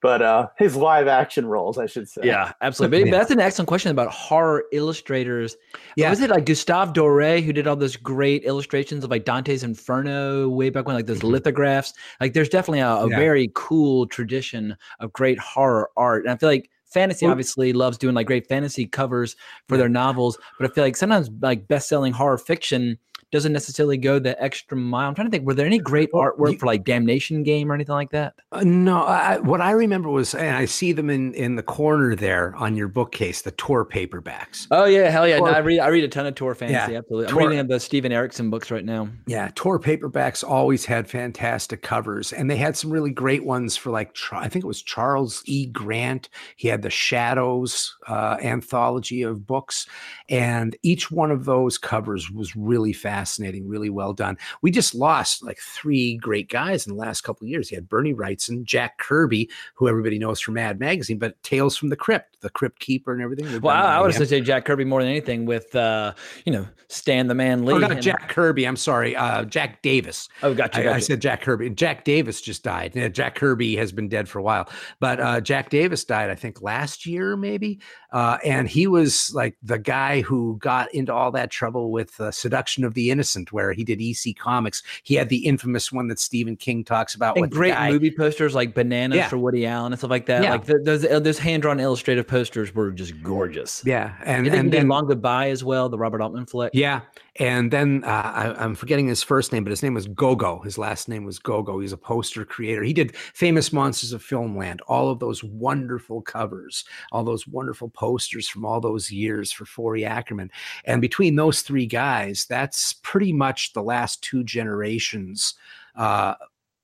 but 0.01 0.21
uh 0.21 0.47
his 0.57 0.75
live 0.75 1.07
action 1.07 1.45
roles 1.45 1.77
i 1.77 1.85
should 1.85 2.07
say. 2.07 2.21
Yeah 2.23 2.53
absolutely. 2.61 3.05
But, 3.05 3.11
that's 3.17 3.31
an 3.31 3.39
excellent 3.39 3.67
question 3.67 3.91
about 3.91 4.11
horror 4.11 4.65
illustrators. 4.71 5.55
Yeah. 5.95 6.09
was 6.09 6.21
it 6.21 6.29
like 6.29 6.45
gustave 6.45 6.93
doré 6.93 7.43
who 7.43 7.53
did 7.53 7.67
all 7.67 7.75
those 7.75 7.95
great 7.95 8.43
illustrations 8.43 9.03
of 9.03 9.11
like 9.11 9.25
dante's 9.25 9.63
inferno 9.63 10.49
way 10.49 10.69
back 10.69 10.85
when 10.85 10.95
like 10.95 11.05
those 11.05 11.19
mm-hmm. 11.19 11.29
lithographs. 11.29 11.93
Like 12.19 12.33
there's 12.33 12.49
definitely 12.49 12.79
a, 12.79 12.89
a 12.89 13.09
yeah. 13.09 13.17
very 13.17 13.51
cool 13.53 14.07
tradition 14.07 14.75
of 14.99 15.13
great 15.13 15.39
horror 15.39 15.89
art. 15.95 16.23
And 16.23 16.31
i 16.31 16.37
feel 16.37 16.49
like 16.49 16.69
fantasy 16.85 17.25
obviously 17.25 17.71
loves 17.71 17.97
doing 17.97 18.13
like 18.13 18.27
great 18.27 18.47
fantasy 18.47 18.85
covers 18.85 19.37
for 19.69 19.77
their 19.77 19.87
novels 19.87 20.37
but 20.59 20.69
i 20.69 20.73
feel 20.73 20.83
like 20.83 20.97
sometimes 20.97 21.29
like 21.41 21.65
best-selling 21.69 22.11
horror 22.11 22.37
fiction 22.37 22.97
doesn't 23.31 23.53
necessarily 23.53 23.98
go 23.98 24.19
the 24.19 24.41
extra 24.41 24.76
mile. 24.77 25.07
I'm 25.07 25.15
trying 25.15 25.27
to 25.27 25.31
think, 25.31 25.45
were 25.45 25.53
there 25.53 25.65
any 25.65 25.80
great 25.80 26.11
artwork 26.11 26.53
you, 26.53 26.57
for 26.57 26.65
like 26.65 26.84
Damnation 26.84 27.43
Game 27.43 27.72
or 27.72 27.76
anything 27.76 27.95
like 27.95 28.11
that? 28.11 28.34
Uh, 28.52 28.64
no, 28.65 29.03
I, 29.03 29.38
what 29.38 29.61
I 29.61 29.72
remember 29.72 30.10
was, 30.10 30.34
and 30.34 30.56
I 30.57 30.65
see 30.65 30.91
them 30.91 31.10
in 31.10 31.34
in 31.35 31.56
the 31.56 31.64
corner 31.64 32.15
there 32.15 32.56
on 32.56 32.76
your 32.76 32.88
bookcase, 32.88 33.43
the 33.43 33.52
Tor 33.52 33.85
paperbacks. 33.85 34.68
Oh 34.72 34.85
yeah, 34.85 35.10
hell 35.10 35.27
yeah! 35.27 35.38
Tor, 35.38 35.52
no, 35.52 35.53
I 35.53 35.60
read 35.60 35.80
I 35.80 35.88
read 35.88 36.03
a 36.03 36.07
ton 36.07 36.26
of 36.26 36.35
Tor 36.35 36.56
fantasy. 36.56 36.93
Yeah, 36.93 36.98
absolutely, 36.98 37.31
I'm 37.31 37.38
reading 37.38 37.68
the 37.68 37.80
Steven 37.80 38.11
Erikson 38.11 38.49
books 38.49 38.72
right 38.72 38.84
now. 38.84 39.07
Yeah, 39.27 39.52
Tor 39.56 39.80
paperbacks 39.80 40.43
always 40.43 40.84
had 40.84 41.10
fantastic 41.10 41.81
covers, 41.81 42.34
and 42.34 42.49
they 42.49 42.57
had 42.57 42.76
some 42.76 42.91
really 42.91 43.11
great 43.11 43.45
ones 43.45 43.77
for 43.77 43.91
like 43.91 44.15
I 44.31 44.49
think 44.49 44.65
it 44.65 44.68
was 44.68 44.81
Charles 44.81 45.43
E. 45.45 45.68
Grant. 45.68 46.30
He 46.56 46.68
had 46.68 46.81
the 46.81 46.89
Shadows 46.89 47.95
uh, 48.07 48.38
anthology 48.41 49.22
of 49.22 49.48
books, 49.48 49.88
and 50.27 50.76
each 50.84 51.11
one 51.11 51.31
of 51.31 51.45
those 51.45 51.77
covers 51.77 52.30
was 52.30 52.56
really 52.56 52.93
fast 52.93 53.10
fascinating, 53.11 53.67
really 53.67 53.89
well 53.89 54.13
done. 54.13 54.38
We 54.61 54.71
just 54.71 54.95
lost 54.95 55.43
like 55.43 55.59
three 55.59 56.15
great 56.15 56.47
guys 56.49 56.88
in 56.88 56.93
the 56.93 56.99
last 56.99 57.21
couple 57.21 57.43
of 57.43 57.49
years. 57.49 57.69
You 57.69 57.75
had 57.75 57.89
Bernie 57.89 58.13
Wrightson, 58.13 58.63
Jack 58.63 58.99
Kirby, 58.99 59.49
who 59.75 59.89
everybody 59.89 60.17
knows 60.17 60.39
from 60.39 60.53
Mad 60.53 60.79
Magazine, 60.79 61.17
but 61.19 61.41
Tales 61.43 61.75
from 61.75 61.89
the 61.89 61.97
Crypt, 61.97 62.39
the 62.39 62.49
Crypt 62.49 62.79
Keeper, 62.79 63.11
and 63.11 63.21
everything. 63.21 63.59
Well, 63.59 63.75
I, 63.75 63.97
I 63.97 64.01
would 64.01 64.13
say 64.13 64.39
Jack 64.39 64.63
Kirby 64.63 64.85
more 64.85 65.01
than 65.01 65.09
anything 65.09 65.45
with, 65.45 65.75
uh, 65.75 66.13
you 66.45 66.53
know, 66.53 66.65
Stan 66.88 67.27
the 67.27 67.35
Man 67.35 67.65
Lee. 67.65 67.73
Oh, 67.73 67.77
not 67.79 67.91
and- 67.91 68.01
Jack 68.01 68.29
Kirby. 68.29 68.65
I'm 68.65 68.77
sorry, 68.77 69.13
uh, 69.13 69.43
Jack 69.43 69.81
Davis. 69.81 70.29
Oh, 70.41 70.53
gotcha. 70.53 70.79
I, 70.79 70.83
gotcha. 70.83 70.95
I, 70.95 70.99
said 70.99 71.21
Jack 71.21 71.41
Kirby. 71.41 71.69
Jack 71.71 72.05
Davis 72.05 72.39
just 72.39 72.63
died. 72.63 72.93
Yeah, 72.95 73.09
Jack 73.09 73.35
Kirby 73.35 73.75
has 73.75 73.91
been 73.91 74.07
dead 74.07 74.29
for 74.29 74.39
a 74.39 74.43
while, 74.43 74.69
but 75.01 75.19
uh, 75.19 75.41
Jack 75.41 75.69
Davis 75.69 76.05
died, 76.05 76.29
I 76.29 76.35
think, 76.35 76.61
last 76.61 77.05
year 77.05 77.35
maybe. 77.35 77.81
Uh, 78.13 78.38
and 78.45 78.69
he 78.69 78.88
was 78.88 79.33
like 79.33 79.57
the 79.61 79.79
guy 79.79 80.21
who 80.21 80.57
got 80.59 80.93
into 80.93 81.13
all 81.13 81.31
that 81.31 81.49
trouble 81.49 81.91
with 81.91 82.19
uh, 82.19 82.31
Seduction 82.31 82.83
of 82.83 82.93
the 82.93 83.00
Innocent, 83.09 83.51
where 83.51 83.73
he 83.73 83.83
did 83.83 84.01
EC 84.01 84.35
Comics. 84.37 84.83
He 85.03 85.15
had 85.15 85.29
the 85.29 85.45
infamous 85.45 85.91
one 85.91 86.07
that 86.09 86.19
Stephen 86.19 86.55
King 86.55 86.83
talks 86.83 87.15
about. 87.15 87.37
And 87.37 87.49
great 87.49 87.77
movie 87.91 88.11
posters 88.11 88.53
like 88.53 88.75
Bananas 88.75 89.17
yeah. 89.17 89.29
for 89.29 89.37
Woody 89.37 89.65
Allen 89.65 89.93
and 89.93 89.99
stuff 89.99 90.11
like 90.11 90.25
that. 90.27 90.43
Yeah. 90.43 90.51
Like 90.51 90.65
the, 90.65 90.79
those, 90.79 91.05
uh, 91.05 91.19
those 91.19 91.39
hand 91.39 91.63
drawn 91.63 91.79
illustrative 91.79 92.27
posters 92.27 92.75
were 92.75 92.91
just 92.91 93.21
gorgeous. 93.23 93.81
Yeah, 93.85 94.15
and 94.23 94.45
and, 94.47 94.55
and 94.55 94.71
then 94.71 94.87
Long 94.87 95.07
Goodbye 95.07 95.49
as 95.49 95.63
well, 95.63 95.89
the 95.89 95.97
Robert 95.97 96.21
Altman 96.21 96.45
flick. 96.45 96.71
Yeah, 96.73 97.01
and 97.37 97.71
then 97.71 98.03
uh, 98.03 98.53
I, 98.57 98.63
am 98.63 98.75
forgetting 98.75 99.07
his 99.07 99.23
first 99.23 99.53
name, 99.53 99.63
but 99.63 99.69
his 99.69 99.81
name 99.81 99.93
was 99.93 100.07
Gogo. 100.07 100.59
His 100.59 100.77
last 100.77 101.07
name 101.07 101.23
was 101.23 101.39
Gogo. 101.39 101.79
He's 101.79 101.93
a 101.93 101.97
poster 101.97 102.43
creator. 102.43 102.83
He 102.83 102.91
did 102.91 103.15
Famous 103.15 103.71
Monsters 103.71 104.11
of 104.11 104.21
Filmland, 104.21 104.79
all 104.87 105.09
of 105.09 105.19
those 105.19 105.41
wonderful 105.41 106.21
covers, 106.21 106.83
all 107.11 107.23
those 107.23 107.47
wonderful 107.47 107.89
posters 107.89 108.49
from 108.49 108.65
all 108.65 108.81
those 108.81 109.09
years 109.09 109.51
for 109.51 109.65
Forry 109.65 110.03
Ackerman. 110.03 110.51
And 110.83 111.01
between 111.01 111.35
those 111.35 111.61
three 111.61 111.85
guys, 111.85 112.45
that's 112.49 112.93
pretty 113.01 113.31
much 113.31 113.71
the 113.71 113.83
last 113.83 114.21
two 114.21 114.43
generations 114.43 115.53
uh, 115.95 116.35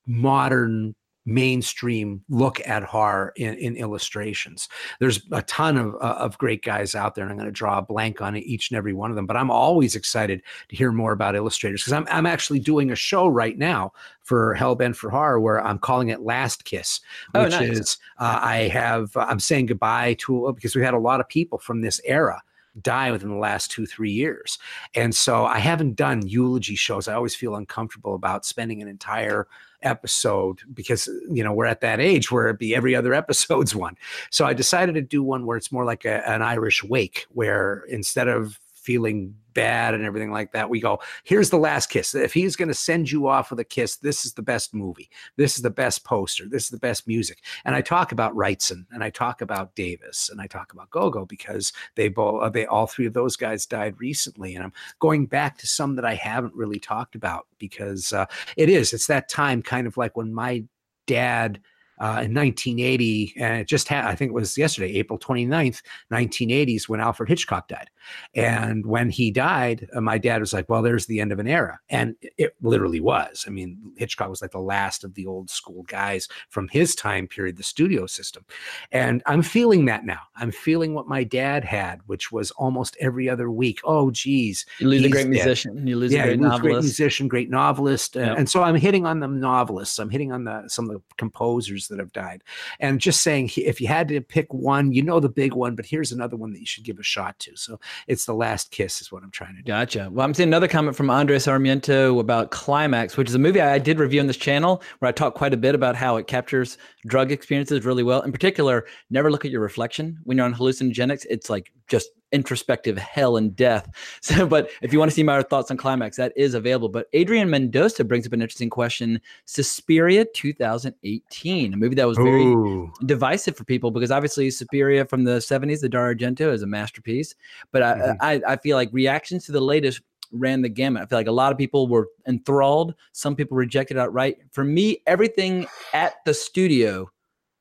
modern 0.06 0.96
mainstream 1.28 2.24
look 2.30 2.66
at 2.66 2.84
horror 2.84 3.34
in, 3.36 3.54
in 3.56 3.76
illustrations. 3.76 4.70
There's 5.00 5.20
a 5.34 5.42
ton 5.42 5.78
of, 5.78 5.96
uh, 5.96 6.16
of 6.18 6.38
great 6.38 6.64
guys 6.64 6.96
out 6.96 7.16
there, 7.16 7.26
and 7.26 7.32
I'm 7.32 7.38
going 7.38 7.50
to 7.50 7.52
draw 7.52 7.78
a 7.78 7.82
blank 7.82 8.22
on 8.22 8.38
each 8.38 8.72
and 8.72 8.78
every 8.78 8.94
one 8.94 9.10
of 9.10 9.18
them. 9.18 9.28
But 9.28 9.36
I'm 9.36 9.52
always 9.52 9.94
excited 9.94 10.42
to 10.70 10.76
hear 10.76 10.94
more 10.94 11.12
about 11.12 11.36
illustrators 11.36 11.82
because 11.82 11.92
I'm, 11.94 12.08
I'm 12.10 12.26
actually 12.26 12.60
doing 12.60 12.92
a 12.92 12.96
show 12.96 13.28
right 13.28 13.58
now 13.58 13.92
for 14.24 14.56
Hellbent 14.58 14.96
for 14.96 15.10
Horror 15.10 15.42
where 15.42 15.64
I'm 15.64 15.80
calling 15.80 16.10
it 16.10 16.22
Last 16.22 16.64
Kiss, 16.64 17.02
oh, 17.36 17.44
which 17.44 17.54
oh, 17.54 17.60
nice. 17.60 17.78
is 17.78 17.98
uh, 18.20 18.40
I 18.42 18.56
have 18.70 19.16
uh, 19.18 19.26
I'm 19.28 19.42
saying 19.42 19.66
goodbye 19.66 20.16
to 20.20 20.54
because 20.56 20.76
we 20.76 20.82
had 20.82 20.94
a 20.94 21.00
lot 21.00 21.20
of 21.20 21.28
people 21.28 21.60
from 21.60 21.82
this 21.82 22.00
era 22.06 22.42
die 22.82 23.12
within 23.12 23.30
the 23.30 23.36
last 23.36 23.72
two, 23.72 23.86
three 23.86 24.12
years. 24.12 24.60
And 24.96 25.14
so 25.14 25.46
I 25.46 25.60
haven't 25.60 25.96
done 25.96 26.26
eulogy 26.26 26.76
shows. 26.76 27.08
I 27.08 27.16
always 27.16 27.36
feel 27.36 27.56
uncomfortable 27.56 28.16
about 28.16 28.46
spending 28.46 28.82
an 28.82 28.88
entire 28.88 29.48
episode 29.84 30.60
because 30.74 31.08
you 31.30 31.44
know 31.44 31.54
we're 31.54 31.66
at 31.66 31.82
that 31.82 32.00
age 32.00 32.32
where 32.32 32.48
it'd 32.48 32.58
be 32.58 32.76
every 32.76 32.96
other 32.96 33.14
episode's 33.24 33.76
one. 33.76 33.96
So 34.30 34.46
i 34.46 34.54
decided 34.54 34.96
to 34.96 35.02
do 35.02 35.24
one 35.24 35.46
where 35.46 35.58
it's 35.58 35.72
more 35.72 35.86
like 35.86 36.06
a, 36.06 36.28
an 36.30 36.42
irish 36.42 36.84
wake 36.84 37.26
where 37.30 37.84
instead 37.90 38.28
of 38.28 38.60
feeling 38.88 39.36
bad 39.54 39.94
and 39.94 40.06
everything 40.06 40.32
like 40.32 40.54
that. 40.54 40.70
We 40.70 40.80
go, 40.80 41.02
here's 41.26 41.50
the 41.50 41.58
last 41.58 41.88
kiss. 41.88 42.16
If 42.16 42.34
he's 42.34 42.56
going 42.56 42.70
to 42.70 42.74
send 42.74 43.12
you 43.12 43.28
off 43.28 43.50
with 43.50 43.60
a 43.60 43.66
kiss, 43.66 43.98
this 43.98 44.24
is 44.24 44.32
the 44.32 44.42
best 44.42 44.74
movie. 44.74 45.10
This 45.36 45.58
is 45.58 45.62
the 45.62 45.70
best 45.70 46.06
poster. 46.06 46.46
This 46.48 46.64
is 46.64 46.70
the 46.70 46.78
best 46.78 47.06
music. 47.06 47.40
And 47.66 47.76
I 47.76 47.82
talk 47.82 48.14
about 48.14 48.34
Wrightson 48.34 48.86
and 48.92 49.04
I 49.04 49.10
talk 49.10 49.42
about 49.42 49.76
Davis 49.76 50.30
and 50.30 50.40
I 50.40 50.48
talk 50.48 50.72
about 50.72 50.90
Gogo 50.90 51.26
because 51.26 51.74
they 51.96 52.08
both, 52.08 52.44
uh, 52.44 52.50
they 52.50 52.66
all 52.66 52.88
three 52.88 53.08
of 53.08 53.14
those 53.14 53.36
guys 53.36 53.66
died 53.66 53.96
recently. 54.00 54.56
And 54.56 54.64
I'm 54.64 54.74
going 55.00 55.26
back 55.26 55.58
to 55.58 55.68
some 55.68 55.98
that 55.98 56.06
I 56.06 56.16
haven't 56.16 56.56
really 56.56 56.80
talked 56.80 57.16
about 57.16 57.48
because 57.60 58.14
uh, 58.14 58.28
it 58.56 58.70
is, 58.70 58.94
it's 58.94 59.08
that 59.08 59.28
time 59.28 59.62
kind 59.62 59.86
of 59.86 59.98
like 59.98 60.16
when 60.16 60.34
my 60.34 60.64
dad 61.08 61.60
uh, 62.00 62.22
in 62.24 62.34
1980, 62.34 63.34
and 63.38 63.62
it 63.62 63.68
just 63.68 63.88
had, 63.88 64.06
I 64.06 64.14
think 64.14 64.30
it 64.30 64.34
was 64.34 64.58
yesterday, 64.58 64.94
April 64.98 65.18
29th, 65.18 65.82
1980s, 66.12 66.88
when 66.88 67.00
Alfred 67.00 67.28
Hitchcock 67.28 67.68
died. 67.68 67.90
And 68.36 68.86
when 68.86 69.10
he 69.10 69.32
died, 69.32 69.88
uh, 69.96 70.02
my 70.02 70.18
dad 70.18 70.42
was 70.42 70.54
like, 70.54 70.70
"Well, 70.70 70.82
there's 70.82 71.06
the 71.06 71.20
end 71.20 71.32
of 71.32 71.40
an 71.40 71.48
era," 71.48 71.80
and 71.90 72.16
it- 72.22 72.34
it 72.38 72.56
literally 72.62 73.00
was. 73.00 73.46
I 73.48 73.50
mean, 73.50 73.78
Hitchcock 73.98 74.30
was 74.30 74.42
like 74.42 74.52
the 74.52 74.60
last 74.60 75.04
of 75.04 75.14
the 75.16 75.26
old 75.26 75.50
school 75.50 75.84
guys 75.84 76.28
from 76.50 76.68
his 76.70 76.96
time 76.96 77.28
period, 77.28 77.58
the 77.58 77.64
studio 77.64 78.06
system. 78.06 78.46
And 78.92 79.22
I'm 79.26 79.42
feeling 79.42 79.86
that 79.86 80.06
now. 80.06 80.22
I'm 80.36 80.52
feeling 80.52 80.94
what 80.94 81.08
my 81.08 81.24
dad 81.24 81.64
had, 81.66 82.02
which 82.06 82.32
was 82.32 82.52
almost 82.52 82.96
every 83.00 83.28
other 83.30 83.50
week. 83.52 83.80
Oh, 83.84 84.12
geez, 84.12 84.66
You 84.80 84.88
lose 84.90 85.04
a 85.06 85.10
great 85.10 85.24
dead. 85.24 85.30
musician. 85.30 85.88
You 85.88 85.96
lose 85.98 86.14
yeah, 86.14 86.24
a 86.26 86.38
great 86.38 86.40
was 86.40 86.60
great 86.62 86.74
musician, 86.80 87.28
great 87.28 87.50
novelist, 87.50 88.16
and, 88.16 88.28
Yep. 88.28 88.38
and 88.38 88.50
so 88.50 88.64
I'm 88.64 88.76
hitting 88.76 89.06
on 89.06 89.20
the 89.20 89.28
novelists. 89.28 90.00
I'm 90.00 90.10
hitting 90.10 90.32
on 90.32 90.44
the 90.44 90.68
some 90.68 90.90
of 90.90 90.92
the 90.96 91.02
composers 91.18 91.88
that 91.88 92.00
have 92.00 92.12
died, 92.14 92.44
and 92.80 93.00
just 93.00 93.22
saying 93.22 93.50
if 93.58 93.82
you 93.82 93.88
had 93.88 94.08
to 94.10 94.22
pick 94.22 94.54
one, 94.54 94.92
you 94.92 95.02
know 95.02 95.20
the 95.20 95.30
big 95.30 95.54
one, 95.54 95.76
but 95.76 95.86
here's 95.86 96.12
another 96.12 96.36
one 96.38 96.52
that 96.54 96.60
you 96.60 96.66
should 96.66 96.84
give 96.84 97.00
a 97.00 97.04
shot 97.04 97.38
to. 97.40 97.56
So 97.56 97.80
it's 98.08 98.26
the 98.26 98.34
Last 98.34 98.72
Kiss, 98.72 99.02
is 99.02 99.12
what 99.12 99.24
I'm 99.24 99.32
trying 99.32 99.56
to 99.56 99.62
do. 99.62 99.68
Gotcha. 99.68 100.10
Well, 100.12 100.26
I'm 100.26 100.34
seeing 100.34 100.50
another 100.50 100.68
comment 100.68 100.96
from 100.96 101.10
Andres 101.10 101.44
Sarmiento 101.46 102.20
about 102.20 102.52
Climax, 102.52 103.18
which 103.18 103.30
is 103.30 103.36
a 103.36 103.40
movie 103.40 103.62
I 103.62 103.80
did 103.80 104.00
review 104.00 104.20
on 104.20 104.28
this 104.28 104.38
channel 104.38 104.82
where 105.00 105.10
I 105.10 105.12
talk 105.12 105.34
quite 105.36 105.54
a 105.54 105.58
bit 105.58 105.76
about 105.76 105.96
how 105.96 106.18
it 106.18 106.28
captures 106.28 106.78
drug 107.06 107.32
experiences 107.32 107.86
really 107.86 108.04
well. 108.04 108.22
In 108.22 108.32
particular, 108.32 108.86
never 109.10 109.32
look 109.32 109.46
at 109.46 109.52
your 109.52 109.62
reflection 109.62 110.20
when 110.24 110.38
you're 110.38 110.46
on 110.46 110.54
hallucinogenics. 110.54 111.26
It's 111.30 111.50
like 111.50 111.72
just 111.88 112.10
introspective 112.32 112.98
hell 112.98 113.38
and 113.38 113.56
death. 113.56 113.88
So, 114.22 114.46
but 114.46 114.70
if 114.82 114.92
you 114.92 115.00
want 115.00 115.10
to 115.12 115.16
see 115.16 115.24
my 115.24 115.42
thoughts 115.42 115.72
on 115.72 115.78
Climax, 115.78 116.18
that 116.18 116.34
is 116.36 116.54
available. 116.54 116.90
But 116.90 117.08
Adrian 117.14 117.50
Mendoza 117.50 118.04
brings 118.04 118.28
up 118.28 118.34
an 118.34 118.42
interesting 118.42 118.70
question: 118.70 119.22
Suspiria 119.46 120.26
2018, 120.34 121.74
a 121.74 121.78
movie 121.78 121.96
that 121.96 122.08
was 122.08 122.18
very 122.18 122.44
Ooh. 122.44 122.92
divisive 123.06 123.56
for 123.56 123.64
people 123.64 123.92
because 123.92 124.12
obviously 124.12 124.50
Suspiria 124.50 125.06
from 125.06 125.24
the 125.24 125.38
70s, 125.38 125.80
the 125.80 125.88
Dario 125.90 126.14
Argento, 126.14 126.52
is 126.52 126.62
a 126.62 126.68
masterpiece. 126.68 127.36
But 127.72 127.84
I, 127.84 127.94
Mhm. 127.94 128.18
I, 128.20 128.42
I 128.48 128.56
feel 128.58 128.76
like 128.76 128.90
reactions 128.92 129.46
to 129.46 129.52
the 129.54 129.62
latest 129.62 130.02
ran 130.32 130.62
the 130.62 130.70
gamut. 130.70 131.04
I 131.04 131.06
feel 131.06 131.20
like 131.20 131.28
a 131.28 131.32
lot 131.32 131.54
of 131.54 131.58
people 131.58 131.88
were 131.88 132.10
enthralled. 132.28 132.96
Some 133.14 133.36
people 133.36 133.56
rejected 133.56 133.98
outright. 133.98 134.38
For 134.52 134.64
me, 134.66 135.02
everything 135.08 135.68
at 135.94 136.16
the 136.26 136.34
studio 136.34 137.10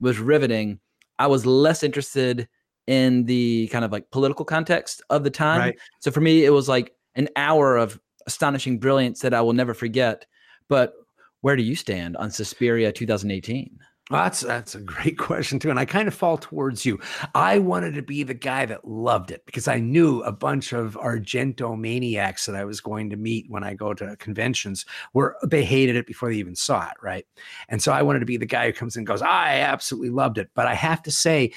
was 0.00 0.18
riveting. 0.18 0.80
I 1.18 1.28
was 1.28 1.46
less 1.46 1.82
interested 1.82 2.48
in 2.86 3.24
the 3.24 3.68
kind 3.68 3.84
of 3.84 3.92
like 3.92 4.10
political 4.10 4.44
context 4.44 5.02
of 5.10 5.24
the 5.24 5.30
time. 5.30 5.60
Right. 5.60 5.78
So 6.00 6.10
for 6.10 6.20
me, 6.20 6.44
it 6.44 6.50
was 6.50 6.68
like 6.68 6.94
an 7.14 7.28
hour 7.36 7.76
of 7.76 7.98
astonishing 8.26 8.78
brilliance 8.78 9.20
that 9.20 9.34
I 9.34 9.40
will 9.40 9.52
never 9.52 9.74
forget. 9.74 10.26
But 10.68 10.94
where 11.40 11.56
do 11.56 11.62
you 11.62 11.76
stand 11.76 12.16
on 12.16 12.30
Suspiria 12.30 12.92
2018? 12.92 13.78
Well, 14.08 14.22
that's 14.22 14.40
that's 14.40 14.76
a 14.76 14.80
great 14.80 15.18
question 15.18 15.58
too, 15.58 15.70
and 15.70 15.80
I 15.80 15.84
kind 15.84 16.06
of 16.06 16.14
fall 16.14 16.38
towards 16.38 16.86
you. 16.86 17.00
I 17.34 17.58
wanted 17.58 17.94
to 17.94 18.02
be 18.02 18.22
the 18.22 18.34
guy 18.34 18.64
that 18.64 18.86
loved 18.86 19.32
it 19.32 19.44
because 19.46 19.66
I 19.66 19.80
knew 19.80 20.22
a 20.22 20.30
bunch 20.30 20.72
of 20.72 20.94
Argento 20.94 21.76
maniacs 21.76 22.46
that 22.46 22.54
I 22.54 22.64
was 22.64 22.80
going 22.80 23.10
to 23.10 23.16
meet 23.16 23.46
when 23.48 23.64
I 23.64 23.74
go 23.74 23.94
to 23.94 24.16
conventions 24.16 24.86
were 25.12 25.36
they 25.42 25.64
hated 25.64 25.96
it 25.96 26.06
before 26.06 26.30
they 26.30 26.36
even 26.36 26.54
saw 26.54 26.88
it, 26.88 26.96
right? 27.02 27.26
And 27.68 27.82
so 27.82 27.90
I 27.90 28.02
wanted 28.02 28.20
to 28.20 28.26
be 28.26 28.36
the 28.36 28.46
guy 28.46 28.66
who 28.66 28.72
comes 28.72 28.94
in 28.94 29.00
and 29.00 29.08
goes, 29.08 29.22
"I 29.22 29.56
absolutely 29.58 30.10
loved 30.10 30.38
it," 30.38 30.50
but 30.54 30.68
I 30.68 30.74
have 30.74 31.02
to 31.02 31.10
say, 31.10 31.52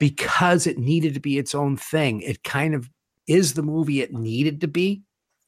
because 0.00 0.66
it 0.66 0.78
needed 0.78 1.14
to 1.14 1.20
be 1.20 1.38
its 1.38 1.54
own 1.54 1.76
thing, 1.76 2.22
it 2.22 2.42
kind 2.42 2.74
of 2.74 2.90
is 3.28 3.54
the 3.54 3.62
movie 3.62 4.00
it 4.00 4.12
needed 4.12 4.62
to 4.62 4.66
be, 4.66 5.02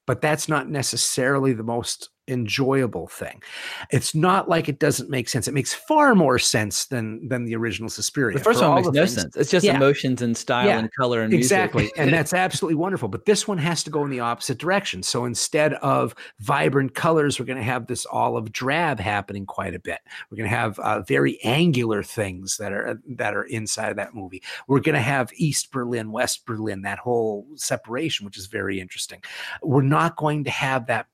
but 0.07 0.21
that's 0.21 0.49
not 0.49 0.69
necessarily 0.69 1.53
the 1.53 1.65
most 1.65 2.11
enjoyable 2.29 3.07
thing. 3.09 3.43
It's 3.91 4.15
not 4.15 4.49
like 4.49 4.69
it 4.69 4.79
doesn't 4.79 5.11
make 5.11 5.29
sense. 5.29 5.49
It 5.49 5.55
makes 5.55 5.75
far 5.75 6.15
more 6.15 6.39
sense 6.39 6.87
than 6.87 7.27
than 7.29 7.45
the 7.45 7.57
original 7.57 7.89
Suspiria. 7.89 8.37
The 8.39 8.45
first 8.45 8.63
one 8.63 8.75
makes 8.77 8.87
no 8.89 8.93
things- 8.93 9.15
sense. 9.15 9.37
It's 9.37 9.51
just 9.51 9.65
Yeah. 9.67 9.77
emotions 9.77 10.23
and 10.23 10.37
style 10.37 10.67
Yeah, 10.67 10.79
and 10.79 10.91
color 10.93 11.23
and 11.23 11.33
Exactly. 11.35 11.83
music. 11.85 11.99
and 11.99 12.13
that's 12.13 12.33
absolutely 12.33 12.77
wonderful. 12.77 13.09
But 13.09 13.25
this 13.27 13.49
one 13.49 13.59
has 13.59 13.83
to 13.85 13.91
go 13.91 14.05
in 14.05 14.11
the 14.11 14.21
opposite 14.21 14.59
direction. 14.59 15.03
So 15.03 15.25
instead 15.25 15.75
of 15.75 16.15
vibrant 16.41 16.95
colors, 16.95 17.39
we're 17.39 17.47
going 17.47 17.59
to 17.59 17.65
have 17.65 17.87
this 17.87 18.07
olive 18.11 18.53
drab 18.53 19.01
happening 19.01 19.45
quite 19.47 19.75
a 19.75 19.81
bit. 19.81 19.99
We're 20.31 20.37
going 20.39 20.51
to 20.51 20.57
have 20.57 20.79
uh, 20.79 21.03
very 21.03 21.39
angular 21.43 22.03
things 22.03 22.57
that 22.59 22.73
are 22.73 23.01
that 23.17 23.35
are 23.35 23.45
inside 23.45 23.91
of 23.91 23.97
that 23.97 24.15
movie. 24.15 24.43
We're 24.69 24.81
going 24.81 24.95
to 24.95 25.01
have 25.01 25.31
East 25.35 25.73
Berlin, 25.73 26.13
West 26.13 26.47
Berlin, 26.47 26.83
that 26.83 26.99
whole 26.99 27.47
separation, 27.57 28.25
which 28.27 28.39
is 28.39 28.47
very 28.47 28.81
interesting. 28.81 29.23
We're 29.63 29.83
not 29.83 30.17
going 30.17 30.45
to 30.45 30.51
have 30.51 30.87
that 30.87 31.07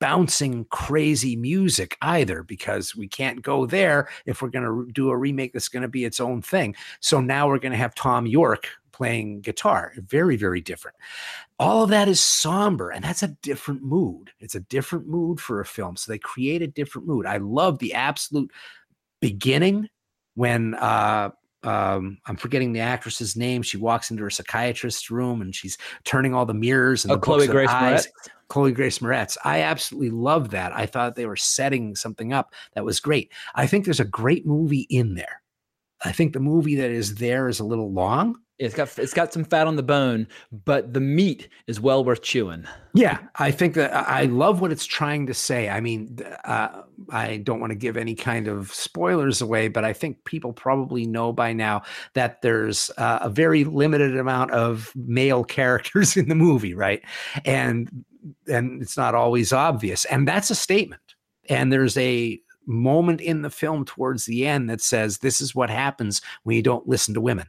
bouncing 0.00 0.66
crazy 0.66 1.36
music 1.36 1.96
either 2.02 2.42
because 2.42 2.94
we 2.94 3.08
can't 3.08 3.42
go 3.42 3.66
there 3.66 4.08
if 4.26 4.42
we're 4.42 4.48
going 4.48 4.64
to 4.64 4.92
do 4.92 5.10
a 5.10 5.16
remake 5.16 5.52
that's 5.52 5.68
going 5.68 5.82
to 5.82 5.88
be 5.88 6.04
its 6.04 6.20
own 6.20 6.42
thing. 6.42 6.74
So 7.00 7.20
now 7.20 7.48
we're 7.48 7.58
going 7.58 7.72
to 7.72 7.78
have 7.78 7.94
Thom 7.94 8.26
Yorke 8.26 8.68
playing 8.92 9.40
guitar 9.40 9.92
very 9.96 10.36
very 10.36 10.60
different. 10.60 10.96
All 11.58 11.82
of 11.82 11.90
that 11.90 12.06
is 12.06 12.20
somber 12.20 12.90
and 12.90 13.04
that's 13.04 13.24
a 13.24 13.36
different 13.42 13.82
mood. 13.82 14.30
It's 14.38 14.54
a 14.54 14.60
different 14.60 15.08
mood 15.08 15.40
for 15.40 15.60
a 15.60 15.66
film 15.66 15.96
so 15.96 16.12
they 16.12 16.18
create 16.18 16.62
a 16.62 16.68
different 16.68 17.08
mood. 17.08 17.26
I 17.26 17.38
love 17.38 17.78
the 17.78 17.94
absolute 17.94 18.52
beginning 19.20 19.88
when 20.34 20.74
uh 20.74 21.30
um, 21.64 22.18
I'm 22.26 22.36
forgetting 22.36 22.72
the 22.72 22.80
actress's 22.80 23.36
name. 23.36 23.62
She 23.62 23.76
walks 23.76 24.10
into 24.10 24.22
her 24.22 24.30
psychiatrist's 24.30 25.10
room 25.10 25.40
and 25.42 25.54
she's 25.54 25.78
turning 26.04 26.34
all 26.34 26.46
the 26.46 26.54
mirrors 26.54 27.04
and 27.04 27.12
Oh, 27.12 27.16
the 27.16 27.20
Chloe 27.20 27.46
Grace 27.46 27.70
eyes. 27.70 28.06
Moretz? 28.06 28.28
Chloe 28.48 28.72
Grace 28.72 28.98
Moretz. 28.98 29.36
I 29.44 29.60
absolutely 29.62 30.10
love 30.10 30.50
that. 30.50 30.72
I 30.76 30.86
thought 30.86 31.16
they 31.16 31.26
were 31.26 31.36
setting 31.36 31.96
something 31.96 32.32
up 32.32 32.52
that 32.74 32.84
was 32.84 33.00
great. 33.00 33.32
I 33.54 33.66
think 33.66 33.84
there's 33.84 34.00
a 34.00 34.04
great 34.04 34.46
movie 34.46 34.86
in 34.90 35.14
there. 35.14 35.42
I 36.04 36.12
think 36.12 36.34
the 36.34 36.40
movie 36.40 36.74
that 36.76 36.90
is 36.90 37.14
there 37.14 37.48
is 37.48 37.60
a 37.60 37.64
little 37.64 37.90
long. 37.92 38.36
It's 38.58 38.74
got 38.74 38.96
it's 39.00 39.14
got 39.14 39.32
some 39.32 39.44
fat 39.44 39.66
on 39.66 39.74
the 39.74 39.82
bone, 39.82 40.28
but 40.64 40.94
the 40.94 41.00
meat 41.00 41.48
is 41.66 41.80
well 41.80 42.04
worth 42.04 42.22
chewing. 42.22 42.66
Yeah, 42.94 43.18
I 43.34 43.50
think 43.50 43.74
that 43.74 43.92
I 43.92 44.26
love 44.26 44.60
what 44.60 44.70
it's 44.70 44.86
trying 44.86 45.26
to 45.26 45.34
say. 45.34 45.68
I 45.68 45.80
mean, 45.80 46.20
uh, 46.44 46.82
I 47.10 47.38
don't 47.38 47.58
want 47.58 47.72
to 47.72 47.76
give 47.76 47.96
any 47.96 48.14
kind 48.14 48.46
of 48.46 48.72
spoilers 48.72 49.42
away, 49.42 49.66
but 49.66 49.84
I 49.84 49.92
think 49.92 50.24
people 50.24 50.52
probably 50.52 51.04
know 51.04 51.32
by 51.32 51.52
now 51.52 51.82
that 52.12 52.42
there's 52.42 52.92
uh, 52.96 53.18
a 53.22 53.28
very 53.28 53.64
limited 53.64 54.16
amount 54.16 54.52
of 54.52 54.92
male 54.94 55.42
characters 55.58 56.16
in 56.16 56.28
the 56.28 56.36
movie, 56.36 56.74
right? 56.74 57.02
And 57.44 58.04
and 58.46 58.80
it's 58.80 58.96
not 58.96 59.16
always 59.16 59.52
obvious, 59.52 60.04
and 60.04 60.28
that's 60.28 60.50
a 60.50 60.54
statement. 60.54 61.02
And 61.48 61.72
there's 61.72 61.96
a 61.98 62.40
moment 62.66 63.20
in 63.20 63.42
the 63.42 63.50
film 63.50 63.84
towards 63.84 64.26
the 64.26 64.46
end 64.46 64.70
that 64.70 64.80
says 64.80 65.18
this 65.18 65.40
is 65.40 65.56
what 65.56 65.70
happens 65.70 66.22
when 66.44 66.56
you 66.56 66.62
don't 66.62 66.88
listen 66.88 67.12
to 67.14 67.20
women 67.20 67.46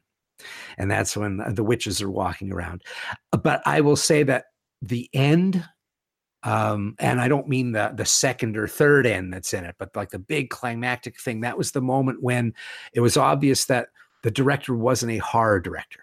and 0.77 0.89
that's 0.89 1.15
when 1.15 1.41
the 1.53 1.63
witches 1.63 2.01
are 2.01 2.09
walking 2.09 2.51
around. 2.51 2.83
But 3.31 3.61
i 3.65 3.81
will 3.81 3.95
say 3.95 4.23
that 4.23 4.45
the 4.81 5.09
end 5.13 5.63
um 6.43 6.95
and 6.99 7.19
i 7.21 7.27
don't 7.27 7.47
mean 7.47 7.71
the 7.71 7.91
the 7.95 8.05
second 8.05 8.57
or 8.57 8.67
third 8.67 9.07
end 9.07 9.33
that's 9.33 9.53
in 9.53 9.63
it 9.63 9.73
but 9.79 9.95
like 9.95 10.09
the 10.09 10.19
big 10.19 10.49
climactic 10.49 11.19
thing 11.19 11.41
that 11.41 11.57
was 11.57 11.71
the 11.71 11.81
moment 11.81 12.21
when 12.21 12.53
it 12.93 12.99
was 12.99 13.17
obvious 13.17 13.65
that 13.65 13.87
the 14.25 14.31
director 14.31 14.73
wasn't 14.73 15.11
a 15.11 15.19
horror 15.19 15.59
director. 15.59 15.99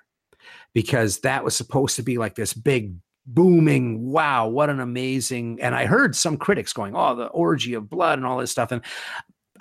Because 0.75 1.19
that 1.19 1.43
was 1.43 1.57
supposed 1.57 1.97
to 1.97 2.05
be 2.05 2.19
like 2.19 2.37
this 2.37 2.55
big 2.55 2.95
booming 3.27 4.11
wow 4.11 4.49
what 4.49 4.69
an 4.69 4.81
amazing 4.81 5.61
and 5.63 5.77
i 5.77 5.87
heard 5.87 6.17
some 6.17 6.37
critics 6.37 6.73
going 6.73 6.97
oh 6.97 7.15
the 7.15 7.27
orgy 7.27 7.75
of 7.75 7.89
blood 7.89 8.19
and 8.19 8.27
all 8.27 8.39
this 8.39 8.51
stuff. 8.51 8.73
And 8.73 8.83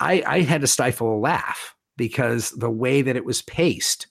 i 0.00 0.22
i 0.26 0.40
had 0.40 0.62
to 0.62 0.66
stifle 0.66 1.16
a 1.16 1.18
laugh 1.18 1.74
because 1.96 2.50
the 2.50 2.70
way 2.70 3.02
that 3.02 3.16
it 3.16 3.24
was 3.24 3.42
paced 3.42 4.06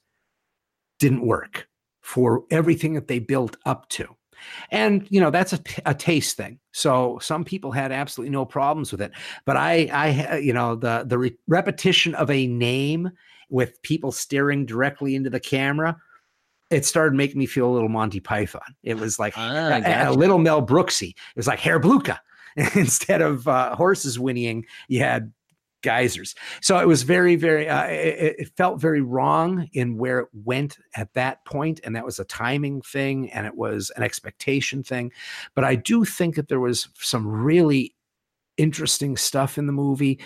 didn't 1.01 1.25
work 1.25 1.67
for 2.01 2.43
everything 2.51 2.93
that 2.93 3.07
they 3.07 3.17
built 3.19 3.57
up 3.65 3.89
to. 3.89 4.07
And 4.71 5.05
you 5.09 5.19
know 5.19 5.29
that's 5.29 5.53
a, 5.53 5.59
a 5.85 5.93
taste 5.93 6.37
thing. 6.37 6.59
So 6.71 7.19
some 7.21 7.43
people 7.43 7.71
had 7.71 7.91
absolutely 7.91 8.31
no 8.31 8.45
problems 8.45 8.91
with 8.91 9.01
it, 9.01 9.11
but 9.45 9.57
I, 9.57 9.87
I, 9.91 10.37
you 10.37 10.53
know, 10.53 10.75
the 10.75 11.03
the 11.05 11.17
re- 11.17 11.37
repetition 11.47 12.15
of 12.15 12.29
a 12.31 12.47
name 12.47 13.11
with 13.49 13.81
people 13.83 14.11
staring 14.11 14.65
directly 14.65 15.13
into 15.13 15.29
the 15.29 15.39
camera, 15.39 15.97
it 16.71 16.85
started 16.85 17.15
making 17.15 17.37
me 17.37 17.45
feel 17.45 17.67
a 17.69 17.73
little 17.73 17.89
Monty 17.89 18.19
Python. 18.19 18.75
It 18.81 18.97
was 18.97 19.19
like 19.19 19.33
Ah, 19.37 19.79
a, 19.83 20.09
a 20.09 20.13
little 20.13 20.39
Mel 20.39 20.65
Brooksy. 20.65 21.09
It 21.09 21.35
was 21.35 21.47
like 21.47 21.59
Herr 21.59 21.79
Bluka. 21.79 22.17
Instead 22.75 23.21
of 23.21 23.47
uh, 23.47 23.75
horses 23.75 24.17
whinnying, 24.17 24.65
you 24.87 24.99
had 24.99 25.31
geysers. 25.81 26.35
So 26.61 26.79
it 26.79 26.87
was 26.87 27.03
very, 27.03 27.35
very. 27.35 27.67
Uh, 27.67 27.85
it, 27.85 28.35
it 28.39 28.51
felt 28.57 28.79
very 28.79 29.01
wrong 29.01 29.67
in 29.73 29.97
where 29.97 30.19
it 30.19 30.29
went 30.33 30.77
at 30.95 31.13
that 31.13 31.45
point, 31.45 31.79
and 31.83 31.95
that 31.95 32.05
was 32.05 32.19
a 32.19 32.25
timing 32.25 32.81
thing, 32.81 33.31
and 33.31 33.45
it 33.45 33.55
was 33.55 33.91
an 33.95 34.03
expectation 34.03 34.83
thing. 34.83 35.11
But 35.55 35.63
I 35.63 35.75
do 35.75 36.05
think 36.05 36.35
that 36.35 36.47
there 36.47 36.59
was 36.59 36.89
some 36.95 37.27
really 37.27 37.95
interesting 38.57 39.17
stuff 39.17 39.57
in 39.57 39.65
the 39.67 39.73
movie. 39.73 40.19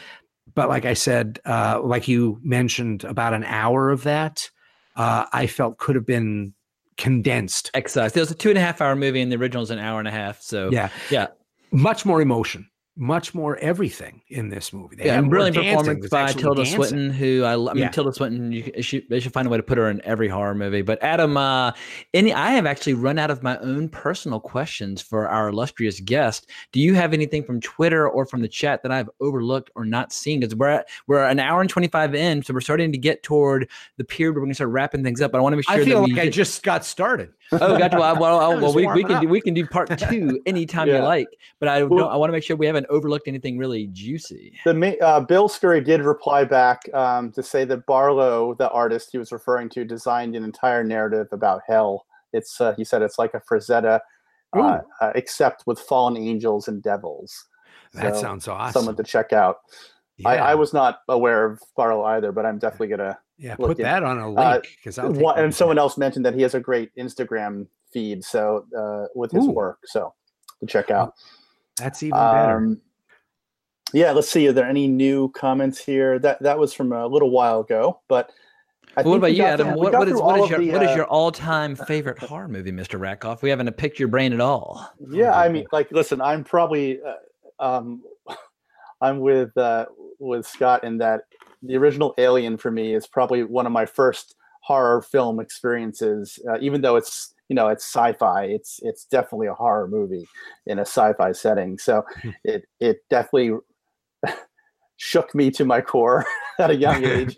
But 0.54 0.70
like 0.70 0.86
I 0.86 0.94
said, 0.94 1.40
uh, 1.46 1.82
like 1.84 2.08
you 2.08 2.40
mentioned, 2.44 3.04
about 3.04 3.34
an 3.34 3.44
hour 3.44 3.90
of 3.90 4.04
that, 4.04 4.50
uh, 4.96 5.26
I 5.34 5.48
felt 5.48 5.78
could 5.78 5.96
have 5.96 6.06
been 6.06 6.54
condensed. 6.98 7.72
Excise. 7.74 8.16
It 8.16 8.20
was 8.20 8.32
a 8.32 8.36
two 8.36 8.50
and 8.50 8.58
a 8.58 8.62
half 8.62 8.80
hour 8.80 8.96
movie, 8.96 9.22
and 9.22 9.32
the 9.32 9.38
original 9.38 9.64
is 9.64 9.72
an 9.72 9.80
hour 9.80 10.00
and 10.00 10.08
a 10.08 10.12
half. 10.12 10.42
So 10.42 10.70
Yeah, 10.72 10.90
yeah. 11.10 11.28
much 11.72 12.06
more 12.06 12.22
emotion. 12.22 12.70
Much 12.98 13.34
more 13.34 13.58
everything 13.58 14.22
in 14.30 14.48
this 14.48 14.72
movie. 14.72 14.96
They 14.96 15.08
yeah, 15.08 15.20
and 15.20 15.30
brilliant 15.30 15.58
performance 15.58 16.08
by 16.08 16.32
Tilda 16.32 16.64
dancing. 16.64 16.76
Swinton, 16.76 17.10
who 17.10 17.44
I, 17.44 17.54
I 17.54 17.74
mean, 17.74 17.84
Yeah. 17.84 17.90
Tilda 17.90 18.14
Swinton. 18.14 18.52
You, 18.54 18.82
she, 18.82 19.06
they 19.10 19.20
should 19.20 19.34
find 19.34 19.46
a 19.46 19.50
way 19.50 19.58
to 19.58 19.64
put 19.64 19.78
her 19.78 19.90
in 19.90 20.02
every 20.06 20.30
horror 20.30 20.56
movie. 20.56 20.82
But 20.82 21.04
Adam, 21.04 21.36
uh, 21.36 21.74
any, 22.14 22.34
I 22.34 22.52
have 22.52 22.66
actually 22.66 22.94
run 22.94 23.20
out 23.20 23.30
of 23.32 23.44
my 23.44 23.58
own 23.58 23.90
personal 23.90 24.40
questions 24.40 25.02
for 25.02 25.28
our 25.28 25.50
illustrious 25.50 26.00
guest. 26.00 26.50
Do 26.72 26.80
you 26.80 26.96
have 26.96 27.14
anything 27.14 27.44
from 27.44 27.60
Twitter 27.60 28.08
or 28.08 28.26
from 28.26 28.42
the 28.42 28.48
chat 28.48 28.82
that 28.84 28.92
I've 28.92 29.10
overlooked 29.20 29.72
or 29.76 29.84
not 29.84 30.14
seen? 30.14 30.40
Because 30.40 30.56
we're 30.56 30.70
at, 30.70 30.88
we're 31.08 31.26
an 31.26 31.40
hour 31.40 31.60
and 31.60 31.70
twenty 31.70 31.90
five 31.90 32.16
in, 32.16 32.44
so 32.44 32.54
we're 32.54 32.62
starting 32.62 32.94
to 32.94 32.98
get 32.98 33.24
toward 33.24 33.70
the 33.98 34.06
period 34.06 34.32
where 34.32 34.42
we're 34.42 34.46
going 34.46 34.52
to 34.52 34.56
start 34.56 34.70
wrapping 34.70 35.04
things 35.04 35.22
up. 35.22 35.34
But 35.34 35.40
I 35.40 35.42
want 35.42 35.54
to 35.54 35.58
make 35.58 35.66
sure 35.66 35.76
I 35.76 35.84
feel 35.84 36.02
that 36.02 36.08
we 36.08 36.14
like 36.14 36.28
I 36.28 36.30
just 36.30 36.64
got 36.64 36.86
started. 36.86 37.34
Oh, 37.52 37.78
gotcha. 37.78 37.98
Well, 37.98 38.20
well, 38.20 38.40
I 38.40 38.48
well, 38.48 38.56
was 38.60 38.64
well 38.64 38.74
we, 38.74 38.82
we 38.82 38.86
warming 38.86 39.08
can 39.08 39.22
do, 39.22 39.28
we 39.28 39.42
can 39.42 39.54
do 39.54 39.66
part 39.66 39.98
two 40.10 40.42
anytime 40.46 40.88
you 40.88 40.98
like. 41.00 41.28
But 41.60 41.70
I 41.70 41.80
don't, 41.80 41.90
Well- 41.90 42.10
I 42.10 42.16
want 42.16 42.30
to 42.30 42.32
make 42.32 42.44
sure 42.44 42.56
we 42.56 42.66
haven't 42.66 42.88
overlooked 42.90 43.28
anything 43.28 43.58
really 43.58 43.88
juicy. 43.88 44.54
The 44.66 44.98
uh, 45.02 45.20
Bill 45.22 45.48
Scurry 45.48 45.82
did 45.82 46.02
reply 46.02 46.44
back 46.44 46.82
um, 46.94 47.32
to 47.34 47.44
say 47.44 47.66
that 47.66 47.86
Barlowe, 47.86 48.58
the 48.58 48.70
artist 48.70 49.10
he 49.12 49.18
was 49.18 49.32
referring 49.32 49.70
to, 49.70 49.86
designed 49.86 50.36
an 50.36 50.44
entire 50.44 50.84
narrative 50.84 51.28
about 51.32 51.62
hell. 51.68 52.06
It's 52.34 52.60
uh, 52.60 52.74
he 52.76 52.84
said 52.84 53.02
it's 53.02 53.18
like 53.18 53.34
a 53.34 53.42
Frazetta, 53.42 54.00
uh, 54.56 54.80
uh, 55.02 55.12
except 55.16 55.64
with 55.66 55.80
fallen 55.80 56.18
angels 56.18 56.68
and 56.68 56.82
devils. 56.82 57.46
That 57.94 58.16
So, 58.16 58.22
sounds 58.22 58.48
awesome. 58.48 58.80
Someone 58.80 58.96
to 58.98 59.04
check 59.04 59.32
out. 59.32 59.58
I, 60.24 60.36
Yeah. 60.36 60.46
I 60.46 60.56
was 60.56 60.72
not 60.74 61.00
aware 61.10 61.46
of 61.46 61.60
Barlowe 61.78 62.06
either, 62.06 62.32
but 62.32 62.46
I'm 62.46 62.58
definitely 62.60 62.88
gonna. 62.90 63.18
yeah, 63.38 63.56
look 63.60 63.70
put 63.72 63.80
in- 63.80 63.84
that 63.84 64.04
on 64.04 64.20
a 64.20 64.32
uh, 64.34 64.52
link 64.54 64.68
because 64.78 64.98
I'll 64.98 65.12
One, 65.12 65.38
and 65.40 65.54
someone 65.54 65.78
else 65.78 65.98
mentioned 65.98 66.26
that 66.26 66.36
he 66.36 66.42
has 66.44 66.54
a 66.56 66.60
great 66.60 66.92
Instagram 66.96 67.68
feed, 67.92 68.24
so 68.24 68.66
uh, 68.78 69.08
with 69.16 69.32
his 69.32 69.46
Ooh. 69.48 69.52
work, 69.52 69.80
so 69.86 70.14
to 70.62 70.66
check 70.68 70.90
out. 70.92 71.14
That's 71.78 72.02
even 72.04 72.18
better. 72.18 72.58
Um, 72.58 72.82
yeah, 73.94 74.12
let's 74.12 74.30
see. 74.30 74.48
Are 74.48 74.54
there 74.54 74.66
any 74.66 74.88
new 74.88 75.30
comments 75.32 75.84
here? 75.84 76.18
That 76.20 76.42
that 76.44 76.58
was 76.58 76.74
from 76.74 76.92
a 76.94 77.06
little 77.08 77.30
while 77.30 77.60
ago, 77.62 78.02
but 78.08 78.32
I 78.98 79.02
Well, 79.02 79.12
what 79.12 79.16
think 79.16 79.18
about 79.18 79.26
we 79.28 79.32
you, 79.32 79.38
got 79.44 79.50
Adam? 79.54 79.68
through- 79.68 79.78
What, 79.84 79.92
got 79.92 80.00
what 80.00 80.08
is 80.08 80.12
through 80.14 80.22
what 80.22 80.40
all 80.40 80.46
is 80.46 80.46
of 80.46 80.50
your 80.52 80.60
the, 80.60 80.72
what 80.72 80.84
is 80.84 80.90
uh, 80.92 80.96
your 80.96 81.06
all 81.08 81.32
time 81.32 81.76
favorite 81.76 82.20
horror 82.20 82.48
movie, 82.48 82.72
Mister 82.72 82.98
Rackoff? 82.98 83.42
We 83.42 83.50
haven't 83.50 83.70
picked 83.78 84.00
your 84.00 84.08
brain 84.08 84.32
at 84.32 84.40
all. 84.40 84.90
Yeah, 85.12 85.38
I 85.38 85.50
mean, 85.50 85.66
like, 85.74 85.92
listen, 85.92 86.22
I'm 86.22 86.44
probably, 86.46 87.00
uh, 87.02 87.64
um, 87.64 88.02
I'm 89.02 89.20
with 89.20 89.56
uh, 89.58 89.86
with 90.20 90.46
Scott 90.46 90.84
in 90.84 90.98
that 91.00 91.22
the 91.62 91.76
original 91.76 92.14
Alien 92.18 92.58
for 92.58 92.72
me 92.72 92.94
is 92.94 93.08
probably 93.08 93.44
one 93.44 93.66
of 93.66 93.72
my 93.72 93.86
first 93.86 94.36
horror 94.62 95.02
film 95.02 95.40
experiences. 95.40 96.40
Uh, 96.50 96.58
even 96.60 96.82
though 96.82 96.96
it's 96.96 97.34
you 97.50 97.56
know 97.56 97.68
it's 97.68 97.86
sci-fi, 97.86 98.46
it's 98.46 98.80
it's 98.84 99.06
definitely 99.06 99.48
a 99.48 99.54
horror 99.54 99.88
movie 99.88 100.28
in 100.66 100.80
a 100.80 100.84
sci-fi 100.86 101.32
setting. 101.32 101.78
So 101.78 102.04
it 102.44 102.66
it 102.80 103.00
definitely 103.10 103.58
shook 104.98 105.34
me 105.36 105.52
to 105.52 105.66
my 105.66 105.82
core 105.82 106.26
at 106.60 106.72
a 106.72 106.76
young 106.76 107.04
age. 107.06 107.38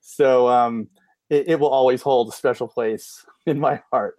so 0.00 0.48
um, 0.48 0.88
it, 1.30 1.48
it 1.48 1.60
will 1.60 1.68
always 1.68 2.02
hold 2.02 2.28
a 2.28 2.32
special 2.32 2.68
place 2.68 3.24
in 3.46 3.58
my 3.60 3.80
heart 3.90 4.16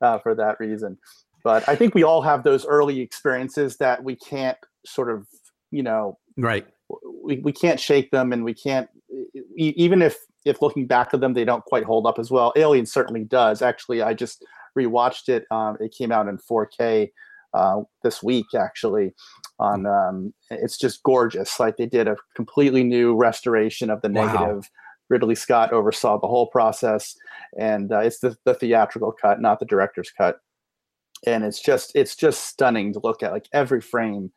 uh, 0.00 0.18
for 0.18 0.34
that 0.34 0.60
reason 0.60 0.98
but 1.44 1.68
I 1.68 1.76
think 1.76 1.94
we 1.94 2.02
all 2.02 2.22
have 2.22 2.42
those 2.42 2.64
early 2.66 3.00
experiences 3.00 3.76
that 3.78 4.02
we 4.02 4.16
can't 4.16 4.58
sort 4.86 5.10
of, 5.10 5.26
you 5.70 5.82
know, 5.82 6.18
right. 6.36 6.66
We, 7.24 7.38
we 7.38 7.52
can't 7.52 7.80
shake 7.80 8.10
them 8.10 8.32
and 8.32 8.44
we 8.44 8.54
can't 8.54 8.88
even 9.56 10.02
if 10.02 10.18
if 10.44 10.60
looking 10.60 10.86
back 10.86 11.14
at 11.14 11.20
them 11.20 11.34
they 11.34 11.44
don't 11.44 11.64
quite 11.64 11.84
hold 11.84 12.06
up 12.06 12.18
as 12.18 12.30
well. 12.30 12.52
Alien 12.56 12.86
certainly 12.86 13.24
does. 13.24 13.62
Actually, 13.62 14.02
I 14.02 14.14
just 14.14 14.44
rewatched 14.76 15.28
it. 15.28 15.44
Um, 15.50 15.76
it 15.80 15.94
came 15.96 16.10
out 16.10 16.28
in 16.28 16.38
4K 16.38 17.10
uh, 17.54 17.82
this 18.02 18.22
week 18.22 18.46
actually. 18.54 19.14
On 19.58 19.86
um, 19.86 20.34
it's 20.50 20.76
just 20.78 21.02
gorgeous. 21.02 21.60
Like 21.60 21.76
they 21.76 21.86
did 21.86 22.08
a 22.08 22.16
completely 22.34 22.82
new 22.82 23.14
restoration 23.14 23.90
of 23.90 24.02
the 24.02 24.08
Wow. 24.08 24.26
negative. 24.26 24.70
Ridley 25.08 25.34
Scott 25.34 25.72
oversaw 25.72 26.18
the 26.18 26.26
whole 26.26 26.46
process, 26.46 27.14
and 27.58 27.92
uh, 27.92 27.98
it's 27.98 28.20
the, 28.20 28.34
the 28.46 28.54
theatrical 28.54 29.12
cut, 29.12 29.42
not 29.42 29.60
the 29.60 29.66
director's 29.66 30.10
cut 30.10 30.38
and 31.26 31.44
it's 31.44 31.60
just 31.60 31.92
it's 31.94 32.16
just 32.16 32.46
stunning 32.46 32.92
to 32.92 33.00
look 33.02 33.22
at 33.22 33.32
like 33.32 33.46
every 33.52 33.80
frame 33.80 34.32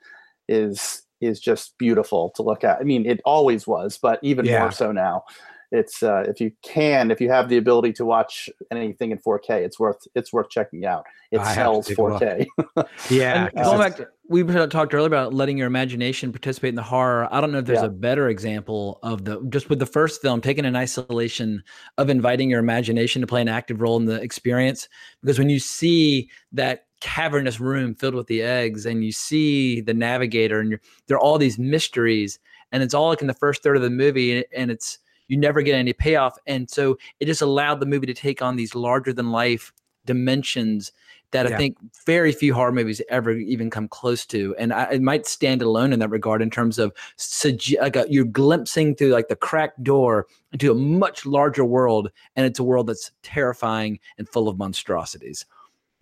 is 0.48 1.04
is 1.26 1.40
just 1.40 1.78
beautiful 1.78 2.32
to 2.36 2.42
look 2.42 2.64
at 2.64 2.80
i 2.80 2.84
mean 2.84 3.06
it 3.06 3.22
always 3.26 3.66
was 3.68 3.98
but 3.98 4.20
even 4.22 4.46
Yeah. 4.46 4.60
more 4.60 4.72
so 4.72 4.92
now 4.92 5.24
it's 5.72 6.04
uh 6.04 6.24
if 6.28 6.40
you 6.40 6.52
can 6.64 7.12
if 7.12 7.20
you 7.20 7.30
have 7.30 7.50
the 7.50 7.58
ability 7.58 7.92
to 7.94 8.06
watch 8.06 8.50
anything 8.72 9.12
in 9.12 9.18
4k 9.18 9.50
it's 9.50 9.80
worth 9.80 10.08
it's 10.16 10.32
worth 10.32 10.50
checking 10.50 10.86
out 10.86 11.06
it 11.32 11.42
I 11.42 11.56
sells 11.56 11.88
take 11.88 11.98
a 11.98 12.02
look. 12.04 12.22
4k 12.22 12.48
Yeah. 13.10 13.50
Going 13.52 13.80
back, 13.80 13.98
to, 13.98 14.08
we 14.28 14.44
talked 14.44 14.94
earlier 14.94 15.08
about 15.08 15.34
letting 15.34 15.58
your 15.58 15.68
imagination 15.68 16.32
participate 16.32 16.70
in 16.70 16.76
the 16.76 16.84
horror. 16.84 17.28
I 17.32 17.42
don't 17.42 17.52
know 17.52 17.60
if 17.60 17.66
there's 17.66 17.82
Yeah. 17.82 17.88
a 17.88 17.92
better 17.92 18.30
example 18.30 19.00
of 19.04 19.26
the 19.26 19.42
just 19.50 19.70
with 19.70 19.80
the 19.80 19.86
first 19.86 20.22
film, 20.22 20.42
taking 20.42 20.66
an 20.66 20.76
isolation 20.76 21.64
of 21.98 22.10
inviting 22.10 22.50
your 22.50 22.60
imagination 22.60 23.22
to 23.22 23.28
play 23.28 23.42
an 23.42 23.48
active 23.48 23.82
role 23.82 23.98
in 23.98 24.06
the 24.06 24.22
experience. 24.22 24.88
Because 25.22 25.38
when 25.38 25.50
you 25.50 25.60
see 25.60 26.30
that 26.54 26.85
cavernous 27.02 27.60
room 27.60 27.96
filled 27.96 28.16
with 28.16 28.28
the 28.28 28.42
eggs, 28.42 28.86
and 28.86 29.04
you 29.04 29.12
see 29.12 29.82
the 29.82 29.94
navigator, 29.94 30.60
and 30.60 30.70
you're, 30.70 30.82
there 31.08 31.18
are 31.18 31.22
all 31.22 31.38
these 31.38 31.60
mysteries, 31.60 32.40
and 32.72 32.82
it's 32.82 32.94
all 32.94 33.10
like 33.10 33.22
in 33.22 33.28
the 33.28 33.34
first 33.34 33.64
third 33.64 33.76
of 33.76 33.84
the 33.84 33.90
movie, 33.90 34.44
and, 34.56 34.72
it's 34.72 35.00
you 35.28 35.38
never 35.38 35.62
get 35.62 35.76
any 35.76 35.94
payoff, 35.94 36.38
and 36.46 36.70
so 36.70 36.98
it 37.20 37.26
just 37.26 37.42
allowed 37.42 37.80
the 37.80 37.86
movie 37.86 38.06
to 38.08 38.14
take 38.14 38.42
on 38.42 38.56
these 38.56 38.76
larger 38.76 39.12
than 39.12 39.32
life 39.32 39.74
dimensions 40.06 40.92
that 41.32 41.50
Yeah. 41.50 41.56
I 41.56 41.58
think 41.58 41.78
very 42.06 42.32
few 42.32 42.54
horror 42.54 42.72
movies 42.72 43.02
ever 43.10 43.32
even 43.32 43.70
come 43.70 43.88
close 43.88 44.26
to, 44.28 44.56
and 44.58 44.72
I, 44.72 44.92
it 44.92 45.02
might 45.02 45.26
stand 45.26 45.62
alone 45.62 45.94
in 45.94 46.00
that 46.00 46.10
regard 46.10 46.42
in 46.42 46.50
terms 46.50 46.80
of 46.80 46.94
sugge- 47.18 47.80
like 47.82 47.96
a, 47.96 48.06
you're 48.08 48.24
glimpsing 48.24 48.96
through 48.96 49.10
like 49.10 49.28
the 49.28 49.36
cracked 49.36 49.84
door 49.84 50.28
into 50.54 50.72
a 50.72 50.76
much 50.76 51.26
larger 51.26 51.66
world, 51.66 52.10
and 52.36 52.46
it's 52.46 52.60
a 52.60 52.64
world 52.64 52.88
that's 52.88 53.12
terrifying 53.24 54.00
and 54.18 54.30
full 54.30 54.48
of 54.48 54.58
monstrosities. 54.58 55.46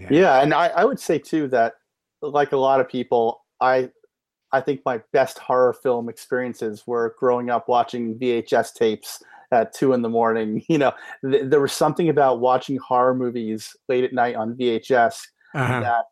Yeah 0.09 0.41
and 0.41 0.53
I, 0.53 0.67
I 0.67 0.85
would 0.85 0.99
say 0.99 1.19
too 1.19 1.47
that 1.49 1.73
like 2.21 2.51
a 2.51 2.57
lot 2.57 2.79
of 2.79 2.89
people 2.89 3.43
i 3.61 3.89
i 4.51 4.59
think 4.59 4.81
my 4.85 5.01
best 5.11 5.39
horror 5.39 5.73
film 5.73 6.09
experiences 6.09 6.83
were 6.87 7.15
growing 7.19 7.49
up 7.49 7.67
watching 7.67 8.15
vhs 8.15 8.73
tapes 8.73 9.23
at 9.51 9.73
two 9.73 9.93
in 9.93 10.01
the 10.01 10.09
morning 10.09 10.63
you 10.69 10.77
know 10.77 10.91
th- 11.29 11.43
there 11.45 11.61
was 11.61 11.73
something 11.73 12.09
about 12.09 12.39
watching 12.39 12.77
horror 12.77 13.13
movies 13.13 13.75
late 13.87 14.03
at 14.03 14.13
night 14.13 14.35
on 14.35 14.55
vhs 14.55 15.27
uh-huh. 15.53 15.79
that 15.81 16.05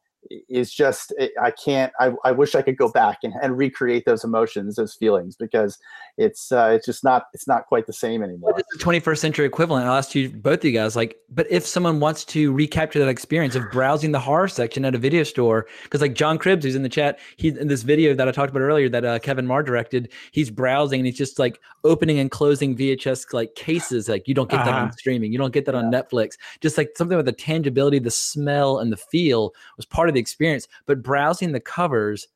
is 0.50 0.72
just 0.74 1.14
i 1.42 1.52
can't 1.52 1.92
i, 2.00 2.12
I 2.24 2.32
wish 2.32 2.54
i 2.56 2.62
could 2.62 2.78
go 2.78 2.90
back 2.90 3.20
and, 3.24 3.34
and 3.42 3.58
recreate 3.58 4.06
those 4.06 4.24
emotions 4.24 4.76
those 4.76 4.94
feelings 4.94 5.36
because 5.36 5.78
it's 6.18 6.52
uh, 6.52 6.72
it's 6.76 6.86
just 6.86 7.04
not 7.04 7.24
it's 7.34 7.48
not 7.48 7.66
quite 7.66 7.88
the 7.88 7.94
same 7.94 8.22
anymore 8.22 8.52
What 8.52 8.60
is 8.62 8.78
the 8.78 8.84
21st 8.84 9.18
century 9.18 9.46
equivalent? 9.46 9.86
I'll 9.88 9.96
ask 9.96 10.14
you 10.14 10.30
both 10.30 10.60
of 10.60 10.66
you 10.66 10.72
guys. 10.74 10.96
Like, 10.96 11.16
but 11.30 11.48
if 11.50 11.66
someone 11.66 12.00
wants 12.00 12.26
to 12.26 12.52
recapture 12.52 13.00
that 13.00 13.08
experience 13.08 13.56
of 13.56 13.70
browsing 13.72 14.12
the 14.12 14.20
horror 14.20 14.48
section 14.50 14.84
at 14.86 14.94
a 14.94 14.98
video 14.98 15.24
store, 15.24 15.68
because 15.84 16.02
like 16.02 16.14
John 16.14 16.38
Cribbs, 16.38 16.64
who's 16.64 16.76
in 16.76 16.84
the 16.84 16.90
chat, 16.90 17.20
he 17.38 17.48
in 17.50 17.68
this 17.70 17.84
video 17.84 18.14
that 18.14 18.28
I 18.28 18.32
talked 18.32 18.52
about 18.52 18.62
earlier 18.62 18.90
that 18.90 19.06
uh, 19.06 19.20
Kevin 19.20 19.48
Marr 19.48 19.64
directed, 19.64 20.12
he's 20.32 20.50
browsing 20.50 21.00
and 21.00 21.06
he's 21.08 21.18
just 21.18 21.40
like 21.40 21.60
opening 21.84 22.20
and 22.20 22.30
closing 22.30 22.76
VHS 22.76 23.34
like 23.34 23.56
cases. 23.56 24.10
Like 24.10 24.28
you 24.28 24.34
don't 24.34 24.50
get 24.50 24.64
that 24.66 24.76
on 24.76 24.84
Uh-huh. 24.84 24.92
streaming, 24.98 25.32
you 25.32 25.38
don't 25.38 25.54
get 25.54 25.66
that 25.66 25.76
on 25.76 25.86
Netflix. 25.86 26.34
Just 26.60 26.78
like 26.78 26.92
something 26.96 27.16
with 27.18 27.26
the 27.26 27.32
tangibility, 27.32 28.00
the 28.00 28.12
smell, 28.12 28.80
and 28.80 28.92
the 28.92 28.98
feel 28.98 29.54
was 29.78 29.86
part 29.86 30.10
of 30.10 30.11
the 30.12 30.20
experience. 30.20 30.68
But 30.86 31.02
browsing 31.04 31.52
the 31.52 31.60
covers 31.60 32.28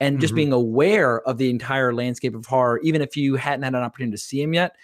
and 0.00 0.20
just 0.20 0.32
Mhm. 0.32 0.36
being 0.36 0.52
aware 0.52 1.20
of 1.28 1.38
the 1.38 1.50
entire 1.50 1.92
landscape 1.92 2.34
of 2.34 2.46
horror, 2.46 2.80
even 2.82 3.02
if 3.02 3.16
you 3.16 3.36
hadn't 3.36 3.62
had 3.64 3.74
an 3.74 3.82
opportunity 3.82 4.12
to 4.16 4.22
see 4.22 4.40
them 4.40 4.54
yet. 4.54 4.76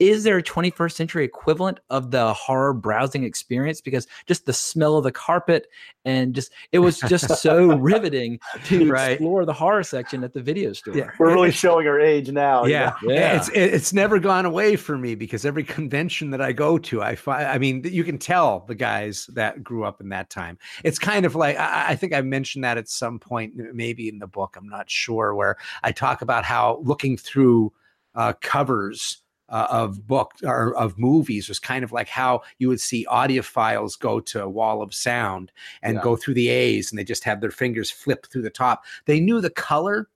Is 0.00 0.24
there 0.24 0.38
a 0.38 0.42
21st 0.42 0.92
century 0.92 1.24
equivalent 1.24 1.78
of 1.88 2.10
the 2.10 2.32
horror 2.34 2.72
browsing 2.74 3.22
experience? 3.22 3.80
Because 3.80 4.06
just 4.26 4.44
the 4.44 4.52
smell 4.52 4.96
of 4.96 5.04
the 5.04 5.12
carpet 5.12 5.68
and 6.04 6.34
just 6.34 6.52
it 6.72 6.80
was 6.80 6.98
just 7.00 7.28
so 7.40 7.76
riveting 7.78 8.38
to 8.64 8.90
Right. 8.90 9.12
explore 9.12 9.44
the 9.44 9.52
horror 9.52 9.82
section 9.84 10.24
at 10.24 10.32
the 10.32 10.42
video 10.42 10.72
store. 10.72 10.96
Yeah. 10.96 11.10
we're 11.18 11.32
really 11.32 11.52
showing 11.52 11.86
our 11.86 12.00
age 12.00 12.30
now 12.30 12.64
you 12.64 12.72
yeah, 12.72 12.94
know? 13.02 13.12
Yeah. 13.12 13.36
It's 13.36 13.48
it's 13.50 13.92
never 13.92 14.18
gone 14.18 14.46
away 14.46 14.76
for 14.76 14.98
me 14.98 15.14
because 15.14 15.44
every 15.46 15.64
convention 15.64 16.30
that 16.30 16.40
I 16.40 16.52
go 16.52 16.76
to, 16.78 17.02
I 17.02 17.14
find. 17.14 17.46
I 17.46 17.58
mean, 17.58 17.82
you 17.84 18.04
can 18.04 18.18
tell 18.18 18.64
the 18.66 18.74
guys 18.74 19.26
that 19.34 19.62
grew 19.62 19.84
up 19.84 20.00
in 20.00 20.08
that 20.10 20.28
time. 20.28 20.58
It's 20.82 20.98
kind 20.98 21.24
of 21.24 21.34
like 21.34 21.56
I, 21.56 21.90
I 21.90 21.96
think 21.96 22.12
I 22.12 22.20
mentioned 22.20 22.64
that 22.64 22.78
at 22.78 22.88
some 22.88 23.18
point, 23.18 23.54
maybe 23.54 24.08
in 24.08 24.18
the 24.18 24.26
book. 24.26 24.56
I'm 24.56 24.68
not 24.68 24.90
sure 24.90 25.34
where 25.34 25.56
I 25.82 25.92
talk 25.92 26.20
about 26.22 26.44
how 26.44 26.80
looking 26.82 27.16
through 27.16 27.72
uh, 28.14 28.32
covers. 28.40 29.18
Uh, 29.50 29.66
of 29.70 30.06
books 30.06 30.42
or 30.42 30.74
of 30.76 30.98
movies 30.98 31.48
was 31.50 31.58
kind 31.58 31.84
of 31.84 31.92
like 31.92 32.08
how 32.08 32.40
you 32.58 32.66
would 32.66 32.80
see 32.80 33.06
audiophiles 33.10 33.98
go 33.98 34.18
to 34.18 34.42
a 34.42 34.48
Wall 34.48 34.80
of 34.80 34.94
Sound 34.94 35.52
and 35.82 35.96
Yeah. 35.96 36.02
go 36.02 36.16
through 36.16 36.32
the 36.32 36.48
A's, 36.48 36.90
and 36.90 36.98
they 36.98 37.04
just 37.04 37.24
have 37.24 37.42
their 37.42 37.50
fingers 37.50 37.90
flip 37.90 38.26
through 38.26 38.40
the 38.40 38.48
top. 38.48 38.84
They 39.04 39.20
knew 39.20 39.42
the 39.42 39.50
color 39.50 40.08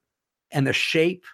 and 0.50 0.66
the 0.66 0.72
shape 0.72 1.24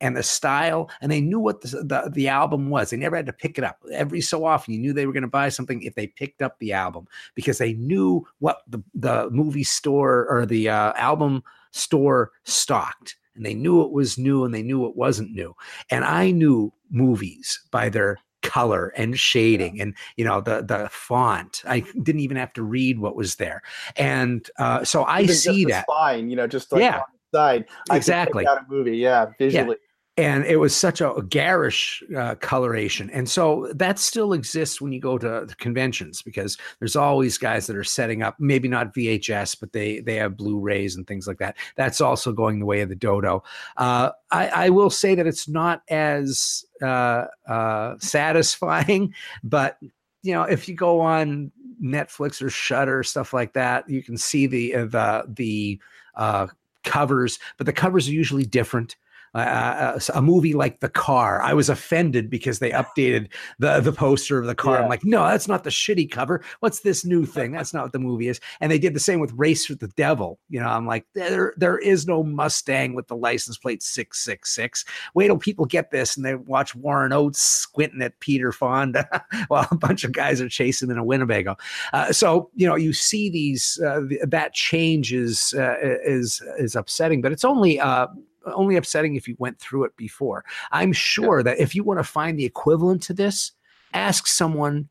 and 0.00 0.16
the 0.16 0.22
style, 0.22 0.88
and 1.02 1.10
they 1.10 1.20
knew 1.20 1.40
what 1.40 1.60
the, 1.60 1.68
the, 1.82 2.10
the 2.14 2.28
album 2.28 2.70
was. 2.70 2.90
They 2.90 2.96
never 2.96 3.16
had 3.16 3.26
to 3.26 3.32
pick 3.32 3.58
it 3.58 3.64
up. 3.64 3.82
Every 3.92 4.20
so 4.20 4.44
often, 4.44 4.72
you 4.72 4.80
knew 4.80 4.92
they 4.92 5.06
were 5.06 5.12
going 5.12 5.22
to 5.22 5.28
buy 5.28 5.48
something 5.48 5.82
if 5.82 5.96
they 5.96 6.06
picked 6.06 6.42
up 6.42 6.56
the 6.60 6.72
album 6.72 7.06
because 7.34 7.58
they 7.58 7.72
knew 7.74 8.24
what 8.38 8.62
the, 8.68 8.82
the 8.94 9.28
movie 9.30 9.64
store 9.64 10.26
or 10.30 10.46
the 10.46 10.68
uh, 10.68 10.92
album 10.94 11.42
store 11.72 12.30
stocked 12.44 13.16
and 13.34 13.44
they 13.44 13.54
knew 13.54 13.82
it 13.82 13.92
was 13.92 14.18
new 14.18 14.44
and 14.44 14.52
they 14.54 14.62
knew 14.62 14.86
it 14.86 14.96
wasn't 14.96 15.32
new. 15.32 15.54
And 15.90 16.04
I 16.04 16.30
knew 16.30 16.72
movies 16.90 17.60
by 17.70 17.88
their 17.88 18.18
color 18.42 18.88
and 18.96 19.18
shading 19.18 19.78
and 19.82 19.94
you 20.16 20.24
know 20.24 20.40
the 20.40 20.62
the 20.62 20.88
font 20.90 21.62
i 21.66 21.80
didn't 22.02 22.22
even 22.22 22.38
have 22.38 22.50
to 22.54 22.62
read 22.62 22.98
what 22.98 23.14
was 23.14 23.34
there 23.36 23.60
and 23.96 24.50
uh, 24.58 24.82
so 24.82 25.02
i 25.02 25.20
Even 25.20 25.34
see 25.34 25.64
that 25.66 25.84
spine, 25.84 26.30
you 26.30 26.36
know, 26.36 26.46
just 26.46 26.72
like 26.72 26.80
Yeah. 26.80 26.96
on 26.96 27.04
the 27.12 27.38
side. 27.38 27.66
I 27.90 27.96
Exactly. 27.96 28.46
out 28.46 28.56
a 28.58 28.64
movie, 28.66 28.96
yeah, 28.96 29.26
visually. 29.38 29.76
And 30.20 30.44
it 30.44 30.56
was 30.56 30.76
such 30.76 31.00
a 31.00 31.14
garish 31.30 32.02
uh, 32.14 32.34
coloration. 32.34 33.08
And 33.08 33.26
so 33.26 33.72
that 33.74 33.98
still 33.98 34.34
exists 34.34 34.78
when 34.78 34.92
you 34.92 35.00
go 35.00 35.16
to 35.16 35.46
conventions 35.58 36.20
because 36.20 36.58
there's 36.78 36.94
always 36.94 37.38
guys 37.38 37.66
that 37.66 37.76
are 37.76 37.84
setting 37.84 38.22
up 38.22 38.36
maybe 38.38 38.68
not 38.68 38.92
vhs 38.94 39.58
but 39.58 39.72
they 39.72 40.00
they 40.00 40.16
have 40.16 40.36
blu-rays 40.36 40.94
and 40.94 41.06
things 41.06 41.26
like 41.26 41.38
that. 41.38 41.56
That's 41.76 42.02
also 42.02 42.32
going 42.32 42.58
the 42.58 42.66
way 42.66 42.82
of 42.82 42.90
the 42.90 42.96
dodo. 42.96 43.42
Uh, 43.78 44.10
I, 44.30 44.48
I 44.48 44.68
will 44.68 44.90
say 44.90 45.14
that 45.14 45.26
it's 45.26 45.48
not 45.48 45.82
as 45.88 46.66
uh, 46.82 47.24
uh, 47.48 47.94
satisfying 47.98 49.14
but 49.42 49.78
you 50.22 50.34
know 50.34 50.42
if 50.42 50.68
you 50.68 50.74
go 50.74 51.00
on 51.00 51.50
netflix 51.82 52.42
or 52.42 52.50
Shudder 52.50 53.02
stuff 53.02 53.32
like 53.32 53.54
that 53.54 53.88
you 53.88 54.02
can 54.02 54.18
see 54.18 54.46
the 54.46 54.74
uh, 54.74 54.84
the 54.84 55.24
the 55.28 55.80
uh, 56.14 56.48
covers 56.84 57.38
but 57.56 57.64
the 57.64 57.72
covers 57.72 58.06
are 58.06 58.12
usually 58.12 58.44
different 58.44 58.96
uh, 59.34 59.98
a- 60.14 60.18
a 60.18 60.22
movie 60.22 60.54
like 60.54 60.80
The 60.80 60.88
Car. 60.88 61.40
I 61.42 61.54
was 61.54 61.68
offended 61.68 62.28
because 62.30 62.58
they 62.58 62.70
updated 62.70 63.28
the 63.58 63.80
the 63.80 63.92
poster 63.92 64.38
of 64.38 64.46
the 64.46 64.54
car. 64.54 64.76
Yeah. 64.76 64.82
I'm 64.82 64.88
like, 64.88 65.04
no, 65.04 65.24
that's 65.24 65.48
not 65.48 65.64
the 65.64 65.70
shitty 65.70 66.10
cover. 66.10 66.42
What's 66.60 66.80
this 66.80 67.04
new 67.04 67.24
thing? 67.24 67.52
That's 67.52 67.72
not 67.72 67.84
what 67.84 67.92
the 67.92 67.98
movie 67.98 68.28
is. 68.28 68.40
And 68.60 68.70
they 68.72 68.78
did 68.78 68.94
the 68.94 69.00
same 69.00 69.20
with 69.20 69.32
Race 69.34 69.68
with 69.68 69.80
the 69.80 69.88
Devil. 69.88 70.38
You 70.48 70.60
know, 70.60 70.68
I'm 70.68 70.86
like, 70.86 71.06
there 71.14 71.54
there 71.56 71.78
is 71.78 72.06
no 72.06 72.22
Mustang 72.22 72.94
with 72.94 73.06
the 73.08 73.16
license 73.16 73.56
plate 73.56 73.82
six 73.82 74.18
six 74.24 74.54
six. 74.54 74.84
Wait 75.14 75.26
till 75.28 75.38
people 75.38 75.64
get 75.64 75.90
this 75.90 76.16
and 76.16 76.24
they 76.26 76.34
watch 76.34 76.74
Warren 76.74 77.12
Oates 77.12 77.40
squinting 77.40 78.02
at 78.02 78.18
Peter 78.20 78.52
Fonda 78.52 79.24
while 79.48 79.66
a 79.70 79.76
bunch 79.76 80.04
of 80.04 80.12
guys 80.12 80.40
are 80.40 80.48
chasing 80.48 80.88
him 80.88 80.92
in 80.92 80.98
a 80.98 81.04
Winnebago. 81.04 81.56
Uh, 81.92 82.12
so 82.12 82.50
you 82.54 82.66
know, 82.66 82.76
you 82.76 82.92
see 82.92 83.30
these 83.30 83.80
uh, 83.84 84.00
th- 84.08 84.20
that 84.26 84.54
change 84.54 85.12
is 85.12 85.54
uh, 85.56 85.76
is 85.80 86.42
is 86.58 86.74
upsetting, 86.74 87.20
but 87.20 87.32
it's 87.32 87.44
only 87.44 87.78
uh, 87.78 88.06
only 88.46 88.76
upsetting 88.76 89.16
if 89.16 89.26
you 89.28 89.36
went 89.38 89.58
through 89.58 89.84
it 89.84 89.96
before. 89.96 90.44
I'm 90.72 90.92
sure 90.92 91.42
that 91.42 91.58
if 91.58 91.74
you 91.74 91.82
want 91.84 92.00
to 92.00 92.04
find 92.04 92.38
the 92.38 92.44
equivalent 92.44 93.02
to 93.04 93.12
this, 93.14 93.52
ask 93.94 94.26
someone 94.26 94.88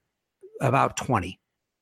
about 0.62 0.98
20. 0.98 1.40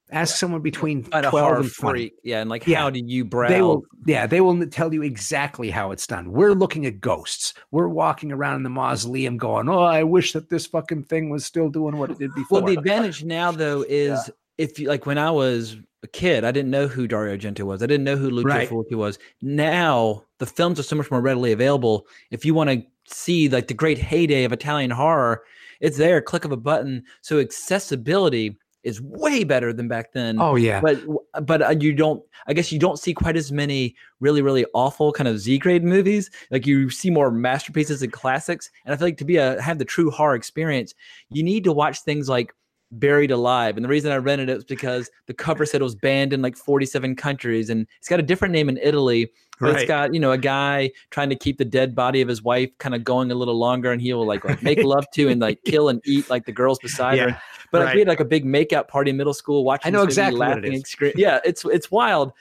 Ask 0.10 0.38
someone 0.38 0.62
between 0.62 1.06
a 1.12 1.22
12 1.22 1.58
and 1.58 1.74
20. 1.74 2.00
freak. 2.00 2.14
Yeah, 2.24 2.40
and 2.40 2.50
like 2.50 2.66
Yeah. 2.66 2.78
how 2.80 2.90
do 2.90 3.02
you 3.06 3.26
browse? 3.26 3.50
They 3.52 3.62
will, 3.62 3.84
yeah, 4.06 4.26
they 4.26 4.40
will 4.40 4.66
tell 4.68 4.94
you 4.94 5.02
exactly 5.04 5.70
how 5.70 5.92
it's 5.92 6.08
done. 6.08 6.32
We're 6.32 6.54
looking 6.54 6.86
at 6.86 7.02
ghosts. 7.02 7.54
We're 7.72 7.90
walking 7.90 8.32
around 8.32 8.56
in 8.56 8.64
the 8.64 8.70
mausoleum 8.70 9.36
going, 9.36 9.68
"Oh, 9.68 9.82
I 9.82 10.04
wish 10.04 10.32
that 10.32 10.48
this 10.48 10.66
fucking 10.66 11.04
thing 11.04 11.30
was 11.30 11.46
still 11.46 11.68
doing 11.68 11.98
what 11.98 12.10
it 12.10 12.20
did 12.20 12.34
before." 12.36 12.62
Well, 12.62 12.68
the 12.74 12.78
advantage 12.80 13.26
now 13.26 13.52
though 13.52 13.82
is 13.90 14.30
if 14.58 14.80
you 14.80 14.88
like 14.88 15.06
when 15.06 15.18
I 15.18 15.32
was 15.32 15.78
a 16.04 16.08
kid, 16.08 16.44
I 16.44 16.52
didn't 16.52 16.72
know 16.72 16.88
who 16.88 17.08
Dario 17.08 17.36
Argento 17.36 17.62
was. 17.62 17.82
I 17.82 17.88
didn't 17.88 18.04
know 18.04 18.16
who 18.16 18.30
Lucio 18.30 18.50
Right. 18.50 18.70
Fulci 18.70 18.96
was. 18.96 19.18
Now 19.42 20.24
the 20.40 20.46
films 20.46 20.80
are 20.80 20.84
so 20.84 20.96
much 20.96 21.10
more 21.12 21.22
readily 21.22 21.52
available. 21.52 22.08
If 22.32 22.46
you 22.46 22.54
want 22.54 22.70
to 22.70 22.84
see 23.06 23.50
like 23.50 23.68
the 23.68 23.74
great 23.74 23.98
heyday 23.98 24.44
of 24.44 24.52
Italian 24.54 24.92
horror, 24.92 25.44
it's 25.80 25.98
there, 25.98 26.22
click 26.22 26.46
of 26.46 26.52
a 26.52 26.58
button. 26.58 27.04
So 27.22 27.40
accessibility 27.40 28.58
is 28.84 29.02
way 29.02 29.44
better 29.44 29.74
than 29.74 29.88
back 29.88 30.14
then. 30.14 30.38
oh 30.40 30.56
yeah, 30.56 30.80
but 30.80 31.02
but 31.46 31.62
uh, 31.62 31.70
you 31.78 31.94
don't 31.94 32.24
i 32.48 32.54
guess 32.54 32.72
you 32.72 32.80
don't 32.80 32.98
see 32.98 33.14
quite 33.14 33.36
as 33.36 33.52
many 33.52 33.94
really 34.22 34.42
really 34.42 34.66
awful 34.74 35.12
kind 35.12 35.28
of 35.28 35.40
z 35.40 35.58
grade 35.58 35.84
movies 35.84 36.30
like 36.52 36.66
you 36.66 36.90
see 36.90 37.10
more 37.10 37.30
masterpieces 37.30 38.02
and 38.02 38.14
classics 38.14 38.70
and 38.86 38.94
i 38.94 38.98
feel 38.98 39.08
like 39.08 39.18
to 39.18 39.26
be 39.26 39.36
a 39.38 39.62
have 39.62 39.78
the 39.78 39.84
true 39.84 40.10
horror 40.10 40.36
experience 40.36 40.94
you 41.30 41.44
need 41.44 41.64
to 41.66 41.74
watch 41.74 42.00
things 42.02 42.30
like 42.30 42.54
buried 42.92 43.32
alive 43.32 43.76
and 43.76 43.84
the 43.84 43.90
reason 43.90 44.12
i 44.12 44.16
rented 44.16 44.50
it 44.50 44.56
was 44.56 44.64
because 44.64 45.10
the 45.26 45.34
cover 45.34 45.66
said 45.66 45.82
it 45.82 45.84
was 45.84 45.96
banned 45.96 46.32
in 46.32 46.42
like 46.42 46.56
47 46.56 47.16
countries 47.18 47.70
and 47.70 47.86
it's 48.00 48.08
got 48.08 48.20
a 48.20 48.24
different 48.24 48.54
name 48.54 48.70
in 48.70 48.78
italy 48.78 49.30
but 49.60 49.72
it's 49.72 49.80
Right. 49.80 49.88
got 49.88 50.14
you 50.14 50.20
know 50.22 50.32
a 50.32 50.38
guy 50.38 50.92
trying 51.10 51.30
to 51.30 51.36
keep 51.36 51.58
the 51.58 51.66
dead 51.66 51.96
body 51.96 52.22
of 52.22 52.30
his 52.30 52.42
wife 52.44 52.70
kind 52.78 52.96
of 52.96 53.04
going 53.04 53.30
a 53.32 53.36
little 53.36 53.58
longer 53.58 53.92
and 53.92 54.02
he 54.02 54.14
will 54.14 54.26
like, 54.26 54.46
like 54.46 54.62
make 54.64 54.82
love 54.84 55.06
to 55.16 55.28
and 55.30 55.42
like 55.42 55.62
kill 55.66 55.90
and 55.90 56.02
eat 56.06 56.30
like 56.30 56.46
the 56.46 56.52
girls 56.54 56.80
beside 56.80 57.20
her 57.20 57.28
Yeah, 57.30 57.40
but 57.72 57.84
like, 57.84 57.94
we 57.94 58.00
had 58.00 58.08
like 58.08 58.20
a 58.22 58.26
big 58.26 58.46
makeout 58.46 58.88
party 58.88 59.10
in 59.10 59.18
middle 59.18 59.34
school 59.34 59.66
watching 59.66 59.90
I 59.90 59.98
know 59.98 60.06
this 60.06 60.16
movie, 60.18 60.30
exactly 60.30 60.40
what 60.40 60.58
it 60.60 60.64
laughing 60.64 60.74
is. 60.74 61.14
yeah 61.18 61.40
it's 61.44 61.66
it's 61.66 61.92
wild 61.92 62.32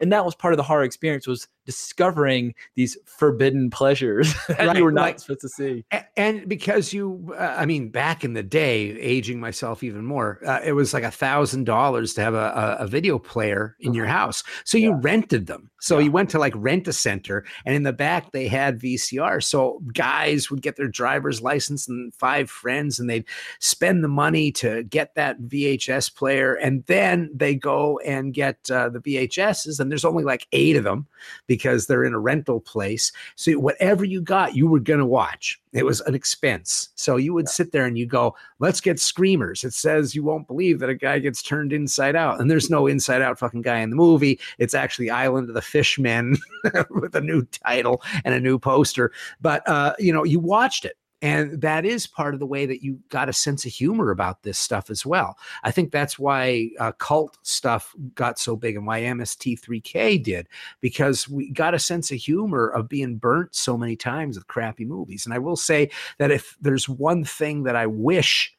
and 0.00 0.10
that 0.12 0.24
was 0.24 0.34
part 0.34 0.52
of 0.52 0.56
the 0.56 0.64
horror 0.64 0.82
experience 0.82 1.28
was 1.28 1.46
discovering 1.64 2.54
these 2.76 2.96
forbidden 3.06 3.70
pleasures 3.70 4.34
that 4.48 4.66
Right, 4.66 4.76
you 4.76 4.84
were 4.84 4.92
not 4.92 5.02
like- 5.02 5.20
supposed 5.20 5.40
to 5.42 5.48
see. 5.48 5.84
and 6.16 6.48
because 6.48 6.92
you 6.92 7.34
uh, 7.38 7.54
i 7.58 7.66
mean 7.66 7.90
back 7.90 8.24
in 8.24 8.32
the 8.34 8.42
day 8.42 8.90
aging 8.98 9.40
myself 9.40 9.82
even 9.82 10.04
more 10.04 10.40
uh, 10.46 10.60
it 10.64 10.72
was 10.72 10.92
like 10.94 11.04
a 11.04 11.10
thousand 11.10 11.64
dollars 11.64 12.14
to 12.14 12.20
have 12.20 12.34
a, 12.34 12.76
a, 12.80 12.86
video 12.86 13.18
player 13.18 13.76
in 13.80 13.94
your 13.94 14.06
house. 14.06 14.42
So 14.64 14.76
you 14.76 14.92
rented 14.92 15.46
them. 15.46 15.70
So 15.80 15.98
you 15.98 16.10
went 16.12 16.30
to 16.30 16.38
like 16.38 16.52
rent 16.56 16.86
a 16.88 16.92
center 16.92 17.44
and 17.64 17.74
in 17.74 17.82
the 17.84 17.92
back 17.92 18.32
they 18.32 18.46
had 18.48 18.80
vcr 18.80 19.42
so 19.42 19.80
guys 19.94 20.50
would 20.50 20.62
get 20.62 20.76
their 20.76 20.88
driver's 20.88 21.40
license 21.42 21.88
and 21.88 22.14
five 22.14 22.50
friends 22.50 23.00
and 23.00 23.08
they'd 23.08 23.24
spend 23.60 24.04
the 24.04 24.08
money 24.08 24.52
to 24.52 24.82
get 24.84 25.14
that 25.14 25.40
vhs 25.42 26.14
player 26.14 26.54
and 26.54 26.84
then 26.86 27.30
they 27.34 27.54
go 27.54 27.98
and 28.04 28.34
get 28.34 28.58
uh, 28.70 28.88
the 28.88 29.00
vhs's 29.00 29.80
and 29.80 29.90
there's 29.90 30.04
only 30.04 30.24
like 30.24 30.46
eight 30.52 30.76
of 30.76 30.84
them 30.84 31.06
because 31.56 31.86
they're 31.86 32.04
in 32.04 32.14
a 32.14 32.18
rental 32.18 32.60
place 32.60 33.12
so 33.36 33.52
whatever 33.52 34.04
you 34.04 34.20
got, 34.20 34.54
you 34.54 34.66
were 34.66 34.80
gonna 34.80 35.06
watch. 35.06 35.60
It 35.72 35.84
was 35.84 36.00
an 36.02 36.14
expense. 36.14 36.90
So 36.94 37.16
you 37.16 37.32
would 37.34 37.48
sit 37.48 37.72
there 37.72 37.86
and 37.86 37.96
you 37.96 38.06
go, 38.06 38.36
"Let's 38.58 38.80
get 38.80 39.00
screamers." 39.00 39.64
It 39.64 39.72
says 39.72 40.14
you 40.14 40.22
won't 40.22 40.46
believe 40.46 40.78
that 40.80 40.90
a 40.90 40.94
guy 40.94 41.18
gets 41.18 41.42
turned 41.42 41.72
inside 41.72 42.16
out, 42.16 42.40
and 42.40 42.50
there's 42.50 42.70
no 42.70 42.86
inside 42.86 43.22
out 43.22 43.38
fucking 43.38 43.62
guy 43.62 43.78
in 43.78 43.90
the 43.90 43.96
movie. 43.96 44.38
It's 44.58 44.74
actually 44.74 45.10
Island 45.10 45.48
of 45.48 45.54
the 45.54 45.62
Fishmen 45.62 46.36
with 46.90 47.14
a 47.14 47.20
new 47.20 47.42
title 47.46 48.02
and 48.24 48.34
a 48.34 48.40
new 48.40 48.58
poster. 48.58 49.12
But 49.40 49.66
uh, 49.68 49.94
you 49.98 50.12
know, 50.12 50.24
you 50.24 50.40
watched 50.40 50.84
it. 50.84 50.96
And 51.22 51.60
that 51.60 51.86
is 51.86 52.06
part 52.08 52.34
of 52.34 52.40
the 52.40 52.46
way 52.46 52.66
that 52.66 52.82
you 52.82 52.98
got 53.08 53.28
a 53.28 53.32
sense 53.32 53.64
of 53.64 53.72
humor 53.72 54.10
about 54.10 54.42
this 54.42 54.58
stuff 54.58 54.90
as 54.90 55.06
well. 55.06 55.38
I 55.62 55.70
think 55.70 55.92
that's 55.92 56.18
why 56.18 56.70
uh, 56.80 56.92
cult 56.92 57.38
stuff 57.42 57.94
got 58.16 58.40
so 58.40 58.56
big 58.56 58.76
and 58.76 58.86
why 58.86 59.02
MST3K 59.02 60.22
did 60.22 60.48
because 60.80 61.28
we 61.28 61.50
got 61.52 61.74
a 61.74 61.78
sense 61.78 62.10
of 62.10 62.18
humor 62.18 62.68
of 62.68 62.88
being 62.88 63.16
burnt 63.16 63.54
so 63.54 63.78
many 63.78 63.94
times 63.94 64.36
with 64.36 64.48
crappy 64.48 64.84
movies. 64.84 65.24
And 65.24 65.32
I 65.32 65.38
will 65.38 65.56
say 65.56 65.90
that 66.18 66.32
if 66.32 66.56
there's 66.60 66.88
one 66.88 67.24
thing 67.24 67.62
that 67.62 67.76
I 67.76 67.86
wish 67.86 68.52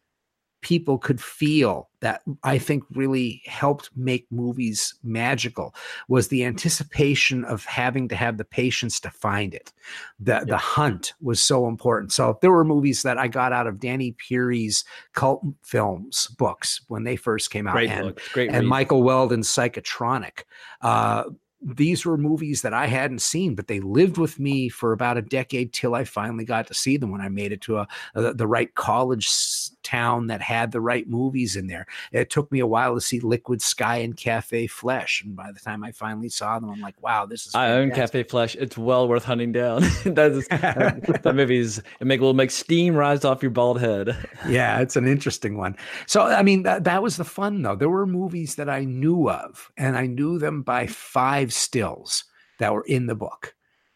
people 0.63 0.97
could 0.97 1.21
feel 1.21 1.89
that 1.99 2.23
I 2.43 2.57
think 2.57 2.83
really 2.95 3.43
helped 3.45 3.91
make 3.95 4.25
movies 4.31 4.95
magical 5.03 5.75
was 6.07 6.29
the 6.29 6.43
anticipation 6.43 7.45
of 7.45 7.63
having 7.65 8.07
to 8.09 8.15
have 8.15 8.37
the 8.37 8.43
patience 8.45 8.99
to 9.01 9.09
find 9.11 9.53
it. 9.53 9.71
The 10.19 10.43
the 10.47 10.57
hunt 10.57 11.13
was 11.21 11.41
so 11.43 11.67
important. 11.67 12.11
So 12.11 12.39
there 12.41 12.51
were 12.51 12.65
movies 12.65 13.03
that 13.03 13.17
I 13.19 13.27
got 13.27 13.53
out 13.53 13.67
of 13.67 13.79
Danny 13.79 14.13
Peary's 14.13 14.83
cult 15.13 15.43
films 15.61 16.27
books 16.37 16.81
when 16.87 17.03
they 17.03 17.15
first 17.15 17.51
came 17.51 17.67
out. 17.67 17.73
great 17.75 17.89
and 17.91 18.19
great 18.33 18.49
and 18.49 18.59
read. 18.63 18.67
Michael 18.69 19.03
Weldon's 19.03 19.47
Psychotronic. 19.49 20.43
Uh, 20.81 21.25
these 21.65 22.05
were 22.05 22.17
movies 22.17 22.61
that 22.61 22.73
I 22.73 22.87
hadn't 22.87 23.21
seen, 23.21 23.55
but 23.55 23.67
they 23.67 23.79
lived 23.79 24.17
with 24.17 24.37
me 24.37 24.67
for 24.67 24.91
about 24.91 25.17
a 25.17 25.21
decade 25.21 25.71
till 25.71 25.95
I 25.95 26.03
finally 26.03 26.43
got 26.43 26.67
to 26.67 26.73
see 26.73 26.97
them 26.97 27.09
when 27.09 27.21
I 27.21 27.29
made 27.29 27.53
it 27.53 27.61
to 27.61 27.77
a, 27.77 27.87
a- 28.15 28.33
the 28.33 28.47
right 28.47 28.73
college 28.75 29.29
town 29.83 30.27
that 30.27 30.41
had 30.41 30.71
the 30.71 30.81
right 30.81 31.07
movies 31.07 31.55
in 31.55 31.67
there. 31.67 31.85
It 32.11 32.29
took 32.29 32.51
me 32.51 32.59
a 32.59 32.67
while 32.67 32.95
to 32.95 33.01
see 33.01 33.19
Liquid 33.19 33.61
Sky 33.61 33.97
and 33.97 34.15
Cafe 34.15 34.67
Flesh, 34.67 35.21
and 35.23 35.35
by 35.35 35.51
the 35.51 35.59
time 35.59 35.83
I 35.83 35.91
finally 35.91 36.29
saw 36.29 36.59
them, 36.59 36.69
I'm 36.69 36.81
like, 36.81 37.01
wow, 37.01 37.25
this 37.25 37.45
is. 37.45 37.55
I 37.55 37.71
own. 37.71 37.91
Cafe 37.91 38.23
Flesh. 38.23 38.55
It's 38.55 38.77
well 38.77 39.07
worth 39.07 39.23
hunting 39.23 39.51
down. 39.51 39.81
that, 40.05 40.31
is, 40.31 40.47
that 40.47 41.33
movie's 41.35 41.79
it 41.99 42.07
make 42.07 42.21
will 42.21 42.33
make 42.33 42.51
steam 42.51 42.95
rise 42.95 43.25
off 43.25 43.41
your 43.41 43.51
bald 43.51 43.79
head. 43.79 44.17
yeah, 44.47 44.79
it's 44.79 44.95
an 44.95 45.07
interesting 45.07 45.57
one. 45.57 45.75
So, 46.07 46.23
I 46.23 46.43
mean, 46.43 46.63
that, 46.63 46.83
that 46.85 47.03
was 47.03 47.17
the 47.17 47.25
fun, 47.25 47.61
though. 47.61 47.75
There 47.75 47.89
were 47.89 48.05
movies 48.05 48.55
that 48.55 48.69
I 48.69 48.85
knew 48.85 49.29
of, 49.29 49.71
and 49.77 49.97
I 49.97 50.07
knew 50.07 50.39
them 50.39 50.63
by 50.63 50.87
five 50.87 51.53
stills 51.53 52.23
that 52.59 52.73
were 52.73 52.85
in 52.85 53.07
the 53.07 53.15
book. 53.15 53.55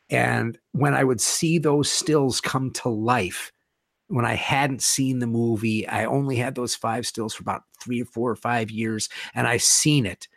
And 0.10 0.58
when 0.72 0.94
I 0.94 1.04
would 1.04 1.22
see 1.22 1.58
those 1.58 1.92
stills 1.92 2.40
come 2.40 2.72
to 2.72 2.90
life, 2.90 3.52
when 4.08 4.26
I 4.26 4.36
hadn't 4.36 4.82
seen 4.82 5.20
the 5.20 5.28
movie, 5.28 5.88
I 5.88 6.06
only 6.06 6.38
had 6.38 6.56
those 6.56 6.76
five 6.76 7.06
stills 7.06 7.34
for 7.34 7.44
about 7.44 7.64
three 7.82 8.02
or 8.02 8.06
four 8.06 8.32
or 8.32 8.36
five 8.36 8.72
years, 8.72 9.10
and 9.36 9.48
I 9.48 9.58
seen 9.58 10.06
it 10.06 10.28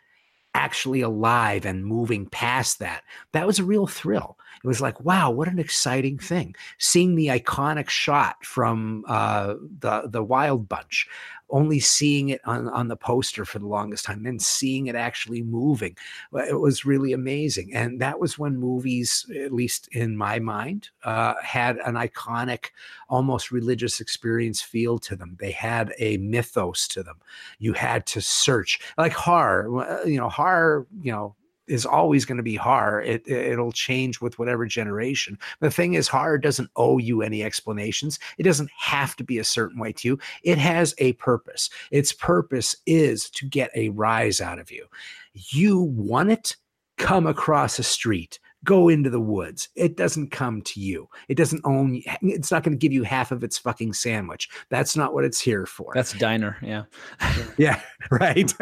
actually 0.53 1.01
alive 1.01 1.65
and 1.65 1.85
moving 1.85 2.25
past 2.25 2.79
that. 2.79 3.03
That 3.31 3.47
was 3.47 3.59
a 3.59 3.63
real 3.63 3.87
thrill. 3.87 4.37
It 4.63 4.67
was 4.67 4.81
like, 4.81 5.01
wow, 5.03 5.31
what 5.31 5.47
an 5.47 5.59
exciting 5.59 6.17
thing! 6.17 6.55
Seeing 6.77 7.15
the 7.15 7.27
iconic 7.27 7.89
shot 7.89 8.45
from 8.45 9.03
uh, 9.07 9.55
the 9.79 10.03
the 10.07 10.23
Wild 10.23 10.69
Bunch, 10.69 11.07
only 11.49 11.79
seeing 11.79 12.29
it 12.29 12.41
on 12.45 12.69
on 12.69 12.87
the 12.87 12.95
poster 12.95 13.43
for 13.45 13.59
the 13.59 13.67
longest 13.67 14.05
time, 14.05 14.23
then 14.23 14.39
seeing 14.39 14.87
it 14.87 14.95
actually 14.95 15.41
moving, 15.41 15.95
uh, 16.33 16.39
it 16.39 16.59
was 16.59 16.85
really 16.85 17.13
amazing. 17.13 17.73
And 17.73 17.99
that 18.01 18.19
was 18.19 18.37
when 18.39 18.57
movies, 18.57 19.25
at 19.35 19.51
least 19.53 19.87
in 19.91 20.15
my 20.17 20.39
mind, 20.39 20.89
uh, 21.03 21.33
had 21.43 21.77
an 21.77 21.95
iconic, 21.95 22.67
almost 23.09 23.51
religious 23.51 23.99
experience 23.99 24.61
feel 24.61 24.99
to 24.99 25.15
them. 25.15 25.37
They 25.39 25.51
had 25.51 25.93
a 25.99 26.17
mythos 26.17 26.87
to 26.89 27.03
them. 27.03 27.17
You 27.59 27.73
had 27.73 28.05
to 28.07 28.21
search, 28.21 28.79
like 28.97 29.13
horror. 29.13 29.81
uh, 29.83 30.03
You 30.05 30.17
know, 30.19 30.29
horror. 30.29 30.87
You 31.01 31.11
know 31.11 31.35
is 31.71 31.85
always 31.85 32.25
going 32.25 32.37
to 32.37 32.43
be 32.43 32.55
horror. 32.55 33.01
It 33.01 33.27
it'll 33.27 33.71
change 33.71 34.21
with 34.21 34.37
whatever 34.37 34.65
generation. 34.65 35.39
The 35.59 35.71
thing 35.71 35.93
is, 35.93 36.07
horror 36.07 36.37
doesn't 36.37 36.69
owe 36.75 36.97
you 36.97 37.21
any 37.21 37.43
explanations. 37.43 38.19
It 38.37 38.43
doesn't 38.43 38.69
have 38.77 39.15
to 39.15 39.23
be 39.23 39.39
a 39.39 39.43
certain 39.43 39.79
way 39.79 39.93
to 39.93 40.07
you. 40.07 40.19
It 40.43 40.57
has 40.57 40.93
a 40.97 41.13
purpose. 41.13 41.69
Its 41.89 42.11
purpose 42.11 42.75
is 42.85 43.29
to 43.31 43.45
get 43.47 43.71
a 43.75 43.89
rise 43.89 44.41
out 44.41 44.59
of 44.59 44.71
you. 44.71 44.85
You 45.33 45.79
want 45.79 46.31
it, 46.31 46.55
come 46.97 47.25
across 47.25 47.79
a 47.79 47.83
street, 47.83 48.39
go 48.63 48.89
into 48.89 49.09
the 49.09 49.19
woods. 49.19 49.69
It 49.75 49.97
doesn't 49.97 50.31
come 50.31 50.61
to 50.63 50.79
you. 50.79 51.07
It 51.27 51.35
doesn't 51.35 51.61
own 51.65 51.95
you. 51.95 52.03
It's 52.21 52.51
not 52.51 52.63
going 52.63 52.73
to 52.73 52.77
give 52.77 52.93
you 52.93 53.03
half 53.03 53.31
of 53.31 53.43
its 53.43 53.57
fucking 53.57 53.93
sandwich. 53.93 54.49
That's 54.69 54.95
not 54.95 55.13
what 55.13 55.25
it's 55.25 55.41
here 55.41 55.65
for. 55.65 55.91
That's 55.95 56.13
diner. 56.13 56.57
Yeah. 56.61 56.83
yeah, 57.57 57.81
right. 58.11 58.53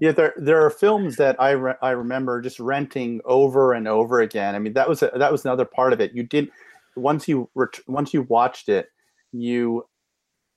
yeah, 0.00 0.12
there 0.12 0.34
there 0.36 0.64
are 0.64 0.70
films 0.70 1.16
that 1.16 1.40
I 1.40 1.50
re- 1.50 1.74
I 1.82 1.90
remember 1.90 2.40
just 2.40 2.60
renting 2.60 3.20
over 3.24 3.72
and 3.72 3.88
over 3.88 4.20
again. 4.20 4.54
I 4.54 4.58
mean, 4.58 4.74
that 4.74 4.88
was 4.88 5.02
a, 5.02 5.10
that 5.16 5.32
was 5.32 5.44
another 5.44 5.64
part 5.64 5.92
of 5.92 6.00
it. 6.00 6.12
You 6.14 6.22
didn't 6.22 6.50
once 6.96 7.26
you 7.26 7.50
ret- 7.54 7.80
once 7.88 8.14
you 8.14 8.22
watched 8.22 8.68
it, 8.68 8.88
you 9.32 9.84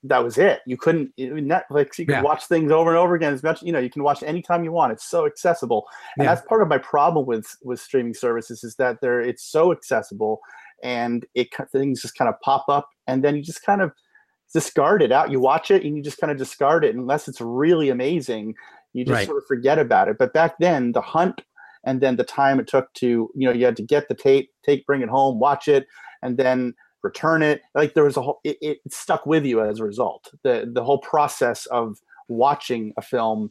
that 0.04 0.22
was 0.22 0.38
it. 0.38 0.60
You 0.66 0.76
couldn't 0.76 1.14
Netflix. 1.16 1.98
You 1.98 2.06
could 2.06 2.12
Yeah. 2.12 2.22
watch 2.22 2.46
things 2.46 2.70
over 2.70 2.90
and 2.90 2.98
over 2.98 3.14
again 3.14 3.32
as 3.32 3.42
much. 3.42 3.62
You 3.62 3.72
know, 3.72 3.78
you 3.78 3.90
can 3.90 4.02
watch 4.02 4.22
anytime 4.22 4.64
you 4.64 4.72
want. 4.72 4.92
It's 4.92 5.08
so 5.08 5.26
accessible, 5.26 5.86
and 6.16 6.24
Yeah. 6.24 6.34
that's 6.34 6.46
part 6.46 6.62
of 6.62 6.68
my 6.68 6.78
problem 6.78 7.26
with 7.26 7.46
with 7.64 7.80
streaming 7.80 8.14
services 8.14 8.62
is 8.64 8.76
that 8.76 9.00
they're 9.00 9.20
it's 9.20 9.42
so 9.44 9.72
accessible, 9.72 10.40
and 10.82 11.26
it 11.34 11.48
things 11.72 12.02
just 12.02 12.16
kind 12.16 12.28
of 12.28 12.40
pop 12.42 12.66
up, 12.68 12.88
and 13.06 13.24
then 13.24 13.36
you 13.36 13.42
just 13.42 13.62
kind 13.64 13.82
of 13.82 13.92
discard 14.52 15.02
it 15.02 15.12
out. 15.12 15.30
You 15.30 15.40
watch 15.40 15.70
it 15.70 15.84
and 15.84 15.96
you 15.96 16.02
just 16.02 16.18
kind 16.18 16.30
of 16.30 16.38
discard 16.38 16.84
it 16.84 16.94
unless 16.94 17.28
it's 17.28 17.40
really 17.40 17.90
amazing. 17.90 18.54
You 18.94 19.04
just 19.04 19.14
Right. 19.18 19.26
sort 19.26 19.36
of 19.38 19.46
forget 19.46 19.78
about 19.78 20.08
it. 20.08 20.16
But 20.18 20.32
back 20.32 20.58
then, 20.58 20.92
the 20.92 21.02
hunt 21.02 21.42
and 21.84 22.00
then 22.00 22.16
the 22.16 22.24
time 22.24 22.58
it 22.58 22.66
took 22.66 22.90
to, 22.94 23.30
you 23.34 23.46
know, 23.46 23.52
you 23.52 23.66
had 23.66 23.76
to 23.76 23.82
get 23.82 24.08
the 24.08 24.14
tape, 24.14 24.50
take, 24.64 24.86
bring 24.86 25.02
it 25.02 25.08
home, 25.10 25.38
watch 25.38 25.68
it, 25.68 25.86
and 26.22 26.38
then 26.38 26.74
return 27.08 27.42
it. 27.42 27.62
Like 27.74 27.94
there 27.94 28.04
was 28.04 28.16
a 28.16 28.22
whole, 28.22 28.40
it, 28.44 28.56
it 28.60 28.78
stuck 28.90 29.26
with 29.26 29.44
you 29.44 29.62
as 29.62 29.80
a 29.80 29.84
result. 29.84 30.22
The 30.42 30.70
the 30.72 30.84
whole 30.84 30.98
process 30.98 31.66
of 31.66 31.98
watching 32.28 32.92
a 32.96 33.02
film, 33.02 33.50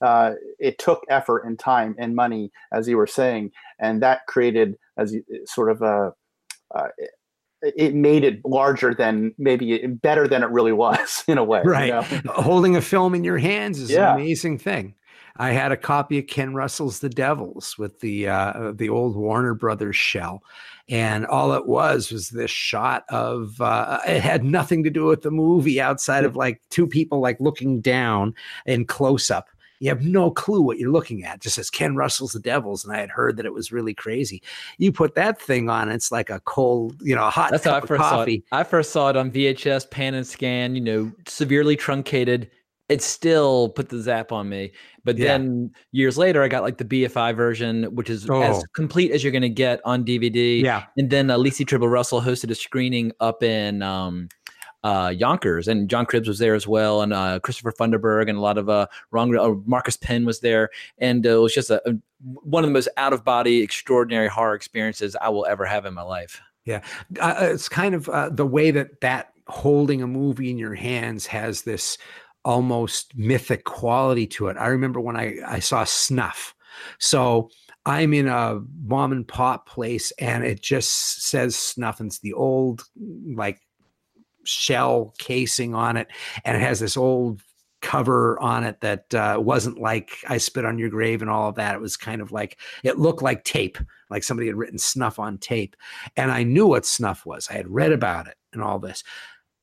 uh, 0.00 0.32
it 0.58 0.78
took 0.78 1.00
effort 1.10 1.40
and 1.46 1.58
time 1.58 1.94
and 1.98 2.14
money, 2.14 2.50
as 2.72 2.88
you 2.88 2.96
were 2.96 3.06
saying, 3.06 3.50
and 3.78 4.02
that 4.02 4.26
created 4.26 4.76
as 4.96 5.12
you, 5.14 5.22
sort 5.46 5.70
of 5.70 5.82
a. 5.82 6.12
Uh, 6.74 6.88
it, 6.98 7.10
it 7.76 7.94
made 7.94 8.24
it 8.24 8.40
larger 8.44 8.92
than 8.94 9.34
maybe 9.38 9.86
better 9.86 10.28
than 10.28 10.42
it 10.42 10.50
really 10.50 10.72
was 10.72 11.24
in 11.28 11.38
a 11.38 11.44
way. 11.44 11.62
you 11.64 11.70
Right. 11.70 11.88
know? 12.24 12.32
Holding 12.32 12.76
a 12.76 12.82
film 12.82 13.14
in 13.14 13.24
your 13.24 13.38
hands 13.38 13.78
is 13.80 13.90
Yeah. 13.90 14.12
an 14.14 14.20
amazing 14.20 14.58
thing. 14.58 14.94
I 15.36 15.50
had 15.50 15.72
a 15.72 15.76
copy 15.76 16.18
of 16.18 16.28
Ken 16.28 16.54
Russell's 16.54 17.00
The 17.00 17.08
Devils 17.08 17.76
with 17.76 18.00
the 18.00 18.28
uh, 18.28 18.72
the 18.74 18.88
old 18.88 19.16
Warner 19.16 19.54
Brothers 19.54 19.96
shell, 19.96 20.44
and 20.88 21.26
all 21.26 21.52
it 21.54 21.66
was 21.66 22.12
was 22.12 22.30
this 22.30 22.50
shot 22.50 23.04
of. 23.08 23.60
Uh, 23.60 23.98
it 24.06 24.20
had 24.20 24.44
nothing 24.44 24.84
to 24.84 24.90
do 24.90 25.06
with 25.06 25.22
the 25.22 25.32
movie 25.32 25.80
outside 25.80 26.24
of 26.24 26.36
like 26.36 26.60
two 26.70 26.86
people 26.86 27.20
like 27.20 27.40
looking 27.40 27.80
down 27.80 28.34
in 28.66 28.84
close 28.84 29.30
up. 29.30 29.48
You 29.80 29.88
have 29.88 30.02
no 30.02 30.30
clue 30.30 30.62
what 30.62 30.78
you're 30.78 30.92
looking 30.92 31.24
at. 31.24 31.36
It 31.36 31.40
just 31.42 31.56
says 31.56 31.68
Ken 31.68 31.96
Russell's 31.96 32.32
The 32.32 32.40
Devils, 32.40 32.84
and 32.84 32.94
I 32.94 33.00
had 33.00 33.10
heard 33.10 33.36
that 33.36 33.44
it 33.44 33.52
was 33.52 33.72
really 33.72 33.92
crazy. 33.92 34.40
You 34.78 34.92
put 34.92 35.16
that 35.16 35.42
thing 35.42 35.68
on, 35.68 35.90
it's 35.90 36.12
like 36.12 36.30
a 36.30 36.40
cold, 36.40 36.96
you 37.02 37.14
know, 37.14 37.26
a 37.26 37.30
hot 37.30 37.50
That's 37.50 37.64
how 37.64 37.72
I 37.72 37.74
cup 37.74 37.82
of 37.82 37.88
first 37.88 38.02
saw 38.02 38.10
coffee. 38.10 38.34
it. 38.36 38.44
I 38.52 38.62
first 38.62 38.92
saw 38.92 39.10
it 39.10 39.16
on 39.16 39.32
VHS, 39.32 39.90
pan 39.90 40.14
and 40.14 40.26
scan. 40.26 40.76
You 40.76 40.80
know, 40.80 41.12
severely 41.26 41.74
truncated. 41.74 42.50
It 42.88 43.00
still 43.02 43.70
put 43.70 43.88
the 43.88 43.98
zap 44.00 44.30
on 44.30 44.48
me. 44.48 44.72
But 45.04 45.16
Yeah. 45.16 45.28
then 45.38 45.70
years 45.92 46.18
later, 46.18 46.42
I 46.42 46.48
got 46.48 46.62
like 46.62 46.76
the 46.78 46.84
BFI 46.84 47.32
version, 47.34 47.84
which 47.94 48.10
is 48.10 48.28
Oh. 48.28 48.42
as 48.42 48.62
complete 48.74 49.10
as 49.10 49.24
you're 49.24 49.32
going 49.32 49.42
to 49.42 49.48
get 49.48 49.80
on 49.84 50.04
DVD. 50.04 50.60
Yeah. 50.62 50.84
And 50.98 51.08
then 51.08 51.30
uh, 51.30 51.38
Lisi 51.38 51.66
Tribble 51.66 51.88
Russell 51.88 52.20
hosted 52.20 52.50
a 52.50 52.54
screening 52.54 53.12
up 53.20 53.42
in 53.42 53.82
um, 53.82 54.28
uh, 54.82 55.10
Yonkers, 55.16 55.66
and 55.66 55.88
John 55.88 56.04
Cribbs 56.04 56.28
was 56.28 56.38
there 56.38 56.54
as 56.54 56.66
well, 56.68 57.00
and 57.00 57.14
uh, 57.14 57.40
Christopher 57.40 57.72
Funderburg, 57.72 58.28
and 58.28 58.36
a 58.36 58.42
lot 58.42 58.58
of 58.58 58.68
uh, 58.68 58.86
wrong. 59.12 59.34
Uh, 59.34 59.54
Marcus 59.64 59.96
Penn 59.96 60.26
was 60.26 60.40
there, 60.40 60.68
and 60.98 61.26
uh, 61.26 61.30
it 61.30 61.40
was 61.40 61.54
just 61.54 61.70
a, 61.70 61.80
a 61.88 61.94
one 62.42 62.64
of 62.64 62.68
the 62.68 62.74
most 62.74 62.88
out 62.98 63.14
of 63.14 63.24
body, 63.24 63.62
extraordinary 63.62 64.28
horror 64.28 64.54
experiences 64.54 65.16
I 65.22 65.30
will 65.30 65.46
ever 65.46 65.64
have 65.64 65.86
in 65.86 65.94
my 65.94 66.02
life. 66.02 66.38
uh, 66.68 66.80
it's 67.40 67.68
kind 67.70 67.94
of 67.94 68.10
uh, 68.10 68.28
the 68.28 68.44
way 68.46 68.70
that 68.72 69.00
that 69.00 69.30
holding 69.48 70.02
a 70.02 70.06
movie 70.06 70.50
in 70.50 70.58
your 70.58 70.74
hands 70.74 71.26
has 71.26 71.62
this 71.62 71.96
almost 72.44 73.16
mythic 73.16 73.64
quality 73.64 74.26
to 74.26 74.48
it. 74.48 74.56
I 74.58 74.66
remember 74.68 75.00
when 75.00 75.16
I, 75.16 75.36
I 75.46 75.58
saw 75.60 75.84
Snuff. 75.84 76.54
So 76.98 77.50
I'm 77.86 78.14
in 78.14 78.28
a 78.28 78.60
mom 78.82 79.12
and 79.12 79.26
pop 79.26 79.68
place 79.68 80.10
and 80.12 80.44
it 80.44 80.62
just 80.62 81.22
says 81.22 81.56
Snuff 81.56 82.00
and 82.00 82.08
it's 82.08 82.20
the 82.20 82.32
old 82.32 82.84
like 83.34 83.60
shell 84.44 85.14
casing 85.18 85.74
on 85.74 85.96
it 85.96 86.08
and 86.44 86.56
it 86.56 86.60
has 86.60 86.80
this 86.80 86.96
old 86.96 87.40
cover 87.84 88.40
on 88.40 88.64
it 88.64 88.80
that 88.80 89.14
uh, 89.14 89.36
wasn't 89.38 89.78
like 89.78 90.10
I 90.26 90.38
spit 90.38 90.64
on 90.64 90.78
your 90.78 90.88
grave 90.88 91.20
and 91.20 91.30
all 91.30 91.50
of 91.50 91.56
that. 91.56 91.74
It 91.74 91.82
was 91.82 91.98
kind 91.98 92.22
of 92.22 92.32
like 92.32 92.58
it 92.82 92.98
looked 92.98 93.20
like 93.20 93.44
tape, 93.44 93.76
like 94.08 94.24
somebody 94.24 94.46
had 94.46 94.56
written 94.56 94.78
snuff 94.78 95.18
on 95.18 95.36
tape. 95.36 95.76
And 96.16 96.32
I 96.32 96.44
knew 96.44 96.66
what 96.66 96.86
snuff 96.86 97.26
was. 97.26 97.48
I 97.50 97.54
had 97.54 97.68
read 97.68 97.92
about 97.92 98.26
it 98.26 98.36
and 98.54 98.62
all 98.62 98.78
this. 98.78 99.04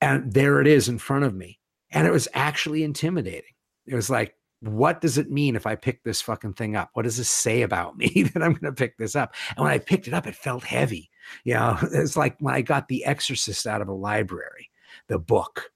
And 0.02 0.32
there 0.32 0.62
it 0.62 0.68
is 0.68 0.88
in 0.88 1.00
front 1.00 1.26
of 1.26 1.34
me. 1.34 1.60
And 1.92 2.08
it 2.08 2.12
was 2.12 2.28
actually 2.34 2.84
intimidating. 2.84 3.54
It 3.86 3.96
was 3.96 4.10
like, 4.10 4.36
what 4.62 5.02
does 5.02 5.18
it 5.18 5.32
mean 5.32 5.56
if 5.56 5.66
I 5.66 5.76
pick 5.76 6.04
this 6.04 6.22
fucking 6.22 6.54
thing 6.54 6.76
up? 6.76 6.92
What 6.94 7.04
does 7.04 7.18
this 7.18 7.30
say 7.30 7.64
about 7.64 7.98
me 7.98 8.08
that 8.34 8.44
I'm 8.44 8.54
going 8.54 8.74
to 8.74 8.80
pick 8.80 8.98
this 8.98 9.16
up? 9.16 9.34
And 9.56 9.64
when 9.64 9.74
I 9.74 9.80
picked 9.80 10.08
it 10.08 10.14
up, 10.14 10.28
it 10.28 10.36
felt 10.36 10.64
heavy. 10.64 11.10
You 11.44 11.56
know, 11.56 11.78
it's 11.94 12.16
like 12.16 12.36
when 12.40 12.54
I 12.54 12.62
got 12.62 12.88
The 12.88 13.06
Exorcist 13.06 13.66
out 13.68 13.82
of 13.82 13.88
a 13.88 13.94
library, 13.94 14.70
the 15.08 15.20
book, 15.20 15.72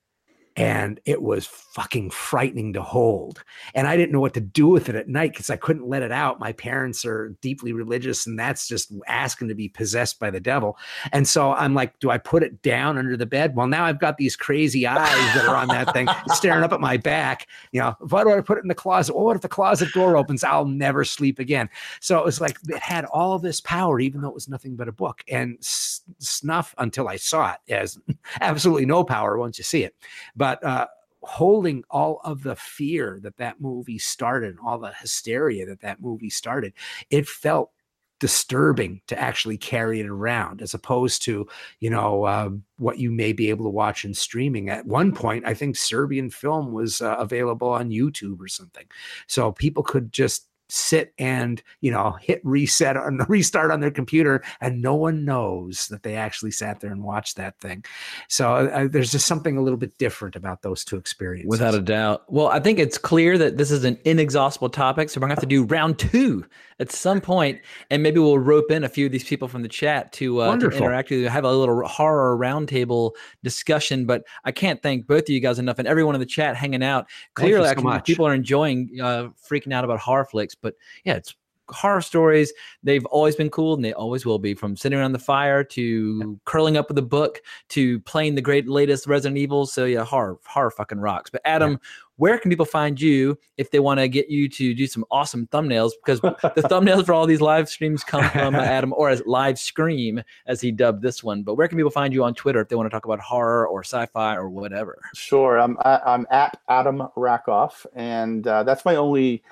and 0.56 1.02
it 1.06 1.22
was 1.22 1.46
fucking 1.46 2.10
frightening 2.10 2.72
to 2.74 2.82
hold. 2.82 3.44
And 3.74 3.88
I 3.88 3.98
didn't 3.98 4.14
know 4.14 4.22
what 4.22 4.34
to 4.36 4.40
do 4.40 4.68
with 4.68 4.88
it 4.88 4.96
at 4.96 5.10
night 5.10 5.34
because 5.34 5.50
I 5.50 5.58
couldn't 5.58 5.90
let 5.90 6.02
it 6.02 6.12
out. 6.12 6.40
My 6.40 6.54
parents 6.54 7.04
are 7.04 7.36
deeply 7.42 7.74
religious, 7.74 8.26
and 8.26 8.40
that's 8.40 8.68
just 8.68 8.94
asking 9.08 9.50
to 9.50 9.56
be 9.56 9.68
possessed 9.68 10.18
by 10.18 10.30
the 10.30 10.40
devil. 10.40 10.78
And 11.12 11.28
so 11.28 11.52
I'm 11.52 11.74
like, 11.74 12.00
do 12.00 12.10
I 12.10 12.18
put 12.18 12.42
it 12.42 12.62
down 12.62 12.98
under 12.98 13.18
the 13.18 13.26
bed? 13.26 13.56
Well, 13.56 13.68
now 13.68 13.84
I've 13.84 14.00
got 14.00 14.18
these 14.18 14.38
crazy 14.38 14.88
eyes 14.88 15.34
that 15.36 15.46
are 15.46 15.56
on 15.58 15.68
that 15.70 15.92
thing 15.92 16.08
staring 16.34 16.64
up 16.64 16.72
at 16.72 16.80
my 16.80 16.96
back. 16.96 17.48
You 17.74 17.82
know, 17.82 17.96
why 18.00 18.24
do 18.24 18.32
I 18.32 18.40
put 18.40 18.58
it 18.58 18.64
in 18.64 18.70
the 18.70 18.76
closet? 18.76 19.14
Well, 19.14 19.26
what 19.26 19.36
if 19.36 19.42
the 19.42 19.50
closet 19.50 19.92
door 19.92 20.16
opens? 20.16 20.46
I'll 20.46 20.66
never 20.66 21.04
sleep 21.04 21.40
again. 21.40 21.70
So 22.00 22.18
it 22.18 22.24
was 22.24 22.40
like 22.40 22.58
it 22.70 22.80
had 22.80 23.04
all 23.06 23.40
this 23.40 23.60
power, 23.60 24.00
even 24.00 24.22
though 24.22 24.30
it 24.30 24.34
was 24.34 24.48
nothing 24.48 24.78
but 24.78 24.88
a 24.88 24.94
book. 24.94 25.22
And 25.30 25.58
s- 25.60 26.02
snuff, 26.20 26.74
until 26.78 27.10
I 27.10 27.18
saw 27.18 27.54
it, 27.54 27.74
as 27.74 28.00
absolutely 28.42 28.86
no 28.86 29.04
power 29.04 29.38
once 29.38 29.58
you 29.58 29.66
see 29.66 29.84
it. 29.84 29.96
But 30.36 30.45
uh, 30.46 30.88
holding 31.22 31.84
all 31.90 32.22
of 32.24 32.44
the 32.44 32.56
fear 32.56 33.20
that 33.24 33.38
that 33.38 33.60
movie 33.60 33.98
started, 33.98 34.52
and 34.52 34.60
all 34.66 34.80
the 34.80 34.94
hysteria 35.00 35.66
that 35.66 35.82
that 35.82 36.02
movie 36.02 36.30
started, 36.30 36.74
it 37.10 37.28
felt 37.28 37.72
disturbing 38.20 39.02
to 39.08 39.20
actually 39.20 39.58
carry 39.58 40.00
it 40.00 40.08
around 40.08 40.62
as 40.62 40.74
opposed 40.74 41.22
to 41.22 41.46
you 41.82 41.90
know 41.90 42.26
um, 42.26 42.64
what 42.78 42.98
you 42.98 43.12
may 43.12 43.34
be 43.34 43.50
able 43.50 43.66
to 43.66 43.70
watch 43.70 44.06
in 44.06 44.14
streaming. 44.14 44.70
At 44.70 44.86
one 44.86 45.14
point 45.14 45.46
i 45.46 45.54
think 45.54 45.76
serbian 45.76 46.30
film 46.30 46.72
was 46.72 47.02
uh, 47.02 47.16
available 47.18 47.70
on 47.70 47.90
youtube 47.90 48.40
or 48.40 48.48
something. 48.48 48.86
So 49.28 49.52
people 49.52 49.84
could 49.84 50.14
just 50.14 50.48
sit 50.70 51.14
and 51.18 51.62
you 51.82 51.92
know 51.92 52.18
hit 52.22 52.42
reset 52.44 52.98
on 52.98 53.18
the 53.18 53.26
restart 53.30 53.72
on 53.72 53.80
their 53.80 53.92
computer 53.92 54.44
and 54.62 54.82
no 54.82 54.96
one 54.96 55.26
knows 55.26 55.88
that 55.88 56.04
they 56.04 56.16
actually 56.16 56.52
sat 56.52 56.80
there 56.80 56.92
and 56.92 57.04
watched 57.04 57.38
that 57.38 57.58
thing 57.60 57.84
so 58.28 58.54
uh, 58.54 58.88
there's 58.90 59.12
just 59.12 59.28
something 59.28 59.58
a 59.58 59.62
little 59.62 59.78
bit 59.78 59.98
different 59.98 60.36
about 60.36 60.62
those 60.62 60.84
two 60.84 60.98
experiences 60.98 61.50
Without 61.50 61.76
a 61.76 61.82
doubt. 61.82 62.24
Well, 62.28 62.48
I 62.48 62.60
think 62.60 62.80
it's 62.80 62.98
clear 62.98 63.38
that 63.38 63.58
this 63.58 63.72
is 63.72 63.84
an 63.84 63.98
inexhaustible 64.06 64.70
topic, 64.70 65.10
so 65.10 65.20
we're 65.20 65.28
gonna 65.28 65.36
have 65.36 65.42
to 65.42 65.48
do 65.48 65.64
round 65.64 66.00
two 66.00 66.46
at 66.80 66.92
some 66.92 67.22
point, 67.22 67.62
and 67.90 68.04
maybe 68.04 68.20
we'll 68.20 68.40
rope 68.40 68.70
in 68.70 68.84
a 68.84 68.90
few 68.90 69.06
of 69.06 69.12
these 69.12 69.24
people 69.24 69.48
from 69.48 69.62
the 69.62 69.68
chat 69.68 70.12
to, 70.14 70.42
uh, 70.42 70.58
to 70.58 70.70
interact 70.70 71.10
with 71.10 71.20
you, 71.20 71.30
have 71.30 71.46
a 71.46 71.52
little 71.52 71.86
horror 71.88 72.38
roundtable 72.38 73.12
discussion. 73.44 74.06
But 74.06 74.24
I 74.44 74.52
can't 74.52 74.82
thank 74.82 75.08
both 75.08 75.24
of 75.24 75.30
you 75.30 75.40
guys 75.40 75.60
enough, 75.60 75.80
and 75.80 75.88
everyone 75.88 76.16
in 76.16 76.20
the 76.20 76.26
chat 76.26 76.56
hanging 76.56 76.84
out. 76.84 77.08
Clearly, 77.34 77.66
so 77.66 77.72
actually, 77.72 77.84
much. 77.86 78.06
people 78.06 78.28
are 78.28 78.34
enjoying 78.34 78.90
uh, 79.02 79.30
freaking 79.50 79.74
out 79.74 79.84
about 79.86 80.00
horror 80.00 80.26
flicks. 80.26 80.56
But 80.56 80.76
yeah, 81.06 81.16
it's 81.16 81.36
horror 81.70 82.02
stories. 82.02 82.54
They've 82.84 83.06
always 83.08 83.36
been 83.36 83.50
cool 83.50 83.74
and 83.74 83.84
they 83.84 83.94
always 83.94 84.26
will 84.26 84.40
be 84.40 84.54
from 84.54 84.76
sitting 84.76 84.98
around 84.98 85.14
the 85.14 85.20
fire 85.20 85.64
to 85.64 86.40
curling 86.46 86.78
up 86.78 86.90
with 86.90 86.98
a 86.98 87.04
book 87.04 87.42
to 87.70 88.00
playing 88.02 88.36
the 88.36 88.42
great 88.42 88.68
latest 88.68 89.08
Resident 89.08 89.38
Evil. 89.38 89.66
So 89.66 89.86
yeah, 89.86 90.04
horror, 90.04 90.38
horror 90.46 90.72
fucking 90.72 91.00
rocks. 91.00 91.30
But 91.30 91.42
Adam, 91.46 91.80
where 92.18 92.38
can 92.38 92.50
people 92.50 92.66
find 92.66 93.00
you 93.00 93.38
if 93.58 93.72
they 93.72 93.80
want 93.80 94.00
to 94.00 94.08
get 94.08 94.30
you 94.30 94.48
to 94.48 94.74
do 94.74 94.88
some 94.88 95.04
awesome 95.12 95.48
thumbnails? 95.48 95.92
Because 96.04 96.22
the 96.22 96.32
thumbnails 96.70 97.06
for 97.06 97.14
all 97.14 97.26
these 97.26 97.42
live 97.42 97.68
streams 97.68 98.04
come 98.04 98.30
from 98.30 98.56
Adam, 98.56 98.94
or 98.94 99.10
as 99.10 99.22
live 99.26 99.60
scream 99.60 100.22
as 100.48 100.62
he 100.62 100.72
dubbed 100.72 101.02
this 101.02 101.24
one. 101.24 101.44
But 101.44 101.56
where 101.56 101.68
can 101.68 101.78
people 101.78 101.92
find 101.92 102.14
you 102.14 102.24
on 102.24 102.34
Twitter 102.34 102.62
if 102.62 102.70
they 102.70 102.76
want 102.76 102.86
to 102.86 102.90
talk 102.90 103.06
about 103.06 103.20
horror 103.20 103.68
or 103.68 103.82
sci-fi 103.84 104.36
or 104.36 104.50
whatever? 104.50 105.02
Sure. 105.14 105.60
I'm 105.60 105.78
I- 105.84 106.02
I'm 106.06 106.26
at 106.32 106.58
Adam 106.70 107.04
Rackoff, 107.18 107.86
and 107.96 108.48
uh, 108.48 108.64
that's 108.64 108.86
my 108.86 108.96
only 108.96 109.44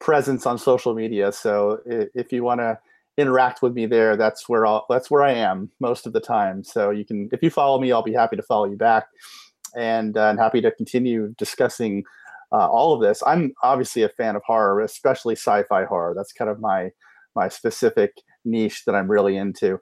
presence 0.00 0.46
on 0.46 0.58
social 0.58 0.94
media. 0.94 1.32
So 1.32 1.80
if 1.86 2.32
you 2.32 2.42
want 2.42 2.60
to 2.60 2.78
interact 3.16 3.62
with 3.62 3.72
me 3.72 3.86
there, 3.86 4.16
that's 4.16 4.48
where 4.48 4.66
I'll, 4.66 4.84
that's 4.90 5.10
where 5.10 5.22
I 5.22 5.32
am 5.32 5.70
most 5.80 6.06
of 6.06 6.12
the 6.12 6.20
time. 6.20 6.62
So 6.64 6.90
you 6.90 7.04
can 7.04 7.28
if 7.32 7.42
you 7.42 7.50
follow 7.50 7.80
me, 7.80 7.92
I'll 7.92 8.02
be 8.02 8.12
happy 8.12 8.36
to 8.36 8.42
follow 8.42 8.66
you 8.66 8.76
back, 8.76 9.06
and 9.76 10.16
uh, 10.16 10.28
and 10.28 10.38
happy 10.38 10.60
to 10.60 10.70
continue 10.70 11.34
discussing 11.38 12.04
uh, 12.52 12.68
all 12.68 12.94
of 12.94 13.00
this. 13.00 13.22
I'm 13.26 13.52
obviously 13.62 14.02
a 14.02 14.08
fan 14.08 14.36
of 14.36 14.42
horror, 14.44 14.80
especially 14.80 15.34
sci-fi 15.34 15.84
horror. 15.84 16.14
That's 16.14 16.32
kind 16.32 16.50
of 16.50 16.60
my 16.60 16.90
my 17.34 17.48
specific 17.48 18.12
niche 18.44 18.84
that 18.86 18.94
I'm 18.94 19.10
really 19.10 19.36
into. 19.36 19.78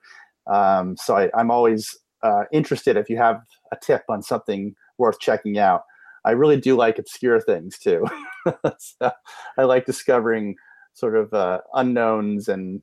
Um, 0.53 0.97
so 0.97 1.16
I, 1.16 1.31
I'm 1.36 1.51
always 1.51 1.97
uh, 2.23 2.45
interested 2.53 2.97
if 2.97 3.09
you 3.09 3.16
have 3.16 3.41
a 3.73 3.77
tip 3.81 4.03
on 4.09 4.23
something 4.23 4.74
worth 4.99 5.19
checking 5.19 5.59
out. 5.59 5.82
I 6.24 6.32
really 6.32 6.59
do 6.59 6.76
like 6.76 6.98
obscure 6.98 7.40
things 7.40 7.78
too. 7.78 8.06
so 8.78 9.10
I 9.59 9.64
like 9.64 9.86
discovering 9.86 10.56
sort 10.94 11.16
of 11.16 11.32
uh, 11.34 11.60
unknowns 11.74 12.48
and 12.48 12.82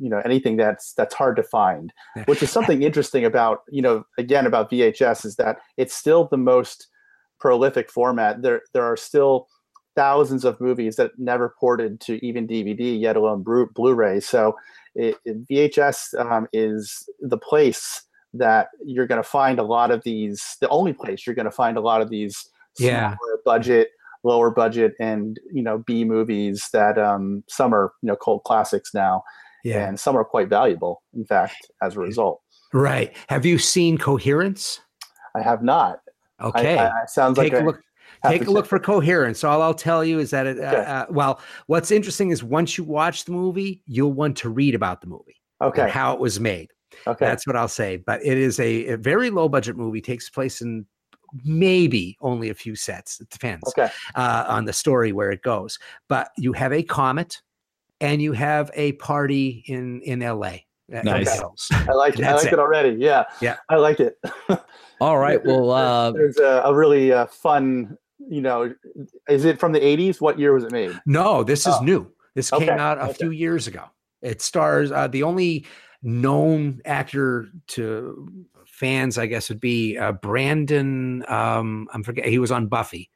you 0.00 0.10
know 0.10 0.20
anything 0.24 0.56
that's 0.56 0.92
that's 0.94 1.14
hard 1.14 1.36
to 1.36 1.42
find, 1.42 1.92
which 2.26 2.42
is 2.42 2.50
something 2.50 2.82
interesting 2.82 3.24
about 3.24 3.60
you 3.70 3.82
know 3.82 4.04
again 4.18 4.46
about 4.46 4.70
VHS 4.70 5.24
is 5.24 5.36
that 5.36 5.58
it's 5.76 5.94
still 5.94 6.26
the 6.28 6.36
most 6.36 6.88
prolific 7.38 7.90
format. 7.90 8.42
There 8.42 8.62
there 8.72 8.84
are 8.84 8.96
still 8.96 9.48
thousands 9.94 10.44
of 10.44 10.60
movies 10.60 10.96
that 10.96 11.12
never 11.18 11.54
ported 11.58 12.00
to 12.00 12.24
even 12.24 12.46
DVD, 12.46 13.00
yet 13.00 13.16
alone 13.16 13.42
Blu- 13.42 13.70
Blu-ray. 13.74 14.20
So 14.20 14.56
it, 14.94 15.16
it- 15.24 15.48
VHS 15.48 16.18
um, 16.20 16.46
is 16.52 17.08
the 17.20 17.38
place 17.38 18.02
that 18.34 18.68
you're 18.84 19.06
going 19.06 19.22
to 19.22 19.28
find 19.28 19.58
a 19.58 19.62
lot 19.62 19.90
of 19.90 20.02
these. 20.04 20.56
The 20.60 20.68
only 20.68 20.92
place 20.92 21.26
you're 21.26 21.34
going 21.34 21.46
to 21.46 21.50
find 21.50 21.78
a 21.78 21.80
lot 21.80 22.02
of 22.02 22.10
these 22.10 22.48
Yeah. 22.78 23.16
smaller 23.16 23.38
budget, 23.44 23.88
lower 24.24 24.50
budget, 24.50 24.94
and 25.00 25.38
you 25.52 25.62
know 25.62 25.78
B 25.78 26.04
movies 26.04 26.68
that 26.72 26.98
um, 26.98 27.42
some 27.48 27.74
are 27.74 27.92
you 28.02 28.08
know 28.08 28.16
cult 28.16 28.44
classics 28.44 28.92
now, 28.94 29.22
Yeah. 29.64 29.86
and 29.88 29.98
some 29.98 30.16
are 30.16 30.24
quite 30.24 30.48
valuable. 30.48 31.02
In 31.14 31.24
fact, 31.24 31.56
as 31.82 31.96
a 31.96 32.00
result, 32.00 32.40
Right. 32.72 33.16
Have 33.28 33.46
you 33.46 33.58
seen 33.58 33.96
Coherence? 33.96 34.80
I 35.36 35.40
have 35.42 35.62
not. 35.62 36.00
Okay. 36.42 36.76
I, 36.78 36.88
I- 36.88 37.06
sounds 37.06 37.38
take 37.38 37.52
like 37.52 37.62
a 37.62 37.64
look. 37.64 37.80
have 38.22 38.32
Take 38.32 38.46
a 38.46 38.50
look 38.50 38.66
for 38.66 38.78
coherence. 38.78 39.44
All 39.44 39.62
I'll 39.62 39.72
tell 39.74 40.04
you 40.04 40.18
is 40.18 40.30
that 40.30 40.46
it. 40.46 40.58
Uh, 40.58 40.62
Okay. 40.68 40.84
uh, 40.84 41.06
well, 41.10 41.40
what's 41.66 41.90
interesting 41.90 42.30
is 42.30 42.42
once 42.42 42.76
you 42.76 42.84
watch 42.84 43.24
the 43.24 43.32
movie, 43.32 43.82
you'll 43.86 44.12
want 44.12 44.36
to 44.38 44.48
read 44.48 44.74
about 44.74 45.00
the 45.00 45.06
movie 45.06 45.36
and 45.60 45.68
Okay. 45.70 45.88
how 45.88 46.12
it 46.12 46.20
was 46.20 46.40
made. 46.40 46.70
Okay. 47.06 47.24
That's 47.26 47.46
what 47.46 47.56
I'll 47.56 47.68
say. 47.68 47.96
But 47.98 48.24
it 48.24 48.36
is 48.38 48.58
a, 48.58 48.86
a 48.88 48.96
very 48.96 49.30
low 49.30 49.48
budget 49.48 49.76
movie. 49.76 50.00
Takes 50.00 50.28
place 50.30 50.60
in 50.60 50.86
maybe 51.44 52.16
only 52.20 52.50
a 52.50 52.54
few 52.54 52.74
sets. 52.76 53.20
It 53.20 53.30
depends 53.30 53.68
okay. 53.68 53.88
uh, 54.14 54.44
on 54.48 54.64
the 54.64 54.72
story 54.72 55.12
where 55.12 55.30
it 55.30 55.42
goes. 55.42 55.78
But 56.08 56.30
you 56.36 56.52
have 56.52 56.72
a 56.72 56.82
comet, 56.82 57.40
and 58.00 58.20
you 58.20 58.32
have 58.32 58.70
a 58.74 58.92
party 58.92 59.64
in 59.66 60.00
in 60.02 60.22
L.A. 60.22 60.66
uh, 60.92 60.98
in 60.98 61.04
the 61.04 61.10
Nice. 61.12 61.34
hills. 61.38 61.68
I 61.72 61.92
like 61.92 62.18
it. 62.18 62.24
I 62.24 62.34
like 62.34 62.46
it. 62.46 62.52
it. 62.54 62.58
already. 62.58 62.96
Yeah. 62.98 63.24
Yeah. 63.40 63.56
I 63.68 63.76
like 63.76 64.00
it. 64.00 64.18
All 65.00 65.18
right. 65.18 65.44
Well, 65.44 65.70
uh, 65.70 66.12
There's 66.12 66.38
a, 66.38 66.62
a 66.64 66.74
really 66.74 67.12
uh, 67.12 67.26
fun. 67.26 67.96
You 68.18 68.40
know, 68.40 68.74
is 69.28 69.44
it 69.44 69.58
from 69.60 69.72
the 69.72 69.80
'80s? 69.80 70.20
What 70.20 70.38
year 70.38 70.52
was 70.54 70.64
it 70.64 70.72
made? 70.72 70.98
No, 71.06 71.42
this 71.44 71.66
is 71.66 71.74
Oh. 71.78 71.84
new. 71.84 72.10
This 72.34 72.50
came 72.50 72.68
out 72.68 72.98
a 72.98 73.04
okay. 73.04 73.12
few 73.14 73.30
years 73.30 73.66
ago. 73.66 73.84
It 74.20 74.42
stars 74.42 74.92
uh, 74.92 75.08
the 75.08 75.22
only 75.22 75.64
known 76.02 76.80
actor 76.84 77.48
to 77.68 78.28
fans, 78.76 79.16
I 79.18 79.26
guess, 79.26 79.48
would 79.48 79.60
be 79.60 79.96
uh, 79.96 80.12
Brendon. 80.12 81.24
Um, 81.28 81.88
I'm 81.92 82.02
forget. 82.02 82.26
He 82.26 82.38
was 82.38 82.52
on 82.52 82.66
Buffy. 82.68 83.10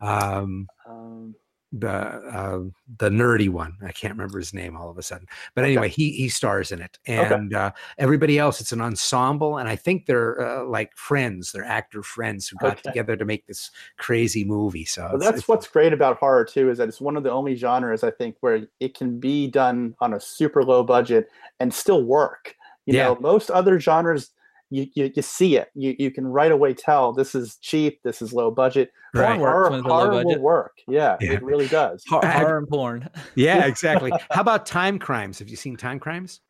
Um, 0.00 0.68
Um, 0.86 1.34
the 1.72 1.90
uh, 1.90 2.60
the 2.96 3.10
nerdy 3.10 3.50
one. 3.50 3.76
I 3.84 3.92
can't 3.92 4.14
remember 4.14 4.38
his 4.38 4.54
name 4.54 4.74
all 4.74 4.88
of 4.88 4.96
a 4.96 5.02
sudden. 5.02 5.26
But 5.54 5.64
anyway, 5.64 5.90
he 5.90 6.12
he 6.12 6.30
stars 6.30 6.72
in 6.72 6.80
it, 6.80 6.98
and 7.06 7.52
uh, 7.52 7.72
everybody 7.98 8.38
else. 8.38 8.62
It's 8.62 8.72
an 8.72 8.80
ensemble, 8.80 9.58
and 9.58 9.68
I 9.68 9.76
think 9.76 10.06
they're 10.06 10.40
uh, 10.40 10.64
like 10.64 10.96
friends. 10.96 11.52
They're 11.52 11.66
actor 11.66 12.02
friends 12.02 12.48
who 12.48 12.56
got 12.56 12.78
Okay. 12.78 12.82
together 12.88 13.16
to 13.16 13.24
make 13.26 13.46
this 13.46 13.70
crazy 13.98 14.44
movie. 14.44 14.86
So 14.86 15.02
Well, 15.02 15.16
it's- 15.16 15.24
that's 15.24 15.38
it's- 15.40 15.48
what's 15.48 15.68
great 15.68 15.92
about 15.92 16.16
horror 16.16 16.46
too, 16.46 16.70
is 16.70 16.78
that 16.78 16.88
it's 16.88 17.02
one 17.02 17.18
of 17.18 17.22
the 17.22 17.30
only 17.30 17.54
genres 17.54 18.02
I 18.02 18.12
think 18.12 18.36
where 18.40 18.66
it 18.80 18.96
can 18.96 19.20
be 19.20 19.46
done 19.46 19.94
on 20.00 20.14
a 20.14 20.20
super 20.20 20.64
low 20.64 20.82
budget 20.82 21.28
and 21.60 21.72
still 21.72 22.02
work. 22.02 22.54
You 22.86 22.94
Yeah. 22.94 23.04
know, 23.08 23.18
most 23.20 23.50
other 23.50 23.78
genres, 23.78 24.30
you, 24.70 24.86
you 24.94 25.10
you 25.14 25.22
see 25.22 25.56
it. 25.56 25.70
You 25.74 25.94
you 25.98 26.10
can 26.10 26.26
right 26.26 26.52
away 26.52 26.74
tell 26.74 27.12
this 27.12 27.34
is 27.34 27.56
cheap, 27.62 28.00
this 28.02 28.20
is 28.20 28.32
low 28.32 28.50
budget. 28.50 28.90
Right. 29.14 29.38
Works 29.38 29.52
Horror, 29.52 29.70
when 29.70 29.78
it's 29.80 29.88
low 29.88 30.10
horror 30.10 30.24
will 30.24 30.38
work. 30.40 30.72
Yeah, 30.86 31.16
Yeah. 31.20 31.32
it 31.32 31.42
really 31.42 31.68
does. 31.68 32.04
hor- 32.08 32.24
horror 32.24 32.58
and 32.58 32.68
porn. 32.68 33.08
yeah, 33.34 33.64
exactly. 33.66 34.12
How 34.30 34.42
about 34.42 34.66
Timecrimes? 34.66 35.38
Have 35.38 35.48
you 35.48 35.56
seen 35.56 35.76
Timecrimes? 35.76 36.40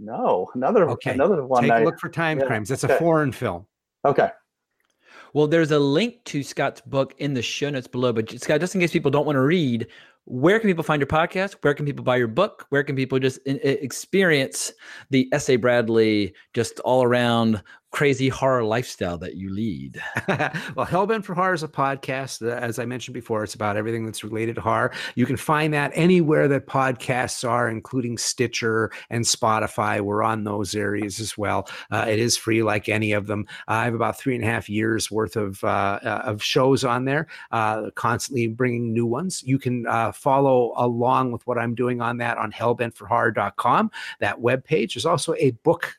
No, 0.00 0.48
another 0.54 0.88
Okay, 0.90 1.12
another 1.12 1.44
one. 1.44 1.62
Take 1.62 1.72
I, 1.72 1.80
a 1.80 1.84
look 1.84 1.98
for 1.98 2.08
Time 2.08 2.38
yeah, 2.38 2.46
Crimes. 2.46 2.68
That's 2.68 2.84
okay. 2.84 2.94
a 2.94 2.98
foreign 2.98 3.32
film. 3.32 3.66
Okay. 4.04 4.30
Well, 5.32 5.48
there's 5.48 5.72
a 5.72 5.78
link 5.80 6.22
to 6.26 6.44
Scott's 6.44 6.80
book 6.80 7.14
in 7.18 7.34
the 7.34 7.42
show 7.42 7.68
notes 7.70 7.88
below. 7.88 8.12
But 8.12 8.30
Scott, 8.40 8.60
just 8.60 8.74
in 8.76 8.80
case 8.80 8.92
people 8.92 9.10
don't 9.10 9.26
want 9.26 9.34
to 9.36 9.40
read, 9.42 9.88
where 10.26 10.58
can 10.58 10.68
people 10.68 10.84
find 10.84 11.00
your 11.00 11.06
podcast? 11.06 11.56
Where 11.60 11.74
can 11.74 11.84
people 11.84 12.04
buy 12.04 12.16
your 12.16 12.28
book? 12.28 12.66
Where 12.70 12.82
can 12.82 12.96
people 12.96 13.18
just 13.18 13.38
in, 13.46 13.60
experience 13.62 14.72
the 15.10 15.28
S.A. 15.32 15.56
Bradley, 15.56 16.34
just 16.54 16.80
all 16.80 17.02
around 17.02 17.62
crazy 17.94 18.28
horror 18.28 18.64
lifestyle 18.64 19.16
that 19.16 19.36
you 19.36 19.50
lead? 19.50 20.02
well, 20.28 20.84
Hellbent 20.84 21.24
for 21.24 21.32
Horror 21.32 21.54
is 21.54 21.62
a 21.62 21.68
podcast. 21.68 22.44
uh, 22.44 22.50
As 22.56 22.80
I 22.80 22.86
mentioned 22.86 23.14
before, 23.14 23.44
it's 23.44 23.54
about 23.54 23.76
everything 23.76 24.04
that's 24.04 24.24
related 24.24 24.56
to 24.56 24.62
horror. 24.62 24.92
You 25.14 25.26
can 25.26 25.36
find 25.36 25.72
that 25.74 25.92
anywhere 25.94 26.48
that 26.48 26.66
podcasts 26.66 27.48
are, 27.48 27.68
including 27.68 28.18
Stitcher 28.18 28.90
and 29.10 29.24
Spotify. 29.24 30.00
We're 30.00 30.24
on 30.24 30.42
those 30.42 30.74
areas 30.74 31.20
as 31.20 31.38
well. 31.38 31.68
Uh, 31.92 32.04
it 32.08 32.18
is 32.18 32.36
free, 32.36 32.64
like 32.64 32.88
any 32.88 33.12
of 33.12 33.28
them. 33.28 33.46
I 33.68 33.84
have 33.84 33.94
about 33.94 34.18
three 34.18 34.34
and 34.34 34.42
a 34.42 34.48
half 34.48 34.68
years 34.68 35.08
worth 35.08 35.36
of 35.36 35.62
uh, 35.62 36.00
uh, 36.02 36.22
of 36.24 36.42
shows 36.42 36.82
on 36.82 37.04
there, 37.04 37.28
uh, 37.52 37.90
constantly 37.94 38.48
bringing 38.48 38.92
new 38.92 39.06
ones. 39.06 39.40
You 39.44 39.60
can 39.60 39.86
uh, 39.86 40.10
follow 40.10 40.72
along 40.76 41.30
with 41.30 41.46
what 41.46 41.58
I'm 41.58 41.76
doing 41.76 42.00
on 42.00 42.16
that 42.18 42.38
on 42.38 42.50
hellbentforhorror.com. 42.50 43.92
That 44.18 44.40
webpage. 44.40 44.94
There's 44.94 45.06
also 45.06 45.34
a 45.38 45.52
book. 45.62 45.96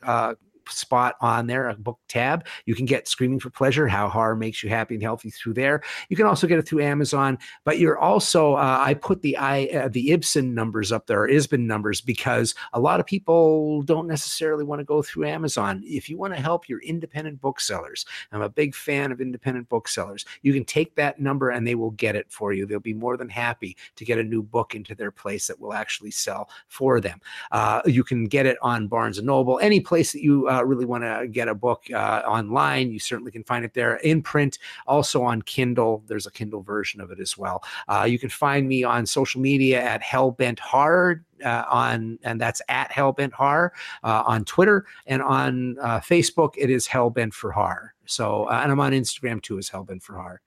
Spot 0.69 1.15
on 1.21 1.47
there, 1.47 1.69
a 1.69 1.75
book 1.75 1.99
tab. 2.07 2.45
You 2.65 2.75
can 2.75 2.85
get 2.85 3.07
Screaming 3.07 3.39
for 3.39 3.49
Pleasure, 3.49 3.87
How 3.87 4.09
Horror 4.09 4.35
Makes 4.35 4.63
You 4.63 4.69
Happy 4.69 4.95
and 4.95 5.03
Healthy 5.03 5.31
through 5.31 5.53
there. 5.53 5.81
You 6.09 6.15
can 6.15 6.25
also 6.25 6.47
get 6.47 6.59
it 6.59 6.67
through 6.67 6.81
Amazon, 6.81 7.37
but 7.63 7.79
you're 7.79 7.97
also, 7.97 8.53
uh, 8.53 8.83
I 8.85 8.93
put 8.93 9.21
the 9.21 9.37
I, 9.37 9.65
uh, 9.65 9.89
the 9.89 10.13
ISBN 10.13 10.53
numbers 10.53 10.91
up 10.91 11.07
there, 11.07 11.21
or 11.21 11.29
ISBN 11.29 11.67
numbers, 11.67 12.01
because 12.01 12.55
a 12.73 12.79
lot 12.79 12.99
of 12.99 13.05
people 13.05 13.81
don't 13.83 14.07
necessarily 14.07 14.63
want 14.63 14.79
to 14.79 14.85
go 14.85 15.01
through 15.01 15.25
Amazon. 15.25 15.81
If 15.85 16.09
you 16.09 16.17
want 16.17 16.35
to 16.35 16.41
help 16.41 16.69
your 16.69 16.79
independent 16.79 17.41
booksellers, 17.41 18.05
I'm 18.31 18.41
a 18.41 18.49
big 18.49 18.75
fan 18.75 19.11
of 19.11 19.21
independent 19.21 19.69
booksellers. 19.69 20.25
You 20.41 20.53
can 20.53 20.65
take 20.65 20.95
that 20.95 21.19
number 21.19 21.49
and 21.49 21.67
they 21.67 21.75
will 21.75 21.91
get 21.91 22.15
it 22.15 22.27
for 22.29 22.53
you. 22.53 22.65
They'll 22.65 22.79
be 22.79 22.93
more 22.93 23.17
than 23.17 23.29
happy 23.29 23.77
to 23.95 24.05
get 24.05 24.19
a 24.19 24.23
new 24.23 24.43
book 24.43 24.75
into 24.75 24.95
their 24.95 25.11
place 25.11 25.47
that 25.47 25.59
will 25.59 25.73
actually 25.73 26.11
sell 26.11 26.49
for 26.67 26.99
them. 26.99 27.19
Uh, 27.51 27.81
you 27.85 28.03
can 28.03 28.25
get 28.25 28.45
it 28.45 28.57
on 28.61 28.87
Barnes 28.87 29.17
and 29.17 29.27
Noble, 29.27 29.59
any 29.59 29.79
place 29.79 30.11
that 30.11 30.21
you 30.21 30.47
uh, 30.47 30.54
really 30.61 30.85
want 30.85 31.03
to 31.03 31.27
get 31.27 31.47
a 31.47 31.55
book 31.55 31.83
uh, 31.93 32.21
online. 32.25 32.91
You 32.91 32.99
certainly 32.99 33.31
can 33.31 33.43
find 33.43 33.65
it 33.65 33.73
there 33.73 33.95
in 33.97 34.21
print, 34.21 34.59
also 34.87 35.23
on 35.23 35.41
Kindle. 35.41 36.03
There's 36.07 36.27
a 36.27 36.31
Kindle 36.31 36.61
version 36.61 37.01
of 37.01 37.11
it 37.11 37.19
as 37.19 37.37
well. 37.37 37.63
Uh, 37.87 38.05
you 38.07 38.19
can 38.19 38.29
find 38.29 38.67
me 38.67 38.83
on 38.83 39.05
social 39.05 39.41
media 39.41 39.81
at 39.81 40.01
Hellbent 40.01 40.59
Horror. 40.59 41.23
Uh, 41.43 41.63
on 41.69 42.17
and 42.23 42.39
that's 42.39 42.61
at 42.69 42.91
Hellbent 42.91 43.33
Horror 43.33 43.73
uh, 44.03 44.23
on 44.25 44.45
Twitter 44.45 44.85
and 45.05 45.21
on 45.21 45.77
uh, 45.81 45.99
Facebook. 45.99 46.53
It 46.57 46.69
is 46.69 46.87
Hellbent 46.87 47.33
for 47.33 47.51
Horror. 47.51 47.93
So 48.05 48.45
uh, 48.45 48.59
and 48.63 48.71
I'm 48.71 48.79
on 48.79 48.91
Instagram 48.93 49.41
too 49.41 49.57
as 49.57 49.69
Hellbent 49.69 50.03
for 50.03 50.13
Horror. 50.15 50.39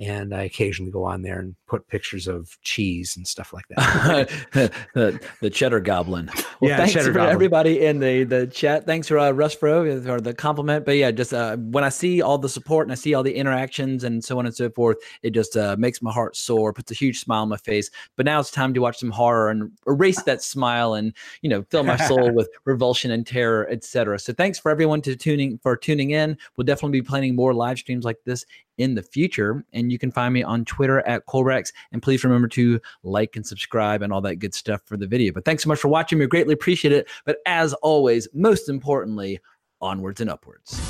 and 0.00 0.34
I 0.34 0.42
occasionally 0.44 0.90
go 0.90 1.04
on 1.04 1.20
there 1.22 1.38
and 1.38 1.54
put 1.66 1.86
pictures 1.86 2.26
of 2.26 2.56
cheese 2.62 3.16
and 3.16 3.28
stuff 3.28 3.52
like 3.52 3.66
that. 3.68 4.30
the, 4.94 5.20
the 5.40 5.50
cheddar 5.50 5.80
goblin. 5.80 6.30
Well, 6.60 6.70
Yeah, 6.70 6.78
thanks 6.78 6.94
for 6.94 7.12
goblin. 7.12 7.28
everybody 7.32 7.84
in 7.84 7.98
the 8.00 8.24
the 8.24 8.46
chat. 8.46 8.86
Thanks 8.86 9.08
for 9.08 9.18
uh, 9.18 9.30
Russ 9.30 9.54
Fro 9.54 10.00
for 10.00 10.22
the 10.22 10.32
compliment. 10.32 10.86
But 10.86 10.92
yeah, 10.96 11.10
just 11.10 11.34
uh, 11.34 11.56
when 11.58 11.84
I 11.84 11.90
see 11.90 12.22
all 12.22 12.38
the 12.38 12.48
support 12.48 12.86
and 12.86 12.92
I 12.92 12.94
see 12.96 13.12
all 13.12 13.22
the 13.22 13.34
interactions 13.34 14.04
and 14.04 14.24
so 14.24 14.38
on 14.38 14.46
and 14.46 14.54
so 14.54 14.70
forth, 14.70 14.96
it 15.22 15.30
just 15.30 15.54
uh, 15.56 15.76
makes 15.78 16.00
my 16.00 16.10
heart 16.12 16.34
soar, 16.34 16.72
puts 16.72 16.90
a 16.90 16.94
huge 16.94 17.20
smile 17.20 17.42
on 17.42 17.50
my 17.50 17.58
face. 17.58 17.90
But 18.16 18.24
now 18.24 18.40
it's 18.40 18.50
time 18.50 18.72
to 18.72 18.80
watch 18.80 18.96
some 18.98 19.10
horror 19.10 19.50
and 19.50 19.70
erase 19.86 20.22
that 20.22 20.31
that 20.32 20.42
smile 20.42 20.94
and 20.94 21.12
you 21.42 21.50
know 21.50 21.62
fill 21.70 21.84
my 21.84 21.96
soul 21.96 22.32
with 22.34 22.48
revulsion 22.64 23.10
and 23.10 23.26
terror, 23.26 23.68
etc. 23.70 24.18
So 24.18 24.32
thanks 24.32 24.58
for 24.58 24.70
everyone 24.70 25.02
to 25.02 25.16
tuning 25.16 25.58
for 25.58 25.76
tuning 25.76 26.10
in. 26.10 26.36
We'll 26.56 26.64
definitely 26.64 27.00
be 27.00 27.06
planning 27.06 27.34
more 27.34 27.54
live 27.54 27.78
streams 27.78 28.04
like 28.04 28.18
this 28.24 28.44
in 28.78 28.94
the 28.94 29.02
future. 29.02 29.64
And 29.72 29.92
you 29.92 29.98
can 29.98 30.10
find 30.10 30.32
me 30.32 30.42
on 30.42 30.64
Twitter 30.64 31.00
at 31.00 31.26
Colebrax. 31.26 31.72
And 31.92 32.02
please 32.02 32.24
remember 32.24 32.48
to 32.48 32.80
like 33.02 33.36
and 33.36 33.46
subscribe 33.46 34.02
and 34.02 34.12
all 34.12 34.20
that 34.22 34.36
good 34.36 34.54
stuff 34.54 34.82
for 34.84 34.96
the 34.96 35.06
video. 35.06 35.32
But 35.32 35.44
thanks 35.44 35.62
so 35.62 35.68
much 35.68 35.78
for 35.78 35.88
watching. 35.88 36.18
We 36.18 36.26
greatly 36.26 36.54
appreciate 36.54 36.92
it. 36.92 37.08
But 37.24 37.38
as 37.46 37.74
always, 37.74 38.28
most 38.32 38.68
importantly, 38.68 39.40
onwards 39.80 40.20
and 40.20 40.30
upwards. 40.30 40.80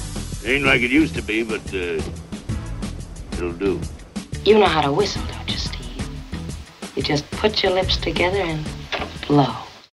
Ain't 0.45 0.65
like 0.65 0.83
it 0.83 0.91
used 0.91 1.15
to 1.15 1.23
be, 1.23 1.43
but 1.43 1.63
uh, 1.73 2.03
it'll 3.33 3.53
do. 3.53 3.81
You 4.45 4.59
know 4.59 4.67
how 4.67 4.83
to 4.83 4.93
whistle, 4.93 5.23
don't 5.29 5.51
you, 5.51 5.59
Steve? 5.59 6.09
You 6.97 7.03
just 7.03 7.31
put 7.31 7.63
your 7.63 7.73
lips 7.73 7.97
together 7.97 8.39
and 8.39 8.67
blow. 9.27 9.72